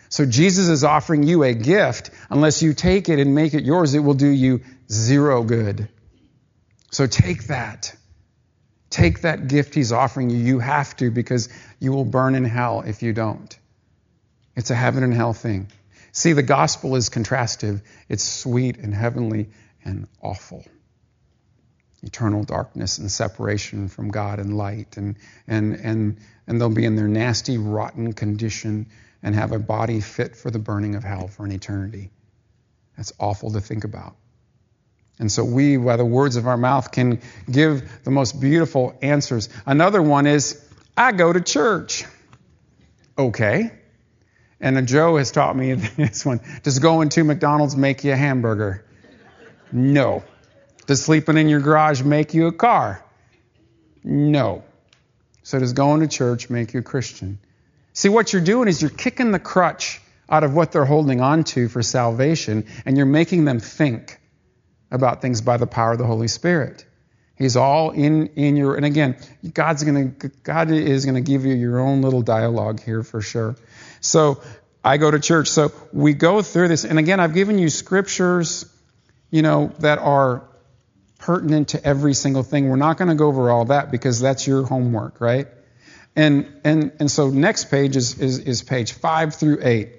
So 0.09 0.24
Jesus 0.24 0.68
is 0.68 0.84
offering 0.84 1.24
you 1.24 1.43
a 1.43 1.53
gift. 1.53 2.11
Unless 2.30 2.62
you 2.62 2.72
take 2.72 3.11
it 3.11 3.18
and 3.18 3.34
make 3.34 3.53
it 3.53 3.64
yours, 3.64 3.93
it 3.95 3.99
will 3.99 4.14
do 4.14 4.28
you 4.28 4.62
zero 4.91 5.43
good. 5.43 5.89
So 6.91 7.07
take 7.07 7.49
that. 7.49 7.95
Take 8.89 9.20
that 9.22 9.49
gift 9.49 9.74
he's 9.74 9.93
offering 9.93 10.30
you. 10.30 10.39
You 10.39 10.61
have 10.61 10.97
to 10.97 11.11
because 11.11 11.51
you 11.78 11.93
will 11.93 12.07
burn 12.07 12.34
in 12.34 12.45
hell 12.45 12.84
if 12.87 13.03
you 13.03 13.12
don't. 13.12 13.59
It's 14.57 14.70
a 14.70 14.74
heaven 14.74 15.04
and 15.04 15.12
hell 15.12 15.34
thing. 15.34 15.68
See, 16.12 16.32
the 16.32 16.42
gospel 16.42 16.96
is 16.96 17.11
contrastive. 17.11 17.82
It's 18.09 18.24
sweet 18.24 18.78
and 18.78 18.94
heavenly 18.94 19.50
and 19.84 20.09
awful. 20.22 20.64
Eternal 22.02 22.42
darkness 22.42 22.98
and 22.98 23.11
separation 23.11 23.88
from 23.88 24.11
God 24.11 24.38
and 24.38 24.57
light, 24.57 24.96
and, 24.96 25.16
and, 25.46 25.74
and, 25.74 26.18
and 26.46 26.61
they'll 26.61 26.70
be 26.70 26.84
in 26.84 26.96
their 26.96 27.09
nasty, 27.09 27.59
rotten 27.59 28.12
condition 28.14 28.86
and 29.22 29.34
have 29.34 29.52
a 29.52 29.59
body 29.59 30.00
fit 30.00 30.36
for 30.36 30.50
the 30.50 30.59
burning 30.59 30.94
of 30.94 31.04
hell 31.04 31.28
for 31.28 31.44
an 31.44 31.52
eternity. 31.52 32.11
That's 32.96 33.12
awful 33.18 33.50
to 33.52 33.61
think 33.61 33.84
about. 33.84 34.16
And 35.18 35.30
so 35.32 35.44
we, 35.44 35.76
by 35.76 35.96
the 35.96 36.04
words 36.04 36.36
of 36.36 36.46
our 36.46 36.57
mouth, 36.57 36.92
can 36.92 37.20
give 37.50 38.04
the 38.04 38.11
most 38.11 38.40
beautiful 38.40 38.96
answers. 39.02 39.48
Another 39.64 40.00
one 40.00 40.26
is, 40.26 40.62
I 40.96 41.12
go 41.12 41.32
to 41.32 41.40
church. 41.40 42.04
Okay. 43.18 43.70
And 44.61 44.88
Joe 44.88 45.16
has 45.16 45.30
taught 45.32 45.57
me 45.57 45.74
this 45.96 46.24
one. 46.24 46.40
Does 46.62 46.78
going 46.78 47.09
to 47.11 47.24
McDonald's 47.24 47.76
make 47.76 48.04
you 48.04 48.12
a 48.12 48.16
hamburger? 48.16 48.84
No. 49.72 50.24
Does 50.86 51.04
sleeping 51.04 51.36
in 51.36 51.48
your 51.48 51.61
garage 51.61 52.02
make 52.02 52.34
you 52.34 52.46
a 52.46 52.52
car? 52.52 53.04
No. 54.04 54.64
So 55.42 55.59
does 55.59 55.72
going 55.72 56.00
to 56.00 56.09
church 56.09 56.48
make 56.48 56.74
you 56.74 56.80
a 56.80 56.82
Christian? 56.82 57.38
See, 57.92 58.09
what 58.09 58.32
you're 58.32 58.42
doing 58.42 58.68
is 58.68 58.80
you're 58.80 58.90
kicking 58.90 59.32
the 59.32 59.38
crutch 59.38 60.00
out 60.28 60.44
of 60.44 60.54
what 60.54 60.72
they're 60.72 60.84
holding 60.84 61.20
on 61.20 61.44
to 61.44 61.68
for 61.68 61.82
salvation, 61.82 62.66
and 62.84 62.96
you're 62.96 63.07
making 63.07 63.44
them 63.44 63.61
think 63.61 64.20
about 64.90 65.22
things 65.22 65.40
by 65.40 65.57
the 65.57 65.66
power 65.66 65.92
of 65.92 65.98
the 65.98 66.07
Holy 66.07 66.28
Spirit. 66.28 66.84
He's 67.36 67.57
all 67.57 67.90
in, 67.90 68.28
in 68.28 68.57
your, 68.57 68.76
and 68.76 68.84
again, 68.84 69.16
God's 69.52 69.84
gonna, 69.84 70.04
God 70.04 70.70
is 70.70 71.04
gonna 71.04 71.20
give 71.20 71.44
you 71.44 71.54
your 71.54 71.78
own 71.78 72.02
little 72.02 72.22
dialogue 72.22 72.82
here 72.82 73.02
for 73.02 73.20
sure. 73.20 73.57
So 74.01 74.40
I 74.84 74.99
go 74.99 75.11
to 75.11 75.18
church. 75.18 75.49
So 75.49 75.72
we 75.92 76.14
go 76.14 76.42
through 76.42 76.68
this. 76.68 76.84
And 76.84 76.99
again, 76.99 77.20
I've 77.20 77.34
given 77.34 77.59
you 77.59 77.68
scriptures, 77.68 78.64
you 79.30 79.42
know, 79.42 79.72
that 79.80 79.99
are 79.99 80.44
pertinent 81.18 81.68
to 81.68 81.84
every 81.84 82.14
single 82.14 82.42
thing. 82.42 82.68
We're 82.68 82.76
not 82.76 82.99
going 82.99 83.09
to 83.09 83.14
go 83.14 83.26
over 83.26 83.51
all 83.51 83.66
that 83.66 83.90
because 83.90 84.20
that's 84.20 84.47
your 84.47 84.64
homework, 84.64 85.20
right? 85.20 85.49
And, 86.14 86.61
and, 86.64 86.92
and 87.01 87.11
so 87.11 87.30
next 87.30 87.70
page 87.70 87.97
is, 87.97 88.18
is, 88.18 88.38
is 88.38 88.62
page 88.62 88.92
five 88.92 89.34
through 89.34 89.59
eight. 89.62 89.90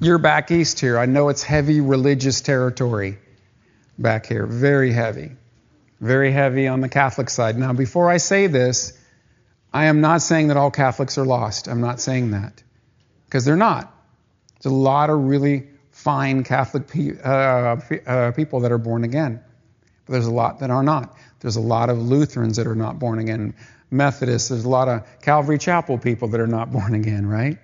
You're 0.00 0.18
back 0.18 0.50
east 0.50 0.78
here. 0.78 0.98
I 0.98 1.06
know 1.06 1.30
it's 1.30 1.42
heavy 1.42 1.80
religious 1.80 2.42
territory 2.42 3.18
back 3.98 4.26
here. 4.26 4.46
Very 4.46 4.92
heavy. 4.92 5.32
Very 6.00 6.30
heavy 6.30 6.68
on 6.68 6.82
the 6.82 6.88
Catholic 6.88 7.30
side. 7.30 7.56
Now, 7.56 7.72
before 7.72 8.10
I 8.10 8.18
say 8.18 8.46
this, 8.46 8.92
I 9.76 9.84
am 9.84 10.00
not 10.00 10.22
saying 10.22 10.48
that 10.48 10.56
all 10.56 10.70
Catholics 10.70 11.18
are 11.18 11.26
lost. 11.26 11.68
I'm 11.68 11.82
not 11.82 12.00
saying 12.00 12.30
that. 12.30 12.62
Because 13.26 13.44
they're 13.44 13.56
not. 13.56 13.94
There's 14.54 14.72
a 14.72 14.74
lot 14.74 15.10
of 15.10 15.24
really 15.24 15.68
fine 15.90 16.44
Catholic 16.44 16.88
pe- 16.88 17.20
uh, 17.22 17.76
uh, 18.06 18.32
people 18.32 18.60
that 18.60 18.72
are 18.72 18.78
born 18.78 19.04
again. 19.04 19.38
But 20.06 20.14
there's 20.14 20.26
a 20.26 20.32
lot 20.32 20.60
that 20.60 20.70
are 20.70 20.82
not. 20.82 21.14
There's 21.40 21.56
a 21.56 21.60
lot 21.60 21.90
of 21.90 21.98
Lutherans 21.98 22.56
that 22.56 22.66
are 22.66 22.74
not 22.74 22.98
born 22.98 23.18
again. 23.18 23.54
Methodists, 23.90 24.48
there's 24.48 24.64
a 24.64 24.68
lot 24.68 24.88
of 24.88 25.06
Calvary 25.20 25.58
Chapel 25.58 25.98
people 25.98 26.28
that 26.28 26.40
are 26.40 26.46
not 26.46 26.72
born 26.72 26.94
again, 26.94 27.26
right? 27.26 27.58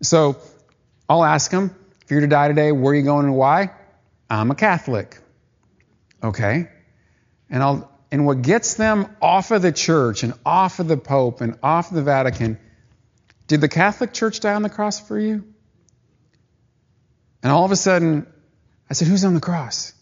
So 0.00 0.38
I'll 1.06 1.22
ask 1.22 1.50
them, 1.50 1.76
if 2.02 2.10
you're 2.10 2.22
to 2.22 2.26
die 2.28 2.48
today, 2.48 2.72
where 2.72 2.94
are 2.94 2.96
you 2.96 3.02
going 3.02 3.26
and 3.26 3.36
why? 3.36 3.72
I'm 4.30 4.50
a 4.50 4.54
Catholic. 4.54 5.18
Okay. 6.22 6.70
And 7.50 7.62
I'll 7.62 7.92
and 8.10 8.24
what 8.24 8.42
gets 8.42 8.74
them 8.74 9.14
off 9.20 9.50
of 9.50 9.62
the 9.62 9.72
church 9.72 10.22
and 10.22 10.32
off 10.44 10.78
of 10.78 10.88
the 10.88 10.96
Pope 10.96 11.40
and 11.40 11.58
off 11.62 11.90
of 11.90 11.94
the 11.94 12.02
Vatican, 12.02 12.58
did 13.46 13.60
the 13.60 13.68
Catholic 13.68 14.12
Church 14.12 14.40
die 14.40 14.54
on 14.54 14.62
the 14.62 14.70
cross 14.70 14.98
for 15.00 15.18
you? 15.18 15.44
And 17.42 17.52
all 17.52 17.64
of 17.64 17.70
a 17.70 17.76
sudden, 17.76 18.26
I 18.90 18.94
said, 18.94 19.08
Who's 19.08 19.24
on 19.24 19.34
the 19.34 19.40
cross? 19.40 19.92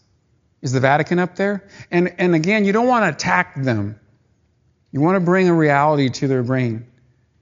Is 0.61 0.71
the 0.71 0.79
Vatican 0.79 1.19
up 1.19 1.35
there? 1.35 1.67
And, 1.91 2.15
and 2.17 2.33
again, 2.33 2.65
you 2.65 2.71
don't 2.71 2.87
want 2.87 3.03
to 3.03 3.09
attack 3.09 3.61
them. 3.61 3.99
You 4.91 5.01
want 5.01 5.17
to 5.17 5.19
bring 5.19 5.49
a 5.49 5.53
reality 5.53 6.09
to 6.09 6.27
their 6.27 6.43
brain, 6.43 6.87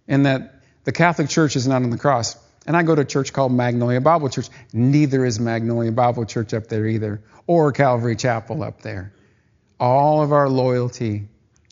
and 0.07 0.25
that 0.25 0.61
the 0.83 0.91
Catholic 0.91 1.29
Church 1.29 1.55
is 1.55 1.67
not 1.67 1.83
on 1.83 1.91
the 1.91 1.97
cross. 1.97 2.35
And 2.67 2.75
I 2.75 2.81
go 2.81 2.95
to 2.95 3.01
a 3.01 3.05
church 3.05 3.31
called 3.31 3.51
Magnolia 3.51 4.01
Bible 4.01 4.29
Church. 4.29 4.49
Neither 4.73 5.23
is 5.23 5.39
Magnolia 5.39 5.91
Bible 5.91 6.25
Church 6.25 6.53
up 6.53 6.67
there 6.67 6.85
either, 6.87 7.21
or 7.45 7.71
Calvary 7.71 8.15
Chapel 8.15 8.63
up 8.63 8.81
there 8.81 9.14
all 9.79 10.21
of 10.21 10.31
our 10.31 10.49
loyalty, 10.49 11.27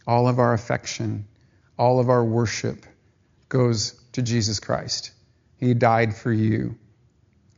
all 0.05 0.27
of 0.27 0.39
our 0.39 0.53
affection, 0.53 1.25
all 1.77 1.99
of 1.99 2.09
our 2.09 2.23
worship 2.23 2.85
goes 3.49 3.93
to 4.13 4.21
Jesus 4.21 4.59
Christ. 4.59 5.11
He 5.57 5.73
died 5.73 6.15
for 6.15 6.31
you. 6.31 6.77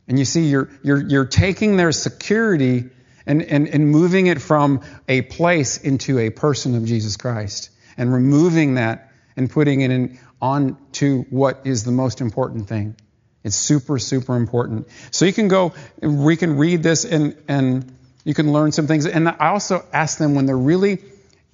And 0.08 0.18
you 0.18 0.24
see, 0.24 0.48
you're, 0.48 0.70
you're, 0.82 1.02
you're 1.02 1.24
taking 1.24 1.76
their 1.76 1.92
security 1.92 2.90
and, 3.26 3.42
and, 3.42 3.66
and 3.68 3.88
moving 3.88 4.28
it 4.28 4.40
from 4.40 4.82
a 5.08 5.22
place 5.22 5.78
into 5.78 6.18
a 6.18 6.30
person 6.30 6.76
of 6.76 6.84
Jesus 6.84 7.16
Christ 7.16 7.70
and 7.96 8.12
removing 8.12 8.74
that 8.74 9.12
and 9.36 9.50
putting 9.50 9.80
it 9.80 9.90
in, 9.90 10.18
on 10.40 10.76
to 10.92 11.22
what 11.30 11.62
is 11.64 11.84
the 11.84 11.92
most 11.92 12.20
important 12.20 12.68
thing. 12.68 12.96
It's 13.42 13.56
super, 13.56 13.98
super 13.98 14.36
important. 14.36 14.88
So 15.10 15.24
you 15.24 15.32
can 15.32 15.48
go, 15.48 15.72
we 16.00 16.36
can 16.36 16.56
read 16.56 16.82
this 16.82 17.04
and, 17.04 17.36
and 17.48 17.95
you 18.26 18.34
can 18.34 18.52
learn 18.52 18.72
some 18.72 18.88
things. 18.88 19.06
And 19.06 19.28
I 19.28 19.50
also 19.50 19.84
ask 19.92 20.18
them 20.18 20.34
when 20.34 20.46
they're 20.46 20.58
really, 20.58 20.98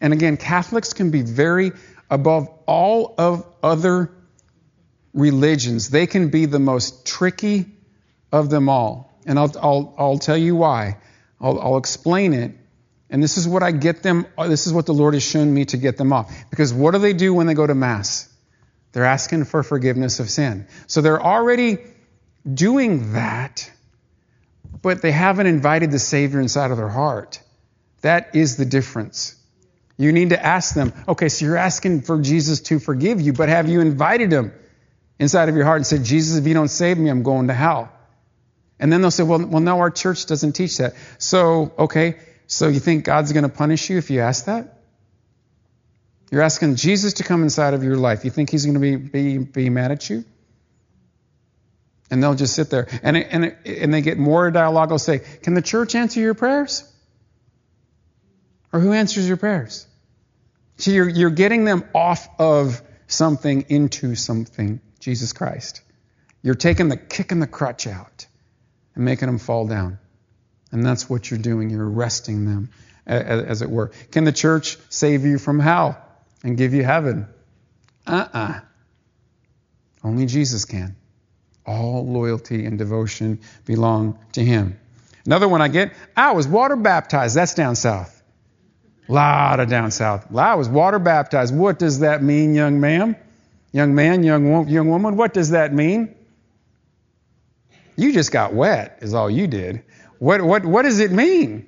and 0.01 0.15
again, 0.15 0.39
Catholics 0.39 0.95
can 0.95 1.11
be 1.11 1.21
very 1.21 1.73
above 2.09 2.49
all 2.65 3.15
of 3.19 3.47
other 3.63 4.11
religions. 5.13 5.91
They 5.91 6.07
can 6.07 6.31
be 6.31 6.47
the 6.47 6.59
most 6.59 7.05
tricky 7.05 7.67
of 8.33 8.49
them 8.49 8.71
all. 8.71 9.13
And 9.27 9.39
I'll, 9.39 9.53
I'll, 9.61 9.95
I'll 9.99 10.19
tell 10.19 10.39
you 10.39 10.57
why. 10.57 10.97
I'll, 11.39 11.61
I'll 11.61 11.77
explain 11.77 12.33
it. 12.33 12.53
And 13.11 13.23
this 13.23 13.37
is 13.37 13.47
what 13.47 13.63
I 13.63 13.73
get 13.73 14.03
them, 14.03 14.27
this 14.39 14.67
is 14.67 14.73
what 14.73 14.87
the 14.87 14.95
Lord 14.95 15.13
has 15.13 15.23
shown 15.23 15.53
me 15.53 15.67
to 15.67 15.77
get 15.77 15.99
them 15.99 16.11
off. 16.11 16.35
Because 16.49 16.73
what 16.73 16.93
do 16.93 16.99
they 17.01 17.13
do 17.13 17.35
when 17.35 17.47
they 17.47 17.55
go 17.55 17.67
to 17.67 17.75
Mass? 17.75 18.33
They're 18.93 19.05
asking 19.05 19.45
for 19.45 19.63
forgiveness 19.63 20.21
of 20.21 20.31
sin. 20.31 20.67
So 20.87 21.03
they're 21.03 21.23
already 21.23 21.77
doing 22.51 23.13
that 23.13 23.71
but 24.83 25.01
they 25.01 25.13
haven't 25.13 25.47
invited 25.47 25.91
the 25.91 25.99
Savior 25.99 26.41
inside 26.41 26.71
of 26.71 26.77
their 26.77 26.89
heart. 26.89 27.41
That 28.03 28.35
is 28.35 28.57
the 28.57 28.65
difference. 28.65 29.37
You 29.97 30.13
need 30.13 30.31
to 30.31 30.45
ask 30.45 30.75
them, 30.75 30.93
okay, 31.07 31.29
so 31.29 31.45
you're 31.47 31.57
asking 31.57 32.03
for 32.03 32.21
Jesus 32.21 32.61
to 32.63 32.81
forgive 32.81 33.21
you, 33.21 33.33
but 33.33 33.49
have 33.49 33.69
you 33.69 33.81
invited 33.81 34.33
him 34.33 34.53
inside 35.19 35.49
of 35.49 35.55
your 35.55 35.65
heart 35.65 35.77
and 35.77 35.87
said, 35.87 36.03
Jesus, 36.03 36.37
if 36.37 36.47
you 36.47 36.55
don't 36.55 36.69
save 36.69 36.99
me, 36.99 37.09
I'm 37.09 37.23
going 37.23 37.47
to 37.47 37.55
hell? 37.55 37.93
And 38.81 38.93
then 38.93 39.01
they'll 39.01 39.13
say, 39.13 39.23
well, 39.23 39.47
well, 39.47 39.61
no, 39.61 39.79
our 39.79 39.91
church 39.91 40.27
doesn't 40.27 40.53
teach 40.53 40.79
that. 40.79 40.95
So, 41.19 41.73
okay, 41.79 42.17
so 42.49 42.67
you 42.67 42.81
think 42.81 43.05
God's 43.05 43.33
going 43.33 43.45
to 43.45 43.49
punish 43.49 43.89
you 43.89 43.99
if 43.99 44.11
you 44.11 44.21
ask 44.21 44.47
that? 44.47 44.81
You're 46.33 46.43
asking 46.43 46.77
Jesus 46.77 47.15
to 47.15 47.25
come 47.25 47.43
inside 47.45 47.75
of 47.75 47.85
your 47.85 47.97
life. 47.97 48.25
You 48.25 48.31
think 48.31 48.51
he's 48.51 48.65
going 48.65 48.75
to 48.75 48.81
be, 48.81 48.97
be, 48.97 49.39
be 49.39 49.71
mad 49.71 49.93
at 49.93 50.11
you? 50.11 50.25
And 52.13 52.23
they'll 52.23 52.35
just 52.35 52.55
sit 52.55 52.69
there. 52.69 52.89
And, 53.03 53.17
and, 53.17 53.57
and 53.65 53.95
they 53.95 54.03
get 54.03 54.19
more 54.19 54.51
dialogue. 54.51 54.91
They'll 54.91 54.99
say, 54.99 55.21
Can 55.43 55.55
the 55.55 55.63
church 55.63 55.95
answer 55.95 56.21
your 56.21 56.35
prayers? 56.35 56.85
Or 58.71 58.81
who 58.81 58.93
answers 58.93 59.27
your 59.27 59.39
prayers? 59.39 59.87
See, 60.77 60.93
you're, 60.93 61.09
you're 61.09 61.31
getting 61.31 61.65
them 61.65 61.85
off 61.95 62.29
of 62.39 62.83
something 63.07 63.65
into 63.71 64.15
something, 64.15 64.83
Jesus 65.01 65.33
Christ. 65.33 65.81
You're 66.43 66.55
taking 66.55 66.89
the 66.89 66.99
kicking 66.99 67.41
the 67.41 67.47
crutch 67.47 67.87
out 67.87 68.27
and 68.95 69.07
making 69.07 69.29
them 69.29 69.39
fall 69.39 69.67
down. 69.67 69.99
And 70.71 70.85
that's 70.85 71.09
what 71.09 71.31
you're 71.31 71.41
doing. 71.41 71.71
You're 71.71 71.89
arresting 71.89 72.45
them, 72.45 72.69
as 73.07 73.63
it 73.63 73.71
were. 73.71 73.91
Can 74.11 74.25
the 74.25 74.33
church 74.33 74.77
save 74.91 75.25
you 75.25 75.39
from 75.39 75.61
hell 75.61 75.97
and 76.45 76.59
give 76.59 76.75
you 76.75 76.85
heaven? 76.85 77.27
Uh 78.07 78.29
uh 78.35 78.61
Only 80.05 80.27
Jesus 80.27 80.67
can. 80.67 80.97
All 81.67 82.07
loyalty 82.07 82.65
and 82.65 82.79
devotion 82.79 83.41
belong 83.65 84.19
to 84.33 84.45
Him. 84.45 84.79
Another 85.25 85.49
one 85.49 85.63
I 85.63 85.69
get, 85.69 85.93
I 86.17 86.33
was 86.33 86.49
water 86.49 86.77
baptized. 86.77 87.37
That's 87.37 87.55
down 87.55 87.77
south. 87.77 88.23
A 89.09 89.13
lot 89.13 89.61
of 89.61 89.69
down 89.69 89.91
south. 89.91 90.35
I 90.35 90.55
was 90.57 90.69
water 90.69 90.99
baptized. 90.99 91.55
What 91.55 91.79
does 91.79 92.01
that 92.01 92.23
mean, 92.23 92.55
young 92.55 92.81
ma'am? 92.81 93.17
Young 93.73 93.95
man, 93.95 94.23
young, 94.23 94.69
young 94.69 94.89
woman, 94.89 95.17
what 95.17 95.33
does 95.33 95.51
that 95.51 95.73
mean? 95.73 96.15
You 97.97 98.13
just 98.13 98.33
got 98.33 98.53
wet, 98.53 98.99
is 99.01 99.15
all 99.15 99.31
you 99.31 99.47
did. 99.47 99.83
What, 100.19 100.43
what, 100.43 100.65
what 100.65 100.83
does 100.83 101.01
it 101.01 101.11
mean? 101.11 101.67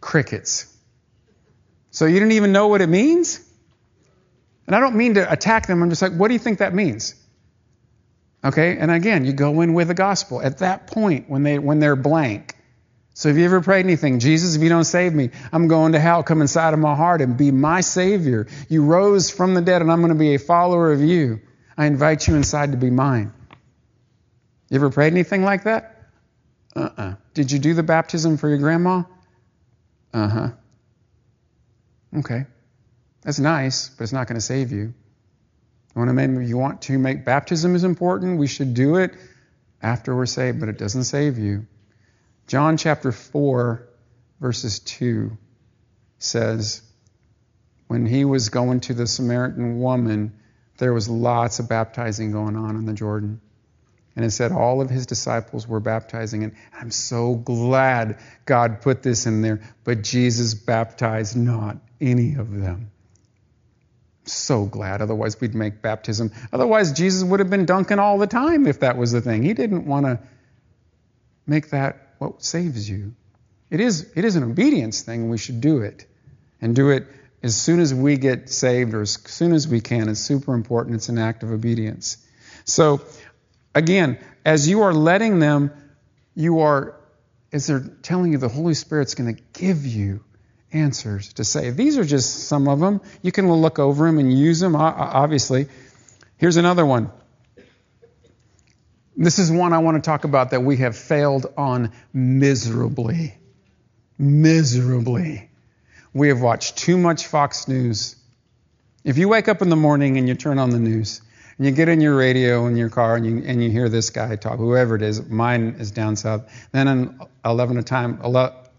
Crickets. 0.00 0.74
So 1.90 2.06
you 2.06 2.14
didn't 2.14 2.32
even 2.32 2.52
know 2.52 2.68
what 2.68 2.80
it 2.80 2.88
means? 2.88 3.40
And 4.66 4.76
I 4.76 4.80
don't 4.80 4.96
mean 4.96 5.14
to 5.14 5.30
attack 5.32 5.66
them. 5.66 5.82
I'm 5.82 5.88
just 5.88 6.02
like, 6.02 6.12
what 6.12 6.28
do 6.28 6.34
you 6.34 6.40
think 6.40 6.58
that 6.58 6.74
means? 6.74 7.14
Okay, 8.44 8.76
and 8.78 8.90
again, 8.90 9.24
you 9.24 9.32
go 9.32 9.60
in 9.62 9.74
with 9.74 9.88
the 9.88 9.94
gospel. 9.94 10.40
At 10.40 10.58
that 10.58 10.86
point, 10.86 11.28
when 11.28 11.42
they 11.42 11.58
when 11.58 11.80
they're 11.80 11.96
blank. 11.96 12.54
So 13.14 13.28
have 13.28 13.36
you 13.36 13.44
ever 13.46 13.60
prayed 13.60 13.84
anything? 13.84 14.20
Jesus, 14.20 14.54
if 14.54 14.62
you 14.62 14.68
don't 14.68 14.84
save 14.84 15.12
me, 15.12 15.30
I'm 15.52 15.66
going 15.66 15.92
to 15.92 15.98
hell. 15.98 16.22
Come 16.22 16.40
inside 16.40 16.72
of 16.72 16.78
my 16.78 16.94
heart 16.94 17.20
and 17.20 17.36
be 17.36 17.50
my 17.50 17.80
Savior. 17.80 18.46
You 18.68 18.84
rose 18.84 19.28
from 19.28 19.54
the 19.54 19.60
dead, 19.60 19.82
and 19.82 19.90
I'm 19.90 19.98
going 19.98 20.12
to 20.12 20.18
be 20.18 20.34
a 20.34 20.38
follower 20.38 20.92
of 20.92 21.00
you. 21.00 21.40
I 21.76 21.86
invite 21.86 22.28
you 22.28 22.36
inside 22.36 22.70
to 22.72 22.78
be 22.78 22.90
mine. 22.90 23.32
You 24.70 24.76
ever 24.76 24.90
prayed 24.90 25.12
anything 25.12 25.42
like 25.42 25.64
that? 25.64 25.96
Uh-uh. 26.76 27.14
Did 27.34 27.50
you 27.50 27.58
do 27.58 27.74
the 27.74 27.82
baptism 27.82 28.36
for 28.36 28.48
your 28.48 28.58
grandma? 28.58 29.02
Uh-huh. 30.14 30.50
Okay. 32.18 32.46
That's 33.22 33.40
nice, 33.40 33.88
but 33.88 34.04
it's 34.04 34.12
not 34.12 34.28
going 34.28 34.36
to 34.36 34.46
save 34.46 34.70
you. 34.70 34.94
When 35.94 36.46
you 36.46 36.56
want 36.58 36.82
to 36.82 36.98
make 36.98 37.24
baptism 37.24 37.74
is 37.74 37.84
important, 37.84 38.38
we 38.38 38.46
should 38.46 38.74
do 38.74 38.96
it 38.96 39.14
after 39.82 40.14
we're 40.14 40.26
saved, 40.26 40.60
but 40.60 40.68
it 40.68 40.78
doesn't 40.78 41.04
save 41.04 41.38
you. 41.38 41.66
John 42.46 42.76
chapter 42.76 43.12
4, 43.12 43.88
verses 44.40 44.78
2 44.80 45.36
says, 46.18 46.82
when 47.88 48.06
he 48.06 48.24
was 48.24 48.50
going 48.50 48.80
to 48.80 48.94
the 48.94 49.06
Samaritan 49.06 49.80
woman, 49.80 50.34
there 50.78 50.92
was 50.92 51.08
lots 51.08 51.58
of 51.58 51.68
baptizing 51.68 52.32
going 52.32 52.54
on 52.54 52.76
in 52.76 52.84
the 52.84 52.92
Jordan. 52.92 53.40
And 54.14 54.24
it 54.24 54.30
said 54.30 54.52
all 54.52 54.80
of 54.80 54.90
his 54.90 55.06
disciples 55.06 55.66
were 55.66 55.80
baptizing. 55.80 56.44
And 56.44 56.54
I'm 56.78 56.90
so 56.90 57.34
glad 57.34 58.18
God 58.44 58.80
put 58.82 59.02
this 59.02 59.26
in 59.26 59.42
there. 59.42 59.60
But 59.84 60.02
Jesus 60.02 60.54
baptized 60.54 61.36
not 61.36 61.78
any 62.00 62.34
of 62.34 62.50
them. 62.50 62.90
So 64.28 64.64
glad. 64.66 65.02
Otherwise, 65.02 65.40
we'd 65.40 65.54
make 65.54 65.82
baptism. 65.82 66.32
Otherwise, 66.52 66.92
Jesus 66.92 67.24
would 67.24 67.40
have 67.40 67.50
been 67.50 67.66
dunking 67.66 67.98
all 67.98 68.18
the 68.18 68.26
time 68.26 68.66
if 68.66 68.80
that 68.80 68.96
was 68.96 69.12
the 69.12 69.20
thing. 69.20 69.42
He 69.42 69.54
didn't 69.54 69.86
want 69.86 70.06
to 70.06 70.20
make 71.46 71.70
that 71.70 72.14
what 72.18 72.42
saves 72.42 72.88
you. 72.88 73.14
It 73.70 73.80
is, 73.80 74.10
it 74.14 74.24
is 74.24 74.36
an 74.36 74.44
obedience 74.44 75.02
thing, 75.02 75.28
we 75.28 75.38
should 75.38 75.60
do 75.60 75.82
it. 75.82 76.06
And 76.60 76.74
do 76.74 76.90
it 76.90 77.06
as 77.42 77.56
soon 77.56 77.78
as 77.80 77.94
we 77.94 78.16
get 78.16 78.50
saved 78.50 78.94
or 78.94 79.02
as 79.02 79.12
soon 79.26 79.52
as 79.52 79.68
we 79.68 79.80
can. 79.80 80.08
It's 80.08 80.20
super 80.20 80.54
important. 80.54 80.96
It's 80.96 81.08
an 81.08 81.18
act 81.18 81.42
of 81.42 81.52
obedience. 81.52 82.16
So, 82.64 83.00
again, 83.74 84.18
as 84.44 84.68
you 84.68 84.82
are 84.82 84.92
letting 84.92 85.38
them, 85.38 85.70
you 86.34 86.60
are, 86.60 86.98
as 87.52 87.68
they're 87.68 87.80
telling 88.02 88.32
you, 88.32 88.38
the 88.38 88.48
Holy 88.48 88.74
Spirit's 88.74 89.14
going 89.14 89.34
to 89.34 89.42
give 89.52 89.86
you 89.86 90.24
answers 90.72 91.32
to 91.34 91.44
say. 91.44 91.70
These 91.70 91.98
are 91.98 92.04
just 92.04 92.48
some 92.48 92.68
of 92.68 92.80
them. 92.80 93.00
You 93.22 93.32
can 93.32 93.50
look 93.50 93.78
over 93.78 94.06
them 94.06 94.18
and 94.18 94.36
use 94.36 94.60
them, 94.60 94.76
obviously. 94.76 95.68
Here's 96.36 96.56
another 96.56 96.84
one. 96.84 97.10
This 99.16 99.38
is 99.38 99.50
one 99.50 99.72
I 99.72 99.78
want 99.78 99.96
to 99.96 100.08
talk 100.08 100.24
about 100.24 100.50
that 100.50 100.62
we 100.62 100.76
have 100.76 100.96
failed 100.96 101.46
on 101.56 101.92
miserably. 102.12 103.36
Miserably. 104.16 105.50
We 106.12 106.28
have 106.28 106.40
watched 106.40 106.76
too 106.78 106.96
much 106.96 107.26
Fox 107.26 107.66
News. 107.66 108.14
If 109.04 109.18
you 109.18 109.28
wake 109.28 109.48
up 109.48 109.62
in 109.62 109.70
the 109.70 109.76
morning 109.76 110.18
and 110.18 110.28
you 110.28 110.34
turn 110.34 110.58
on 110.58 110.70
the 110.70 110.78
news, 110.78 111.20
and 111.56 111.66
you 111.66 111.72
get 111.72 111.88
in 111.88 112.00
your 112.00 112.16
radio 112.16 112.66
in 112.66 112.76
your 112.76 112.90
car 112.90 113.16
and 113.16 113.26
you, 113.26 113.42
and 113.44 113.62
you 113.62 113.70
hear 113.70 113.88
this 113.88 114.10
guy 114.10 114.36
talk, 114.36 114.58
whoever 114.58 114.94
it 114.94 115.02
is, 115.02 115.28
mine 115.28 115.76
is 115.80 115.90
down 115.90 116.14
south. 116.14 116.48
Then 116.70 116.86
at 116.86 117.28
11 117.44 117.78
a 117.78 117.82
time, 117.82 118.20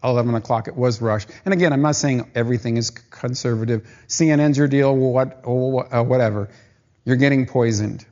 11 0.03 0.33
o'clock, 0.35 0.67
it 0.67 0.75
was 0.75 1.01
Rush. 1.01 1.25
And 1.45 1.53
again, 1.53 1.73
I'm 1.73 1.81
not 1.81 1.95
saying 1.95 2.31
everything 2.35 2.77
is 2.77 2.89
conservative. 2.89 3.87
CNN's 4.07 4.57
your 4.57 4.67
deal, 4.67 4.95
what, 4.95 5.43
uh, 5.45 6.03
whatever. 6.03 6.49
You're 7.05 7.17
getting 7.17 7.45
poisoned. 7.45 8.05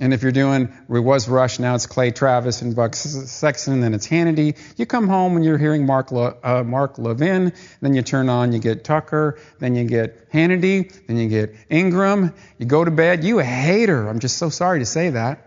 And 0.00 0.14
if 0.14 0.22
you're 0.22 0.32
doing, 0.32 0.72
it 0.88 1.00
was 1.00 1.28
Rush, 1.28 1.58
now 1.58 1.74
it's 1.74 1.86
Clay 1.86 2.12
Travis 2.12 2.62
and 2.62 2.76
Buck 2.76 2.94
Sexton, 2.94 3.80
then 3.80 3.94
it's 3.94 4.06
Hannity. 4.06 4.56
You 4.76 4.86
come 4.86 5.08
home 5.08 5.34
and 5.34 5.44
you're 5.44 5.58
hearing 5.58 5.86
Mark, 5.86 6.12
Le, 6.12 6.36
uh, 6.42 6.62
Mark 6.62 6.98
Levin, 6.98 7.52
then 7.80 7.94
you 7.94 8.02
turn 8.02 8.28
on, 8.28 8.52
you 8.52 8.60
get 8.60 8.84
Tucker, 8.84 9.38
then 9.58 9.74
you 9.74 9.84
get 9.84 10.30
Hannity, 10.30 10.92
then 11.06 11.16
you 11.16 11.28
get 11.28 11.56
Ingraham. 11.68 12.32
You 12.58 12.66
go 12.66 12.84
to 12.84 12.92
bed, 12.92 13.24
you 13.24 13.40
a 13.40 13.44
hater. 13.44 14.08
I'm 14.08 14.20
just 14.20 14.38
so 14.38 14.50
sorry 14.50 14.78
to 14.78 14.86
say 14.86 15.10
that. 15.10 15.44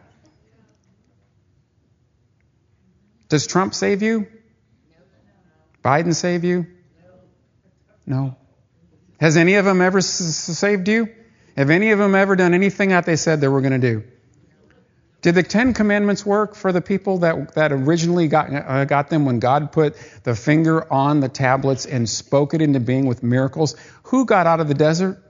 Does 3.29 3.47
Trump 3.47 3.73
save 3.73 4.01
you? 4.01 4.27
Biden 5.83 6.13
save 6.13 6.43
you? 6.43 6.67
No. 8.05 8.35
Has 9.19 9.37
any 9.37 9.55
of 9.55 9.65
them 9.65 9.81
ever 9.81 9.99
s- 9.99 10.07
saved 10.07 10.87
you? 10.87 11.09
Have 11.57 11.69
any 11.69 11.91
of 11.91 11.99
them 11.99 12.15
ever 12.15 12.35
done 12.35 12.53
anything 12.53 12.89
that 12.89 13.05
they 13.05 13.15
said 13.15 13.41
they 13.41 13.47
were 13.47 13.61
going 13.61 13.79
to 13.79 13.93
do? 13.93 14.03
Did 15.21 15.35
the 15.35 15.43
Ten 15.43 15.73
Commandments 15.73 16.25
work 16.25 16.55
for 16.55 16.71
the 16.71 16.81
people 16.81 17.19
that, 17.19 17.53
that 17.53 17.71
originally 17.71 18.27
got, 18.27 18.51
uh, 18.51 18.85
got 18.85 19.09
them 19.09 19.25
when 19.25 19.39
God 19.39 19.71
put 19.71 19.95
the 20.23 20.33
finger 20.33 20.91
on 20.91 21.19
the 21.19 21.29
tablets 21.29 21.85
and 21.85 22.09
spoke 22.09 22.55
it 22.55 22.61
into 22.61 22.79
being 22.79 23.05
with 23.05 23.21
miracles? 23.21 23.75
Who 24.05 24.25
got 24.25 24.47
out 24.47 24.59
of 24.59 24.67
the 24.67 24.73
desert? 24.73 25.21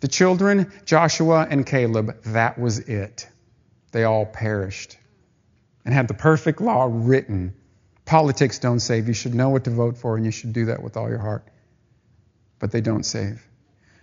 The 0.00 0.08
children, 0.08 0.72
Joshua 0.86 1.46
and 1.50 1.66
Caleb. 1.66 2.22
That 2.24 2.58
was 2.58 2.78
it. 2.78 3.28
They 3.92 4.04
all 4.04 4.24
perished 4.24 4.96
and 5.84 5.92
had 5.92 6.08
the 6.08 6.14
perfect 6.14 6.60
law 6.60 6.88
written. 6.90 7.54
Politics 8.08 8.58
don't 8.58 8.80
save. 8.80 9.06
You 9.06 9.12
should 9.12 9.34
know 9.34 9.50
what 9.50 9.64
to 9.64 9.70
vote 9.70 9.98
for, 9.98 10.16
and 10.16 10.24
you 10.24 10.32
should 10.32 10.54
do 10.54 10.64
that 10.66 10.82
with 10.82 10.96
all 10.96 11.10
your 11.10 11.18
heart. 11.18 11.44
But 12.58 12.72
they 12.72 12.80
don't 12.80 13.04
save. 13.04 13.46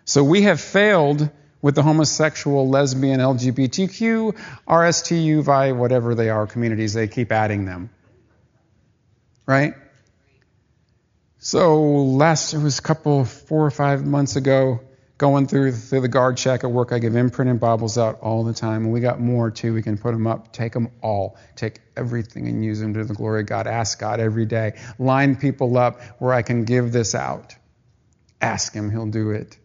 So 0.05 0.23
we 0.23 0.43
have 0.43 0.61
failed 0.61 1.27
with 1.59 1.73
the 1.73 1.81
homosexual, 1.81 2.69
lesbian, 2.69 3.19
LGBTQ, 3.19 4.37
RSTU, 4.67 5.41
Vi, 5.41 5.71
whatever 5.71 6.13
they 6.13 6.29
are, 6.29 6.45
communities. 6.45 6.93
They 6.93 7.07
keep 7.07 7.31
adding 7.31 7.65
them. 7.65 7.89
Right? 9.47 9.73
So 11.39 12.03
last, 12.03 12.53
it 12.53 12.59
was 12.59 12.77
a 12.77 12.83
couple, 12.83 13.25
four 13.25 13.65
or 13.65 13.71
five 13.71 14.05
months 14.05 14.35
ago, 14.35 14.81
going 15.17 15.47
through 15.47 15.71
through 15.71 16.01
the 16.01 16.07
guard 16.07 16.37
check 16.37 16.63
at 16.63 16.71
work. 16.71 16.91
I 16.91 16.99
give 16.99 17.15
imprinted 17.15 17.59
Bibles 17.59 17.97
out 17.97 18.19
all 18.19 18.43
the 18.43 18.53
time, 18.53 18.85
and 18.85 18.93
we 18.93 18.99
got 18.99 19.19
more 19.19 19.51
too. 19.51 19.73
We 19.73 19.81
can 19.81 19.97
put 19.97 20.11
them 20.11 20.27
up, 20.27 20.51
take 20.51 20.73
them 20.73 20.89
all, 21.01 21.37
take 21.55 21.79
everything 21.95 22.47
and 22.47 22.63
use 22.63 22.79
them 22.79 22.93
to 22.93 23.03
the 23.03 23.13
glory 23.13 23.41
of 23.41 23.47
God. 23.47 23.67
Ask 23.67 23.99
God 23.99 24.19
every 24.19 24.45
day. 24.45 24.73
Line 24.99 25.35
people 25.35 25.77
up 25.77 26.01
where 26.19 26.33
I 26.33 26.41
can 26.41 26.65
give 26.65 26.91
this 26.91 27.15
out. 27.15 27.55
Ask 28.41 28.73
Him, 28.73 28.91
He'll 28.91 29.05
do 29.05 29.31
it. 29.31 29.57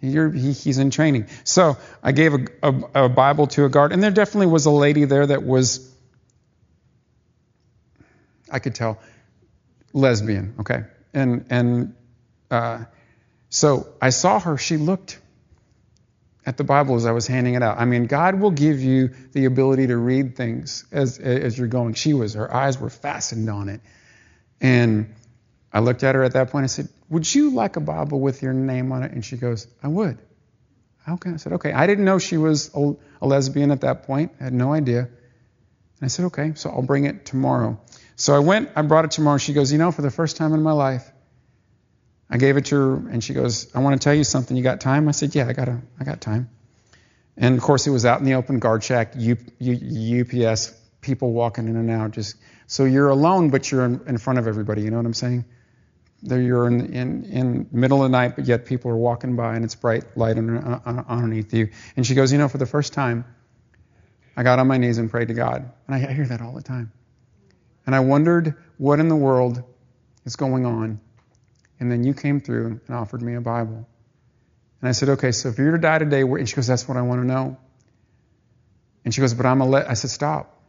He, 0.00 0.12
he's 0.52 0.78
in 0.78 0.90
training. 0.90 1.28
So 1.44 1.78
I 2.02 2.12
gave 2.12 2.34
a, 2.34 2.46
a, 2.62 3.04
a 3.04 3.08
Bible 3.08 3.46
to 3.48 3.64
a 3.64 3.68
guard, 3.68 3.92
and 3.92 4.02
there 4.02 4.10
definitely 4.10 4.48
was 4.48 4.66
a 4.66 4.70
lady 4.70 5.04
there 5.04 5.26
that 5.26 5.42
was, 5.42 5.90
I 8.52 8.58
could 8.58 8.74
tell, 8.74 9.00
lesbian. 9.94 10.54
Okay, 10.60 10.84
and 11.14 11.46
and 11.48 11.94
uh, 12.50 12.84
so 13.56 13.88
I 14.02 14.10
saw 14.10 14.38
her. 14.38 14.58
She 14.58 14.76
looked 14.76 15.18
at 16.44 16.58
the 16.58 16.62
Bible 16.62 16.94
as 16.96 17.06
I 17.06 17.12
was 17.12 17.26
handing 17.26 17.54
it 17.54 17.62
out. 17.62 17.78
I 17.78 17.86
mean, 17.86 18.04
God 18.04 18.38
will 18.38 18.50
give 18.50 18.80
you 18.80 19.14
the 19.32 19.46
ability 19.46 19.86
to 19.86 19.96
read 19.96 20.36
things 20.36 20.84
as 20.92 21.18
as 21.18 21.56
you're 21.56 21.66
going. 21.66 21.94
She 21.94 22.12
was, 22.12 22.34
her 22.34 22.54
eyes 22.54 22.78
were 22.78 22.90
fastened 22.90 23.48
on 23.48 23.70
it, 23.70 23.80
and 24.60 25.14
I 25.72 25.80
looked 25.80 26.04
at 26.04 26.14
her 26.16 26.22
at 26.22 26.34
that 26.34 26.50
point. 26.50 26.64
I 26.64 26.66
said, 26.66 26.90
Would 27.08 27.34
you 27.34 27.48
like 27.48 27.76
a 27.76 27.80
Bible 27.80 28.20
with 28.20 28.42
your 28.42 28.52
name 28.52 28.92
on 28.92 29.04
it? 29.04 29.12
And 29.12 29.24
she 29.24 29.38
goes, 29.38 29.66
I 29.82 29.88
would. 29.88 30.18
Okay. 31.08 31.30
I 31.30 31.36
said, 31.36 31.54
Okay. 31.54 31.72
I 31.72 31.86
didn't 31.86 32.04
know 32.04 32.18
she 32.18 32.36
was 32.36 32.70
a, 32.74 32.94
a 33.22 33.26
lesbian 33.26 33.70
at 33.70 33.80
that 33.80 34.02
point. 34.02 34.32
I 34.38 34.44
had 34.44 34.52
no 34.52 34.74
idea. 34.74 34.98
And 35.00 36.02
I 36.02 36.08
said, 36.08 36.26
Okay, 36.26 36.52
so 36.56 36.68
I'll 36.68 36.82
bring 36.82 37.06
it 37.06 37.24
tomorrow. 37.24 37.80
So 38.16 38.36
I 38.36 38.40
went, 38.40 38.68
I 38.76 38.82
brought 38.82 39.06
it 39.06 39.12
tomorrow. 39.12 39.38
She 39.38 39.54
goes, 39.54 39.72
You 39.72 39.78
know, 39.78 39.92
for 39.92 40.02
the 40.02 40.10
first 40.10 40.36
time 40.36 40.52
in 40.52 40.62
my 40.62 40.72
life, 40.72 41.10
I 42.28 42.38
gave 42.38 42.56
it 42.56 42.66
to 42.66 42.76
her, 42.76 42.94
and 43.08 43.22
she 43.22 43.34
goes, 43.34 43.74
I 43.74 43.78
want 43.78 44.00
to 44.00 44.04
tell 44.04 44.14
you 44.14 44.24
something. 44.24 44.56
You 44.56 44.62
got 44.62 44.80
time? 44.80 45.08
I 45.08 45.12
said, 45.12 45.34
Yeah, 45.34 45.46
I 45.46 45.52
got, 45.52 45.68
a, 45.68 45.80
I 46.00 46.04
got 46.04 46.20
time. 46.20 46.50
And 47.36 47.56
of 47.56 47.62
course, 47.62 47.86
it 47.86 47.90
was 47.90 48.04
out 48.04 48.18
in 48.18 48.24
the 48.24 48.34
open 48.34 48.58
guard 48.58 48.82
shack, 48.82 49.12
U, 49.16 49.36
U, 49.58 50.22
UPS 50.22 50.72
people 51.00 51.32
walking 51.32 51.68
in 51.68 51.76
and 51.76 51.90
out. 51.90 52.10
Just 52.12 52.36
so 52.66 52.84
you're 52.84 53.08
alone, 53.08 53.50
but 53.50 53.70
you're 53.70 53.84
in, 53.84 54.00
in 54.06 54.18
front 54.18 54.38
of 54.38 54.48
everybody. 54.48 54.82
You 54.82 54.90
know 54.90 54.96
what 54.96 55.06
I'm 55.06 55.14
saying? 55.14 55.44
There 56.22 56.40
you're 56.40 56.66
in, 56.66 56.92
in 56.92 57.24
in 57.24 57.68
middle 57.70 58.02
of 58.02 58.10
the 58.10 58.16
night, 58.16 58.36
but 58.36 58.46
yet 58.46 58.64
people 58.64 58.90
are 58.90 58.96
walking 58.96 59.36
by 59.36 59.54
and 59.54 59.64
it's 59.64 59.74
bright 59.74 60.16
light 60.16 60.38
under, 60.38 60.58
uh, 60.58 61.04
underneath 61.08 61.52
you. 61.52 61.68
And 61.96 62.06
she 62.06 62.14
goes, 62.14 62.32
you 62.32 62.38
know, 62.38 62.48
for 62.48 62.58
the 62.58 62.66
first 62.66 62.92
time, 62.94 63.24
I 64.36 64.42
got 64.42 64.58
on 64.58 64.66
my 64.66 64.78
knees 64.78 64.98
and 64.98 65.10
prayed 65.10 65.28
to 65.28 65.34
God. 65.34 65.70
And 65.86 65.94
I, 65.94 66.08
I 66.08 66.12
hear 66.12 66.26
that 66.26 66.40
all 66.40 66.52
the 66.52 66.62
time. 66.62 66.90
And 67.86 67.94
I 67.94 68.00
wondered 68.00 68.56
what 68.78 68.98
in 68.98 69.08
the 69.08 69.16
world 69.16 69.62
is 70.24 70.36
going 70.36 70.66
on. 70.66 71.00
And 71.78 71.90
then 71.90 72.04
you 72.04 72.14
came 72.14 72.40
through 72.40 72.80
and 72.86 72.96
offered 72.96 73.22
me 73.22 73.34
a 73.34 73.40
Bible. 73.40 73.86
And 74.80 74.88
I 74.88 74.92
said, 74.92 75.10
okay, 75.10 75.32
so 75.32 75.48
if 75.48 75.58
you're 75.58 75.72
to 75.72 75.78
die 75.78 75.98
today, 75.98 76.22
and 76.22 76.48
she 76.48 76.56
goes, 76.56 76.66
that's 76.66 76.88
what 76.88 76.96
I 76.96 77.02
want 77.02 77.22
to 77.22 77.26
know. 77.26 77.56
And 79.04 79.14
she 79.14 79.20
goes, 79.20 79.34
but 79.34 79.46
I'm 79.46 79.60
a 79.60 79.66
let. 79.66 79.88
I 79.88 79.94
said, 79.94 80.10
stop. 80.10 80.60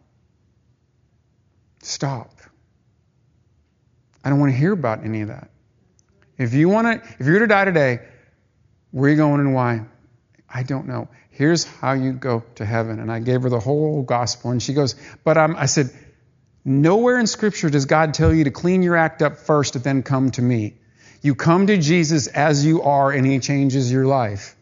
Stop. 1.82 2.34
I 4.24 4.30
don't 4.30 4.39
want 4.39 4.51
to 4.51 4.58
hear 4.58 4.74
about 4.74 5.03
any 5.03 5.22
of 5.22 5.30
that. 5.30 5.49
If 6.38 6.53
you 6.53 6.70
want 6.70 6.88
to, 6.88 7.10
if 7.20 7.26
you're 7.26 7.39
to 7.39 7.47
die 7.47 7.66
today, 7.66 7.99
where 8.91 9.08
are 9.08 9.12
you 9.12 9.18
going 9.18 9.39
and 9.39 9.53
why? 9.53 9.86
I 10.49 10.64
don't 10.64 10.88
know. 10.88 11.10
Here's 11.30 11.66
how 11.66 11.93
you 11.93 12.14
go 12.14 12.43
to 12.55 12.66
heaven. 12.66 12.99
And 12.99 13.12
I 13.12 13.20
gave 13.20 13.43
her 13.43 13.49
the 13.49 13.60
whole 13.60 14.03
gospel. 14.03 14.51
And 14.51 14.62
she 14.62 14.74
goes, 14.74 14.95
but 15.24 15.38
I'm, 15.38 15.55
I 15.55 15.66
said, 15.66 15.89
nowhere 16.64 17.20
in 17.20 17.28
Scripture 17.28 17.70
does 17.70 17.86
God 17.86 18.14
tell 18.14 18.34
you 18.34 18.43
to 18.45 18.51
clean 18.51 18.84
your 18.84 18.95
act 18.95 19.22
up 19.22 19.38
first 19.38 19.76
and 19.76 19.84
then 19.84 20.03
come 20.03 20.32
to 20.32 20.41
me. 20.41 20.76
You 21.22 21.36
come 21.36 21.68
to 21.68 21.78
Jesus 21.78 22.28
as 22.28 22.65
you 22.65 22.84
are, 22.84 23.11
and 23.11 23.26
He 23.26 23.39
changes 23.39 23.91
your 23.91 24.05
life. 24.05 24.55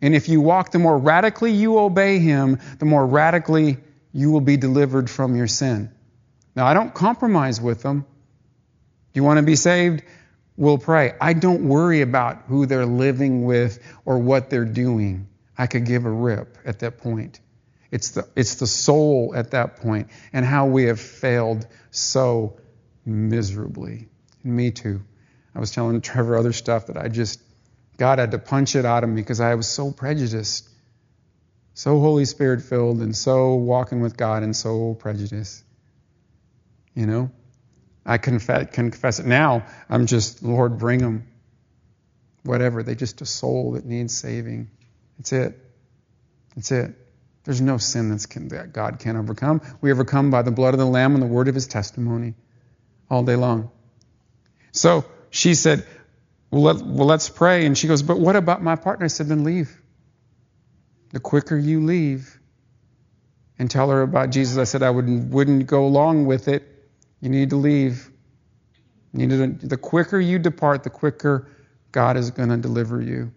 And 0.00 0.14
if 0.14 0.28
you 0.28 0.40
walk, 0.40 0.70
the 0.70 0.78
more 0.78 0.98
radically 0.98 1.52
you 1.52 1.78
obey 1.78 2.18
Him, 2.18 2.60
the 2.78 2.84
more 2.84 3.06
radically 3.06 3.78
you 4.12 4.30
will 4.30 4.40
be 4.40 4.56
delivered 4.56 5.10
from 5.10 5.34
your 5.36 5.46
sin. 5.46 5.90
Now, 6.54 6.66
I 6.66 6.74
don't 6.74 6.94
compromise 6.94 7.60
with 7.60 7.82
them. 7.82 8.00
Do 8.00 9.18
You 9.18 9.24
want 9.24 9.38
to 9.38 9.42
be 9.42 9.56
saved? 9.56 10.02
We'll 10.56 10.78
pray. 10.78 11.14
I 11.20 11.32
don't 11.32 11.68
worry 11.68 12.00
about 12.00 12.42
who 12.46 12.66
they're 12.66 12.86
living 12.86 13.44
with 13.44 13.80
or 14.04 14.18
what 14.18 14.50
they're 14.50 14.64
doing. 14.64 15.26
I 15.58 15.66
could 15.66 15.84
give 15.84 16.04
a 16.04 16.10
rip 16.10 16.58
at 16.64 16.80
that 16.80 16.98
point. 16.98 17.40
It's 17.90 18.10
the, 18.10 18.28
it's 18.36 18.56
the 18.56 18.66
soul 18.66 19.32
at 19.36 19.52
that 19.52 19.76
point 19.76 20.08
and 20.32 20.44
how 20.44 20.66
we 20.66 20.84
have 20.84 21.00
failed 21.00 21.66
so 21.90 22.58
miserably. 23.04 24.08
Me 24.42 24.70
too. 24.70 25.02
I 25.54 25.60
was 25.60 25.70
telling 25.70 26.00
Trevor 26.00 26.36
other 26.36 26.52
stuff 26.52 26.86
that 26.86 26.96
I 26.96 27.08
just, 27.08 27.40
God 27.96 28.18
had 28.18 28.32
to 28.32 28.38
punch 28.38 28.74
it 28.74 28.84
out 28.84 29.04
of 29.04 29.10
me 29.10 29.20
because 29.20 29.40
I 29.40 29.54
was 29.54 29.66
so 29.66 29.92
prejudiced, 29.92 30.68
so 31.74 32.00
Holy 32.00 32.24
Spirit 32.24 32.62
filled, 32.62 33.00
and 33.00 33.16
so 33.16 33.54
walking 33.54 34.00
with 34.00 34.16
God 34.16 34.42
and 34.42 34.54
so 34.54 34.94
prejudiced. 34.94 35.62
You 36.94 37.06
know? 37.06 37.30
I 38.06 38.18
confess, 38.18 38.68
confess 38.72 39.18
it 39.18 39.26
now. 39.26 39.66
I'm 39.88 40.06
just, 40.06 40.42
Lord, 40.42 40.78
bring 40.78 40.98
them. 40.98 41.26
Whatever. 42.42 42.82
They 42.82 42.94
just 42.94 43.22
a 43.22 43.26
soul 43.26 43.72
that 43.72 43.86
needs 43.86 44.16
saving. 44.16 44.70
That's 45.16 45.32
it. 45.32 45.58
That's 46.54 46.70
it. 46.70 46.94
There's 47.44 47.60
no 47.60 47.78
sin 47.78 48.10
that's 48.10 48.26
can, 48.26 48.48
that 48.48 48.72
God 48.72 48.98
can't 48.98 49.16
overcome. 49.16 49.62
We 49.80 49.90
overcome 49.90 50.30
by 50.30 50.42
the 50.42 50.50
blood 50.50 50.74
of 50.74 50.80
the 50.80 50.86
Lamb 50.86 51.14
and 51.14 51.22
the 51.22 51.26
word 51.26 51.48
of 51.48 51.54
his 51.54 51.66
testimony 51.66 52.34
all 53.10 53.22
day 53.22 53.36
long. 53.36 53.70
So 54.72 55.04
she 55.34 55.54
said, 55.54 55.84
well, 56.52 56.62
let, 56.62 56.86
let's 56.86 57.28
pray. 57.28 57.66
And 57.66 57.76
she 57.76 57.88
goes, 57.88 58.02
But 58.02 58.20
what 58.20 58.36
about 58.36 58.62
my 58.62 58.76
partner? 58.76 59.06
I 59.06 59.08
said, 59.08 59.26
Then 59.26 59.42
leave. 59.42 59.76
The 61.12 61.18
quicker 61.18 61.56
you 61.56 61.84
leave 61.84 62.38
and 63.58 63.68
tell 63.68 63.90
her 63.90 64.02
about 64.02 64.30
Jesus, 64.30 64.58
I 64.58 64.64
said, 64.64 64.82
I 64.84 64.90
wouldn't, 64.90 65.32
wouldn't 65.32 65.66
go 65.66 65.86
along 65.86 66.26
with 66.26 66.46
it. 66.46 66.62
You 67.20 67.30
need 67.30 67.50
to 67.50 67.56
leave. 67.56 68.08
You 69.12 69.26
need 69.26 69.60
to, 69.60 69.66
the 69.66 69.76
quicker 69.76 70.20
you 70.20 70.38
depart, 70.38 70.84
the 70.84 70.90
quicker 70.90 71.48
God 71.90 72.16
is 72.16 72.30
going 72.30 72.50
to 72.50 72.56
deliver 72.56 73.00
you 73.00 73.32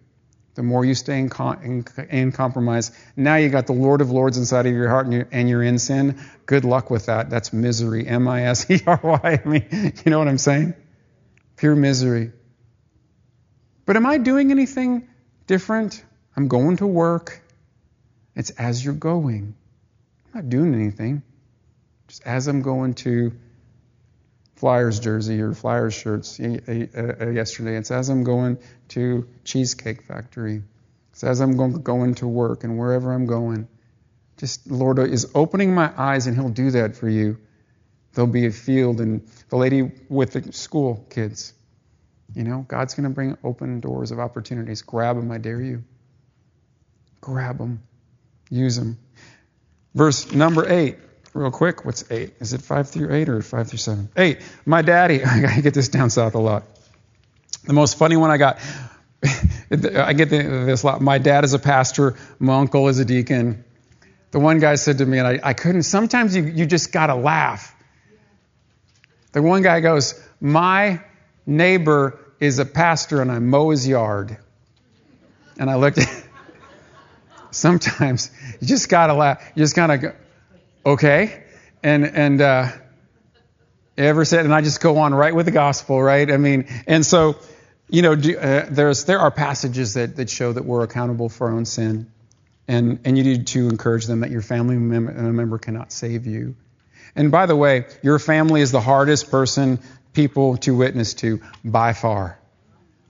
the 0.54 0.64
more 0.64 0.84
you 0.84 0.94
stay 0.94 1.20
in, 1.20 1.30
in, 1.62 1.84
in, 2.10 2.32
compromise. 2.32 2.90
Now 3.14 3.36
you 3.36 3.48
got 3.48 3.68
the 3.68 3.72
Lord 3.72 4.00
of 4.00 4.10
Lords 4.10 4.38
inside 4.38 4.66
of 4.66 4.72
your 4.72 4.88
heart 4.88 5.06
and 5.06 5.14
you're, 5.14 5.28
and 5.30 5.48
you're 5.48 5.62
in 5.62 5.78
sin. 5.78 6.20
Good 6.46 6.64
luck 6.64 6.90
with 6.90 7.06
that. 7.06 7.30
That's 7.30 7.52
misery. 7.52 8.08
M 8.08 8.26
I 8.26 8.46
S 8.46 8.68
E 8.68 8.80
R 8.84 8.98
Y. 9.00 9.20
I 9.44 9.48
mean, 9.48 9.92
you 10.04 10.10
know 10.10 10.18
what 10.18 10.26
I'm 10.26 10.38
saying? 10.38 10.74
Pure 11.58 11.76
misery. 11.76 12.32
But 13.84 13.96
am 13.96 14.06
I 14.06 14.18
doing 14.18 14.50
anything 14.52 15.08
different? 15.46 16.04
I'm 16.36 16.46
going 16.46 16.76
to 16.76 16.86
work. 16.86 17.42
It's 18.36 18.50
as 18.50 18.84
you're 18.84 18.94
going. 18.94 19.56
I'm 20.26 20.42
not 20.42 20.48
doing 20.48 20.72
anything. 20.74 21.22
Just 22.06 22.24
as 22.24 22.46
I'm 22.46 22.62
going 22.62 22.94
to 22.94 23.32
Flyers 24.54 25.00
jersey 25.00 25.40
or 25.40 25.52
Flyers 25.52 25.94
shirts 25.94 26.38
uh, 26.38 26.58
uh, 26.66 27.30
yesterday. 27.30 27.76
It's 27.76 27.90
as 27.90 28.08
I'm 28.08 28.22
going 28.22 28.58
to 28.88 29.28
Cheesecake 29.44 30.02
Factory. 30.02 30.62
It's 31.12 31.24
as 31.24 31.40
I'm 31.40 31.56
going 31.56 32.14
to 32.16 32.28
work 32.28 32.62
and 32.62 32.78
wherever 32.78 33.12
I'm 33.12 33.26
going. 33.26 33.66
Just 34.36 34.70
Lord 34.70 35.00
is 35.00 35.32
opening 35.34 35.74
my 35.74 35.92
eyes, 35.96 36.28
and 36.28 36.36
He'll 36.36 36.50
do 36.50 36.70
that 36.72 36.96
for 36.96 37.08
you. 37.08 37.38
There'll 38.18 38.26
be 38.26 38.46
a 38.46 38.50
field, 38.50 39.00
and 39.00 39.24
the 39.48 39.54
lady 39.54 39.92
with 40.08 40.32
the 40.32 40.52
school 40.52 41.06
kids. 41.08 41.52
You 42.34 42.42
know, 42.42 42.64
God's 42.66 42.94
going 42.94 43.08
to 43.08 43.14
bring 43.14 43.38
open 43.44 43.78
doors 43.78 44.10
of 44.10 44.18
opportunities. 44.18 44.82
Grab 44.82 45.14
them, 45.14 45.30
I 45.30 45.38
dare 45.38 45.60
you. 45.60 45.84
Grab 47.20 47.58
them. 47.58 47.80
Use 48.50 48.74
them. 48.74 48.98
Verse 49.94 50.32
number 50.32 50.68
eight 50.68 50.96
real 51.32 51.52
quick. 51.52 51.84
What's 51.84 52.10
eight? 52.10 52.34
Is 52.40 52.54
it 52.54 52.60
five 52.60 52.90
through 52.90 53.14
eight 53.14 53.28
or 53.28 53.40
five 53.40 53.68
through 53.68 53.78
seven? 53.78 54.08
Eight. 54.16 54.40
My 54.66 54.82
daddy, 54.82 55.22
I 55.24 55.60
get 55.60 55.74
this 55.74 55.88
down 55.88 56.10
south 56.10 56.34
a 56.34 56.40
lot. 56.40 56.64
The 57.66 57.72
most 57.72 57.98
funny 57.98 58.16
one 58.16 58.32
I 58.32 58.36
got, 58.36 58.58
I 59.70 60.12
get 60.12 60.28
this 60.28 60.82
a 60.82 60.86
lot. 60.86 61.00
My 61.00 61.18
dad 61.18 61.44
is 61.44 61.54
a 61.54 61.60
pastor, 61.60 62.16
my 62.40 62.58
uncle 62.58 62.88
is 62.88 62.98
a 62.98 63.04
deacon. 63.04 63.64
The 64.32 64.40
one 64.40 64.58
guy 64.58 64.74
said 64.74 64.98
to 64.98 65.06
me, 65.06 65.18
and 65.18 65.28
I, 65.28 65.40
I 65.40 65.52
couldn't, 65.52 65.84
sometimes 65.84 66.34
you, 66.34 66.42
you 66.42 66.66
just 66.66 66.90
got 66.90 67.06
to 67.06 67.14
laugh. 67.14 67.76
The 69.32 69.42
one 69.42 69.62
guy 69.62 69.80
goes, 69.80 70.20
My 70.40 71.02
neighbor 71.46 72.18
is 72.40 72.58
a 72.58 72.64
pastor 72.64 73.20
and 73.20 73.30
I 73.30 73.38
mow 73.38 73.70
his 73.70 73.86
yard. 73.86 74.36
And 75.58 75.68
I 75.68 75.74
looked 75.76 75.98
at 75.98 76.24
sometimes 77.50 78.30
you 78.60 78.66
just 78.66 78.88
got 78.88 79.08
to 79.08 79.14
laugh. 79.14 79.42
You 79.54 79.62
just 79.62 79.74
gotta 79.74 79.98
go, 79.98 80.12
Okay? 80.86 81.44
And, 81.82 82.04
and, 82.04 82.40
uh, 82.40 82.68
ever 83.96 84.24
said, 84.24 84.44
and 84.44 84.54
I 84.54 84.60
just 84.60 84.80
go 84.80 84.98
on 84.98 85.14
right 85.14 85.34
with 85.34 85.46
the 85.46 85.52
gospel, 85.52 86.00
right? 86.00 86.30
I 86.30 86.36
mean, 86.36 86.66
and 86.86 87.04
so, 87.04 87.36
you 87.88 88.02
know, 88.02 88.14
do, 88.14 88.38
uh, 88.38 88.66
there's, 88.70 89.04
there 89.04 89.18
are 89.18 89.30
passages 89.30 89.94
that, 89.94 90.16
that 90.16 90.30
show 90.30 90.52
that 90.52 90.64
we're 90.64 90.84
accountable 90.84 91.28
for 91.28 91.48
our 91.48 91.54
own 91.54 91.64
sin. 91.64 92.10
And, 92.68 93.00
and 93.04 93.16
you 93.16 93.24
need 93.24 93.46
to 93.48 93.68
encourage 93.68 94.06
them 94.06 94.20
that 94.20 94.30
your 94.30 94.42
family 94.42 94.76
member, 94.76 95.12
member 95.12 95.58
cannot 95.58 95.90
save 95.90 96.26
you. 96.26 96.54
And 97.14 97.30
by 97.30 97.46
the 97.46 97.56
way, 97.56 97.86
your 98.02 98.18
family 98.18 98.60
is 98.60 98.70
the 98.70 98.80
hardest 98.80 99.30
person, 99.30 99.80
people 100.12 100.56
to 100.58 100.74
witness 100.74 101.14
to 101.14 101.40
by 101.64 101.92
far. 101.92 102.38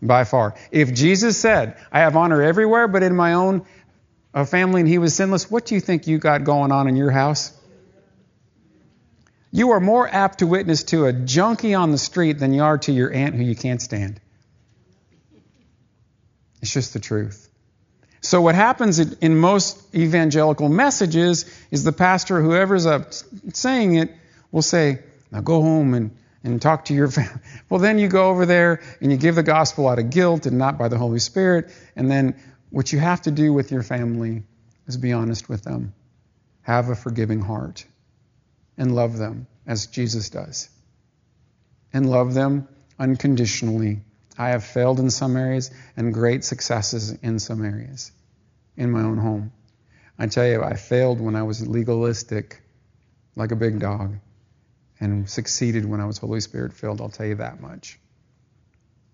By 0.01 0.25
far. 0.25 0.55
If 0.71 0.95
Jesus 0.95 1.37
said, 1.39 1.77
I 1.91 2.01
have 2.01 2.17
honor 2.17 2.43
everywhere 2.43 2.89
but 2.89 3.03
in 3.03 3.17
my 3.17 3.35
own 3.35 3.67
uh, 4.33 4.45
family 4.45 4.81
and 4.81 4.89
he 4.89 4.99
was 4.99 5.15
sinless, 5.15 5.51
what 5.51 5.67
do 5.67 5.75
you 5.75 5.81
think 5.81 6.07
you 6.07 6.19
got 6.19 6.45
going 6.45 6.71
on 6.73 6.89
in 6.89 6.97
your 6.97 7.11
house? 7.11 7.53
You 9.51 9.71
are 9.71 9.81
more 9.81 10.07
apt 10.07 10.41
to 10.41 10.47
witness 10.47 10.85
to 10.85 11.07
a 11.07 11.13
junkie 11.13 11.75
on 11.75 11.91
the 11.91 11.99
street 11.99 12.39
than 12.39 12.53
you 12.53 12.63
are 12.63 12.79
to 12.79 12.93
your 12.93 13.13
aunt 13.13 13.35
who 13.35 13.43
you 13.43 13.57
can't 13.57 13.81
stand. 13.81 14.21
It's 16.61 16.73
just 16.73 16.93
the 16.93 17.01
truth. 17.01 17.48
So, 18.29 18.43
what 18.43 18.55
happens 18.55 18.99
in 18.99 19.39
most 19.39 19.83
evangelical 19.95 20.69
messages 20.69 21.47
is 21.71 21.83
the 21.83 21.95
pastor, 21.95 22.43
whoever's 22.43 22.85
up 22.85 23.15
saying 23.55 23.95
it, 23.95 24.15
will 24.53 24.61
say, 24.61 24.99
Now 25.31 25.41
go 25.41 25.63
home 25.63 25.95
and, 25.95 26.11
and 26.45 26.61
talk 26.61 26.85
to 26.87 26.95
your 26.95 27.09
family. 27.11 27.41
Well, 27.71 27.81
then 27.81 27.99
you 27.99 28.07
go 28.07 28.29
over 28.29 28.45
there 28.45 28.83
and 29.01 29.11
you 29.11 29.17
give 29.17 29.35
the 29.35 29.43
gospel 29.43 29.89
out 29.89 29.99
of 29.99 30.11
guilt 30.11 30.45
and 30.45 30.59
not 30.59 30.77
by 30.77 30.89
the 30.89 30.99
Holy 30.99 31.21
Spirit. 31.21 31.71
And 31.97 32.11
then 32.11 32.39
what 32.69 32.93
you 32.93 32.99
have 32.99 33.23
to 33.23 33.31
do 33.31 33.55
with 33.55 33.73
your 33.73 33.83
family 33.83 34.43
is 34.87 34.99
be 34.99 35.15
honest 35.15 35.49
with 35.49 35.63
them, 35.63 35.95
have 36.61 36.91
a 36.91 36.95
forgiving 36.95 37.41
heart 37.41 37.87
and 38.77 38.95
love 38.95 39.17
them 39.17 39.47
as 39.67 39.87
Jesus 39.87 40.29
does. 40.29 40.69
And 41.95 42.11
love 42.11 42.35
them 42.35 42.69
unconditionally. 42.99 44.01
I 44.37 44.51
have 44.51 44.65
failed 44.65 45.01
in 45.01 45.09
some 45.09 45.35
areas 45.35 45.71
and 45.97 46.13
great 46.13 46.45
successes 46.45 47.13
in 47.23 47.39
some 47.39 47.65
areas 47.65 48.13
in 48.79 48.91
my 48.91 49.03
own 49.03 49.19
home. 49.19 49.53
I 50.19 50.29
tell 50.29 50.47
you, 50.47 50.63
I 50.63 50.75
failed 50.75 51.21
when 51.21 51.37
I 51.37 51.43
was 51.43 51.67
legalistic, 51.67 52.63
like 53.37 53.53
a 53.53 53.57
big 53.57 53.81
dog, 53.81 54.17
and 54.99 55.29
succeeded 55.29 55.85
when 55.85 56.01
I 56.01 56.07
was 56.07 56.17
Holy 56.19 56.41
Spirit 56.41 56.73
filled. 56.73 57.03
I'll 57.03 57.11
tell 57.11 57.27
you 57.27 57.35
that 57.37 57.61
much. 57.61 57.99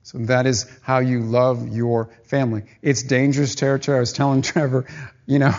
So 0.04 0.18
that 0.18 0.46
is 0.46 0.66
how 0.82 0.98
you 0.98 1.20
love 1.20 1.68
your 1.68 2.10
family. 2.24 2.62
It's 2.82 3.02
dangerous 3.02 3.56
territory. 3.56 3.96
I 3.96 4.00
was 4.00 4.12
telling 4.12 4.42
Trevor, 4.52 4.86
you 5.26 5.40
know, 5.40 5.54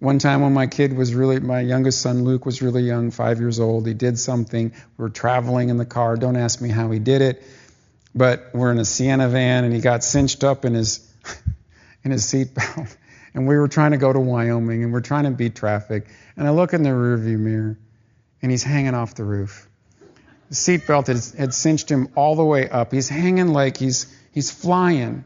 One 0.00 0.18
time 0.18 0.40
when 0.40 0.54
my 0.54 0.66
kid 0.66 0.96
was 0.96 1.14
really, 1.14 1.40
my 1.40 1.60
youngest 1.60 2.00
son 2.00 2.24
Luke 2.24 2.46
was 2.46 2.62
really 2.62 2.82
young, 2.82 3.10
five 3.10 3.38
years 3.38 3.60
old, 3.60 3.86
he 3.86 3.92
did 3.92 4.18
something. 4.18 4.70
We 4.70 5.02
were 5.02 5.10
traveling 5.10 5.68
in 5.68 5.76
the 5.76 5.84
car. 5.84 6.16
Don't 6.16 6.36
ask 6.36 6.62
me 6.62 6.70
how 6.70 6.90
he 6.90 6.98
did 6.98 7.20
it, 7.20 7.42
but 8.14 8.50
we're 8.54 8.72
in 8.72 8.78
a 8.78 8.84
Sienna 8.86 9.28
van 9.28 9.64
and 9.64 9.74
he 9.74 9.80
got 9.80 10.02
cinched 10.02 10.42
up 10.42 10.64
in 10.64 10.72
his 10.72 11.06
in 12.02 12.12
his 12.12 12.24
seatbelt. 12.24 12.96
And 13.34 13.46
we 13.46 13.56
were 13.56 13.68
trying 13.68 13.92
to 13.92 13.96
go 13.96 14.12
to 14.12 14.20
Wyoming 14.20 14.84
and 14.84 14.92
we're 14.92 15.00
trying 15.00 15.24
to 15.24 15.30
beat 15.30 15.54
traffic. 15.54 16.08
And 16.36 16.46
I 16.46 16.50
look 16.50 16.72
in 16.72 16.82
the 16.82 16.90
rearview 16.90 17.38
mirror 17.38 17.78
and 18.42 18.50
he's 18.50 18.62
hanging 18.62 18.94
off 18.94 19.14
the 19.14 19.24
roof. 19.24 19.68
The 20.48 20.54
seatbelt 20.54 21.06
had, 21.06 21.38
had 21.38 21.54
cinched 21.54 21.88
him 21.88 22.08
all 22.16 22.34
the 22.34 22.44
way 22.44 22.68
up. 22.68 22.92
He's 22.92 23.08
hanging 23.08 23.48
like 23.48 23.76
he's 23.76 24.12
he's 24.32 24.50
flying 24.50 25.24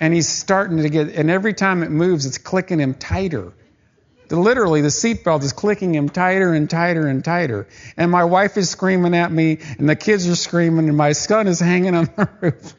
and 0.00 0.12
he's 0.12 0.28
starting 0.28 0.78
to 0.78 0.88
get, 0.88 1.14
and 1.14 1.30
every 1.30 1.54
time 1.54 1.82
it 1.82 1.90
moves, 1.90 2.26
it's 2.26 2.38
clicking 2.38 2.78
him 2.78 2.94
tighter. 2.94 3.52
Literally, 4.30 4.80
the 4.80 4.88
seatbelt 4.88 5.42
is 5.42 5.52
clicking 5.52 5.94
him 5.94 6.08
tighter 6.08 6.52
and 6.52 6.68
tighter 6.68 7.06
and 7.06 7.24
tighter. 7.24 7.68
And 7.96 8.10
my 8.10 8.24
wife 8.24 8.56
is 8.56 8.68
screaming 8.68 9.14
at 9.14 9.30
me, 9.30 9.60
and 9.78 9.88
the 9.88 9.96
kids 9.96 10.28
are 10.28 10.34
screaming, 10.34 10.88
and 10.88 10.96
my 10.96 11.12
son 11.12 11.46
is 11.46 11.60
hanging 11.60 11.94
on 11.94 12.04
the 12.04 12.28
roof. 12.40 12.74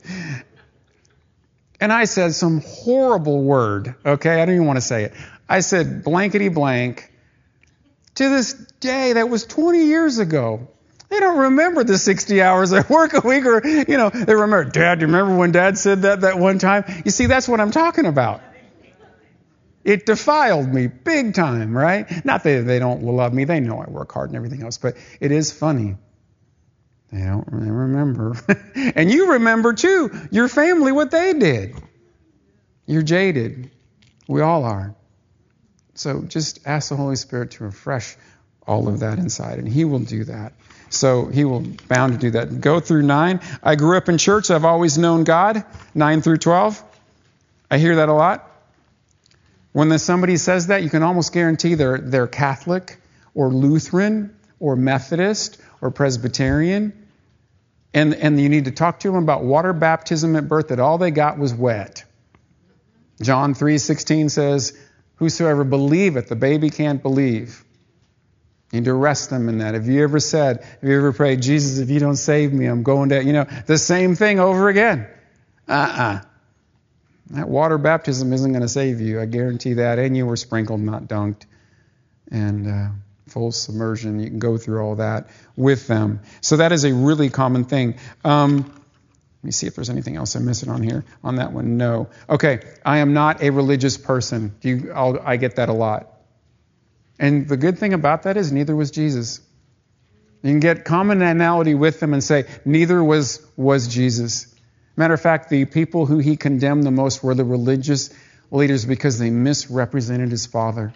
And 1.79 1.91
I 1.91 2.05
said 2.05 2.33
some 2.33 2.61
horrible 2.61 3.41
word, 3.41 3.95
okay? 4.05 4.41
I 4.41 4.45
don't 4.45 4.55
even 4.55 4.67
want 4.67 4.77
to 4.77 4.81
say 4.81 5.03
it. 5.05 5.13
I 5.47 5.59
said 5.59 6.03
blankety 6.03 6.49
blank. 6.49 7.11
To 8.15 8.29
this 8.29 8.53
day, 8.79 9.13
that 9.13 9.29
was 9.29 9.45
20 9.45 9.85
years 9.85 10.19
ago. 10.19 10.69
They 11.09 11.19
don't 11.19 11.37
remember 11.37 11.83
the 11.83 11.97
60 11.97 12.41
hours 12.41 12.73
I 12.73 12.81
work 12.87 13.13
a 13.13 13.27
week 13.27 13.45
or, 13.45 13.65
you 13.65 13.97
know, 13.97 14.09
they 14.09 14.33
remember, 14.33 14.65
Dad, 14.65 14.99
do 14.99 15.01
you 15.05 15.07
remember 15.07 15.37
when 15.37 15.51
Dad 15.51 15.77
said 15.77 16.03
that 16.03 16.21
that 16.21 16.39
one 16.39 16.59
time? 16.59 16.85
You 17.03 17.11
see, 17.11 17.25
that's 17.25 17.47
what 17.47 17.59
I'm 17.59 17.71
talking 17.71 18.05
about. 18.05 18.41
It 19.83 20.07
defiled 20.07 20.73
me 20.73 20.87
big 20.87 21.35
time, 21.35 21.77
right? 21.77 22.25
Not 22.25 22.43
that 22.43 22.65
they 22.65 22.79
don't 22.79 23.03
love 23.03 23.33
me. 23.33 23.43
They 23.43 23.59
know 23.59 23.79
I 23.79 23.89
work 23.89 24.11
hard 24.11 24.29
and 24.29 24.35
everything 24.35 24.63
else, 24.63 24.79
but 24.79 24.97
it 25.19 25.31
is 25.31 25.51
funny. 25.51 25.95
They 27.15 27.25
don't 27.25 27.47
really 27.49 27.71
remember. 27.71 28.35
and 28.75 29.09
you 29.09 29.31
remember 29.33 29.71
too, 29.71 30.11
your 30.31 30.49
family, 30.49 30.91
what 30.91 31.11
they 31.11 31.31
did. 31.31 31.75
You're 32.85 33.03
jaded. 33.03 33.71
We 34.27 34.41
all 34.41 34.65
are. 34.65 34.93
So 35.93 36.23
just 36.23 36.67
ask 36.67 36.89
the 36.89 36.97
Holy 36.97 37.15
Spirit 37.15 37.51
to 37.51 37.63
refresh 37.63 38.17
all 38.67 38.89
of 38.89 38.99
that 38.99 39.17
inside, 39.17 39.59
and 39.59 39.67
He 39.67 39.85
will 39.85 39.99
do 39.99 40.25
that. 40.25 40.53
So 40.89 41.25
he 41.25 41.45
will 41.45 41.61
bound 41.87 42.13
to 42.13 42.19
do 42.19 42.31
that. 42.31 42.61
Go 42.61 42.79
through 42.79 43.03
9. 43.03 43.39
I 43.63 43.75
grew 43.75 43.97
up 43.97 44.07
in 44.07 44.17
church. 44.17 44.51
I've 44.51 44.65
always 44.65 44.97
known 44.97 45.23
God. 45.23 45.63
9 45.93 46.21
through 46.21 46.37
12. 46.37 46.83
I 47.71 47.77
hear 47.77 47.97
that 47.97 48.09
a 48.09 48.13
lot. 48.13 48.49
When 49.71 49.97
somebody 49.99 50.37
says 50.37 50.67
that, 50.67 50.83
you 50.83 50.89
can 50.89 51.03
almost 51.03 51.33
guarantee 51.33 51.75
they're, 51.75 51.97
they're 51.97 52.27
Catholic 52.27 52.97
or 53.33 53.49
Lutheran 53.49 54.35
or 54.59 54.75
Methodist 54.75 55.61
or 55.81 55.91
Presbyterian. 55.91 57.04
And, 57.95 58.13
and 58.13 58.39
you 58.39 58.49
need 58.49 58.65
to 58.65 58.71
talk 58.71 58.99
to 58.99 59.07
them 59.07 59.23
about 59.23 59.45
water 59.45 59.71
baptism 59.71 60.35
at 60.35 60.49
birth, 60.49 60.67
that 60.67 60.81
all 60.81 60.97
they 60.97 61.11
got 61.11 61.37
was 61.37 61.53
wet. 61.53 62.03
John 63.21 63.53
3:16 63.53 64.29
says, 64.29 64.77
Whosoever 65.15 65.63
believeth, 65.63 66.27
the 66.27 66.35
baby 66.35 66.69
can't 66.69 67.01
believe. 67.01 67.63
You 68.73 68.81
need 68.81 68.85
to 68.85 68.91
arrest 68.91 69.29
them 69.29 69.47
in 69.47 69.59
that. 69.59 69.75
Have 69.75 69.87
you 69.87 70.03
ever 70.03 70.19
said, 70.19 70.61
have 70.61 70.89
you 70.89 70.97
ever 70.97 71.13
prayed, 71.13 71.41
Jesus, 71.41 71.77
if 71.77 71.89
you 71.89 72.01
don't 72.01 72.17
save 72.17 72.51
me, 72.51 72.65
I'm 72.65 72.83
going 72.83 73.09
to, 73.09 73.23
you 73.23 73.31
know, 73.31 73.45
the 73.65 73.77
same 73.77 74.15
thing 74.15 74.39
over 74.41 74.67
again? 74.67 75.07
Uh 75.65 75.71
uh-uh. 75.71 76.03
uh 76.03 76.21
That 77.29 77.47
water 77.47 77.77
baptism 77.77 78.33
isn't 78.33 78.51
going 78.51 78.61
to 78.61 78.67
save 78.67 78.99
you. 78.99 79.21
I 79.21 79.25
guarantee 79.25 79.75
that. 79.75 79.99
And 79.99 80.17
you 80.17 80.25
were 80.25 80.35
sprinkled, 80.35 80.81
not 80.81 81.03
dunked. 81.03 81.45
And 82.29 82.67
uh, 82.67 82.89
full 83.35 83.51
submersion. 83.51 84.21
You 84.21 84.29
can 84.29 84.39
go 84.39 84.57
through 84.57 84.79
all 84.81 84.95
that 84.95 85.27
with 85.57 85.87
them. 85.87 86.21
So 86.39 86.55
that 86.55 86.71
is 86.71 86.85
a 86.85 86.93
really 86.93 87.29
common 87.29 87.65
thing. 87.65 87.95
Um, 88.23 88.59
let 88.59 89.43
me 89.43 89.51
see 89.51 89.67
if 89.67 89.75
there's 89.75 89.89
anything 89.89 90.15
else 90.15 90.35
I'm 90.35 90.45
missing 90.45 90.69
on 90.69 90.81
here. 90.81 91.03
On 91.21 91.35
that 91.35 91.51
one, 91.51 91.75
no. 91.75 92.07
Okay, 92.29 92.61
I 92.85 92.99
am 92.99 93.13
not 93.13 93.43
a 93.43 93.49
religious 93.49 93.97
person. 93.97 94.55
You, 94.61 94.93
I 94.95 95.35
get 95.35 95.57
that 95.57 95.67
a 95.67 95.73
lot. 95.73 96.13
And 97.19 97.45
the 97.45 97.57
good 97.57 97.77
thing 97.77 97.93
about 97.93 98.23
that 98.23 98.37
is 98.37 98.53
neither 98.53 98.73
was 98.73 98.89
Jesus. 98.89 99.41
You 100.41 100.51
can 100.51 100.61
get 100.61 100.85
commonality 100.85 101.75
with 101.75 101.99
them 101.99 102.13
and 102.13 102.23
say, 102.23 102.45
neither 102.63 103.03
was, 103.03 103.45
was 103.57 103.89
Jesus. 103.89 104.55
Matter 104.95 105.13
of 105.13 105.21
fact, 105.21 105.49
the 105.49 105.65
people 105.65 106.05
who 106.05 106.19
he 106.19 106.37
condemned 106.37 106.85
the 106.85 106.91
most 106.91 107.21
were 107.21 107.35
the 107.35 107.43
religious 107.43 108.11
leaders 108.49 108.85
because 108.85 109.19
they 109.19 109.29
misrepresented 109.29 110.31
his 110.31 110.45
father. 110.45 110.93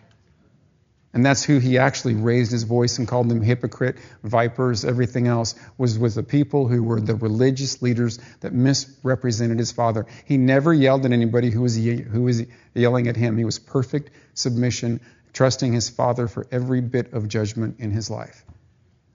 And 1.11 1.25
that's 1.25 1.43
who 1.43 1.57
he 1.57 1.79
actually 1.79 2.13
raised 2.13 2.51
his 2.51 2.63
voice 2.63 2.99
and 2.99 3.07
called 3.07 3.29
them 3.29 3.41
hypocrite, 3.41 3.97
vipers, 4.23 4.85
everything 4.85 5.27
else, 5.27 5.55
was 5.77 5.97
with 5.97 6.13
the 6.13 6.21
people 6.21 6.67
who 6.67 6.83
were 6.83 7.01
the 7.01 7.15
religious 7.15 7.81
leaders 7.81 8.19
that 8.41 8.53
misrepresented 8.53 9.57
his 9.57 9.71
father. 9.71 10.05
He 10.25 10.37
never 10.37 10.71
yelled 10.71 11.05
at 11.05 11.11
anybody 11.11 11.49
who 11.49 11.61
was, 11.61 11.75
who 11.75 12.21
was 12.21 12.43
yelling 12.75 13.07
at 13.07 13.15
him. 13.15 13.37
He 13.37 13.45
was 13.45 13.57
perfect 13.57 14.11
submission 14.35 15.01
trusting 15.33 15.73
his 15.73 15.89
Father 15.89 16.27
for 16.27 16.47
every 16.51 16.81
bit 16.81 17.13
of 17.13 17.27
judgment 17.27 17.79
in 17.79 17.91
his 17.91 18.09
life. 18.09 18.43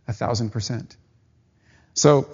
A 0.06 0.12
thousand 0.12 0.50
percent. 0.50 0.96
So 1.94 2.28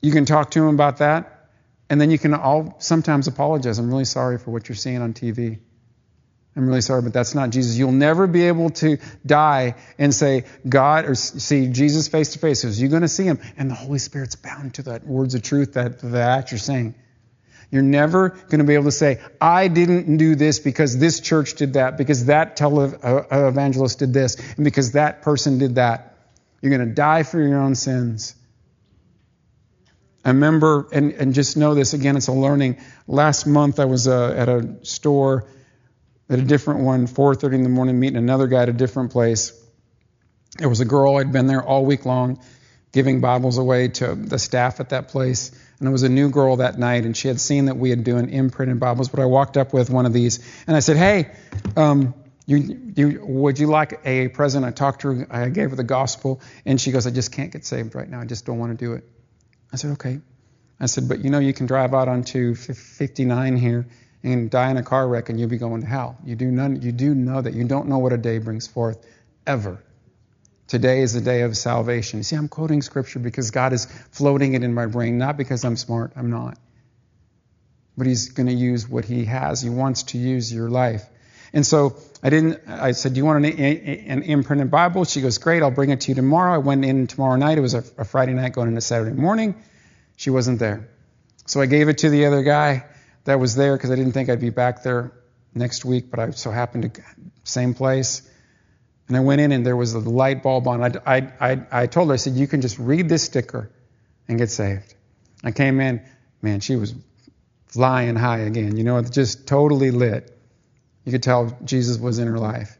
you 0.00 0.12
can 0.12 0.24
talk 0.24 0.52
to 0.52 0.60
him 0.60 0.74
about 0.74 0.98
that, 0.98 1.48
and 1.90 2.00
then 2.00 2.10
you 2.10 2.18
can 2.18 2.34
all 2.34 2.76
sometimes 2.78 3.26
apologize. 3.26 3.78
I'm 3.78 3.88
really 3.88 4.04
sorry 4.04 4.38
for 4.38 4.50
what 4.50 4.68
you're 4.68 4.76
seeing 4.76 5.02
on 5.02 5.14
TV. 5.14 5.58
I'm 6.58 6.66
really 6.66 6.80
sorry, 6.80 7.02
but 7.02 7.12
that's 7.12 7.36
not 7.36 7.50
Jesus. 7.50 7.78
You'll 7.78 7.92
never 7.92 8.26
be 8.26 8.48
able 8.48 8.70
to 8.70 8.98
die 9.24 9.76
and 9.96 10.12
say, 10.12 10.44
God, 10.68 11.04
or 11.04 11.14
see 11.14 11.68
Jesus 11.68 12.08
face 12.08 12.32
to 12.32 12.40
face. 12.40 12.80
You're 12.80 12.90
going 12.90 13.02
to 13.02 13.08
see 13.08 13.22
him, 13.22 13.38
and 13.56 13.70
the 13.70 13.76
Holy 13.76 14.00
Spirit's 14.00 14.34
bound 14.34 14.74
to 14.74 14.82
that 14.82 15.06
words 15.06 15.36
of 15.36 15.42
truth 15.42 15.74
that, 15.74 16.00
that 16.00 16.50
you're 16.50 16.58
saying. 16.58 16.96
You're 17.70 17.82
never 17.82 18.30
going 18.30 18.58
to 18.58 18.64
be 18.64 18.74
able 18.74 18.86
to 18.86 18.90
say, 18.90 19.20
I 19.40 19.68
didn't 19.68 20.16
do 20.16 20.34
this 20.34 20.58
because 20.58 20.98
this 20.98 21.20
church 21.20 21.54
did 21.54 21.74
that, 21.74 21.96
because 21.96 22.24
that 22.24 22.56
televangelist 22.56 23.94
uh, 23.94 23.98
did 24.00 24.12
this, 24.12 24.34
and 24.56 24.64
because 24.64 24.92
that 24.92 25.22
person 25.22 25.58
did 25.58 25.76
that. 25.76 26.16
You're 26.60 26.76
going 26.76 26.88
to 26.88 26.92
die 26.92 27.22
for 27.22 27.40
your 27.40 27.60
own 27.60 27.76
sins. 27.76 28.34
I 30.24 30.30
remember, 30.30 30.88
and, 30.90 31.12
and 31.12 31.34
just 31.34 31.56
know 31.56 31.76
this 31.76 31.94
again, 31.94 32.16
it's 32.16 32.26
a 32.26 32.32
learning. 32.32 32.78
Last 33.06 33.46
month 33.46 33.78
I 33.78 33.84
was 33.84 34.08
uh, 34.08 34.34
at 34.36 34.48
a 34.48 34.84
store, 34.84 35.46
at 36.30 36.38
a 36.38 36.42
different 36.42 36.80
one, 36.80 37.06
4.30 37.06 37.54
in 37.54 37.62
the 37.62 37.68
morning, 37.68 37.98
meeting 37.98 38.16
another 38.16 38.46
guy 38.46 38.62
at 38.62 38.68
a 38.68 38.72
different 38.72 39.12
place. 39.12 39.52
There 40.58 40.68
was 40.68 40.80
a 40.80 40.84
girl, 40.84 41.16
I'd 41.16 41.32
been 41.32 41.46
there 41.46 41.62
all 41.62 41.84
week 41.84 42.04
long, 42.04 42.40
giving 42.92 43.20
Bibles 43.20 43.58
away 43.58 43.88
to 43.88 44.14
the 44.14 44.38
staff 44.38 44.80
at 44.80 44.90
that 44.90 45.08
place. 45.08 45.50
And 45.78 45.88
it 45.88 45.92
was 45.92 46.02
a 46.02 46.08
new 46.08 46.30
girl 46.30 46.56
that 46.56 46.78
night, 46.78 47.04
and 47.04 47.16
she 47.16 47.28
had 47.28 47.40
seen 47.40 47.66
that 47.66 47.76
we 47.76 47.90
had 47.90 48.04
doing 48.04 48.30
imprinted 48.30 48.80
Bibles. 48.80 49.08
But 49.08 49.20
I 49.20 49.26
walked 49.26 49.56
up 49.56 49.72
with 49.72 49.90
one 49.90 50.06
of 50.06 50.12
these, 50.12 50.40
and 50.66 50.76
I 50.76 50.80
said, 50.80 50.96
"Hey, 50.96 51.30
um, 51.76 52.14
you, 52.46 52.92
you, 52.96 53.24
would 53.24 53.60
you 53.60 53.68
like 53.68 54.00
a 54.04 54.26
present?" 54.26 54.64
I 54.64 54.72
talked 54.72 55.02
to 55.02 55.14
her. 55.14 55.26
I 55.30 55.48
gave 55.50 55.70
her 55.70 55.76
the 55.76 55.84
gospel, 55.84 56.40
and 56.66 56.80
she 56.80 56.90
goes, 56.90 57.06
"I 57.06 57.10
just 57.10 57.30
can't 57.30 57.52
get 57.52 57.64
saved 57.64 57.94
right 57.94 58.10
now. 58.10 58.20
I 58.20 58.24
just 58.24 58.44
don't 58.44 58.58
want 58.58 58.76
to 58.76 58.84
do 58.84 58.94
it." 58.94 59.04
I 59.72 59.76
said, 59.76 59.92
"Okay." 59.92 60.18
I 60.80 60.86
said, 60.86 61.08
"But 61.08 61.22
you 61.22 61.30
know, 61.30 61.38
you 61.38 61.52
can 61.52 61.66
drive 61.66 61.94
out 61.94 62.08
onto 62.08 62.56
59 62.56 63.56
here 63.56 63.86
and 64.22 64.50
die 64.50 64.70
in 64.70 64.76
a 64.76 64.82
car 64.82 65.06
wreck, 65.06 65.28
and 65.28 65.38
you'll 65.38 65.48
be 65.48 65.58
going 65.58 65.80
to 65.80 65.86
hell. 65.86 66.16
You 66.24 66.36
do 66.36 66.50
none. 66.50 66.82
You 66.82 66.92
do 66.92 67.14
know 67.14 67.40
that. 67.40 67.54
You 67.54 67.64
don't 67.64 67.88
know 67.88 67.98
what 67.98 68.12
a 68.12 68.18
day 68.18 68.38
brings 68.38 68.66
forth, 68.66 69.04
ever." 69.46 69.82
Today 70.68 71.00
is 71.00 71.14
the 71.14 71.22
day 71.22 71.42
of 71.42 71.56
salvation. 71.56 72.22
See, 72.22 72.36
I'm 72.36 72.48
quoting 72.48 72.82
scripture 72.82 73.18
because 73.18 73.50
God 73.50 73.72
is 73.72 73.86
floating 74.12 74.52
it 74.52 74.62
in 74.62 74.74
my 74.74 74.84
brain, 74.84 75.16
not 75.16 75.38
because 75.38 75.64
I'm 75.64 75.76
smart. 75.76 76.12
I'm 76.14 76.28
not. 76.28 76.58
But 77.96 78.06
He's 78.06 78.28
going 78.28 78.48
to 78.48 78.52
use 78.52 78.86
what 78.86 79.06
He 79.06 79.24
has. 79.24 79.62
He 79.62 79.70
wants 79.70 80.02
to 80.04 80.18
use 80.18 80.52
your 80.52 80.68
life. 80.68 81.04
And 81.54 81.64
so 81.64 81.96
I 82.22 82.28
didn't, 82.28 82.60
I 82.68 82.92
said, 82.92 83.14
Do 83.14 83.18
you 83.18 83.24
want 83.24 83.46
an, 83.46 83.52
an 83.54 84.22
imprinted 84.22 84.70
Bible? 84.70 85.06
She 85.06 85.22
goes, 85.22 85.38
Great, 85.38 85.62
I'll 85.62 85.70
bring 85.70 85.88
it 85.88 86.02
to 86.02 86.10
you 86.10 86.14
tomorrow. 86.14 86.52
I 86.52 86.58
went 86.58 86.84
in 86.84 87.06
tomorrow 87.06 87.36
night. 87.36 87.56
It 87.56 87.62
was 87.62 87.72
a, 87.72 87.82
a 87.96 88.04
Friday 88.04 88.34
night 88.34 88.52
going 88.52 88.68
into 88.68 88.82
Saturday 88.82 89.18
morning. 89.18 89.54
She 90.16 90.28
wasn't 90.28 90.58
there. 90.58 90.86
So 91.46 91.62
I 91.62 91.66
gave 91.66 91.88
it 91.88 91.98
to 91.98 92.10
the 92.10 92.26
other 92.26 92.42
guy 92.42 92.84
that 93.28 93.38
was 93.38 93.54
there 93.54 93.76
because 93.76 93.90
I 93.90 93.94
didn't 93.94 94.12
think 94.12 94.30
I'd 94.30 94.40
be 94.40 94.48
back 94.48 94.82
there 94.82 95.12
next 95.54 95.84
week, 95.84 96.10
but 96.10 96.18
I 96.18 96.30
so 96.30 96.50
happened 96.50 96.94
to, 96.94 97.02
same 97.44 97.74
place. 97.74 98.22
And 99.06 99.18
I 99.18 99.20
went 99.20 99.42
in 99.42 99.52
and 99.52 99.66
there 99.66 99.76
was 99.76 99.92
a 99.92 99.98
light 99.98 100.42
bulb 100.42 100.66
on. 100.66 100.82
I, 100.82 100.92
I, 101.04 101.32
I, 101.38 101.60
I 101.70 101.86
told 101.88 102.08
her, 102.08 102.14
I 102.14 102.16
said, 102.16 102.32
you 102.36 102.46
can 102.46 102.62
just 102.62 102.78
read 102.78 103.06
this 103.06 103.24
sticker 103.24 103.70
and 104.28 104.38
get 104.38 104.48
saved. 104.48 104.94
I 105.44 105.50
came 105.50 105.78
in, 105.78 106.00
man, 106.40 106.60
she 106.60 106.76
was 106.76 106.94
flying 107.66 108.16
high 108.16 108.38
again. 108.38 108.78
You 108.78 108.84
know, 108.84 109.02
just 109.02 109.46
totally 109.46 109.90
lit. 109.90 110.34
You 111.04 111.12
could 111.12 111.22
tell 111.22 111.54
Jesus 111.62 111.98
was 111.98 112.18
in 112.18 112.28
her 112.28 112.38
life. 112.38 112.78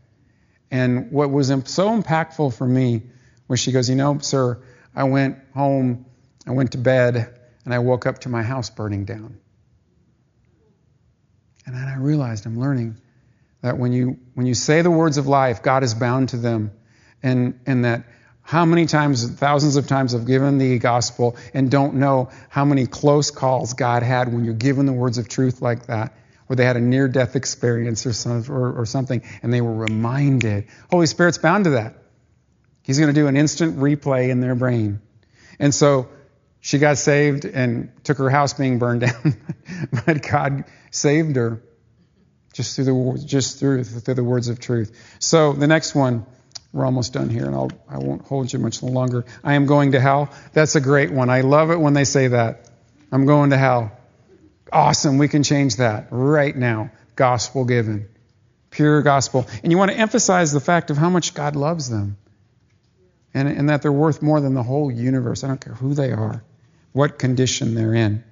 And 0.71 1.13
what 1.13 1.31
was 1.31 1.49
so 1.49 1.91
impactful 1.91 2.57
for 2.57 2.67
me 2.67 3.03
was 3.49 3.61
she 3.61 3.73
goes, 3.73 3.91
you 3.91 3.97
know, 3.97 4.17
sir, 4.21 4.63
I 4.97 5.05
went 5.05 5.41
home, 5.53 6.07
I 6.47 6.53
went 6.53 6.73
to 6.73 6.79
bed, 6.79 7.39
and 7.67 7.75
I 7.75 7.81
woke 7.81 8.07
up 8.07 8.21
to 8.21 8.31
my 8.31 8.43
house 8.43 8.71
burning 8.71 9.05
down. 9.05 9.39
And 11.69 11.77
then 11.77 11.87
I 11.87 11.97
realized 11.97 12.47
I'm 12.47 12.59
learning 12.59 12.97
That 13.61 13.77
when 13.77 13.93
you, 13.93 14.19
when 14.33 14.47
you 14.47 14.55
say 14.55 14.81
the 14.81 14.91
words 14.91 15.19
of 15.19 15.27
life, 15.27 15.63
God 15.63 15.83
is 15.83 15.93
bound 15.93 16.31
to 16.31 16.39
them. 16.39 16.73
And, 17.23 17.61
and 17.67 17.85
that 17.85 18.05
how 18.41 18.65
many 18.65 18.87
times, 18.87 19.29
thousands 19.33 19.77
of 19.77 19.87
times, 19.87 20.15
I've 20.15 20.27
given 20.27 20.57
the 20.57 20.79
gospel 20.79 21.37
and 21.53 21.71
don't 21.71 21.97
know 21.97 22.31
how 22.49 22.65
many 22.65 22.87
close 22.87 23.31
calls 23.31 23.75
God 23.75 24.03
had 24.03 24.33
when 24.33 24.47
you're 24.47 24.55
given 24.55 24.87
the 24.87 24.95
words 24.95 25.19
of 25.19 25.29
truth 25.29 25.61
like 25.61 25.87
that, 25.89 26.17
where 26.47 26.57
they 26.57 26.65
had 26.65 26.79
a 26.79 26.81
near 26.81 27.07
death 27.07 27.37
experience 27.37 28.07
or, 28.07 28.15
some, 28.15 28.45
or, 28.49 28.73
or 28.73 28.87
something, 28.87 29.23
and 29.43 29.53
they 29.53 29.61
were 29.61 29.75
reminded. 29.75 30.69
Holy 30.91 31.07
Spirit's 31.07 31.37
bound 31.37 31.65
to 31.65 31.71
that. 31.73 31.97
He's 32.83 32.99
going 32.99 33.13
to 33.13 33.21
do 33.21 33.27
an 33.27 33.37
instant 33.37 33.77
replay 33.77 34.31
in 34.31 34.41
their 34.41 34.55
brain. 34.55 35.03
And 35.59 35.75
so 35.75 36.09
she 36.61 36.79
got 36.79 36.99
saved 36.99 37.45
and 37.45 37.93
took 38.05 38.19
her 38.19 38.31
house 38.31 38.53
being 38.53 38.79
burned 38.79 39.03
down, 39.03 39.37
but 40.07 40.23
God 40.23 40.65
saved 40.91 41.37
her 41.37 41.63
just 42.53 42.75
through 42.75 42.85
the 42.85 43.25
just 43.25 43.59
through 43.59 43.85
through 43.85 44.15
the 44.15 44.25
words 44.25 44.49
of 44.49 44.59
truth. 44.59 45.17
So 45.21 45.53
the 45.53 45.67
next 45.67 45.95
one, 45.95 46.27
we're 46.73 46.85
almost 46.85 47.13
done 47.13 47.31
here, 47.31 47.47
and 47.47 47.55
I'll 47.55 47.71
I 47.89 47.99
won't 47.99 48.23
hold 48.23 48.53
you 48.53 48.59
much 48.59 48.83
longer. 48.83 49.25
I 49.45 49.55
am 49.55 49.67
going 49.67 49.93
to 49.93 50.01
hell. 50.01 50.31
That's 50.53 50.75
a 50.75 50.81
great 50.81 51.13
one. 51.13 51.31
I 51.31 51.43
love 51.43 51.71
it 51.71 51.79
when 51.79 51.95
they 51.95 52.05
say 52.05 52.29
that. 52.29 52.69
I'm 53.13 53.27
going 53.27 53.51
to 53.51 53.57
hell. 53.57 53.93
Awesome. 54.73 55.19
We 55.19 55.29
can 55.29 55.43
change 55.43 55.77
that 55.77 56.09
right 56.11 56.55
now. 56.55 56.91
Gospel 57.17 57.65
given, 57.65 58.09
pure 58.71 59.03
gospel, 59.03 59.47
and 59.63 59.73
you 59.73 59.79
want 59.79 59.91
to 59.91 59.97
emphasize 59.97 60.53
the 60.53 60.61
fact 60.61 60.91
of 60.91 60.97
how 60.97 61.11
much 61.11 61.35
God 61.35 61.57
loves 61.57 61.89
them 61.89 62.17
and, 63.35 63.49
and 63.49 63.69
that 63.71 63.83
they're 63.83 63.93
worth 63.93 64.23
more 64.23 64.41
than 64.41 64.55
the 64.55 64.63
whole 64.63 64.91
universe. 64.91 65.45
I 65.45 65.49
don't 65.49 65.61
care 65.61 65.75
who 65.75 65.95
they 65.95 66.13
are, 66.13 66.45
what 66.93 67.19
condition 67.19 67.75
they're 67.75 67.95
in. 67.95 68.25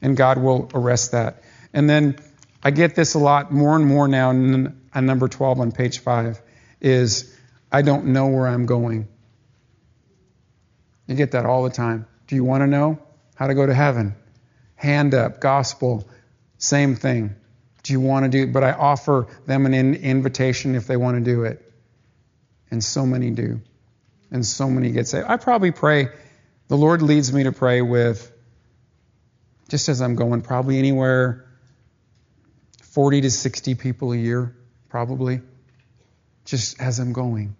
And 0.00 0.16
God 0.16 0.38
will 0.38 0.70
arrest 0.74 1.12
that. 1.12 1.42
And 1.72 1.88
then 1.88 2.16
I 2.62 2.70
get 2.70 2.94
this 2.94 3.14
a 3.14 3.18
lot 3.18 3.52
more 3.52 3.76
and 3.76 3.86
more 3.86 4.08
now 4.08 4.30
on 4.30 4.76
number 4.94 5.28
12 5.28 5.60
on 5.60 5.72
page 5.72 5.98
5 5.98 6.40
is 6.80 7.36
I 7.70 7.82
don't 7.82 8.06
know 8.06 8.28
where 8.28 8.46
I'm 8.46 8.66
going. 8.66 9.08
You 11.06 11.14
get 11.14 11.32
that 11.32 11.44
all 11.44 11.64
the 11.64 11.70
time. 11.70 12.06
Do 12.26 12.36
you 12.36 12.44
want 12.44 12.62
to 12.62 12.66
know 12.66 12.98
how 13.34 13.48
to 13.48 13.54
go 13.54 13.66
to 13.66 13.74
heaven? 13.74 14.14
Hand 14.76 15.14
up, 15.14 15.40
gospel, 15.40 16.08
same 16.58 16.96
thing. 16.96 17.34
Do 17.82 17.92
you 17.92 18.00
want 18.00 18.24
to 18.24 18.30
do? 18.30 18.50
But 18.50 18.64
I 18.64 18.72
offer 18.72 19.26
them 19.46 19.66
an 19.66 19.74
in- 19.74 19.94
invitation 19.94 20.74
if 20.74 20.86
they 20.86 20.96
want 20.96 21.18
to 21.18 21.24
do 21.24 21.44
it. 21.44 21.60
And 22.70 22.82
so 22.82 23.04
many 23.04 23.30
do 23.30 23.60
and 24.34 24.44
so 24.44 24.68
many 24.68 24.90
get 24.90 25.06
saved. 25.06 25.26
I 25.28 25.36
probably 25.36 25.70
pray, 25.70 26.08
the 26.68 26.76
Lord 26.76 27.02
leads 27.02 27.32
me 27.32 27.44
to 27.44 27.52
pray 27.52 27.82
with, 27.82 28.30
just 29.68 29.88
as 29.88 30.00
I'm 30.00 30.14
going, 30.14 30.42
probably 30.42 30.78
anywhere 30.78 31.44
40 32.82 33.22
to 33.22 33.30
60 33.30 33.74
people 33.74 34.12
a 34.12 34.16
year, 34.16 34.54
probably, 34.88 35.40
just 36.44 36.80
as 36.80 37.00
I'm 37.00 37.12
going. 37.12 37.56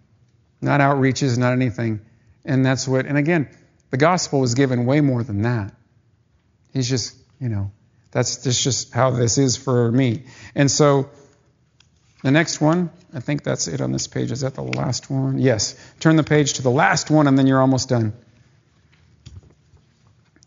Not 0.61 0.79
outreaches, 0.79 1.37
not 1.37 1.51
anything. 1.51 1.99
And 2.45 2.65
that's 2.65 2.87
what, 2.87 3.05
and 3.05 3.17
again, 3.17 3.49
the 3.89 3.97
gospel 3.97 4.39
was 4.39 4.53
given 4.53 4.85
way 4.85 5.01
more 5.01 5.23
than 5.23 5.41
that. 5.41 5.73
He's 6.73 6.89
just, 6.89 7.17
you 7.39 7.49
know, 7.49 7.71
that's, 8.11 8.37
that's 8.37 8.63
just 8.63 8.93
how 8.93 9.11
this 9.11 9.37
is 9.37 9.57
for 9.57 9.91
me. 9.91 10.23
And 10.55 10.71
so, 10.71 11.09
the 12.23 12.31
next 12.31 12.59
one, 12.61 12.89
I 13.13 13.19
think 13.19 13.43
that's 13.43 13.67
it 13.67 13.81
on 13.81 13.91
this 13.91 14.07
page. 14.07 14.31
Is 14.31 14.41
that 14.41 14.55
the 14.55 14.63
last 14.63 15.09
one? 15.11 15.37
Yes. 15.37 15.75
Turn 15.99 16.15
the 16.15 16.23
page 16.23 16.53
to 16.53 16.61
the 16.61 16.71
last 16.71 17.11
one, 17.11 17.27
and 17.27 17.37
then 17.37 17.45
you're 17.45 17.61
almost 17.61 17.89
done. 17.89 18.13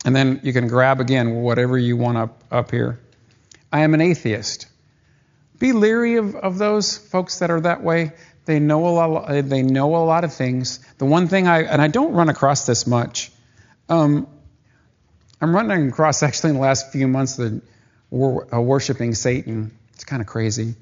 And 0.05 0.15
then 0.15 0.41
you 0.43 0.53
can 0.53 0.69
grab 0.69 1.01
again 1.01 1.35
whatever 1.37 1.77
you 1.77 1.97
want 1.97 2.19
up, 2.19 2.45
up 2.51 2.71
here. 2.71 3.01
I 3.73 3.81
am 3.81 3.95
an 3.95 4.01
atheist. 4.01 4.67
Be 5.59 5.73
leery 5.73 6.17
of, 6.17 6.35
of 6.37 6.59
those 6.59 6.97
folks 6.97 7.41
that 7.41 7.51
are 7.51 7.61
that 7.61 7.83
way. 7.83 8.13
They 8.45 8.61
know 8.61 8.87
a 8.87 8.91
lot. 8.91 9.29
They 9.29 9.63
know 9.63 9.97
a 9.97 10.05
lot 10.05 10.25
of 10.25 10.33
things. 10.33 10.79
The 10.99 11.05
one 11.05 11.29
thing 11.29 11.47
I 11.47 11.65
and 11.65 11.83
I 11.83 11.89
don't 11.89 12.13
run 12.13 12.31
across 12.31 12.65
this 12.65 12.87
much. 12.87 13.31
Um, 13.89 14.27
I'm 15.41 15.55
running 15.55 15.89
across 15.89 16.23
actually 16.23 16.51
in 16.51 16.57
the 16.57 16.63
last 16.63 16.91
few 16.93 17.09
months 17.09 17.37
the 17.37 17.61
uh, 18.13 18.61
worshiping 18.61 19.15
Satan. 19.15 19.77
It's 19.93 20.05
kind 20.05 20.23
of 20.23 20.29
crazy 20.29 20.77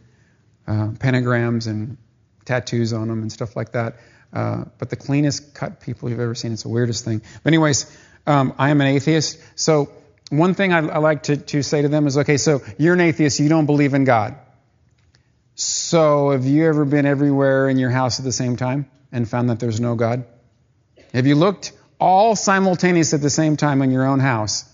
uh, 0.69 0.89
pentagrams 0.99 1.67
and 1.67 1.97
tattoos 2.45 2.93
on 2.93 3.09
them 3.09 3.23
and 3.23 3.33
stuff 3.33 3.57
like 3.57 3.73
that. 3.73 3.97
Uh, 4.33 4.65
but 4.79 4.91
the 4.91 4.97
cleanest 4.97 5.55
cut 5.55 5.81
people 5.81 6.11
you've 6.11 6.21
ever 6.21 6.35
seen. 6.35 6.53
It's 6.53 6.63
the 6.63 6.69
weirdest 6.69 7.05
thing. 7.05 7.23
But 7.43 7.49
anyways, 7.49 7.87
um, 8.27 8.55
I 8.59 8.70
am 8.70 8.81
an 8.81 8.89
atheist. 8.89 9.39
So 9.55 9.90
one 10.31 10.55
thing 10.55 10.73
I, 10.73 10.78
I 10.78 10.98
like 10.98 11.24
to, 11.24 11.36
to 11.36 11.62
say 11.62 11.82
to 11.82 11.89
them 11.89 12.07
is, 12.07 12.19
okay, 12.19 12.36
so 12.36 12.62
you're 12.78 12.94
an 12.94 13.01
atheist. 13.01 13.39
You 13.39 13.48
don't 13.48 13.66
believe 13.66 13.94
in 13.94 14.05
God. 14.05 14.36
So 15.55 16.31
have 16.31 16.44
you 16.44 16.66
ever 16.66 16.85
been 16.85 17.07
everywhere 17.07 17.69
in 17.69 17.78
your 17.78 17.90
house 17.90 18.19
at 18.19 18.24
the 18.24 18.32
same 18.32 18.57
time 18.57 18.90
and 19.12 19.28
found 19.28 19.48
that 19.51 19.61
there's 19.61 19.81
no 19.81 19.94
God? 19.94 20.24
Have 21.15 21.27
you 21.27 21.35
looked 21.35 21.73
all 21.98 22.36
simultaneous 22.36 23.15
at 23.15 23.23
the 23.23 23.31
same 23.31 23.57
time 23.57 23.81
in 23.81 23.90
your 23.90 24.07
own 24.07 24.20
house 24.20 24.65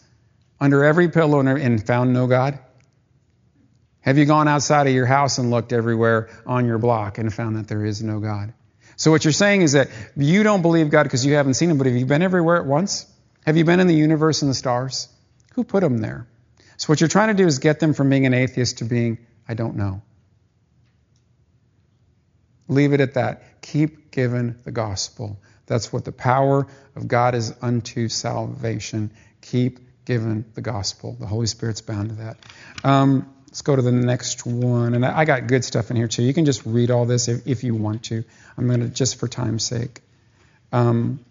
under 0.58 0.82
every 0.82 1.08
pillow 1.08 1.40
and 1.40 1.86
found 1.86 2.12
no 2.12 2.26
God? 2.26 2.58
Have 4.00 4.18
you 4.18 4.24
gone 4.24 4.48
outside 4.48 4.88
of 4.88 4.92
your 4.92 5.06
house 5.06 5.38
and 5.38 5.50
looked 5.50 5.72
everywhere 5.72 6.30
on 6.44 6.66
your 6.66 6.78
block 6.78 7.18
and 7.18 7.32
found 7.32 7.56
that 7.56 7.68
there 7.68 7.84
is 7.84 8.02
no 8.02 8.18
God? 8.18 8.52
So 8.96 9.10
what 9.10 9.24
you're 9.24 9.32
saying 9.32 9.62
is 9.62 9.72
that 9.72 9.88
you 10.16 10.42
don't 10.42 10.62
believe 10.62 10.90
God 10.90 11.04
because 11.04 11.24
you 11.24 11.34
haven't 11.34 11.54
seen 11.54 11.70
Him, 11.70 11.78
but 11.78 11.86
have 11.86 11.94
you 11.94 12.06
been 12.06 12.22
everywhere 12.22 12.56
at 12.56 12.66
once? 12.66 13.11
Have 13.47 13.56
you 13.56 13.64
been 13.64 13.81
in 13.81 13.86
the 13.86 13.94
universe 13.94 14.43
and 14.43 14.51
the 14.51 14.55
stars? 14.55 15.09
Who 15.55 15.64
put 15.64 15.81
them 15.81 15.98
there? 15.98 16.27
So 16.77 16.86
what 16.86 17.01
you're 17.01 17.09
trying 17.09 17.28
to 17.28 17.35
do 17.35 17.47
is 17.47 17.59
get 17.59 17.81
them 17.81 17.94
from 17.94 18.09
being 18.09 18.27
an 18.27 18.35
atheist 18.35 18.78
to 18.78 18.85
being, 18.85 19.19
I 19.48 19.55
don't 19.55 19.77
know. 19.77 20.02
Leave 22.69 22.93
it 22.93 23.01
at 23.01 23.14
that. 23.14 23.60
Keep 23.62 24.10
giving 24.10 24.56
the 24.64 24.73
gospel. 24.73 25.40
That's 25.66 25.93
what 25.93 26.05
the 26.05 26.12
power 26.12 26.66
of 26.97 27.09
God 27.09 27.35
is 27.35 27.55
unto 27.60 28.09
salvation. 28.09 29.12
Keep 29.43 29.81
giving 30.05 30.44
the 30.55 30.60
gospel. 30.60 31.16
The 31.19 31.27
Holy 31.27 31.47
Spirit's 31.47 31.81
bound 31.81 32.10
to 32.10 32.14
that. 32.16 32.39
Um, 32.85 33.32
Let's 33.52 33.60
go 33.60 33.77
to 33.77 33.82
the 33.82 33.93
next 33.93 34.47
one. 34.47 34.94
And 34.94 35.05
I 35.05 35.27
got 35.27 35.47
good 35.47 35.62
stuff 35.62 35.90
in 35.90 35.97
here 35.98 36.09
too. 36.09 36.23
You 36.23 36.32
can 36.32 36.47
just 36.47 36.64
read 36.64 36.90
all 36.90 37.05
this 37.05 37.28
if, 37.28 37.47
if 37.47 37.64
you 37.64 37.74
want 37.74 38.05
to. 38.05 38.24
I'm 38.56 38.66
going 38.66 38.81
to, 38.81 38.89
just 38.89 39.16
for 39.20 39.28
time's 39.28 39.62
sake. 39.62 40.01
Um, 40.73 41.23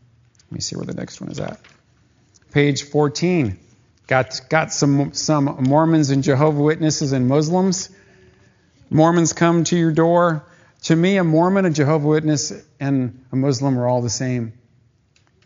let 0.46 0.52
me 0.52 0.60
see 0.62 0.76
where 0.76 0.86
the 0.86 0.94
next 0.94 1.20
one 1.20 1.32
is 1.32 1.40
at. 1.40 1.60
Page 2.52 2.84
14. 2.84 3.58
Got, 4.08 4.42
got 4.50 4.74
some, 4.74 5.14
some 5.14 5.46
Mormons 5.68 6.10
and 6.10 6.24
Jehovah 6.24 6.62
Witnesses 6.62 7.14
and 7.14 7.28
Muslims. 7.28 7.90
Mormons 8.90 9.34
come 9.34 9.64
to 9.66 9.78
your 9.78 9.92
door. 9.92 10.46
To 10.84 10.96
me, 10.96 11.18
a 11.18 11.24
Mormon, 11.24 11.66
a 11.66 11.70
Jehovah 11.70 12.08
Witness, 12.08 12.52
and 12.80 13.24
a 13.32 13.36
Muslim 13.36 13.80
are 13.80 13.88
all 13.88 14.02
the 14.02 14.10
same. 14.10 14.54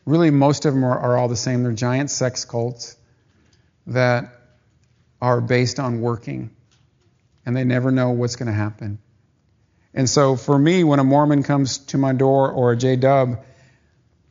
Really, 0.05 0.31
most 0.31 0.65
of 0.65 0.73
them 0.73 0.83
are, 0.83 0.97
are 0.97 1.17
all 1.17 1.27
the 1.27 1.35
same. 1.35 1.63
They're 1.63 1.73
giant 1.73 2.09
sex 2.09 2.45
cults 2.45 2.95
that 3.87 4.31
are 5.21 5.41
based 5.41 5.79
on 5.79 6.01
working 6.01 6.55
and 7.45 7.55
they 7.55 7.63
never 7.63 7.91
know 7.91 8.09
what's 8.09 8.35
going 8.35 8.47
to 8.47 8.53
happen. 8.53 8.99
And 9.93 10.09
so 10.09 10.35
for 10.35 10.57
me, 10.57 10.83
when 10.83 10.99
a 10.99 11.03
Mormon 11.03 11.43
comes 11.43 11.77
to 11.77 11.97
my 11.97 12.13
door 12.13 12.51
or 12.51 12.71
a 12.71 12.77
J-Dub, 12.77 13.43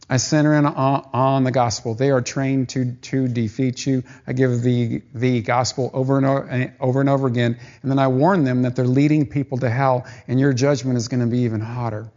I 0.09 0.19
center 0.19 0.55
in 0.55 0.67
on, 0.67 1.09
on, 1.15 1.45
the 1.45 1.51
gospel. 1.51 1.95
They 1.95 2.11
are 2.11 2.21
trained 2.21 2.69
to, 2.71 2.93
to 2.93 3.27
defeat 3.27 3.87
you. 3.87 4.03
I 4.27 4.35
give 4.35 4.61
the, 4.61 5.03
the 5.15 5.41
gospel 5.41 5.91
over 5.95 6.19
and 6.19 6.27
over, 6.27 6.75
over 6.79 7.01
and 7.01 7.09
over 7.09 7.27
again, 7.27 7.59
and 7.81 7.91
then 7.91 7.99
I 7.99 8.09
warn 8.09 8.45
them 8.45 8.63
that 8.63 8.77
they're 8.77 8.87
leading 8.87 9.27
people 9.27 9.59
to 9.59 9.71
hell, 9.71 10.07
and 10.29 10.39
your 10.39 10.53
judgment 10.53 10.99
is 10.99 11.09
going 11.09 11.21
to 11.21 11.27
be 11.27 11.41
even 11.41 11.61
hotter. 11.61 12.13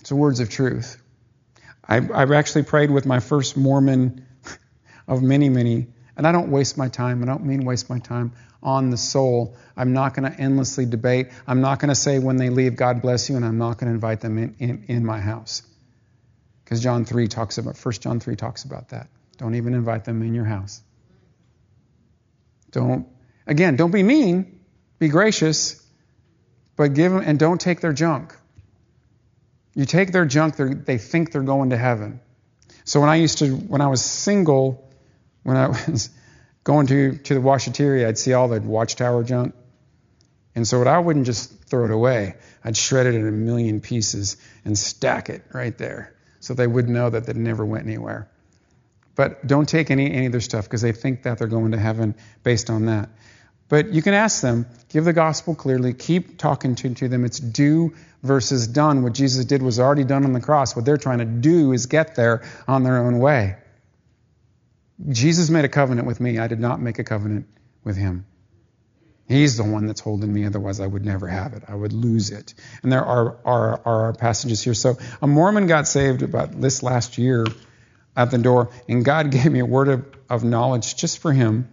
It's 0.00 0.10
words 0.10 0.40
of 0.40 0.50
truth. 0.50 1.00
I, 1.86 1.96
I've 1.96 2.32
actually 2.32 2.64
prayed 2.64 2.90
with 2.90 3.06
my 3.06 3.20
first 3.20 3.56
Mormon 3.56 4.26
of 5.06 5.22
many, 5.22 5.48
many, 5.48 5.86
and 6.16 6.26
I 6.26 6.32
don't 6.32 6.50
waste 6.50 6.76
my 6.76 6.88
time. 6.88 7.22
I 7.22 7.26
don't 7.26 7.44
mean 7.44 7.64
waste 7.64 7.88
my 7.88 8.00
time 8.00 8.32
on 8.62 8.90
the 8.90 8.96
soul. 8.96 9.56
I'm 9.76 9.92
not 9.92 10.14
going 10.14 10.30
to 10.30 10.40
endlessly 10.40 10.86
debate. 10.86 11.28
I'm 11.46 11.60
not 11.60 11.78
going 11.78 11.88
to 11.90 11.94
say 11.94 12.18
when 12.18 12.36
they 12.36 12.50
leave, 12.50 12.74
God 12.74 13.00
bless 13.00 13.30
you, 13.30 13.36
and 13.36 13.44
I'm 13.44 13.58
not 13.58 13.78
going 13.78 13.88
to 13.88 13.94
invite 13.94 14.20
them 14.20 14.38
in, 14.38 14.56
in, 14.58 14.84
in 14.88 15.06
my 15.06 15.20
house. 15.20 15.62
Because 16.70 16.84
John 16.84 17.04
3 17.04 17.26
talks 17.26 17.58
about, 17.58 17.76
1 17.76 17.94
John 17.94 18.20
3 18.20 18.36
talks 18.36 18.62
about 18.62 18.90
that. 18.90 19.08
Don't 19.38 19.56
even 19.56 19.74
invite 19.74 20.04
them 20.04 20.22
in 20.22 20.34
your 20.34 20.44
house. 20.44 20.80
Don't, 22.70 23.08
again, 23.44 23.74
don't 23.74 23.90
be 23.90 24.04
mean, 24.04 24.60
be 25.00 25.08
gracious, 25.08 25.84
but 26.76 26.94
give 26.94 27.10
them, 27.10 27.24
and 27.26 27.40
don't 27.40 27.60
take 27.60 27.80
their 27.80 27.92
junk. 27.92 28.36
You 29.74 29.84
take 29.84 30.12
their 30.12 30.24
junk, 30.24 30.54
they 30.58 30.96
think 30.96 31.32
they're 31.32 31.42
going 31.42 31.70
to 31.70 31.76
heaven. 31.76 32.20
So 32.84 33.00
when 33.00 33.08
I 33.08 33.16
used 33.16 33.38
to, 33.38 33.48
when 33.48 33.80
I 33.80 33.88
was 33.88 34.04
single, 34.04 34.88
when 35.42 35.56
I 35.56 35.66
was 35.88 36.08
going 36.62 36.86
to, 36.86 37.16
to 37.16 37.34
the 37.34 37.40
washateria, 37.40 38.06
I'd 38.06 38.16
see 38.16 38.32
all 38.32 38.46
the 38.46 38.60
watchtower 38.60 39.24
junk. 39.24 39.56
And 40.54 40.68
so 40.68 40.80
I 40.84 41.00
wouldn't 41.00 41.26
just 41.26 41.64
throw 41.64 41.86
it 41.86 41.90
away. 41.90 42.36
I'd 42.62 42.76
shred 42.76 43.06
it 43.06 43.16
in 43.16 43.26
a 43.26 43.32
million 43.32 43.80
pieces 43.80 44.36
and 44.64 44.78
stack 44.78 45.30
it 45.30 45.42
right 45.52 45.76
there 45.76 46.14
so 46.40 46.54
they 46.54 46.66
would 46.66 46.88
know 46.88 47.10
that 47.10 47.28
it 47.28 47.36
never 47.36 47.64
went 47.64 47.86
anywhere. 47.86 48.28
But 49.14 49.46
don't 49.46 49.68
take 49.68 49.90
any, 49.90 50.10
any 50.10 50.26
of 50.26 50.32
their 50.32 50.40
stuff 50.40 50.64
because 50.64 50.82
they 50.82 50.92
think 50.92 51.22
that 51.24 51.38
they're 51.38 51.46
going 51.46 51.72
to 51.72 51.78
heaven 51.78 52.14
based 52.42 52.70
on 52.70 52.86
that. 52.86 53.10
But 53.68 53.90
you 53.92 54.02
can 54.02 54.14
ask 54.14 54.40
them, 54.40 54.66
give 54.88 55.04
the 55.04 55.12
gospel 55.12 55.54
clearly, 55.54 55.94
keep 55.94 56.38
talking 56.38 56.74
to, 56.76 56.92
to 56.94 57.08
them. 57.08 57.24
It's 57.24 57.38
do 57.38 57.94
versus 58.22 58.66
done. 58.66 59.02
What 59.02 59.12
Jesus 59.12 59.44
did 59.44 59.62
was 59.62 59.78
already 59.78 60.04
done 60.04 60.24
on 60.24 60.32
the 60.32 60.40
cross. 60.40 60.74
What 60.74 60.84
they're 60.84 60.96
trying 60.96 61.18
to 61.18 61.24
do 61.24 61.72
is 61.72 61.86
get 61.86 62.16
there 62.16 62.42
on 62.66 62.82
their 62.82 62.98
own 62.98 63.20
way. 63.20 63.56
Jesus 65.08 65.50
made 65.50 65.64
a 65.64 65.68
covenant 65.68 66.06
with 66.06 66.20
me. 66.20 66.38
I 66.38 66.48
did 66.48 66.60
not 66.60 66.80
make 66.80 66.98
a 66.98 67.04
covenant 67.04 67.46
with 67.84 67.96
him. 67.96 68.26
He's 69.30 69.56
the 69.56 69.62
one 69.62 69.86
that's 69.86 70.00
holding 70.00 70.32
me, 70.32 70.44
otherwise 70.44 70.80
I 70.80 70.88
would 70.88 71.04
never 71.04 71.28
have 71.28 71.52
it. 71.52 71.62
I 71.68 71.74
would 71.76 71.92
lose 71.92 72.30
it. 72.30 72.52
And 72.82 72.90
there 72.90 73.04
are, 73.04 73.36
are, 73.44 73.80
are 73.84 74.12
passages 74.12 74.60
here. 74.60 74.74
So 74.74 74.98
a 75.22 75.28
Mormon 75.28 75.68
got 75.68 75.86
saved 75.86 76.22
about 76.22 76.60
this 76.60 76.82
last 76.82 77.16
year 77.16 77.46
at 78.16 78.32
the 78.32 78.38
door, 78.38 78.70
and 78.88 79.04
God 79.04 79.30
gave 79.30 79.46
me 79.52 79.60
a 79.60 79.64
word 79.64 79.86
of, 79.86 80.04
of 80.28 80.42
knowledge 80.42 80.96
just 80.96 81.20
for 81.20 81.32
him. 81.32 81.68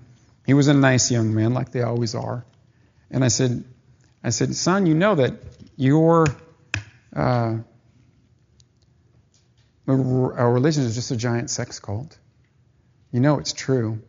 He 0.45 0.53
was 0.53 0.67
a 0.67 0.73
nice 0.75 1.09
young 1.09 1.34
man, 1.34 1.55
like 1.55 1.71
they 1.71 1.81
always 1.81 2.13
are. 2.13 2.45
And 3.09 3.25
I 3.25 3.29
said, 3.29 3.63
I 4.23 4.29
said, 4.29 4.53
son, 4.53 4.85
you 4.85 4.93
know 4.93 5.15
that 5.15 5.34
your 5.75 6.27
uh, 7.15 7.57
our 9.88 10.51
religion 10.53 10.84
is 10.84 10.93
just 10.93 11.09
a 11.09 11.15
giant 11.15 11.49
sex 11.49 11.79
cult. 11.79 12.19
You 13.11 13.19
know 13.19 13.39
it's 13.39 13.53
true. 13.53 13.99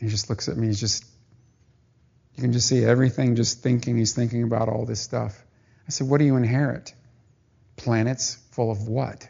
He 0.00 0.08
just 0.08 0.28
looks 0.28 0.48
at 0.48 0.56
me. 0.58 0.66
He's 0.66 0.80
just 0.80 1.06
you 2.36 2.42
can 2.42 2.52
just 2.52 2.68
see 2.68 2.84
everything 2.84 3.36
just 3.36 3.62
thinking. 3.62 3.96
He's 3.96 4.14
thinking 4.14 4.42
about 4.42 4.68
all 4.68 4.86
this 4.86 5.00
stuff. 5.00 5.42
I 5.86 5.90
said, 5.90 6.08
What 6.08 6.18
do 6.18 6.24
you 6.24 6.36
inherit? 6.36 6.94
Planets 7.76 8.38
full 8.52 8.70
of 8.70 8.88
what? 8.88 9.28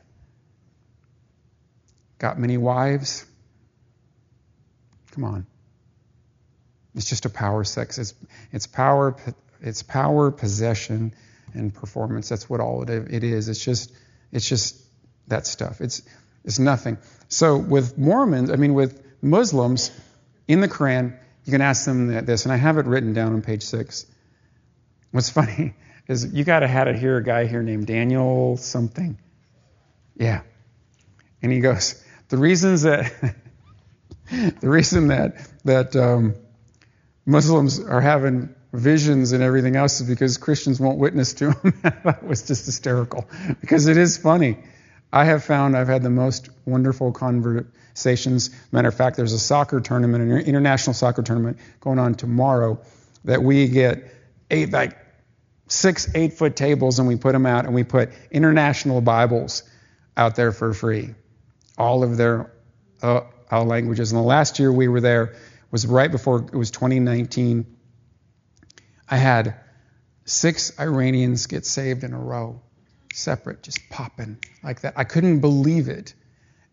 Got 2.19 2.39
many 2.39 2.57
wives? 2.57 3.27
Come 5.13 5.25
on. 5.25 5.47
It's 6.95 7.09
just 7.09 7.25
a 7.25 7.31
power 7.31 7.65
sex. 7.65 7.99
It's, 7.99 8.15
it's 8.53 8.67
power. 8.67 9.17
It's 9.61 9.83
power, 9.83 10.31
possession, 10.31 11.15
and 11.55 11.75
performance. 11.75 12.29
That's 12.29 12.49
what 12.49 12.61
all 12.61 12.83
it 12.83 13.25
is. 13.25 13.49
It's 13.49 13.65
just. 13.65 13.93
It's 14.31 14.49
just 14.49 14.81
that 15.29 15.47
stuff. 15.47 15.81
It's. 15.81 16.03
It's 16.45 16.59
nothing. 16.59 16.99
So 17.29 17.57
with 17.57 17.97
Mormons, 17.97 18.51
I 18.51 18.57
mean 18.57 18.75
with 18.75 19.01
Muslims, 19.23 19.91
in 20.49 20.61
the 20.61 20.69
Quran, 20.69 21.17
you 21.45 21.51
can 21.51 21.61
ask 21.61 21.85
them 21.85 22.25
this, 22.25 22.45
and 22.45 22.53
I 22.53 22.57
have 22.57 22.79
it 22.79 22.87
written 22.87 23.13
down 23.13 23.33
on 23.33 23.43
page 23.43 23.63
six. 23.63 24.07
What's 25.11 25.31
funny 25.31 25.75
is 26.09 26.33
you 26.33 26.45
got 26.45 26.61
to 26.61 26.69
had 26.69 26.89
it 26.89 26.97
here 26.97 27.17
a 27.17 27.23
guy 27.23 27.47
here 27.47 27.63
named 27.63 27.87
Daniel 27.87 28.57
something. 28.57 29.19
Yeah. 30.17 30.43
And 31.43 31.53
he 31.53 31.61
goes, 31.61 32.03
the 32.29 32.39
reasons 32.39 32.83
that 32.83 33.13
the 34.31 34.69
reason 34.69 35.09
that 35.09 35.49
that 35.65 35.97
um, 35.97 36.35
Muslims 37.27 37.81
are 37.81 38.01
having 38.01 38.55
visions 38.73 39.33
and 39.33 39.43
everything 39.43 39.77
else 39.77 40.01
is 40.01 40.09
because 40.09 40.39
Christians 40.39 40.81
won't 40.81 40.99
witness 40.99 41.35
to 41.35 41.51
them. 41.51 41.75
that 41.83 42.25
was 42.25 42.47
just 42.47 42.67
hysterical 42.67 43.29
because 43.61 43.87
it 43.87 43.97
is 43.97 44.17
funny. 44.17 44.59
I 45.13 45.25
have 45.27 45.45
found 45.45 45.77
I've 45.77 45.89
had 45.89 46.03
the 46.03 46.11
most 46.11 46.49
wonderful 46.65 47.13
conversations. 47.13 48.51
Matter 48.73 48.89
of 48.89 48.95
fact, 48.95 49.17
there's 49.17 49.35
a 49.35 49.39
soccer 49.39 49.81
tournament, 49.81 50.25
an 50.25 50.39
international 50.39 50.95
soccer 50.95 51.23
tournament 51.23 51.59
going 51.81 51.99
on 51.99 52.15
tomorrow 52.15 52.81
that 53.25 53.43
we 53.43 53.69
get 53.69 54.15
eight, 54.51 54.73
like 54.73 54.97
six, 55.69 56.09
eight 56.15 56.33
foot 56.33 56.57
tables 56.57 56.99
and 56.99 57.07
we 57.07 57.17
put 57.17 57.33
them 57.33 57.45
out 57.45 57.67
and 57.67 57.75
we 57.75 57.85
put 57.85 58.11
international 58.31 59.03
Bibles 59.03 59.65
out 60.17 60.35
there 60.35 60.51
for 60.51 60.73
free. 60.73 61.15
All 61.77 62.05
of 62.05 62.17
their 62.17 62.51
uh, 63.03 63.23
languages. 63.51 64.13
And 64.13 64.19
the 64.19 64.25
last 64.25 64.59
year 64.59 64.73
we 64.73 64.89
were 64.89 65.01
there 65.01 65.35
was 65.71 65.87
right 65.87 66.11
before 66.11 66.39
it 66.39 66.55
was 66.55 66.71
2019. 66.71 67.67
I 69.11 69.17
had 69.17 69.57
six 70.25 70.79
Iranians 70.81 71.47
get 71.47 71.67
saved 71.67 72.03
in 72.03 72.15
a 72.15 72.19
row 72.19 72.63
separate, 73.15 73.63
just 73.63 73.79
popping 73.91 74.39
like 74.63 74.83
that. 74.83 74.95
I 74.97 75.05
couldn't 75.05 75.41
believe 75.41 75.89
it. 75.89 76.15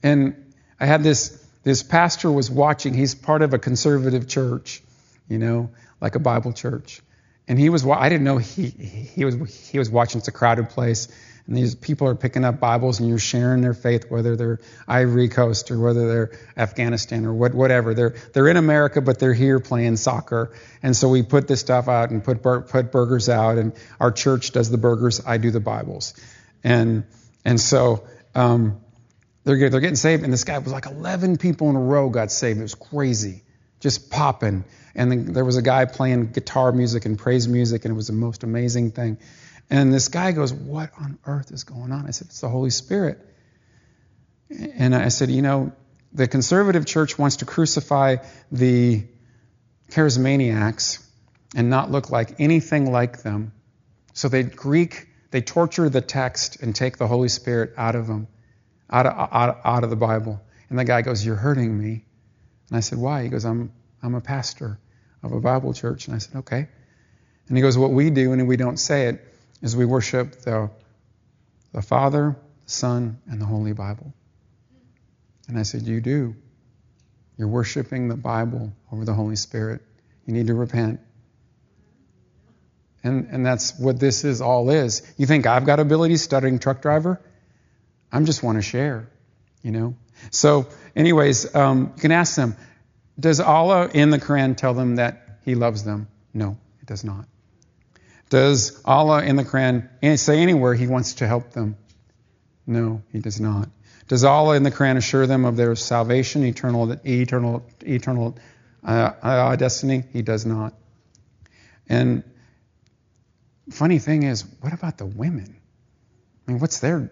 And 0.04 0.54
I 0.80 0.86
had 0.86 1.04
this 1.04 1.46
this 1.64 1.84
pastor 1.84 2.32
was 2.32 2.50
watching. 2.50 2.94
He's 2.94 3.16
part 3.16 3.42
of 3.42 3.54
a 3.54 3.60
conservative 3.60 4.28
church, 4.28 4.82
you 5.28 5.38
know, 5.38 5.72
like 6.02 6.16
a 6.16 6.20
Bible 6.20 6.54
church. 6.54 7.02
And 7.48 7.60
he 7.60 7.70
was 7.70 7.86
I 7.86 8.10
didn't 8.10 8.24
know 8.24 8.38
he 8.38 8.68
he 8.68 9.26
was 9.26 9.70
he 9.70 9.80
was 9.80 9.90
watching. 9.90 10.20
It's 10.20 10.28
a 10.28 10.32
crowded 10.32 10.70
place. 10.70 11.08
And 11.50 11.58
these 11.58 11.74
people 11.74 12.08
are 12.08 12.14
picking 12.14 12.46
up 12.46 12.60
Bibles 12.60 13.00
and 13.00 13.10
you're 13.10 13.18
sharing 13.18 13.62
their 13.62 13.74
faith, 13.74 14.12
whether 14.12 14.36
they're 14.36 14.60
Ivory 14.88 15.30
Coast 15.30 15.72
or 15.72 15.80
whether 15.80 16.08
they're 16.08 16.40
Afghanistan 16.56 17.26
or 17.26 17.34
what, 17.34 17.56
whatever. 17.56 17.96
They're, 17.96 18.16
they're 18.34 18.48
in 18.50 18.56
America, 18.56 19.02
but 19.02 19.18
they're 19.18 19.34
here 19.34 19.60
playing 19.60 19.98
soccer. 19.98 20.54
And 20.84 20.96
so 20.96 21.10
we 21.10 21.24
put 21.24 21.48
this 21.48 21.60
stuff 21.60 21.88
out 21.88 22.12
and 22.12 22.24
put, 22.24 22.44
put 22.44 22.92
burgers 22.92 23.30
out 23.30 23.58
and 23.58 23.74
our 24.00 24.12
church 24.12 24.52
does 24.52 24.70
the 24.70 24.78
burgers. 24.78 25.26
I 25.26 25.38
do 25.38 25.50
the 25.50 25.60
Bibles. 25.60 26.14
And, 26.64 27.06
and 27.44 27.60
so, 27.60 28.08
um, 28.36 28.80
they're, 29.44 29.72
they're 29.72 29.80
getting 29.80 29.96
saved. 29.96 30.24
And 30.24 30.32
this 30.32 30.44
guy 30.44 30.60
was 30.60 30.72
like 30.72 30.86
11 30.86 31.38
people 31.38 31.72
in 31.72 31.76
a 31.76 31.82
row 31.82 32.12
got 32.12 32.32
saved. 32.32 32.60
It 32.60 32.62
was 32.62 32.76
crazy. 32.76 33.42
Just 33.80 34.12
popping. 34.12 34.66
And 34.94 35.12
then 35.12 35.34
there 35.34 35.46
was 35.46 35.58
a 35.58 35.64
guy 35.64 35.86
playing 35.86 36.32
guitar 36.32 36.72
music 36.72 37.06
and 37.06 37.18
praise 37.18 37.48
music, 37.48 37.86
and 37.86 37.94
it 37.94 37.96
was 37.96 38.08
the 38.08 38.14
most 38.14 38.44
amazing 38.44 38.92
thing. 38.92 39.18
And 39.70 39.94
this 39.94 40.08
guy 40.08 40.32
goes, 40.32 40.52
What 40.52 40.92
on 41.00 41.20
earth 41.26 41.52
is 41.52 41.64
going 41.64 41.92
on? 41.92 42.08
I 42.08 42.12
said, 42.12 42.28
It's 42.28 42.42
the 42.42 42.50
Holy 42.50 42.72
Spirit. 42.72 43.20
And 44.50 44.96
I 44.96 45.10
said, 45.10 45.30
You 45.30 45.42
know, 45.42 45.74
the 46.14 46.28
conservative 46.28 46.86
church 46.86 47.18
wants 47.18 47.38
to 47.38 47.46
crucify 47.46 48.18
the 48.52 49.06
charismaniacs 49.92 51.06
and 51.56 51.70
not 51.70 51.92
look 51.92 52.10
like 52.10 52.40
anything 52.40 52.92
like 52.92 53.22
them. 53.22 53.54
So 54.14 54.28
they 54.28 54.44
Greek, 54.44 55.08
they 55.32 55.42
torture 55.42 55.90
the 55.90 56.02
text 56.02 56.62
and 56.62 56.76
take 56.76 56.98
the 56.98 57.08
Holy 57.08 57.30
Spirit 57.30 57.74
out 57.78 57.96
of 57.96 58.08
them, 58.08 58.28
out 58.90 59.06
of, 59.06 59.14
out, 59.32 59.62
out 59.64 59.84
of 59.84 59.90
the 59.90 59.96
Bible. 59.96 60.42
And 60.70 60.80
the 60.80 60.84
guy 60.84 61.04
goes, 61.04 61.24
You're 61.24 61.36
hurting 61.36 61.78
me. 61.78 62.06
And 62.70 62.78
I 62.78 62.80
said, 62.80 62.98
Why? 62.98 63.24
He 63.24 63.30
goes, 63.30 63.46
I'm, 63.46 63.72
I'm 64.02 64.16
a 64.16 64.22
pastor 64.22 64.80
of 65.22 65.32
a 65.32 65.40
Bible 65.40 65.74
church. 65.74 66.08
And 66.08 66.16
I 66.16 66.20
said, 66.20 66.38
Okay. 66.38 66.68
And 67.48 67.58
he 67.58 67.62
goes, 67.62 67.78
What 67.78 67.92
we 67.92 68.10
do, 68.10 68.34
and 68.34 68.48
we 68.48 68.58
don't 68.58 68.78
say 68.78 69.08
it, 69.08 69.26
is 69.62 69.76
we 69.76 69.86
worship 69.86 70.42
the, 70.42 70.70
the 71.74 71.82
Father, 71.82 72.36
the 72.66 72.72
Son, 72.72 73.20
and 73.30 73.42
the 73.42 73.46
Holy 73.46 73.74
Bible. 73.74 74.14
And 75.48 75.58
I 75.58 75.64
said, 75.64 75.84
You 75.84 76.02
do. 76.02 76.36
You're 77.38 77.48
worshiping 77.48 78.10
the 78.10 78.18
Bible 78.18 78.74
over 78.92 79.06
the 79.06 79.14
Holy 79.14 79.38
Spirit. 79.38 79.82
You 80.26 80.34
need 80.34 80.48
to 80.48 80.54
repent. 80.54 81.00
And, 83.02 83.28
and 83.32 83.46
that's 83.46 83.80
what 83.80 84.00
this 84.00 84.26
is 84.26 84.42
all 84.42 84.70
is. 84.70 85.02
You 85.18 85.26
think 85.26 85.48
I've 85.48 85.66
got 85.66 85.80
abilities 85.80 86.22
studying 86.22 86.60
truck 86.60 86.82
driver? 86.82 87.22
I 88.12 88.22
just 88.24 88.44
want 88.44 88.58
to 88.58 88.62
share, 88.62 89.10
you 89.64 89.72
know? 89.72 89.96
So, 90.32 90.68
anyways, 90.96 91.56
um, 91.56 91.94
you 91.96 92.02
can 92.02 92.12
ask 92.12 92.36
them, 92.36 92.58
does 93.18 93.40
Allah 93.40 93.90
in 93.94 94.10
the 94.10 94.20
Quran 94.20 94.58
tell 94.58 94.74
them 94.74 94.98
that 94.98 95.40
He 95.46 95.56
loves 95.56 95.84
them? 95.84 96.08
No, 96.34 96.58
it 96.82 96.88
does 96.88 97.04
not. 97.04 97.26
Does 98.30 98.82
Allah 98.86 99.24
in 99.24 99.36
the 99.36 99.44
Quran 99.44 100.18
say 100.18 100.40
anywhere 100.40 100.74
He 100.74 100.88
wants 100.88 101.16
to 101.16 101.28
help 101.28 101.52
them? 101.52 101.78
No, 102.66 103.02
He 103.12 103.20
does 103.20 103.40
not. 103.40 103.70
Does 104.08 104.24
Allah 104.24 104.56
in 104.56 104.64
the 104.64 104.72
Quran 104.72 104.98
assure 104.98 105.28
them 105.28 105.46
of 105.46 105.56
their 105.56 105.76
salvation, 105.76 106.44
eternal, 106.44 106.92
eternal, 107.06 107.64
eternal 107.86 108.38
uh, 108.84 109.12
uh, 109.22 109.56
destiny? 109.56 110.04
He 110.12 110.24
does 110.24 110.48
not. 110.48 110.74
And 111.88 112.24
funny 113.70 114.00
thing 114.00 114.24
is, 114.24 114.46
what 114.62 114.74
about 114.74 114.98
the 114.98 115.06
women? 115.06 115.56
I 116.48 116.52
mean, 116.52 116.60
what's 116.60 116.80
their 116.80 117.12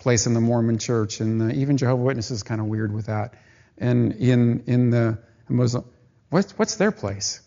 place 0.00 0.26
in 0.26 0.34
the 0.34 0.40
Mormon 0.40 0.78
Church? 0.78 1.20
And 1.20 1.40
the, 1.40 1.54
even 1.54 1.76
Jehovah 1.76 2.02
Witnesses 2.02 2.38
is 2.38 2.42
kind 2.42 2.60
of 2.60 2.66
weird 2.66 2.92
with 2.92 3.06
that. 3.06 3.34
And 3.76 4.12
in 4.14 4.64
in 4.66 4.90
the 4.90 5.18
Muslim, 5.48 5.84
what's 6.30 6.50
what's 6.58 6.74
their 6.76 6.90
place? 6.90 7.40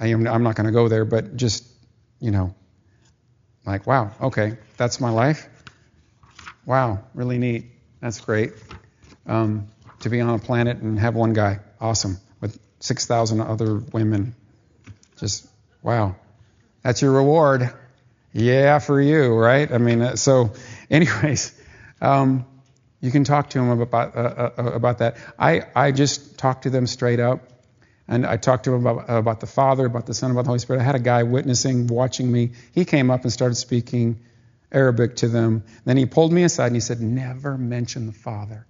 I 0.00 0.08
am, 0.08 0.26
I'm 0.26 0.42
not 0.42 0.54
going 0.54 0.66
to 0.66 0.72
go 0.72 0.88
there, 0.88 1.04
but 1.04 1.36
just, 1.36 1.66
you 2.20 2.30
know, 2.30 2.54
like, 3.66 3.86
wow, 3.86 4.12
okay, 4.20 4.56
that's 4.76 5.00
my 5.00 5.10
life. 5.10 5.48
Wow, 6.64 7.04
really 7.14 7.38
neat. 7.38 7.66
That's 8.00 8.20
great. 8.20 8.52
Um, 9.26 9.68
to 10.00 10.08
be 10.08 10.20
on 10.20 10.34
a 10.34 10.38
planet 10.38 10.78
and 10.78 10.98
have 10.98 11.14
one 11.14 11.32
guy, 11.32 11.60
awesome, 11.80 12.18
with 12.40 12.58
6,000 12.80 13.40
other 13.40 13.76
women. 13.76 14.34
Just, 15.18 15.48
wow. 15.82 16.16
That's 16.82 17.02
your 17.02 17.12
reward. 17.12 17.72
Yeah, 18.32 18.78
for 18.78 19.00
you, 19.00 19.34
right? 19.34 19.70
I 19.70 19.78
mean, 19.78 20.00
uh, 20.00 20.16
so, 20.16 20.52
anyways, 20.90 21.52
um, 22.00 22.46
you 23.00 23.10
can 23.10 23.24
talk 23.24 23.50
to 23.50 23.58
them 23.58 23.80
about, 23.80 24.16
uh, 24.16 24.50
uh, 24.58 24.62
about 24.72 24.98
that. 24.98 25.16
I, 25.38 25.62
I 25.74 25.92
just 25.92 26.38
talk 26.38 26.62
to 26.62 26.70
them 26.70 26.86
straight 26.86 27.20
up. 27.20 27.57
And 28.08 28.26
I 28.26 28.38
talked 28.38 28.64
to 28.64 28.74
him 28.74 28.86
about, 28.86 29.04
about 29.08 29.40
the 29.40 29.46
Father, 29.46 29.84
about 29.84 30.06
the 30.06 30.14
Son, 30.14 30.30
about 30.30 30.42
the 30.42 30.48
Holy 30.48 30.58
Spirit. 30.58 30.80
I 30.80 30.84
had 30.84 30.94
a 30.94 31.00
guy 31.00 31.22
witnessing, 31.24 31.86
watching 31.88 32.32
me. 32.32 32.52
He 32.72 32.86
came 32.86 33.10
up 33.10 33.22
and 33.22 33.32
started 33.32 33.56
speaking 33.56 34.20
Arabic 34.72 35.16
to 35.16 35.28
them. 35.28 35.64
Then 35.84 35.98
he 35.98 36.06
pulled 36.06 36.32
me 36.32 36.42
aside 36.42 36.68
and 36.68 36.76
he 36.76 36.80
said, 36.80 37.02
Never 37.02 37.58
mention 37.58 38.06
the 38.06 38.12
Father. 38.12 38.66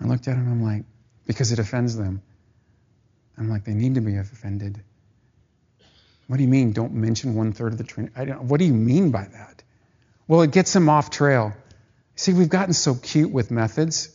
I 0.00 0.06
looked 0.06 0.26
at 0.26 0.34
him 0.34 0.42
and 0.42 0.50
I'm 0.50 0.62
like, 0.62 0.84
Because 1.26 1.52
it 1.52 1.60
offends 1.60 1.96
them. 1.96 2.22
I'm 3.38 3.48
like, 3.48 3.64
they 3.64 3.74
need 3.74 3.94
to 3.94 4.00
be 4.00 4.16
offended. 4.16 4.82
What 6.26 6.36
do 6.36 6.42
you 6.42 6.48
mean, 6.48 6.72
don't 6.72 6.92
mention 6.92 7.34
one 7.34 7.52
third 7.52 7.72
of 7.72 7.78
the 7.78 7.84
Trinity? 7.84 8.32
what 8.32 8.58
do 8.58 8.66
you 8.66 8.74
mean 8.74 9.10
by 9.10 9.24
that? 9.24 9.62
Well, 10.26 10.42
it 10.42 10.50
gets 10.50 10.72
them 10.72 10.88
off 10.88 11.08
trail. 11.10 11.54
See, 12.16 12.32
we've 12.32 12.48
gotten 12.48 12.74
so 12.74 12.94
cute 12.94 13.30
with 13.30 13.50
methods. 13.50 14.14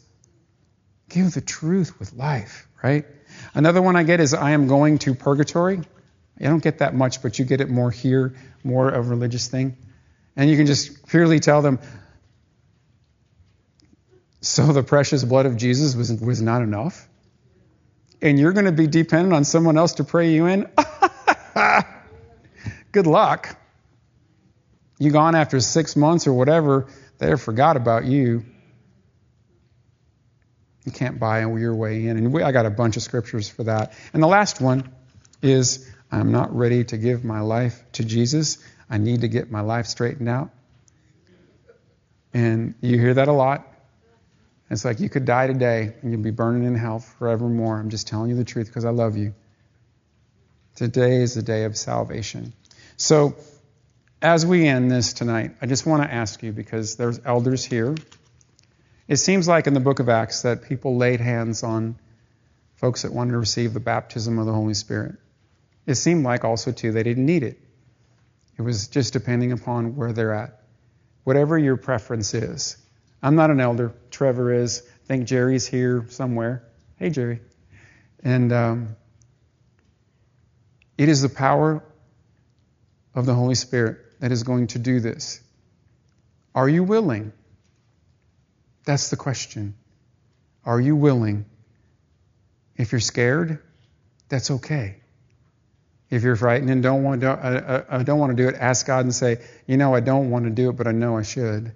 Give 1.10 1.34
the 1.34 1.42
truth 1.42 2.00
with 2.00 2.14
life, 2.14 2.68
right? 2.84 3.06
Another 3.54 3.82
one 3.82 3.96
I 3.96 4.04
get 4.04 4.20
is 4.20 4.34
I 4.34 4.52
am 4.52 4.68
going 4.68 5.00
to 5.00 5.14
purgatory. 5.14 5.82
I 6.40 6.44
don't 6.44 6.64
get 6.64 6.80
that 6.80 6.96
much, 6.96 7.22
but 7.22 7.38
you 7.40 7.46
get 7.46 7.62
it 7.62 7.70
more 7.70 7.92
here, 7.92 8.36
more 8.64 8.90
of 8.90 9.08
a 9.08 9.10
religious 9.10 9.48
thing. 9.48 9.78
And 10.36 10.50
you 10.50 10.58
can 10.58 10.66
just 10.66 11.08
purely 11.08 11.40
tell 11.40 11.62
them, 11.62 11.80
so 14.42 14.74
the 14.74 14.84
precious 14.84 15.24
blood 15.24 15.46
of 15.46 15.56
Jesus 15.56 15.96
was, 15.96 16.12
was 16.14 16.42
not 16.42 16.62
enough? 16.62 17.08
And 18.22 18.40
you're 18.40 18.52
going 18.54 18.66
to 18.66 18.72
be 18.72 18.88
dependent 18.88 19.34
on 19.34 19.44
someone 19.44 19.78
else 19.78 19.94
to 19.96 20.04
pray 20.04 20.32
you 20.32 20.48
in? 20.48 20.70
Good 22.92 23.08
luck. 23.08 23.58
You 25.00 25.12
gone 25.12 25.36
after 25.36 25.60
six 25.60 25.96
months 25.96 26.28
or 26.28 26.34
whatever, 26.34 26.88
they 27.20 27.36
forgot 27.38 27.78
about 27.78 28.06
you. 28.06 28.46
You 30.86 30.92
can't 30.92 31.20
buy 31.20 31.42
your 31.42 31.76
way 31.76 32.08
in. 32.08 32.18
And 32.18 32.34
we, 32.34 32.44
I 32.44 32.52
got 32.52 32.66
a 32.66 32.70
bunch 32.70 32.98
of 32.98 33.04
scriptures 33.04 33.50
for 33.50 33.64
that. 33.64 33.94
And 34.14 34.22
the 34.22 34.28
last 34.28 34.60
one 34.60 34.90
is 35.42 35.90
I'm 36.12 36.32
not 36.32 36.56
ready 36.56 36.84
to 36.86 36.98
give 36.98 37.24
my 37.24 37.40
life 37.40 37.82
to 37.94 38.04
Jesus. 38.04 38.58
I 38.90 38.98
need 38.98 39.22
to 39.22 39.28
get 39.28 39.50
my 39.50 39.62
life 39.62 39.88
straightened 39.88 40.30
out. 40.30 40.52
And 42.34 42.76
you 42.82 43.00
hear 43.00 43.14
that 43.14 43.28
a 43.28 43.34
lot. 43.34 43.68
It's 44.70 44.84
like 44.84 45.00
you 45.00 45.10
could 45.10 45.26
die 45.26 45.48
today 45.48 45.94
and 46.02 46.12
you'd 46.12 46.24
be 46.24 46.32
burning 46.32 46.64
in 46.64 46.76
hell 46.76 47.00
forevermore. 47.00 47.78
I'm 47.78 47.90
just 47.90 48.08
telling 48.08 48.30
you 48.30 48.36
the 48.36 48.44
truth 48.44 48.68
because 48.68 48.86
I 48.86 48.90
love 48.90 49.18
you. 49.18 49.34
Today 50.76 51.18
is 51.18 51.36
the 51.36 51.44
day 51.44 51.66
of 51.66 51.78
salvation. 51.78 52.54
So, 52.98 53.36
as 54.22 54.46
we 54.46 54.68
end 54.68 54.90
this 54.90 55.14
tonight, 55.14 55.56
I 55.62 55.68
just 55.68 55.86
want 55.86 56.02
to 56.02 56.12
ask 56.12 56.42
you 56.42 56.52
because 56.52 56.96
there's 56.96 57.20
elders 57.24 57.64
here. 57.64 57.96
It 59.08 59.18
seems 59.18 59.48
like 59.48 59.68
in 59.68 59.74
the 59.74 59.80
book 59.80 60.00
of 60.00 60.08
Acts 60.08 60.44
that 60.44 60.64
people 60.64 60.96
laid 60.96 61.20
hands 61.20 61.64
on 61.64 61.98
folks 62.76 63.02
that 63.02 63.14
wanted 63.14 63.32
to 63.32 63.38
receive 63.38 63.74
the 63.74 63.80
baptism 63.80 64.40
of 64.40 64.46
the 64.46 64.54
Holy 64.54 64.74
Spirit. 64.74 65.16
It 65.86 65.96
seemed 65.96 66.24
like 66.24 66.46
also, 66.46 66.72
too, 66.72 66.92
they 66.92 67.04
didn't 67.04 67.26
need 67.26 67.44
it. 67.44 67.60
It 68.58 68.62
was 68.62 68.88
just 68.88 69.14
depending 69.14 69.52
upon 69.52 69.96
where 69.96 70.14
they're 70.14 70.34
at. 70.34 70.62
Whatever 71.24 71.58
your 71.58 71.76
preference 71.76 72.34
is. 72.34 72.78
I'm 73.22 73.36
not 73.36 73.50
an 73.50 73.60
elder. 73.60 73.94
Trevor 74.12 74.54
is. 74.54 74.84
I 74.86 75.08
think 75.08 75.28
Jerry's 75.28 75.68
here 75.68 76.06
somewhere. 76.10 76.64
Hey, 76.98 77.10
Jerry. 77.10 77.42
And 78.24 78.54
um, 78.54 78.96
it 80.98 81.10
is 81.10 81.22
the 81.22 81.30
power 81.30 81.84
of 83.14 83.26
the 83.26 83.34
Holy 83.34 83.56
Spirit 83.56 83.98
that 84.20 84.32
is 84.32 84.44
going 84.44 84.68
to 84.68 84.80
do 84.80 85.00
this. 85.00 85.42
Are 86.56 86.70
you 86.70 86.84
willing? 86.84 87.34
That's 88.86 89.10
the 89.10 89.16
question. 89.16 89.76
Are 90.66 90.80
you 90.80 90.96
willing? 90.96 91.46
If 92.76 92.92
you're 92.92 93.02
scared, 93.02 93.60
that's 94.30 94.52
okay. 94.52 94.98
If 96.10 96.24
you're 96.24 96.36
frightened 96.36 96.70
and 96.70 96.84
don't 96.84 97.04
want 97.04 97.22
to, 97.22 97.86
I, 97.90 98.00
I 98.00 98.04
don't 98.04 98.20
want 98.20 98.36
to 98.36 98.44
do 98.44 98.48
it, 98.48 98.56
ask 98.56 98.86
God 98.86 99.06
and 99.06 99.14
say, 99.14 99.42
you 99.68 99.78
know, 99.78 99.96
I 99.96 100.00
don't 100.00 100.30
want 100.30 100.46
to 100.46 100.52
do 100.52 100.70
it, 100.70 100.74
but 100.74 100.88
I 100.88 100.92
know 100.92 101.18
I 101.18 101.24
should. 101.24 101.74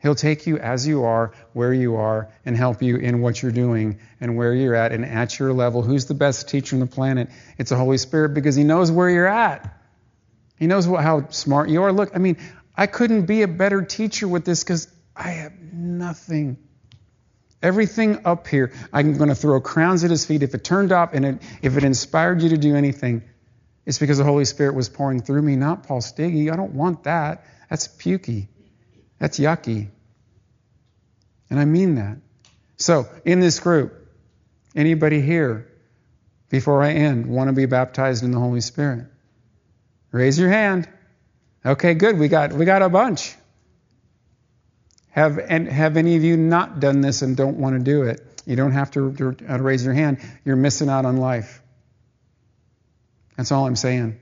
He'll 0.00 0.14
take 0.14 0.46
you 0.46 0.58
as 0.58 0.86
you 0.86 1.04
are, 1.04 1.32
where 1.54 1.72
you 1.72 1.96
are, 1.96 2.32
and 2.44 2.56
help 2.56 2.82
you 2.82 2.96
in 2.96 3.20
what 3.20 3.42
you're 3.42 3.52
doing 3.52 3.98
and 4.20 4.36
where 4.36 4.54
you're 4.54 4.74
at 4.74 4.92
and 4.92 5.04
at 5.04 5.38
your 5.38 5.52
level. 5.52 5.82
Who's 5.82 6.06
the 6.06 6.14
best 6.14 6.48
teacher 6.48 6.76
on 6.76 6.80
the 6.80 6.86
planet? 6.86 7.30
It's 7.56 7.70
the 7.70 7.76
Holy 7.76 7.98
Spirit 7.98 8.34
because 8.34 8.54
He 8.54 8.62
knows 8.62 8.92
where 8.92 9.10
you're 9.10 9.26
at. 9.26 9.76
He 10.56 10.66
knows 10.66 10.86
what, 10.86 11.02
how 11.02 11.28
smart 11.30 11.68
you 11.68 11.82
are. 11.82 11.92
Look, 11.92 12.12
I 12.14 12.18
mean, 12.18 12.36
I 12.76 12.86
couldn't 12.86 13.26
be 13.26 13.42
a 13.42 13.48
better 13.48 13.82
teacher 13.82 14.28
with 14.28 14.44
this 14.44 14.62
because 14.62 14.86
I 15.18 15.30
have 15.30 15.52
nothing. 15.72 16.56
Everything 17.60 18.24
up 18.24 18.46
here, 18.46 18.72
I'm 18.92 19.14
going 19.14 19.30
to 19.30 19.34
throw 19.34 19.60
crowns 19.60 20.04
at 20.04 20.10
His 20.10 20.24
feet. 20.24 20.44
If 20.44 20.54
it 20.54 20.62
turned 20.62 20.92
up 20.92 21.12
and 21.12 21.24
it, 21.24 21.42
if 21.60 21.76
it 21.76 21.82
inspired 21.82 22.40
you 22.40 22.50
to 22.50 22.56
do 22.56 22.76
anything, 22.76 23.24
it's 23.84 23.98
because 23.98 24.18
the 24.18 24.24
Holy 24.24 24.44
Spirit 24.44 24.76
was 24.76 24.88
pouring 24.88 25.20
through 25.20 25.42
me, 25.42 25.56
not 25.56 25.82
Paul 25.82 26.00
Stiggy. 26.00 26.50
I 26.50 26.56
don't 26.56 26.74
want 26.74 27.04
that. 27.04 27.44
That's 27.68 27.88
pukey. 27.88 28.46
That's 29.18 29.40
yucky. 29.40 29.88
And 31.50 31.58
I 31.58 31.64
mean 31.64 31.96
that. 31.96 32.18
So, 32.76 33.08
in 33.24 33.40
this 33.40 33.58
group, 33.58 34.08
anybody 34.76 35.20
here, 35.20 35.68
before 36.48 36.82
I 36.82 36.92
end, 36.92 37.26
want 37.26 37.48
to 37.48 37.52
be 37.52 37.66
baptized 37.66 38.22
in 38.22 38.30
the 38.30 38.38
Holy 38.38 38.60
Spirit? 38.60 39.06
Raise 40.12 40.38
your 40.38 40.48
hand. 40.48 40.88
Okay, 41.66 41.94
good. 41.94 42.18
We 42.18 42.28
got 42.28 42.52
we 42.52 42.64
got 42.64 42.82
a 42.82 42.88
bunch. 42.88 43.34
Have 45.18 45.38
and 45.38 45.66
have 45.68 45.96
any 45.96 46.14
of 46.14 46.22
you 46.22 46.36
not 46.36 46.78
done 46.78 47.00
this 47.00 47.22
and 47.22 47.36
don't 47.36 47.58
want 47.58 47.76
to 47.76 47.82
do 47.82 48.02
it? 48.02 48.20
You 48.46 48.54
don't 48.54 48.70
have 48.70 48.92
to, 48.92 49.12
to, 49.14 49.32
to 49.32 49.62
raise 49.62 49.84
your 49.84 49.92
hand. 49.92 50.18
You're 50.44 50.54
missing 50.54 50.88
out 50.88 51.04
on 51.04 51.16
life. 51.16 51.60
That's 53.36 53.50
all 53.50 53.66
I'm 53.66 53.74
saying. 53.74 54.20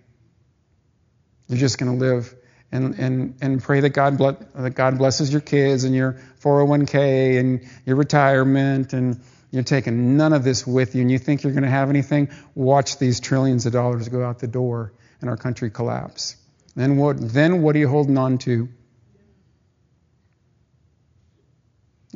You're 1.49 1.59
just 1.59 1.79
going 1.79 1.93
to 1.93 1.99
live 1.99 2.35
and, 2.73 2.99
and, 2.99 3.35
and 3.43 3.63
pray 3.63 3.81
that 3.81 3.91
God, 3.91 4.17
ble- 4.17 4.39
that 4.55 4.71
God 4.71 4.97
blesses 4.97 5.31
your 5.31 5.43
kids 5.43 5.85
and 5.85 5.95
your 5.95 6.15
401k 6.41 7.39
and 7.39 7.69
your 7.85 7.97
retirement 7.97 8.95
and 8.95 9.21
you're 9.51 9.65
taking 9.65 10.17
none 10.17 10.33
of 10.33 10.45
this 10.45 10.67
with 10.67 10.95
you 10.95 11.03
and 11.03 11.11
you 11.11 11.19
think 11.19 11.43
you're 11.43 11.53
going 11.53 11.63
to 11.63 11.71
have 11.71 11.91
anything, 11.91 12.31
watch 12.55 12.99
these 12.99 13.21
trillions 13.21 13.67
of 13.67 13.75
dollars 13.75 14.09
go 14.09 14.25
out 14.25 14.39
the 14.39 14.49
door 14.49 14.95
and 15.21 15.29
our 15.29 15.37
country 15.37 15.71
collapse. 15.71 16.37
Then 16.75 16.97
what, 16.97 17.17
then 17.21 17.61
what 17.61 17.77
are 17.77 17.79
you 17.81 17.89
holding 17.89 18.17
on 18.17 18.39
to? 18.39 18.71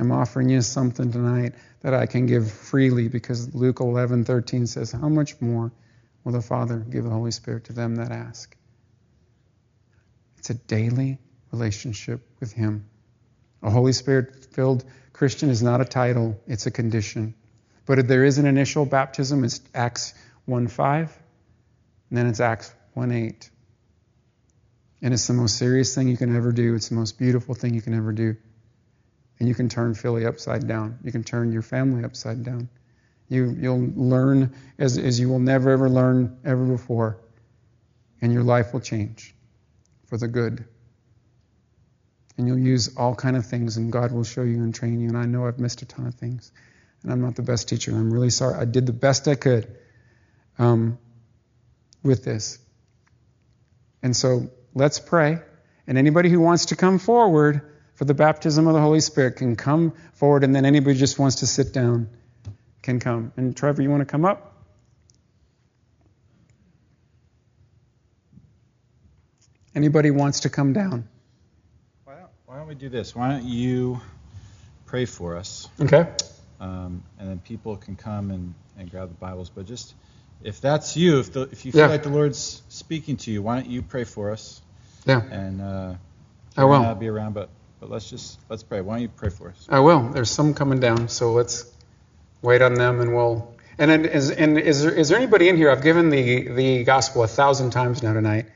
I'm 0.01 0.13
offering 0.13 0.49
you 0.49 0.63
something 0.63 1.13
tonight 1.13 1.53
that 1.83 1.93
I 1.93 2.07
can 2.07 2.25
give 2.25 2.51
freely 2.51 3.09
because 3.09 3.55
Luke 3.55 3.81
11:13 3.81 4.67
says, 4.67 4.93
"How 4.93 5.11
much 5.11 5.39
more 5.43 5.73
will 6.25 6.33
the 6.33 6.41
Father 6.41 6.79
give 6.79 7.05
the 7.05 7.11
Holy 7.11 7.33
Spirit 7.33 7.65
to 7.65 7.75
them 7.75 7.97
that 7.97 8.11
ask?" 8.11 8.57
It's 10.39 10.49
a 10.49 10.55
daily 10.55 11.21
relationship 11.53 12.27
with 12.41 12.51
Him. 12.51 12.87
A 13.63 13.69
Holy 13.71 13.93
Spirit 13.93 14.47
filled 14.55 14.87
Christian 15.13 15.51
is 15.51 15.63
not 15.63 15.83
a 15.83 15.85
title, 15.85 16.41
it's 16.47 16.65
a 16.65 16.71
condition. 16.71 17.35
But 17.85 17.99
if 17.99 18.07
there 18.07 18.25
is 18.25 18.39
an 18.39 18.47
initial 18.47 18.87
baptism, 18.87 19.45
it's 19.45 19.61
Acts 19.75 20.15
1 20.47 20.69
5, 20.69 21.19
and 22.09 22.19
then 22.19 22.27
it's 22.27 22.41
Acts 22.41 22.73
1 22.95 23.13
8. 23.13 23.51
And 25.03 25.13
it's 25.13 25.27
the 25.27 25.35
most 25.35 25.59
serious 25.59 25.95
thing 25.95 26.09
you 26.09 26.17
can 26.17 26.35
ever 26.35 26.53
do. 26.53 26.75
It's 26.75 26.89
the 26.89 26.95
most 26.95 27.19
beautiful 27.19 27.55
thing 27.55 27.75
you 27.75 27.83
can 27.83 27.93
ever 27.93 28.13
do. 28.13 28.37
And 29.41 29.49
you 29.49 29.55
can 29.55 29.69
turn 29.71 29.95
Philly 29.95 30.27
upside 30.27 30.69
down. 30.69 30.99
You 31.03 31.11
can 31.11 31.25
turn 31.25 31.51
your 31.51 31.63
family 31.63 32.05
upside 32.05 32.45
down. 32.45 32.69
You, 33.29 33.57
you'll 33.59 33.91
learn 33.97 34.55
as, 34.79 34.99
as 34.99 35.19
you 35.19 35.31
will 35.31 35.39
never 35.39 35.71
ever 35.71 35.89
learn 35.89 36.39
ever 36.45 36.65
before. 36.65 37.19
And 38.21 38.33
your 38.33 38.43
life 38.43 38.75
will 38.75 38.81
change 38.81 39.35
for 40.09 40.19
the 40.19 40.29
good. 40.29 40.67
And 42.37 42.47
you'll 42.47 42.59
use 42.59 42.97
all 42.97 43.15
kind 43.15 43.37
of 43.37 43.47
things, 43.47 43.79
and 43.79 43.91
God 43.91 44.13
will 44.13 44.25
show 44.25 44.43
you 44.43 44.57
and 44.57 44.75
train 44.75 45.01
you. 45.01 45.09
And 45.09 45.17
I 45.17 45.25
know 45.25 45.47
I've 45.47 45.59
missed 45.59 45.81
a 45.83 45.87
ton 45.87 46.07
of 46.07 46.15
things, 46.15 46.53
and 47.03 47.13
I'm 47.13 47.23
not 47.23 47.35
the 47.35 47.43
best 47.43 47.69
teacher. 47.69 47.93
I'm 47.93 48.13
really 48.13 48.31
sorry. 48.31 48.55
I 48.55 48.67
did 48.67 48.87
the 48.87 48.93
best 48.93 49.27
I 49.27 49.37
could 49.37 49.75
um, 50.59 50.99
with 52.03 52.25
this. 52.25 52.59
And 54.03 54.15
so 54.15 54.51
let's 54.75 54.99
pray. 54.99 55.39
And 55.87 55.97
anybody 55.97 56.29
who 56.29 56.41
wants 56.41 56.67
to 56.67 56.77
come 56.77 56.99
forward 56.99 57.70
for 58.01 58.07
the 58.07 58.15
baptism 58.15 58.67
of 58.67 58.73
the 58.73 58.81
Holy 58.81 59.01
Spirit 59.01 59.37
can 59.37 59.57
come 59.57 59.93
forward, 60.15 60.43
and 60.43 60.57
then 60.57 60.65
anybody 60.65 60.95
who 60.95 60.99
just 60.99 61.19
wants 61.19 61.37
to 61.37 61.47
sit 61.47 61.75
down 61.75 62.09
can 62.81 62.99
come. 62.99 63.31
And 63.37 63.55
Trevor, 63.55 63.83
you 63.83 63.91
want 63.91 64.01
to 64.01 64.07
come 64.07 64.25
up? 64.25 64.55
Anybody 69.75 70.11
wants 70.11 70.41
to 70.41 70.49
come 70.49 70.73
down? 70.73 71.07
Why 72.07 72.15
don't, 72.15 72.31
why 72.47 72.57
don't 72.57 72.69
we 72.69 72.75
do 72.75 72.89
this? 72.89 73.15
Why 73.15 73.33
don't 73.33 73.45
you 73.45 74.01
pray 74.87 75.05
for 75.05 75.37
us? 75.37 75.69
Okay. 75.79 76.09
Um, 76.59 77.03
and 77.19 77.29
then 77.29 77.39
people 77.41 77.77
can 77.77 77.97
come 77.97 78.31
and, 78.31 78.55
and 78.79 78.91
grab 78.91 79.11
the 79.11 79.15
Bibles. 79.17 79.51
But 79.51 79.67
just 79.67 79.93
if 80.43 80.63
that's 80.63 80.97
you, 80.97 81.21
if 81.21 81.35
the, 81.35 81.43
if 81.53 81.67
you 81.67 81.73
feel 81.73 81.83
Yeah. 81.83 81.89
like 81.89 82.05
the 82.05 82.09
Lord's 82.09 82.63
speaking 82.71 83.19
to 83.19 83.31
you, 83.31 83.43
why 83.43 83.61
don't 83.61 83.71
you 83.71 83.83
pray 83.83 84.05
for 84.05 84.31
us? 84.31 84.63
Yeah, 85.05 85.21
And 85.31 85.61
uh, 85.61 85.95
I 86.57 86.65
will. 86.65 86.77
I'll 86.77 86.95
be 86.95 87.09
around, 87.09 87.35
but 87.35 87.51
but 87.81 87.91
let's 87.91 88.09
just 88.09 88.39
let's 88.51 88.63
pray. 88.63 88.83
Why 88.83 88.97
don't 88.97 89.03
you 89.03 89.09
pray 89.09 89.31
for 89.31 89.49
us? 89.49 89.67
I 89.69 89.81
will. 89.81 90.11
There's 90.11 90.31
some 90.31 90.53
coming 90.55 90.81
down, 90.81 91.09
so 91.09 91.33
let's 91.33 91.65
wait 92.43 92.63
on 92.63 92.75
them, 92.75 93.01
and 93.01 93.15
we'll. 93.15 93.55
And 93.79 93.91
then 93.91 94.05
is 94.05 94.31
and 94.31 94.59
is 94.59 94.83
there, 94.83 94.93
is 94.93 95.09
there 95.09 95.17
anybody 95.17 95.49
in 95.49 95.57
here? 95.57 95.71
I've 95.71 95.83
given 95.83 96.11
the 96.11 96.49
the 96.49 96.85
gospel 96.85 97.25
a 97.25 97.29
thousand 97.29 97.71
times 97.71 98.03
now 98.03 98.13
tonight. 98.13 98.47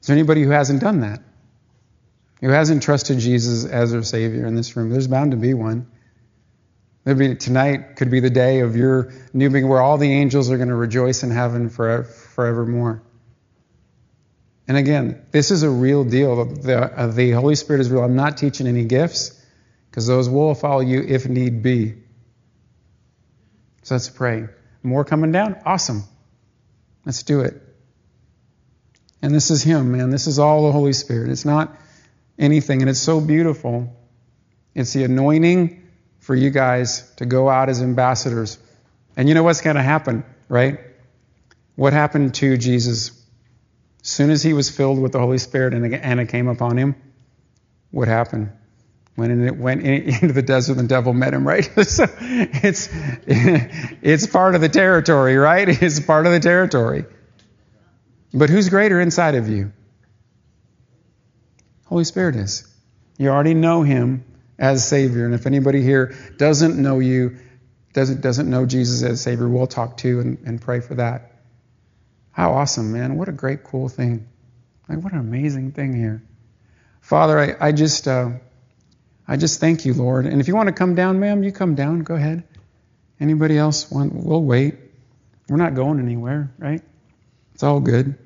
Is 0.00 0.08
there 0.08 0.16
anybody 0.16 0.42
who 0.42 0.50
hasn't 0.50 0.80
done 0.80 1.00
that? 1.00 1.22
Who 2.40 2.48
hasn't 2.48 2.82
trusted 2.82 3.20
Jesus 3.20 3.64
as 3.64 3.92
their 3.92 4.02
Savior 4.02 4.46
in 4.46 4.56
this 4.56 4.76
room? 4.76 4.90
There's 4.90 5.06
bound 5.06 5.30
to 5.30 5.36
be 5.36 5.54
one. 5.54 5.86
Maybe 7.04 7.36
tonight 7.36 7.94
could 7.96 8.10
be 8.10 8.18
the 8.18 8.30
day 8.30 8.60
of 8.60 8.76
your 8.76 9.12
new 9.32 9.48
being 9.48 9.68
where 9.68 9.80
all 9.80 9.96
the 9.96 10.12
angels 10.12 10.50
are 10.50 10.56
going 10.56 10.68
to 10.68 10.74
rejoice 10.74 11.22
in 11.22 11.30
heaven 11.30 11.68
forever, 11.68 12.04
forevermore. 12.04 13.02
And 14.72 14.78
again, 14.78 15.26
this 15.32 15.50
is 15.50 15.64
a 15.64 15.68
real 15.68 16.02
deal. 16.02 16.46
The, 16.46 16.80
uh, 16.80 17.08
the 17.08 17.32
Holy 17.32 17.56
Spirit 17.56 17.80
is 17.80 17.90
real. 17.90 18.02
I'm 18.02 18.16
not 18.16 18.38
teaching 18.38 18.66
any 18.66 18.86
gifts 18.86 19.38
because 19.90 20.06
those 20.06 20.30
will 20.30 20.54
follow 20.54 20.80
you 20.80 21.02
if 21.02 21.28
need 21.28 21.62
be. 21.62 21.96
So 23.82 23.96
let's 23.96 24.08
pray. 24.08 24.48
More 24.82 25.04
coming 25.04 25.30
down? 25.30 25.60
Awesome. 25.66 26.04
Let's 27.04 27.22
do 27.22 27.40
it. 27.40 27.60
And 29.20 29.34
this 29.34 29.50
is 29.50 29.62
Him, 29.62 29.92
man. 29.92 30.08
This 30.08 30.26
is 30.26 30.38
all 30.38 30.64
the 30.64 30.72
Holy 30.72 30.94
Spirit. 30.94 31.28
It's 31.28 31.44
not 31.44 31.76
anything, 32.38 32.80
and 32.80 32.88
it's 32.88 32.98
so 32.98 33.20
beautiful. 33.20 33.94
It's 34.74 34.94
the 34.94 35.04
anointing 35.04 35.86
for 36.20 36.34
you 36.34 36.48
guys 36.48 37.12
to 37.16 37.26
go 37.26 37.50
out 37.50 37.68
as 37.68 37.82
ambassadors. 37.82 38.56
And 39.18 39.28
you 39.28 39.34
know 39.34 39.42
what's 39.42 39.60
going 39.60 39.76
to 39.76 39.82
happen, 39.82 40.24
right? 40.48 40.80
What 41.74 41.92
happened 41.92 42.36
to 42.36 42.56
Jesus? 42.56 43.21
Soon 44.02 44.30
as 44.30 44.42
he 44.42 44.52
was 44.52 44.68
filled 44.68 45.00
with 45.00 45.12
the 45.12 45.20
Holy 45.20 45.38
Spirit 45.38 45.74
and 45.74 46.20
it 46.20 46.28
came 46.28 46.48
upon 46.48 46.76
him, 46.76 46.96
what 47.92 48.08
happened? 48.08 48.50
Went, 49.16 49.58
went 49.58 49.82
into 49.84 50.32
the 50.32 50.42
desert, 50.42 50.78
and 50.78 50.88
the 50.88 50.88
devil 50.88 51.12
met 51.12 51.32
him, 51.34 51.46
right? 51.46 51.64
so 51.86 52.06
it's, 52.18 52.88
it's 52.90 54.26
part 54.26 54.54
of 54.54 54.60
the 54.60 54.68
territory, 54.68 55.36
right? 55.36 55.68
It's 55.82 56.00
part 56.00 56.26
of 56.26 56.32
the 56.32 56.40
territory. 56.40 57.04
But 58.34 58.50
who's 58.50 58.68
greater 58.70 59.00
inside 59.00 59.34
of 59.34 59.48
you? 59.48 59.72
Holy 61.86 62.04
Spirit 62.04 62.36
is. 62.36 62.66
You 63.18 63.28
already 63.28 63.54
know 63.54 63.82
him 63.82 64.24
as 64.58 64.86
Savior. 64.86 65.26
And 65.26 65.34
if 65.34 65.46
anybody 65.46 65.82
here 65.82 66.14
doesn't 66.38 66.80
know 66.80 66.98
you, 66.98 67.36
doesn't, 67.92 68.22
doesn't 68.22 68.48
know 68.48 68.64
Jesus 68.64 69.02
as 69.02 69.20
Savior, 69.20 69.48
we'll 69.48 69.66
talk 69.66 69.98
to 69.98 70.20
and, 70.20 70.38
and 70.46 70.60
pray 70.60 70.80
for 70.80 70.94
that. 70.94 71.31
How 72.32 72.52
awesome, 72.52 72.92
man. 72.92 73.16
What 73.16 73.28
a 73.28 73.32
great, 73.32 73.62
cool 73.62 73.88
thing. 73.88 74.26
Like, 74.88 74.98
what 74.98 75.12
an 75.12 75.20
amazing 75.20 75.72
thing 75.72 75.94
here. 75.94 76.22
Father, 77.00 77.38
I, 77.38 77.68
I 77.68 77.72
just. 77.72 78.08
Uh, 78.08 78.32
I 79.26 79.36
just 79.36 79.60
thank 79.60 79.84
you, 79.84 79.94
Lord. 79.94 80.26
And 80.26 80.40
if 80.40 80.48
you 80.48 80.54
want 80.54 80.66
to 80.68 80.74
come 80.74 80.94
down, 80.94 81.20
ma'am, 81.20 81.42
you 81.42 81.52
come 81.52 81.74
down. 81.74 82.00
Go 82.00 82.14
ahead. 82.14 82.42
Anybody 83.20 83.56
else 83.56 83.90
want? 83.90 84.12
We'll 84.12 84.42
wait. 84.42 84.76
We're 85.48 85.56
not 85.56 85.74
going 85.74 86.00
anywhere, 86.00 86.52
right? 86.58 86.82
It's 87.54 87.62
all 87.62 87.80
good. 87.80 88.18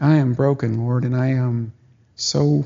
I 0.00 0.16
am 0.16 0.34
broken, 0.34 0.78
Lord, 0.78 1.04
and 1.04 1.16
I 1.16 1.28
am 1.28 1.72
so 2.14 2.64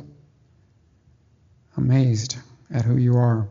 amazed 1.77 2.37
at 2.73 2.85
who 2.85 2.97
you 2.97 3.17
are. 3.17 3.49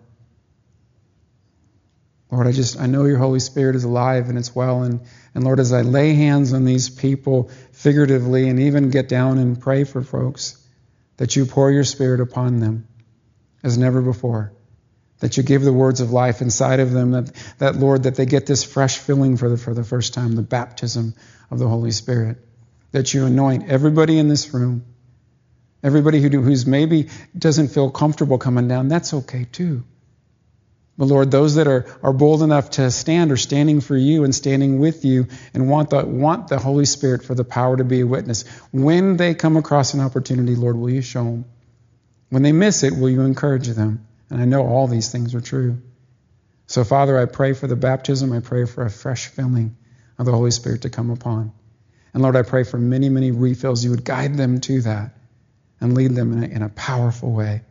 Lord, 2.32 2.48
I 2.48 2.54
just 2.54 2.80
I 2.80 2.86
know 2.86 3.06
your 3.06 3.18
Holy 3.18 3.42
Spirit 3.42 3.76
is 3.76 3.84
alive 3.84 4.30
and 4.30 4.38
it's 4.38 4.56
well 4.56 4.84
and 4.84 5.02
and 5.36 5.44
Lord 5.44 5.60
as 5.60 5.74
I 5.74 5.82
lay 5.82 6.14
hands 6.14 6.54
on 6.54 6.66
these 6.66 6.90
people 6.90 7.50
figuratively 7.74 8.50
and 8.50 8.60
even 8.60 8.90
get 8.90 9.10
down 9.10 9.38
and 9.38 9.60
pray 9.60 9.84
for 9.84 10.02
folks 10.02 10.58
that 11.18 11.36
you 11.36 11.46
pour 11.46 11.72
your 11.72 11.84
Spirit 11.84 12.20
upon 12.20 12.60
them 12.60 12.88
as 13.64 13.78
never 13.78 14.02
before. 14.02 14.54
That 15.20 15.38
you 15.38 15.44
give 15.44 15.62
the 15.62 15.72
words 15.72 16.02
of 16.02 16.12
life 16.12 16.42
inside 16.42 16.80
of 16.80 16.92
them, 16.92 17.12
that, 17.12 17.32
that 17.60 17.76
Lord, 17.76 18.04
that 18.04 18.16
they 18.16 18.26
get 18.26 18.48
this 18.48 18.64
fresh 18.64 18.98
filling 18.98 19.38
for 19.38 19.48
the, 19.48 19.58
for 19.58 19.76
the 19.76 19.84
first 19.84 20.16
time, 20.16 20.36
the 20.36 20.42
baptism 20.42 21.14
of 21.52 21.60
the 21.60 21.68
Holy 21.68 21.92
Spirit. 21.92 22.38
That 22.92 23.14
you 23.14 23.26
anoint 23.26 23.70
everybody 23.70 24.18
in 24.18 24.30
this 24.30 24.52
room, 24.52 24.84
everybody 25.84 26.22
who 26.22 26.30
do, 26.30 26.42
who's 26.42 26.66
maybe 26.66 27.10
doesn't 27.38 27.68
feel 27.68 27.92
comfortable 27.92 28.40
coming 28.40 28.68
down, 28.68 28.88
that's 28.88 29.14
okay 29.14 29.46
too. 29.52 29.84
But 30.98 31.06
Lord, 31.06 31.32
those 31.32 31.56
that 31.56 31.68
are, 31.68 31.86
are 32.04 32.14
bold 32.14 32.44
enough 32.44 32.72
to 32.72 32.92
stand 32.92 33.32
are 33.32 33.38
standing 33.38 33.82
for 33.82 33.96
you 33.96 34.24
and 34.24 34.36
standing 34.36 34.80
with 34.80 35.06
you 35.06 35.28
and 35.54 35.70
want 35.70 35.90
the, 35.90 36.06
want 36.06 36.48
the 36.48 36.60
Holy 36.60 36.86
Spirit 36.86 37.24
for 37.24 37.34
the 37.34 37.44
power 37.44 37.78
to 37.78 37.84
be 37.84 38.02
a 38.02 38.08
witness. 38.08 38.44
When 38.72 39.18
they 39.18 39.34
come 39.34 39.58
across 39.58 39.94
an 39.94 40.02
opportunity, 40.02 40.56
Lord, 40.56 40.78
will 40.78 40.90
you 40.90 41.02
show 41.02 41.24
them? 41.24 41.46
When 42.30 42.44
they 42.44 42.52
miss 42.52 42.84
it, 42.84 42.96
will 42.96 43.10
you 43.10 43.22
encourage 43.22 43.68
them? 43.68 44.08
And 44.30 44.42
I 44.42 44.46
know 44.46 44.66
all 44.66 44.88
these 44.88 45.12
things 45.12 45.34
are 45.34 45.42
true. 45.42 45.82
So, 46.68 46.84
Father, 46.84 47.18
I 47.20 47.26
pray 47.26 47.54
for 47.54 47.68
the 47.68 47.76
baptism. 47.76 48.32
I 48.32 48.40
pray 48.40 48.66
for 48.66 48.86
a 48.86 48.90
fresh 48.90 49.28
filling 49.28 49.76
of 50.18 50.26
the 50.26 50.32
Holy 50.32 50.52
Spirit 50.52 50.84
to 50.84 50.90
come 50.90 51.10
upon. 51.10 51.52
And 52.14 52.22
Lord, 52.24 52.36
I 52.36 52.44
pray 52.44 52.64
for 52.64 52.78
many, 52.78 53.10
many 53.10 53.32
refills. 53.32 53.84
You 53.84 53.92
would 53.92 54.06
guide 54.06 54.36
them 54.36 54.62
to 54.62 54.82
that 54.82 55.18
and 55.80 55.94
lead 55.96 56.12
them 56.12 56.32
in 56.32 56.44
a, 56.44 56.48
in 56.48 56.62
a 56.62 56.70
powerful 56.70 57.32
way 57.32 57.64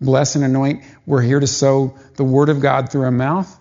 bless 0.00 0.34
and 0.34 0.44
anoint. 0.44 0.84
We're 1.06 1.20
here 1.20 1.40
to 1.40 1.46
sow 1.46 1.96
the 2.16 2.24
Word 2.24 2.48
of 2.48 2.60
God 2.60 2.90
through 2.90 3.02
our 3.02 3.10
mouth 3.10 3.60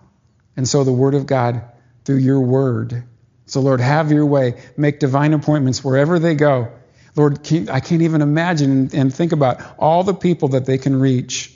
and 0.56 0.68
sow 0.68 0.84
the 0.84 0.94
Word 0.94 1.16
of 1.16 1.26
God 1.26 1.64
through 2.06 2.18
your 2.18 2.40
Word. 2.40 3.04
So, 3.46 3.62
Lord, 3.62 3.82
have 3.82 4.12
your 4.12 4.26
way. 4.26 4.62
Make 4.78 5.00
divine 5.00 5.34
appointments 5.34 5.84
wherever 5.84 6.20
they 6.20 6.36
go. 6.36 6.72
Lord, 7.16 7.40
I 7.70 7.80
can't 7.80 8.04
even 8.04 8.22
imagine 8.22 8.90
and 8.94 9.14
think 9.14 9.32
about 9.32 9.62
all 9.78 10.04
the 10.04 10.14
people 10.14 10.50
that 10.50 10.66
they 10.66 10.78
can 10.78 11.00
reach, 11.00 11.54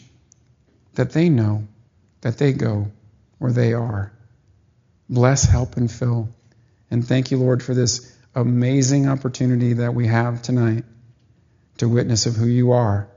that 0.96 1.12
they 1.12 1.30
know, 1.30 1.68
that 2.22 2.38
they 2.38 2.54
go 2.54 2.92
where 3.38 3.52
they 3.52 3.74
are. 3.74 4.12
Bless, 5.08 5.44
help, 5.44 5.78
and 5.78 5.90
fill. 5.92 6.30
And 6.90 7.08
thank 7.08 7.32
you, 7.32 7.38
Lord, 7.38 7.62
for 7.62 7.74
this 7.74 8.18
amazing 8.36 9.08
opportunity 9.08 9.74
that 9.74 9.94
we 9.94 10.08
have 10.08 10.42
tonight 10.42 10.86
to 11.78 11.88
witness 11.88 12.26
of 12.26 12.36
who 12.36 12.48
you 12.48 12.72
are 12.72 13.08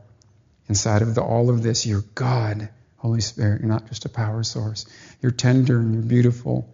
inside 0.68 1.02
of 1.02 1.14
the, 1.14 1.22
all 1.22 1.50
of 1.50 1.62
this. 1.62 1.86
You're 1.86 2.04
God, 2.14 2.68
Holy 2.96 3.20
Spirit. 3.20 3.60
You're 3.60 3.68
not 3.68 3.88
just 3.88 4.04
a 4.04 4.08
power 4.08 4.42
source. 4.42 4.86
You're 5.20 5.32
tender 5.32 5.78
and 5.78 5.94
you're 5.94 6.02
beautiful, 6.02 6.72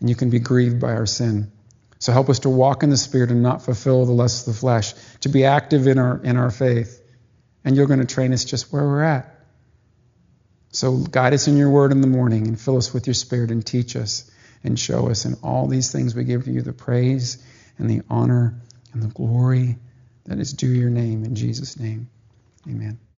and 0.00 0.08
you 0.08 0.14
can 0.14 0.30
be 0.30 0.38
grieved 0.38 0.80
by 0.80 0.92
our 0.92 1.06
sin. 1.06 1.50
So 1.98 2.12
help 2.12 2.28
us 2.28 2.40
to 2.40 2.50
walk 2.50 2.82
in 2.82 2.90
the 2.90 2.96
Spirit 2.96 3.30
and 3.30 3.42
not 3.42 3.62
fulfill 3.62 4.04
the 4.04 4.12
lusts 4.12 4.46
of 4.46 4.54
the 4.54 4.60
flesh, 4.60 4.94
to 5.20 5.28
be 5.28 5.44
active 5.44 5.86
in 5.86 5.98
our, 5.98 6.20
in 6.22 6.36
our 6.36 6.50
faith. 6.50 7.02
And 7.64 7.74
you're 7.74 7.86
going 7.86 8.00
to 8.00 8.06
train 8.06 8.32
us 8.32 8.44
just 8.44 8.72
where 8.72 8.84
we're 8.84 9.02
at. 9.02 9.32
So 10.70 10.98
guide 10.98 11.32
us 11.32 11.48
in 11.48 11.56
your 11.56 11.70
word 11.70 11.90
in 11.90 12.02
the 12.02 12.06
morning 12.06 12.46
and 12.46 12.60
fill 12.60 12.76
us 12.76 12.92
with 12.92 13.06
your 13.06 13.14
Spirit 13.14 13.50
and 13.50 13.64
teach 13.64 13.96
us 13.96 14.30
and 14.62 14.78
show 14.78 15.08
us. 15.08 15.24
And 15.24 15.36
all 15.42 15.66
these 15.66 15.90
things 15.90 16.14
we 16.14 16.24
give 16.24 16.44
to 16.44 16.52
you 16.52 16.60
the 16.60 16.72
praise 16.74 17.42
and 17.78 17.88
the 17.88 18.02
honor 18.10 18.60
and 18.92 19.02
the 19.02 19.08
glory 19.08 19.76
that 20.26 20.38
is 20.38 20.52
due 20.52 20.68
your 20.68 20.90
name. 20.90 21.24
In 21.24 21.34
Jesus' 21.34 21.78
name, 21.78 22.08
amen. 22.68 22.98